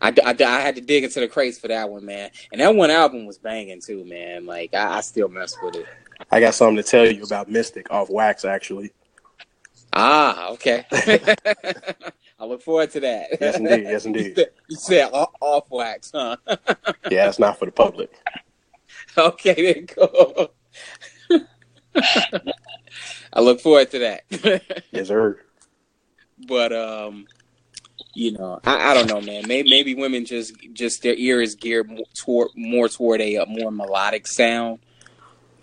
I, 0.00 0.08
I, 0.24 0.34
I 0.44 0.60
had 0.60 0.74
to 0.76 0.80
dig 0.80 1.04
into 1.04 1.20
the 1.20 1.28
crates 1.28 1.58
for 1.58 1.68
that 1.68 1.88
one, 1.90 2.04
man. 2.04 2.30
And 2.52 2.60
that 2.60 2.74
one 2.74 2.90
album 2.90 3.26
was 3.26 3.38
banging 3.38 3.80
too, 3.80 4.04
man. 4.04 4.46
Like 4.46 4.74
I, 4.74 4.98
I 4.98 5.00
still 5.02 5.28
mess 5.28 5.54
with 5.62 5.76
it. 5.76 5.86
I 6.30 6.40
got 6.40 6.54
something 6.54 6.76
to 6.76 6.82
tell 6.82 7.06
you 7.10 7.22
about 7.22 7.48
Mystic 7.50 7.90
off 7.90 8.08
wax, 8.10 8.44
actually. 8.44 8.92
Ah, 9.92 10.48
okay. 10.50 10.84
I 12.38 12.44
look 12.44 12.62
forward 12.62 12.90
to 12.92 13.00
that. 13.00 13.26
Yes, 13.40 13.56
indeed. 13.58 13.82
Yes, 13.84 14.04
You 14.06 14.12
indeed. 14.14 14.36
said, 14.36 14.50
you 14.68 14.76
said 14.76 15.10
off, 15.12 15.30
off 15.40 15.64
wax, 15.70 16.10
huh? 16.14 16.36
Yeah, 17.10 17.28
it's 17.28 17.38
not 17.38 17.58
for 17.58 17.66
the 17.66 17.72
public. 17.72 18.10
okay, 19.18 19.72
then 19.74 19.86
cool. 19.86 20.52
I 23.34 23.40
look 23.40 23.60
forward 23.60 23.90
to 23.92 23.98
that. 24.00 24.24
Yes, 24.92 25.08
sir. 25.08 25.40
but 26.46 26.72
um, 26.72 27.26
you 28.14 28.32
know, 28.32 28.60
I, 28.64 28.90
I 28.90 28.94
don't 28.94 29.08
know, 29.08 29.20
man. 29.20 29.44
Maybe 29.46 29.70
maybe 29.70 29.94
women 29.94 30.24
just 30.24 30.54
just 30.72 31.02
their 31.02 31.14
ear 31.14 31.40
is 31.40 31.54
geared 31.54 31.88
more 31.88 32.06
toward 32.14 32.48
more 32.54 32.88
toward 32.88 33.20
a, 33.20 33.38
uh 33.38 33.46
more 33.46 33.70
melodic 33.70 34.26
sound. 34.26 34.80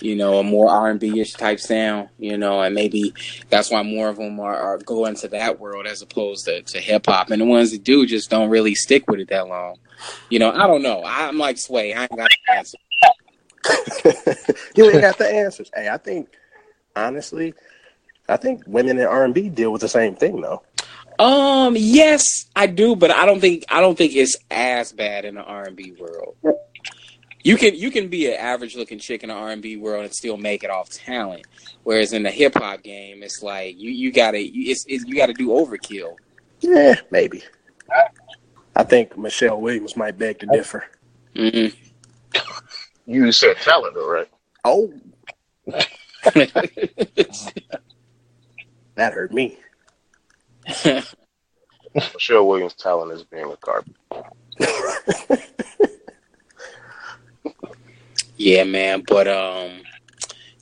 You 0.02 0.16
know, 0.16 0.40
a 0.40 0.44
more 0.44 0.70
R 0.70 0.90
and 0.90 1.00
B 1.00 1.20
ish 1.20 1.34
type 1.34 1.60
sound. 1.60 2.10
You 2.18 2.38
know, 2.38 2.62
and 2.62 2.74
maybe 2.74 3.14
that's 3.50 3.70
why 3.70 3.84
more 3.84 4.10
of 4.10 4.18
them 4.18 4.40
are, 4.40 4.56
are 4.56 4.78
go 4.80 5.06
into 5.06 5.28
that 5.30 5.60
world 5.60 5.86
as 5.86 6.02
opposed 6.02 6.46
to, 6.46 6.62
to 6.62 6.80
hip 6.80 7.06
hop. 7.06 7.30
And 7.32 7.42
the 7.42 7.46
ones 7.46 7.72
that 7.72 7.84
do 7.84 8.06
just 8.06 8.30
don't 8.30 8.50
really 8.50 8.76
stick 8.76 9.10
with 9.10 9.20
it 9.20 9.30
that 9.30 9.48
long. 9.48 9.78
You 10.30 10.40
know, 10.40 10.52
I 10.52 10.66
don't 10.68 10.82
know. 10.82 11.04
I'm 11.06 11.38
like 11.38 11.58
Sway. 11.58 11.94
I 11.94 12.04
ain't 12.04 12.16
got 12.16 12.30
the 12.48 12.54
answer. 12.56 12.78
you 14.76 14.90
ain't 14.90 15.02
got 15.02 15.18
the 15.18 15.30
answers. 15.30 15.70
Hey, 15.76 15.90
I 15.90 15.98
think 15.98 16.30
honestly, 16.96 17.54
I 18.28 18.38
think 18.38 18.64
women 18.66 18.98
in 18.98 19.06
R 19.06 19.26
and 19.26 19.34
B 19.34 19.50
deal 19.50 19.72
with 19.72 19.82
the 19.82 19.90
same 19.90 20.16
thing 20.16 20.42
though. 20.42 20.64
Um, 21.20 21.76
yes, 21.78 22.46
I 22.56 22.66
do, 22.68 22.96
but 22.96 23.12
I 23.12 23.26
don't 23.26 23.42
think 23.42 23.66
I 23.70 23.82
don't 23.82 23.98
think 23.98 24.16
it's 24.16 24.38
as 24.50 24.94
bad 24.94 25.26
in 25.26 25.36
the 25.36 25.44
R 25.44 25.64
and 25.64 25.76
B 25.76 25.94
world. 26.00 26.36
You 27.44 27.58
can 27.58 27.76
you 27.76 27.92
can 27.92 28.08
be 28.08 28.28
an 28.32 28.40
average 28.40 28.76
looking 28.76 29.00
chick 29.00 29.22
in 29.24 29.30
the 29.30 29.36
R 29.36 29.50
and 29.50 29.62
B 29.62 29.76
world 29.76 30.06
and 30.06 30.14
still 30.14 30.38
make 30.38 30.64
it 30.64 30.70
off 30.70 30.90
talent, 30.90 31.46
whereas 31.84 32.14
in 32.14 32.24
the 32.24 32.32
hip 32.32 32.56
hop 32.56 32.84
game, 32.84 33.22
it's 33.22 33.44
like 33.44 33.78
you 33.78 33.92
you 33.92 34.14
gotta 34.14 34.42
you, 34.42 34.72
it's, 34.72 34.86
it's 34.88 35.04
you 35.06 35.16
gotta 35.16 35.34
do 35.34 35.50
overkill. 35.50 36.16
Yeah, 36.62 36.96
maybe. 37.12 37.44
I 38.76 38.84
think 38.84 39.18
Michelle 39.18 39.60
Williams 39.60 39.98
might 39.98 40.18
beg 40.18 40.40
to 40.40 40.46
differ. 40.46 40.86
hmm 41.36 41.68
You 43.06 43.32
said 43.34 43.58
talent, 43.58 43.94
though, 43.96 44.10
right? 44.10 44.28
Oh, 44.64 44.94
that 48.96 49.14
hurt 49.14 49.34
me. 49.34 49.58
Michelle 51.96 52.48
Williams' 52.48 52.76
talent 52.76 53.12
is 53.12 53.24
being 53.24 53.52
a 53.52 53.58
carpet. 53.58 53.96
yeah, 58.38 58.64
man, 58.64 59.04
but 59.08 59.28
um, 59.28 59.82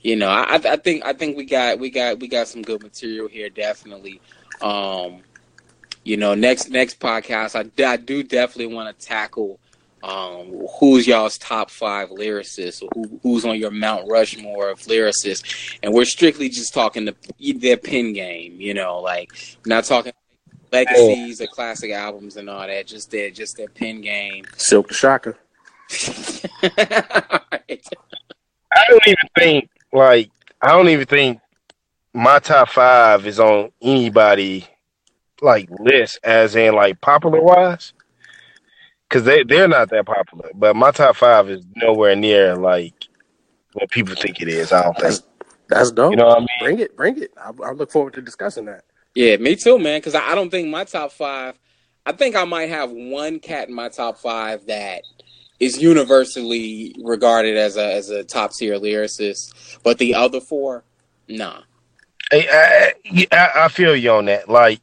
you 0.01 0.15
know, 0.15 0.29
I 0.29 0.55
I 0.55 0.77
think 0.77 1.05
I 1.05 1.13
think 1.13 1.35
we 1.37 1.45
got 1.45 1.79
we 1.79 1.89
got 1.89 2.19
we 2.19 2.27
got 2.27 2.47
some 2.47 2.61
good 2.61 2.81
material 2.81 3.27
here, 3.27 3.49
definitely. 3.49 4.21
Um, 4.61 5.21
you 6.03 6.17
know, 6.17 6.33
next 6.33 6.69
next 6.69 6.99
podcast, 6.99 7.55
I, 7.55 7.69
I 7.85 7.97
do 7.97 8.23
definitely 8.23 8.73
want 8.73 8.97
to 8.97 9.05
tackle 9.05 9.59
um, 10.03 10.65
who's 10.79 11.07
y'all's 11.07 11.37
top 11.37 11.69
five 11.69 12.09
lyricists, 12.09 12.83
who, 12.93 13.19
who's 13.23 13.45
on 13.45 13.59
your 13.59 13.71
Mount 13.71 14.09
Rushmore 14.09 14.69
of 14.69 14.79
lyricists, 14.81 15.77
and 15.81 15.93
we're 15.93 16.05
strictly 16.05 16.49
just 16.49 16.73
talking 16.73 17.05
the 17.05 17.15
their 17.55 17.77
pen 17.77 18.13
game. 18.13 18.59
You 18.59 18.73
know, 18.73 18.99
like 18.99 19.31
we're 19.65 19.75
not 19.75 19.85
talking 19.85 20.13
legacies 20.71 21.41
or 21.41 21.47
classic 21.47 21.91
albums 21.91 22.37
and 22.37 22.49
all 22.49 22.67
that. 22.67 22.87
Just 22.87 23.11
their 23.11 23.29
just 23.29 23.57
their 23.57 23.69
pen 23.69 24.01
game. 24.01 24.45
Silk 24.55 24.89
the 24.89 24.93
Shocker. 24.93 25.37
I 26.61 27.41
don't 28.89 29.07
even 29.07 29.29
think 29.37 29.69
like 29.93 30.29
I 30.61 30.69
don't 30.69 30.89
even 30.89 31.07
think 31.07 31.39
my 32.13 32.39
top 32.39 32.69
five 32.69 33.25
is 33.25 33.39
on 33.39 33.71
anybody 33.81 34.67
like 35.41 35.69
list, 35.79 36.19
as 36.23 36.55
in 36.55 36.73
like 36.73 36.99
popular 37.01 37.41
wise, 37.41 37.93
because 39.07 39.23
they 39.23 39.43
they're 39.43 39.67
not 39.67 39.89
that 39.89 40.05
popular. 40.05 40.49
But 40.53 40.75
my 40.75 40.91
top 40.91 41.15
five 41.15 41.49
is 41.49 41.65
nowhere 41.75 42.15
near 42.15 42.55
like 42.55 43.07
what 43.73 43.89
people 43.89 44.15
think 44.15 44.41
it 44.41 44.47
is. 44.47 44.71
I 44.71 44.83
don't 44.83 44.93
think. 44.93 45.03
That's 45.03 45.23
that's 45.69 45.91
dope. 45.91 46.11
You 46.11 46.17
know 46.17 46.27
what 46.27 46.37
I 46.37 46.39
mean? 46.39 46.47
Bring 46.61 46.79
it, 46.79 46.95
bring 46.97 47.21
it. 47.21 47.31
I, 47.37 47.51
I 47.65 47.71
look 47.71 47.91
forward 47.91 48.13
to 48.13 48.21
discussing 48.21 48.65
that. 48.65 48.83
Yeah, 49.15 49.37
me 49.37 49.55
too, 49.55 49.79
man. 49.79 49.99
Because 49.99 50.15
I, 50.15 50.31
I 50.31 50.35
don't 50.35 50.49
think 50.49 50.67
my 50.69 50.83
top 50.83 51.11
five. 51.11 51.57
I 52.05 52.13
think 52.13 52.35
I 52.35 52.45
might 52.45 52.69
have 52.69 52.91
one 52.91 53.39
cat 53.39 53.67
in 53.67 53.75
my 53.75 53.89
top 53.89 54.17
five 54.17 54.65
that 54.67 55.01
is 55.59 55.81
universally 55.81 56.95
regarded 57.03 57.57
as 57.57 57.77
a 57.77 57.93
as 57.93 58.09
a 58.09 58.23
top 58.23 58.53
tier 58.53 58.79
lyricist, 58.79 59.79
but 59.83 59.97
the 59.97 60.15
other 60.15 60.39
four, 60.39 60.83
nah. 61.27 61.61
I, 62.31 62.93
I, 63.31 63.51
I 63.55 63.67
feel 63.69 63.95
you 63.95 64.11
on 64.11 64.25
that. 64.25 64.49
Like, 64.49 64.81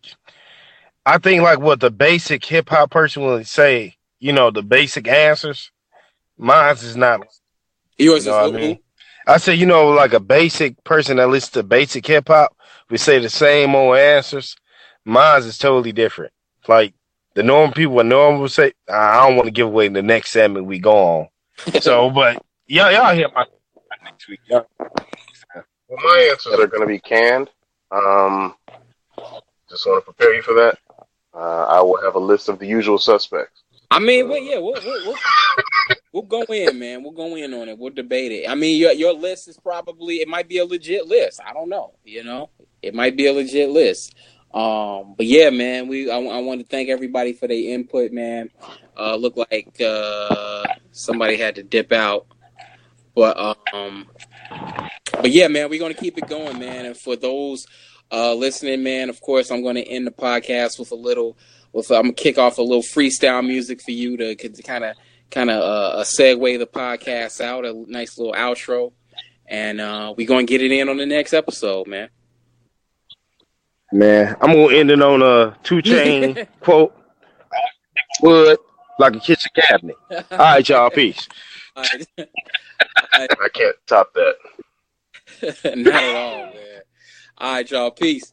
I 1.04 1.18
think 1.18 1.42
like 1.42 1.60
what 1.60 1.80
the 1.80 1.90
basic 1.90 2.44
hip 2.44 2.70
hop 2.70 2.90
person 2.90 3.22
will 3.22 3.44
say, 3.44 3.96
you 4.24 4.32
know, 4.32 4.50
the 4.50 4.62
basic 4.62 5.06
answers. 5.06 5.70
Mine's 6.38 6.82
is 6.82 6.96
not. 6.96 7.20
Yours 7.98 8.24
You 8.24 8.32
know 8.32 8.46
is 8.46 8.52
what 8.52 8.58
I 8.58 8.66
mean? 8.66 8.78
I 9.26 9.36
say, 9.36 9.54
you 9.54 9.66
know, 9.66 9.90
like 9.90 10.14
a 10.14 10.20
basic 10.20 10.82
person 10.82 11.18
that 11.18 11.28
listens 11.28 11.52
to 11.52 11.62
basic 11.62 12.06
hip 12.06 12.28
hop, 12.28 12.56
we 12.88 12.96
say 12.96 13.18
the 13.18 13.28
same 13.28 13.74
old 13.74 13.98
answers. 13.98 14.56
Mine's 15.04 15.44
is 15.44 15.58
totally 15.58 15.92
different. 15.92 16.32
Like 16.66 16.94
the 17.34 17.42
normal 17.42 17.74
people, 17.74 17.96
what 17.96 18.06
normal 18.06 18.40
will 18.40 18.48
say, 18.48 18.72
I 18.88 19.26
don't 19.26 19.36
want 19.36 19.44
to 19.44 19.50
give 19.52 19.66
away 19.66 19.88
the 19.88 20.00
next 20.00 20.30
segment 20.30 20.64
we 20.64 20.78
go 20.78 20.96
on. 20.96 21.28
So, 21.82 22.08
but 22.08 22.42
y'all, 22.66 22.90
y'all 22.90 23.14
hear 23.14 23.28
my 23.34 23.44
next 24.04 24.26
week. 24.26 24.40
Y'all. 24.48 24.66
Well, 24.78 25.98
my 26.02 26.28
answers 26.30 26.54
are 26.54 26.66
going 26.66 26.80
to 26.80 26.86
be 26.86 26.98
canned. 26.98 27.50
Um, 27.90 28.54
just 29.68 29.86
want 29.86 30.02
to 30.02 30.12
prepare 30.12 30.34
you 30.34 30.40
for 30.40 30.54
that. 30.54 30.78
Uh, 31.34 31.64
I 31.64 31.82
will 31.82 32.00
have 32.02 32.14
a 32.14 32.18
list 32.18 32.48
of 32.48 32.58
the 32.58 32.66
usual 32.66 32.96
suspects. 32.96 33.63
I 33.94 34.00
mean, 34.00 34.28
well, 34.28 34.42
yeah, 34.42 34.58
we'll, 34.58 34.74
we'll, 34.84 35.14
we'll, 36.12 36.22
go 36.22 36.42
in, 36.52 36.80
man. 36.80 37.04
We'll 37.04 37.12
go 37.12 37.36
in 37.36 37.54
on 37.54 37.68
it. 37.68 37.78
We'll 37.78 37.92
debate 37.92 38.32
it. 38.32 38.50
I 38.50 38.56
mean, 38.56 38.76
your 38.76 38.90
your 38.90 39.12
list 39.12 39.46
is 39.46 39.56
probably 39.56 40.16
it 40.16 40.26
might 40.26 40.48
be 40.48 40.58
a 40.58 40.64
legit 40.64 41.06
list. 41.06 41.40
I 41.46 41.52
don't 41.52 41.68
know. 41.68 41.94
You 42.04 42.24
know, 42.24 42.50
it 42.82 42.92
might 42.92 43.16
be 43.16 43.26
a 43.26 43.32
legit 43.32 43.70
list. 43.70 44.16
Um, 44.52 45.14
but 45.16 45.26
yeah, 45.26 45.50
man, 45.50 45.86
we 45.86 46.10
I, 46.10 46.16
I 46.16 46.40
want 46.40 46.60
to 46.60 46.66
thank 46.66 46.88
everybody 46.88 47.34
for 47.34 47.46
their 47.46 47.56
input, 47.56 48.10
man. 48.10 48.50
Uh, 48.98 49.14
look 49.14 49.36
like 49.36 49.80
uh, 49.80 50.64
somebody 50.90 51.36
had 51.36 51.54
to 51.54 51.62
dip 51.62 51.92
out, 51.92 52.26
but 53.14 53.38
um, 53.72 54.08
but 55.12 55.30
yeah, 55.30 55.46
man, 55.46 55.70
we're 55.70 55.78
gonna 55.78 55.94
keep 55.94 56.18
it 56.18 56.26
going, 56.26 56.58
man. 56.58 56.86
And 56.86 56.96
for 56.96 57.14
those 57.14 57.68
uh 58.10 58.34
listening, 58.34 58.82
man, 58.82 59.08
of 59.08 59.20
course, 59.20 59.52
I'm 59.52 59.62
gonna 59.62 59.80
end 59.80 60.04
the 60.04 60.10
podcast 60.10 60.80
with 60.80 60.90
a 60.90 60.96
little 60.96 61.36
with 61.74 61.90
I'm 61.90 62.02
gonna 62.02 62.12
kick 62.14 62.38
off 62.38 62.58
a 62.58 62.62
little 62.62 62.82
freestyle 62.82 63.46
music 63.46 63.82
for 63.82 63.90
you 63.90 64.16
to 64.16 64.34
kind 64.62 64.84
of 64.84 64.96
kind 65.30 65.50
of 65.50 65.62
uh, 65.62 66.04
segue 66.04 66.58
the 66.58 66.66
podcast 66.66 67.40
out, 67.40 67.64
a 67.64 67.72
nice 67.88 68.16
little 68.16 68.32
outro, 68.32 68.92
and 69.46 69.80
uh, 69.80 70.14
we're 70.16 70.28
gonna 70.28 70.44
get 70.44 70.62
it 70.62 70.72
in 70.72 70.88
on 70.88 70.96
the 70.96 71.06
next 71.06 71.34
episode, 71.34 71.86
man. 71.86 72.08
Man, 73.92 74.36
I'm 74.40 74.52
gonna 74.52 74.74
end 74.74 74.90
it 74.90 75.02
on 75.02 75.22
a 75.22 75.56
2 75.64 75.76
Chainz 75.76 76.46
quote. 76.60 76.94
Wood 78.22 78.58
like 78.98 79.16
a 79.16 79.20
kitchen 79.20 79.50
cabinet. 79.56 79.96
All 80.30 80.38
right, 80.38 80.68
y'all. 80.68 80.90
Peace. 80.90 81.28
All 81.76 81.82
right. 81.82 82.06
I 83.12 83.48
can't 83.52 83.76
top 83.86 84.12
that. 84.14 84.34
Not 85.76 85.94
at 85.94 86.16
all, 86.16 86.36
man. 86.36 86.82
All 87.38 87.52
right, 87.54 87.70
y'all. 87.70 87.90
Peace. 87.90 88.32